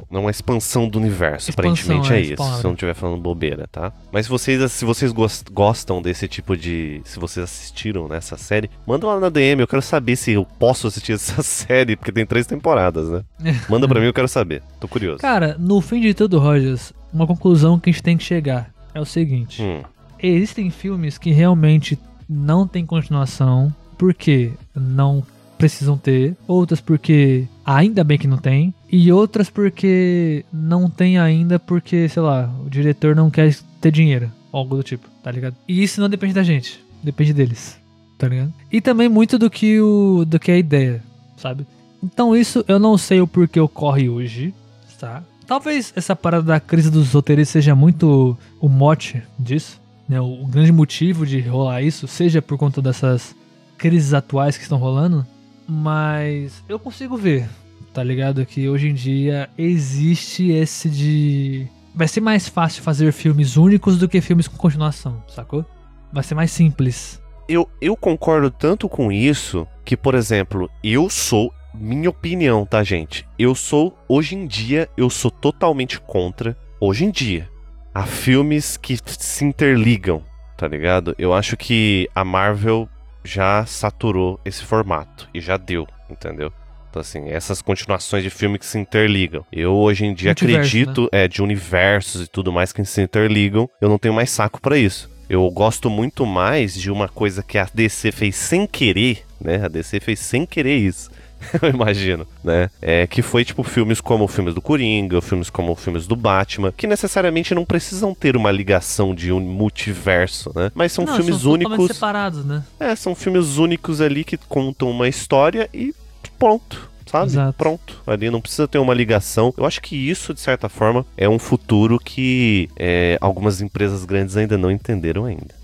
uma, 0.09 0.21
uma 0.21 0.31
expansão 0.31 0.89
do 0.89 0.99
universo, 1.01 1.51
Expansão, 1.51 1.73
aparentemente 1.73 2.13
é, 2.13 2.17
é, 2.17 2.21
isso. 2.21 2.33
expansão. 2.35 2.55
Se 2.59 2.65
eu 2.65 2.69
não 2.69 2.75
estiver 2.75 2.95
falando 2.95 3.21
bobeira, 3.21 3.67
tá? 3.73 3.93
Mas 4.13 4.27
se 4.27 4.31
vocês, 4.31 4.71
se 4.71 4.85
vocês 4.85 5.11
gos- 5.11 5.43
gostam 5.51 6.01
desse 6.01 6.29
tipo 6.29 6.57
de. 6.57 7.01
Se 7.05 7.19
vocês 7.19 7.43
assistiram 7.43 8.07
nessa 8.07 8.37
série, 8.37 8.71
manda 8.87 9.05
lá 9.07 9.19
na 9.19 9.31
DM. 9.31 9.61
Eu 9.63 9.67
quero 9.67 9.83
saber 9.83 10.15
se 10.15 10.31
eu 10.33 10.45
posso 10.45 10.87
assistir 10.87 11.11
essa 11.15 11.43
série, 11.43 11.97
porque 11.97 12.13
tem 12.13 12.25
três 12.27 12.47
temporadas, 12.47 13.09
né? 13.09 13.25
Manda 13.69 13.89
pra 13.89 13.99
mim, 13.99 14.07
eu 14.07 14.15
quero 14.15 14.29
saber. 14.29 14.63
Tô 14.79 14.87
curioso. 14.87 15.19
Cara, 15.19 15.57
no 15.59 15.81
fim 15.81 16.01
de 16.01 16.15
tudo, 16.15 16.39
Rogers, 16.39 16.93
uma 17.13 17.27
conclusão 17.27 17.81
que 17.81 17.91
a 17.91 17.93
gente 17.93 18.03
tem 18.03 18.17
que 18.17 18.23
chegar 18.23 18.71
é 18.95 19.01
o 19.01 19.05
seguinte: 19.07 19.61
Hum, 19.61 19.83
existem 20.23 20.71
filmes 20.71 21.19
que 21.19 21.33
realmente 21.33 21.99
não 22.29 22.65
tem 22.65 22.87
continuação, 22.87 23.75
porque 23.97 24.53
não 24.77 25.25
precisam 25.59 25.99
ter, 25.99 26.37
outras 26.47 26.81
porque 26.81 27.47
ainda 27.67 28.05
bem 28.05 28.17
que 28.17 28.29
não 28.29 28.39
tem, 28.39 28.73
e 28.91 29.13
outras 29.13 29.51
porque 29.51 30.45
não 30.53 30.89
tem 30.89 31.19
ainda 31.19 31.59
porque, 31.59 32.09
sei 32.09 32.23
lá, 32.23 32.51
o 32.65 32.71
diretor 32.71 33.15
não 33.15 33.31
quer 33.31 33.55
ter 33.81 33.91
dinheiro, 33.91 34.31
algo 34.53 34.77
do 34.77 34.83
tipo, 34.83 35.09
tá 35.23 35.31
ligado? 35.31 35.57
E 35.67 35.83
isso 35.83 36.01
não 36.01 36.09
depende 36.09 36.33
da 36.33 36.43
gente, 36.43 36.83
depende 37.03 37.33
deles, 37.33 37.77
tá 38.17 38.29
ligado? 38.29 38.53
E 38.71 38.81
também 38.81 39.09
muito 39.09 39.39
do 39.39 39.51
que 39.51 39.81
o 39.81 40.25
do 40.25 40.39
que 40.39 40.51
é 40.51 40.55
a 40.55 40.59
ideia, 40.59 41.03
sabe? 41.37 41.67
Então 42.03 42.35
isso 42.37 42.65
eu 42.69 42.79
não 42.79 42.97
sei 42.97 43.21
o 43.21 43.27
porquê 43.27 43.59
ocorre 43.61 44.09
hoje, 44.09 44.55
tá? 44.99 45.23
Talvez 45.47 45.93
essa 45.97 46.15
parada 46.15 46.45
da 46.45 46.61
crise 46.61 46.91
dos 46.91 47.13
roteiristas 47.13 47.53
seja 47.53 47.75
muito 47.75 48.37
o 48.61 48.69
mote 48.69 49.23
disso, 49.39 49.81
né? 50.09 50.21
O, 50.21 50.43
o 50.43 50.47
grande 50.47 50.71
motivo 50.71 51.27
de 51.27 51.41
rolar 51.41 51.83
isso 51.83 52.07
seja 52.07 52.41
por 52.41 52.57
conta 52.57 52.81
dessas 52.81 53.35
crises 53.79 54.13
atuais 54.13 54.57
que 54.57 54.65
estão 54.65 54.77
rolando, 54.77 55.27
mas 55.69 56.65
eu 56.69 56.79
consigo 56.79 57.17
ver, 57.17 57.47
tá 57.93 58.03
ligado? 58.03 58.45
Que 58.47 58.69
hoje 58.69 58.89
em 58.89 58.95
dia 58.95 59.51
existe 59.59 60.51
esse 60.51 60.89
de. 60.89 61.67
Vai 61.95 62.09
ser 62.09 62.21
mais 62.21 62.49
fácil 62.49 62.83
fazer 62.83 63.13
filmes 63.13 63.57
únicos 63.57 63.99
do 63.99 64.09
que 64.09 64.21
filmes 64.21 64.49
com 64.49 64.57
continuação, 64.57 65.23
sacou? 65.29 65.65
Vai 66.13 66.23
ser 66.23 66.35
mais 66.35 66.51
simples. 66.51 67.21
eu, 67.49 67.69
eu 67.81 67.97
concordo 67.97 68.51
tanto 68.51 68.89
com 68.89 69.13
isso 69.13 69.67
que, 69.85 69.97
por 69.97 70.15
exemplo, 70.15 70.71
eu 70.83 71.11
sou. 71.11 71.53
Minha 71.75 72.11
opinião, 72.11 72.65
tá, 72.65 72.83
gente? 72.83 73.29
Eu 73.39 73.55
sou, 73.55 73.97
hoje 74.09 74.35
em 74.35 74.47
dia, 74.47 74.89
eu 74.97 75.09
sou 75.11 75.31
totalmente 75.31 76.01
contra, 76.01 76.57
hoje 76.81 77.05
em 77.05 77.11
dia, 77.11 77.49
a 77.95 78.05
filmes 78.05 78.77
que 78.77 78.97
se 79.07 79.45
interligam, 79.45 80.23
tá 80.57 80.67
ligado? 80.67 81.15
Eu 81.19 81.33
acho 81.33 81.57
que 81.57 82.09
a 82.15 82.25
Marvel 82.25 82.89
já 83.29 83.67
saturou 83.67 84.41
esse 84.45 84.65
formato 84.65 85.29
e 85.35 85.41
já 85.41 85.57
deu, 85.57 85.87
entendeu? 86.11 86.51
Então, 86.89 87.01
assim, 87.01 87.29
essas 87.29 87.61
continuações 87.61 88.25
de 88.25 88.31
filme 88.31 88.59
que 88.59 88.65
se 88.65 88.79
interligam. 88.79 89.45
Eu, 89.53 89.75
hoje 89.75 90.07
em 90.07 90.15
dia, 90.15 90.31
Multiverso, 90.31 90.59
acredito, 90.59 91.09
é, 91.13 91.29
de 91.29 91.43
universos 91.43 92.23
e 92.23 92.27
tudo 92.27 92.51
mais 92.51 92.73
que 92.73 92.83
se 92.85 93.03
interligam. 93.03 93.69
Eu 93.81 93.91
não 93.91 93.99
tenho 93.99 94.15
mais 94.15 94.31
saco 94.31 94.61
pra 94.61 94.79
isso. 94.79 95.11
Eu 95.29 95.49
gosto 95.51 95.91
muito 95.91 96.25
mais 96.25 96.73
de 96.75 96.91
uma 96.91 97.07
coisa 97.07 97.43
que 97.43 97.59
a 97.59 97.69
DC 97.73 98.11
fez 98.13 98.35
sem 98.35 98.67
querer, 98.67 99.23
né? 99.39 99.63
A 99.63 99.69
DC 99.69 100.01
fez 100.01 100.19
sem 100.21 100.47
querer 100.47 100.77
isso. 100.79 101.11
Eu 101.63 101.71
imagino, 101.71 102.27
né? 102.43 102.71
É 102.81 103.07
que 103.07 103.23
foi 103.23 103.45
tipo 103.45 103.63
filmes 103.63 104.01
como 104.01 104.27
filmes 104.29 104.55
do 104.55 104.61
Coringa, 104.61 105.21
filmes 105.21 105.51
como 105.51 105.75
filmes 105.75 106.07
do 106.07 106.17
Batman, 106.17 106.73
que 106.77 106.87
necessariamente 106.87 107.55
não 107.55 107.65
precisam 107.65 108.15
ter 108.15 108.37
uma 108.37 108.51
ligação 108.51 109.15
de 109.15 109.33
um 109.33 109.41
multiverso, 109.41 110.53
né? 110.55 110.71
Mas 110.75 110.93
são 110.93 111.05
Não, 111.05 111.15
filmes 111.17 111.41
são 111.43 111.53
únicos. 111.53 111.87
separados, 111.89 112.45
né? 112.45 112.63
É, 112.79 112.95
são 112.95 113.15
filmes 113.15 113.57
únicos 113.57 114.01
ali 114.01 114.25
que 114.25 114.37
contam 114.37 114.91
uma 114.91 115.09
história 115.09 115.69
e 115.73 115.95
pronto. 116.39 116.89
Sabe? 117.11 117.27
Exato. 117.27 117.55
Pronto. 117.57 118.03
Ali 118.07 118.31
não 118.31 118.39
precisa 118.41 118.69
ter 118.69 118.79
uma 118.79 118.93
ligação. 118.93 119.55
Eu 119.57 119.65
acho 119.65 119.81
que 119.81 119.97
isso, 119.97 120.35
de 120.35 120.41
certa 120.41 120.69
forma, 120.69 121.07
é 121.17 121.27
um 121.27 121.39
futuro 121.39 121.99
que 121.99 122.69
é, 122.77 123.17
algumas 123.19 123.63
empresas 123.63 124.05
grandes 124.05 124.37
ainda 124.37 124.59
não 124.59 124.71
entenderam 124.71 125.25
ainda. 125.25 125.55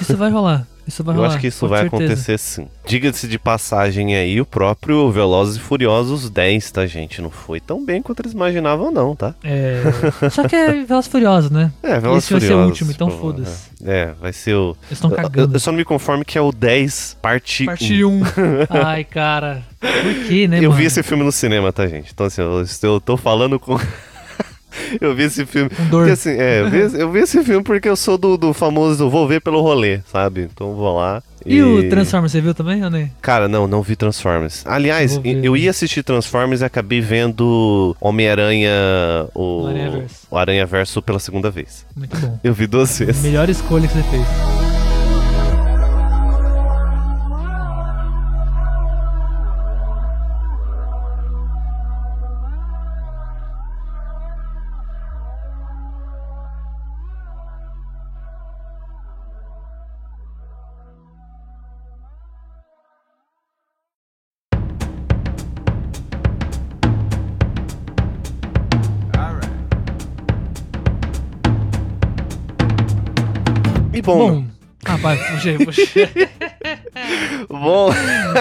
Isso 0.00 0.16
vai 0.16 0.30
rolar. 0.30 0.66
Isso 0.88 1.04
vai 1.04 1.14
Eu 1.14 1.18
rolar. 1.18 1.28
acho 1.32 1.38
que 1.38 1.46
isso 1.48 1.68
vai 1.68 1.82
certeza. 1.82 2.04
acontecer 2.04 2.38
sim. 2.38 2.66
Diga-se 2.86 3.28
de 3.28 3.38
passagem 3.38 4.16
aí, 4.16 4.40
o 4.40 4.46
próprio 4.46 5.10
Velozes 5.12 5.56
e 5.56 5.60
Furiosos 5.60 6.30
10, 6.30 6.70
tá, 6.70 6.86
gente? 6.86 7.20
Não 7.20 7.28
foi 7.30 7.60
tão 7.60 7.84
bem 7.84 8.00
quanto 8.00 8.20
eles 8.22 8.32
imaginavam, 8.32 8.90
não, 8.90 9.14
tá? 9.14 9.34
É. 9.44 9.82
Só 10.30 10.48
que 10.48 10.56
é 10.56 10.72
Velozes 10.84 11.06
e 11.06 11.10
Furiosos, 11.10 11.50
né? 11.50 11.70
É, 11.82 12.00
Velozes 12.00 12.24
Esse 12.24 12.32
vai 12.32 12.38
e 12.38 12.40
ser 12.40 12.46
o 12.46 12.50
Furiosos. 12.56 12.70
último, 12.70 12.90
então 12.90 13.08
pô, 13.10 13.18
foda-se. 13.18 13.68
É, 13.84 14.12
vai 14.20 14.32
ser 14.32 14.54
o. 14.54 14.74
Eles 14.88 14.92
estão 14.92 15.10
Eu, 15.10 15.16
cagando. 15.16 15.54
eu 15.56 15.60
só 15.60 15.70
não 15.70 15.76
me 15.78 15.84
conformo 15.84 16.24
que 16.24 16.38
é 16.38 16.40
o 16.40 16.50
10, 16.50 17.18
parte, 17.20 17.66
Parte 17.66 18.02
1. 18.02 18.22
Ai, 18.84 19.04
cara. 19.04 19.62
Por 19.80 20.14
que, 20.26 20.48
né, 20.48 20.58
Eu 20.58 20.70
mano? 20.70 20.72
vi 20.74 20.86
esse 20.86 21.02
filme 21.02 21.22
no 21.22 21.30
cinema, 21.30 21.72
tá, 21.72 21.86
gente? 21.86 22.10
Então, 22.12 22.26
assim, 22.26 22.40
eu, 22.40 22.64
eu 22.82 23.00
tô 23.00 23.16
falando 23.16 23.60
com. 23.60 23.78
eu 25.00 25.14
vi 25.14 25.24
esse 25.24 25.44
filme. 25.46 25.70
Porque, 25.90 26.12
assim, 26.12 26.30
é, 26.30 26.60
eu 26.60 26.70
vi, 26.70 26.78
esse- 26.78 27.00
eu 27.00 27.10
vi 27.10 27.18
esse 27.20 27.42
filme 27.44 27.62
porque 27.64 27.88
eu 27.88 27.96
sou 27.96 28.16
do, 28.18 28.36
do 28.36 28.52
famoso 28.52 29.08
vou 29.08 29.26
ver 29.26 29.40
pelo 29.40 29.60
rolê, 29.60 30.00
sabe? 30.10 30.48
Então 30.52 30.70
eu 30.70 30.74
vou 30.76 30.96
lá. 30.96 31.22
E 31.46 31.62
o 31.62 31.88
Transformers, 31.88 32.32
você 32.32 32.40
viu 32.40 32.52
também, 32.52 32.84
ou 32.84 32.90
nem? 32.90 33.10
Cara, 33.22 33.48
não, 33.48 33.66
não 33.66 33.80
vi 33.80 33.96
Transformers. 33.96 34.62
Aliás, 34.66 35.16
ver. 35.16 35.42
eu 35.42 35.56
ia 35.56 35.70
assistir 35.70 36.02
Transformers 36.02 36.60
e 36.60 36.64
acabei 36.64 37.00
vendo 37.00 37.96
Homem-Aranha, 38.00 38.70
o, 39.34 39.66
o 40.30 40.36
Aranha 40.36 40.66
Verso 40.66 41.00
pela 41.00 41.18
segunda 41.18 41.50
vez. 41.50 41.86
Muito 41.96 42.16
bom. 42.18 42.38
Eu 42.44 42.52
vi 42.52 42.66
duas 42.66 42.98
vezes. 42.98 43.22
Melhor 43.22 43.48
escolha 43.48 43.86
que 43.88 43.94
você 43.94 44.02
fez. 44.10 44.57
Bom, 74.08 74.50
Ah, 74.88 74.96
vai, 74.96 75.16
puxei, 75.16 75.58
puxei. 75.58 76.08
bom, 77.48 77.90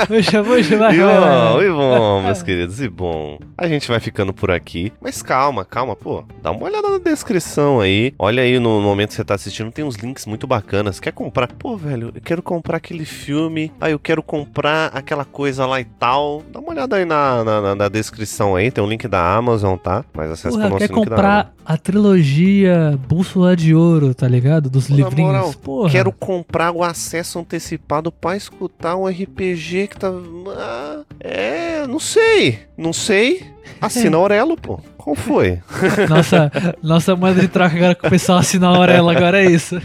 Puxa, 0.08 0.44
puxa, 0.44 0.78
vai, 0.78 0.94
e 0.94 0.98
vai, 0.98 0.98
vai. 0.98 1.54
bom, 1.54 1.62
e 1.62 1.70
bom, 1.72 2.22
meus 2.24 2.42
queridos, 2.44 2.82
e 2.82 2.88
bom. 2.90 3.38
A 3.58 3.68
gente 3.68 3.88
vai 3.88 4.00
ficando 4.00 4.34
por 4.34 4.50
aqui, 4.52 4.92
mas 5.02 5.22
calma, 5.22 5.66
calma, 5.66 5.96
pô. 5.96 6.24
Dá 6.42 6.52
uma 6.52 6.64
olhada 6.66 6.90
na 6.90 6.98
descrição 7.00 7.80
aí. 7.80 8.14
Olha 8.18 8.44
aí 8.44 8.60
no 8.60 8.80
momento 8.82 9.10
que 9.10 9.16
você 9.16 9.24
tá 9.24 9.36
assistindo, 9.36 9.72
tem 9.72 9.84
uns 9.84 9.96
links 9.96 10.26
muito 10.26 10.48
bacanas. 10.48 11.00
Quer 11.00 11.12
comprar? 11.12 11.48
Pô, 11.48 11.76
velho, 11.76 12.12
eu 12.16 12.22
quero 12.22 12.42
comprar 12.42 12.78
aquele 12.78 13.06
filme. 13.06 13.72
Aí 13.80 13.92
eu 13.92 14.00
quero 14.00 14.22
comprar 14.24 14.88
aquela 14.94 15.26
coisa 15.26 15.66
lá 15.66 15.80
e 15.82 15.86
tal. 15.86 16.44
Dá 16.52 16.60
uma 16.60 16.70
olhada 16.70 16.96
aí 16.96 17.06
na, 17.06 17.44
na, 17.44 17.76
na- 17.76 17.88
descrição 17.90 18.56
aí, 18.56 18.70
tem 18.70 18.84
um 18.84 18.88
link 18.88 19.08
da 19.08 19.36
Amazon, 19.36 19.78
tá? 19.78 20.04
Mas 20.14 20.30
acessa 20.30 20.50
Porra, 20.50 20.62
pro 20.64 20.70
nosso 20.72 20.88
quer 20.88 20.94
link 20.94 21.10
da 21.10 21.16
Amazon. 21.16 21.26
comprar 21.44 21.54
a 21.66 21.78
trilogia 21.78 23.00
Bússola 23.08 23.56
de 23.56 23.74
Ouro, 23.74 24.14
tá 24.14 24.28
ligado? 24.28 24.70
Dos 24.70 24.88
Pô, 24.88 24.94
livrinhos. 24.96 25.32
moral, 25.32 25.54
Porra. 25.64 25.90
Quero 25.90 26.12
comprar 26.12 26.37
o 26.74 26.84
acesso 26.84 27.40
antecipado 27.40 28.12
pra 28.12 28.36
escutar 28.36 28.96
um 28.96 29.08
RPG 29.08 29.88
que 29.88 29.98
tá. 29.98 30.12
Ah, 30.56 31.04
é, 31.20 31.88
não 31.88 32.00
sei. 32.00 32.60
Não 32.78 32.94
sei. 32.94 33.44
Assina 33.82 34.18
a 34.18 34.20
Aurelo, 34.20 34.58
pô. 34.58 34.80
Qual 34.98 35.16
foi? 35.16 35.62
Nossa, 36.10 36.52
nossa 36.84 37.16
moeda 37.16 37.40
de 37.40 37.48
troca 37.48 37.78
agora 37.78 37.96
com 37.96 38.08
o 38.08 38.10
pessoal 38.10 38.40
assinar 38.40 38.74
a 38.74 38.78
Aurela, 38.78 39.14
agora 39.14 39.42
é 39.42 39.50
isso. 39.50 39.78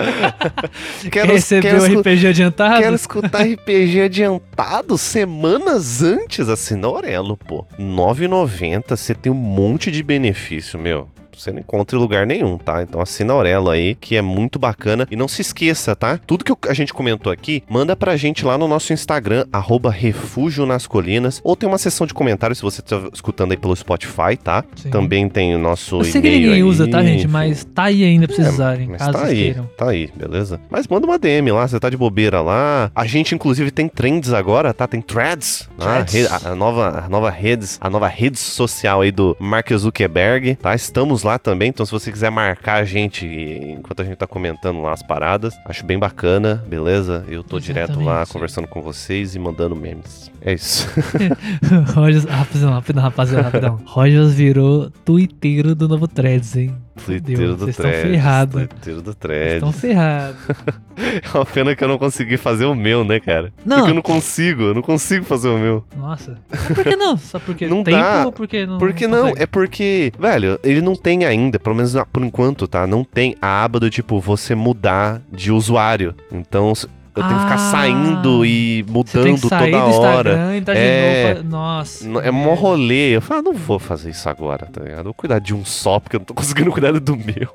Quer 1.13 1.27
receber 1.27 1.63
quero 1.63 1.83
o 1.83 2.01
RPG 2.01 2.27
adiantado? 2.27 2.83
Quero 2.83 2.97
escutar 2.97 3.45
RPG 3.45 4.01
adiantado 4.01 4.99
semanas 4.99 6.03
antes. 6.03 6.49
Assina 6.49 6.89
Aurelo, 6.89 7.37
pô. 7.37 7.65
R$ 7.79 7.85
9,90. 7.85 8.97
Você 8.97 9.15
tem 9.15 9.31
um 9.31 9.37
monte 9.37 9.93
de 9.93 10.03
benefício, 10.03 10.77
meu. 10.77 11.09
Você 11.37 11.51
não 11.53 11.61
encontra 11.61 11.97
em 11.97 12.01
lugar 12.01 12.27
nenhum, 12.27 12.59
tá? 12.59 12.83
Então 12.83 13.01
assina 13.01 13.33
a 13.33 13.37
Aurelo 13.37 13.71
aí, 13.71 13.95
que 13.95 14.17
é 14.17 14.23
muito 14.23 14.59
bacana. 14.59 15.07
E 15.11 15.17
não 15.17 15.29
se 15.29 15.41
esqueça, 15.43 15.95
tá? 15.97 16.19
Tudo 16.27 16.45
que 16.45 16.69
a 16.69 16.75
gente 16.75 16.93
comentou 16.93 17.33
aqui, 17.33 17.63
manda 17.69 17.97
pra 17.97 18.17
gente 18.17 18.45
lá 18.45 18.57
no 18.59 18.69
nosso 18.69 18.93
Instagram, 18.93 19.47
arroba 19.53 19.91
Refúgio 19.91 20.67
nas 20.67 20.87
Colinas. 20.87 21.41
Ou 21.45 21.57
tem 21.57 21.69
uma 21.69 21.79
seção 21.79 22.07
de 22.07 22.15
comentários 22.15 22.59
se 22.59 22.63
você 22.65 22.83
tá 22.83 23.01
escutando 23.13 23.53
aí 23.53 23.57
pelo 23.57 23.75
Spotify, 23.75 24.37
tá? 24.43 24.65
Sim. 24.77 24.91
Também 24.91 25.29
tem 25.29 25.55
o 25.55 25.59
nosso 25.59 26.01
Eu 26.01 26.05
sei 26.05 26.21
que 26.21 26.31
ninguém 26.31 26.63
usa, 26.63 26.89
tá, 26.89 27.03
gente? 27.03 27.27
Mas 27.29 27.65
tá 27.65 27.85
aí 27.85 28.05
ainda 28.05 28.27
pra 28.27 28.37
vocês 28.37 28.49
usarem, 28.53 28.89
Mas 28.89 28.99
caso 28.99 29.13
tá 29.13 29.25
aí, 29.25 29.37
queiram. 29.37 29.71
tá 29.77 29.89
aí, 29.91 30.11
beleza? 30.15 30.61
Mas 30.71 30.87
manda 30.87 31.07
uma 31.07 31.19
DM 31.19 31.51
lá, 31.53 31.67
você 31.67 31.79
tá 31.81 31.89
de 31.91 31.97
bobeira 31.97 32.41
lá. 32.41 32.91
A 32.95 33.07
gente, 33.07 33.35
inclusive, 33.35 33.71
tem 33.71 33.89
trends 33.89 34.33
agora, 34.33 34.73
tá? 34.75 34.87
Tem 34.87 35.01
threads. 35.01 35.69
né? 35.79 36.05
A, 36.31 36.51
a 36.51 36.55
nova, 36.55 37.05
a 37.07 37.09
nova 37.09 37.31
redes, 37.31 37.79
a 37.81 37.89
nova 37.89 38.09
rede 38.09 38.39
social 38.39 39.01
aí 39.01 39.11
do 39.11 39.37
Mark 39.41 39.71
Zuckerberg, 39.73 40.57
tá? 40.57 40.75
Estamos 40.75 41.22
lá 41.23 41.39
também, 41.39 41.69
então 41.69 41.85
se 41.85 41.93
você 41.93 42.11
quiser 42.11 42.31
marcar 42.31 42.83
a 42.83 42.85
gente 42.85 43.27
enquanto 43.27 44.01
a 44.01 44.05
gente 44.05 44.17
tá 44.17 44.27
comentando 44.27 44.81
lá 44.81 44.93
as 44.93 45.03
paradas, 45.03 45.55
acho 45.67 45.85
bem 45.85 45.99
bacana, 45.99 46.65
beleza? 46.67 47.25
Eu 47.29 47.43
tô 47.43 47.59
direto 47.59 47.97
lá 47.99 48.23
Exatamente. 48.23 48.33
conversando 48.33 48.69
com 48.69 48.83
vocês 48.83 49.35
e 49.35 49.39
mandando 49.39 49.75
memes. 49.77 50.31
É 50.41 50.53
isso. 50.53 50.89
Rogers, 51.95 52.25
rapidão, 52.25 52.73
rapidão, 52.73 53.03
rapaziada, 53.03 53.43
rapidão. 53.45 53.81
Rogers 53.87 54.35
virou 54.35 54.91
tuiteiro 55.05 55.75
do 55.75 55.89
novo 55.89 56.09
Threads, 56.09 56.57
hein? 56.57 56.75
Twitteiro 57.05 57.57
do 57.57 57.73
threads. 57.73 58.03
ferrados. 58.03 58.55
Twitteiro 58.67 59.03
do 59.03 59.15
threads. 59.15 59.55
estão 59.55 59.73
ferrados. 59.73 60.37
É 60.95 61.39
uma 61.39 61.47
pena 61.47 61.75
que 61.75 61.83
eu 61.83 61.89
não 61.89 61.97
consegui 61.97 62.37
fazer 62.37 62.67
o 62.67 62.75
meu, 62.75 63.03
né, 63.03 63.19
cara? 63.19 63.51
Não. 63.65 63.79
Porque 63.79 63.91
eu 63.93 63.95
não 63.95 64.03
consigo, 64.03 64.63
eu 64.65 64.75
não 64.75 64.83
consigo 64.83 65.25
fazer 65.25 65.49
o 65.49 65.59
meu. 65.59 65.83
Nossa. 65.97 66.37
Mas 66.51 66.67
Por 66.67 66.85
que 66.85 66.95
não? 66.97 67.17
Só 67.17 67.39
porque 67.39 67.67
Não 67.67 67.83
tempo 67.83 67.97
dá. 67.97 68.27
ou 68.27 68.31
porque 68.33 68.67
não 68.67 68.77
Porque 68.79 69.07
não, 69.09 69.23
consegue? 69.23 69.43
é 69.43 69.47
porque, 69.47 70.13
velho, 70.19 70.61
ele 70.63 70.83
não 70.83 70.95
tem 70.95 71.25
ainda, 71.25 71.59
pelo 71.59 71.75
menos 71.75 71.95
por 72.13 72.23
enquanto, 72.23 72.69
tá? 72.69 72.87
Não 72.87 73.05
tem 73.05 73.35
a 73.41 73.65
aba 73.65 73.81
do 73.81 73.89
tipo 73.89 74.21
você 74.21 74.55
mudar 74.55 75.23
de 75.33 75.51
usuário. 75.51 76.15
Então 76.31 76.75
eu 77.15 77.23
tenho 77.23 77.35
que 77.37 77.43
ficar 77.43 77.55
Ah, 77.55 77.59
saindo 77.71 78.45
e 78.47 78.85
mudando 78.89 79.41
toda 79.41 79.85
hora. 79.85 80.63
Tá 80.65 80.75
É. 80.75 81.35
novo. 81.35 81.49
Nossa. 81.49 82.09
É 82.21 82.31
mó 82.31 82.55
rolê. 82.55 83.17
Eu 83.17 83.21
falo, 83.21 83.41
ah, 83.41 83.43
não 83.43 83.53
vou 83.53 83.79
fazer 83.79 84.11
isso 84.11 84.29
agora, 84.29 84.67
tá 84.67 84.81
ligado? 84.83 84.99
Eu 85.01 85.05
vou 85.05 85.15
cuidar 85.15 85.39
de 85.39 85.55
um 85.55 85.65
só, 85.65 86.01
porque 86.01 86.17
eu 86.17 86.21
não 86.21 86.25
tô 86.25 86.33
conseguindo 86.35 86.71
cuidar 86.71 86.93
do 86.99 87.17
meu. 87.17 87.51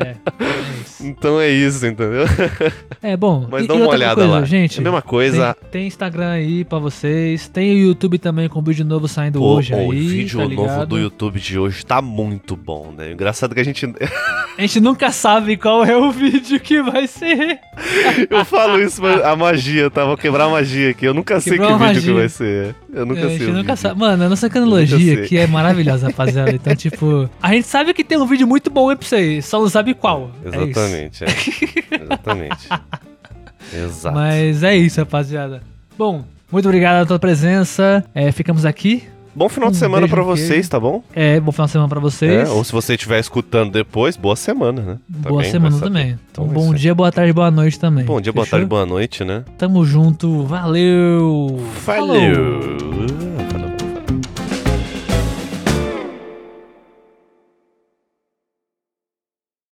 É, 0.00 0.08
é 0.08 0.16
isso. 0.82 1.06
Então 1.06 1.40
é 1.40 1.48
isso, 1.50 1.86
entendeu? 1.86 2.24
É 3.02 3.16
bom. 3.16 3.46
Mas 3.50 3.64
e- 3.64 3.68
dá 3.68 3.74
uma 3.74 3.82
outra 3.84 3.96
olhada 3.96 4.14
coisa, 4.16 4.30
lá. 4.32 4.44
Gente, 4.44 4.78
É 4.78 4.80
a 4.80 4.84
mesma 4.84 5.02
coisa. 5.02 5.54
Tem, 5.62 5.70
tem 5.70 5.86
Instagram 5.86 6.30
aí 6.30 6.64
pra 6.64 6.78
vocês. 6.78 7.48
Tem 7.48 7.72
o 7.74 7.78
YouTube 7.88 8.18
também 8.18 8.48
com 8.48 8.60
vídeo 8.62 8.84
novo 8.84 9.08
saindo 9.08 9.38
Pô, 9.38 9.54
hoje 9.56 9.72
aí. 9.74 9.86
o 9.86 9.90
vídeo 9.90 10.38
tá 10.40 10.54
novo 10.54 10.86
do 10.86 10.98
YouTube 10.98 11.40
de 11.40 11.58
hoje 11.58 11.84
tá 11.86 12.02
muito 12.02 12.56
bom, 12.56 12.92
né? 12.96 13.12
Engraçado 13.12 13.54
que 13.54 13.60
a 13.60 13.64
gente. 13.64 13.84
A 14.56 14.60
gente 14.60 14.80
nunca 14.80 15.10
sabe 15.10 15.56
qual 15.56 15.84
é 15.84 15.96
o 15.96 16.10
vídeo 16.12 16.58
que 16.60 16.82
vai 16.82 17.06
ser. 17.06 17.58
Eu 18.30 18.44
falo 18.44 18.73
isso, 18.78 19.02
a 19.06 19.34
magia, 19.36 19.90
tá? 19.90 20.04
Vou 20.04 20.16
quebrar 20.16 20.44
a 20.44 20.48
magia 20.50 20.90
aqui. 20.90 21.04
Eu 21.06 21.14
nunca 21.14 21.40
sei 21.40 21.58
que 21.58 21.64
vídeo 21.64 21.74
a 21.84 21.94
que 22.02 22.12
vai 22.12 22.28
ser. 22.28 22.74
Eu 22.92 23.04
nunca 23.06 23.20
É, 23.20 23.24
a 23.24 23.28
sei. 23.28 23.38
gente 23.38 23.50
o 23.50 23.54
nunca 23.54 23.76
sabe. 23.76 24.00
Mano, 24.00 24.24
a 24.24 24.28
nossa 24.28 24.48
sei. 25.14 25.24
aqui 25.24 25.38
é 25.38 25.46
maravilhosa, 25.46 26.06
rapaziada. 26.08 26.52
Então, 26.54 26.74
tipo, 26.76 27.28
a 27.42 27.52
gente 27.52 27.66
sabe 27.66 27.92
que 27.94 28.04
tem 28.04 28.18
um 28.18 28.26
vídeo 28.26 28.46
muito 28.46 28.70
bom 28.70 28.88
aí 28.90 28.96
pra 28.96 29.06
vocês, 29.06 29.44
só 29.44 29.60
não 29.60 29.68
sabe 29.68 29.94
qual. 29.94 30.30
É. 30.44 30.48
Exatamente, 30.48 31.24
é. 31.24 31.28
Exatamente. 32.02 32.68
Exato. 33.72 34.14
Mas 34.14 34.62
é 34.62 34.76
isso, 34.76 35.00
rapaziada. 35.00 35.62
Bom, 35.98 36.24
muito 36.50 36.66
obrigado 36.66 36.94
pela 36.94 37.06
tua 37.06 37.18
presença. 37.18 38.04
É, 38.14 38.30
ficamos 38.30 38.64
aqui. 38.64 39.04
Bom 39.34 39.48
final 39.48 39.70
de 39.70 39.76
um 39.76 39.80
semana 39.80 40.00
beijo 40.02 40.14
pra 40.14 40.22
no 40.22 40.28
vocês, 40.28 40.68
tá 40.68 40.78
bom? 40.78 41.02
É, 41.14 41.40
bom 41.40 41.50
final 41.50 41.66
de 41.66 41.72
semana 41.72 41.88
pra 41.88 41.98
vocês. 42.00 42.48
É, 42.48 42.52
ou 42.52 42.62
se 42.62 42.70
você 42.72 42.94
estiver 42.94 43.18
escutando 43.18 43.72
depois, 43.72 44.16
boa 44.16 44.36
semana, 44.36 44.80
né? 44.80 44.98
boa 45.08 45.38
Também, 45.42 45.50
semana 45.50 45.78
também. 45.80 46.18
Então 46.30 46.44
vai 46.46 46.54
bom 46.54 46.68
ser. 46.70 46.74
dia, 46.78 46.94
boa 46.94 47.10
tarde, 47.10 47.32
boa 47.32 47.50
noite 47.50 47.78
também. 47.78 48.04
Bom 48.04 48.20
dia, 48.20 48.32
boa 48.32 48.44
Fechou? 48.44 48.58
tarde, 48.58 48.68
boa 48.68 48.86
noite, 48.86 49.24
né? 49.24 49.44
Tamo 49.58 49.84
junto. 49.84 50.44
Valeu. 50.44 51.60
Falou. 51.84 52.14
Falou. 52.16 53.33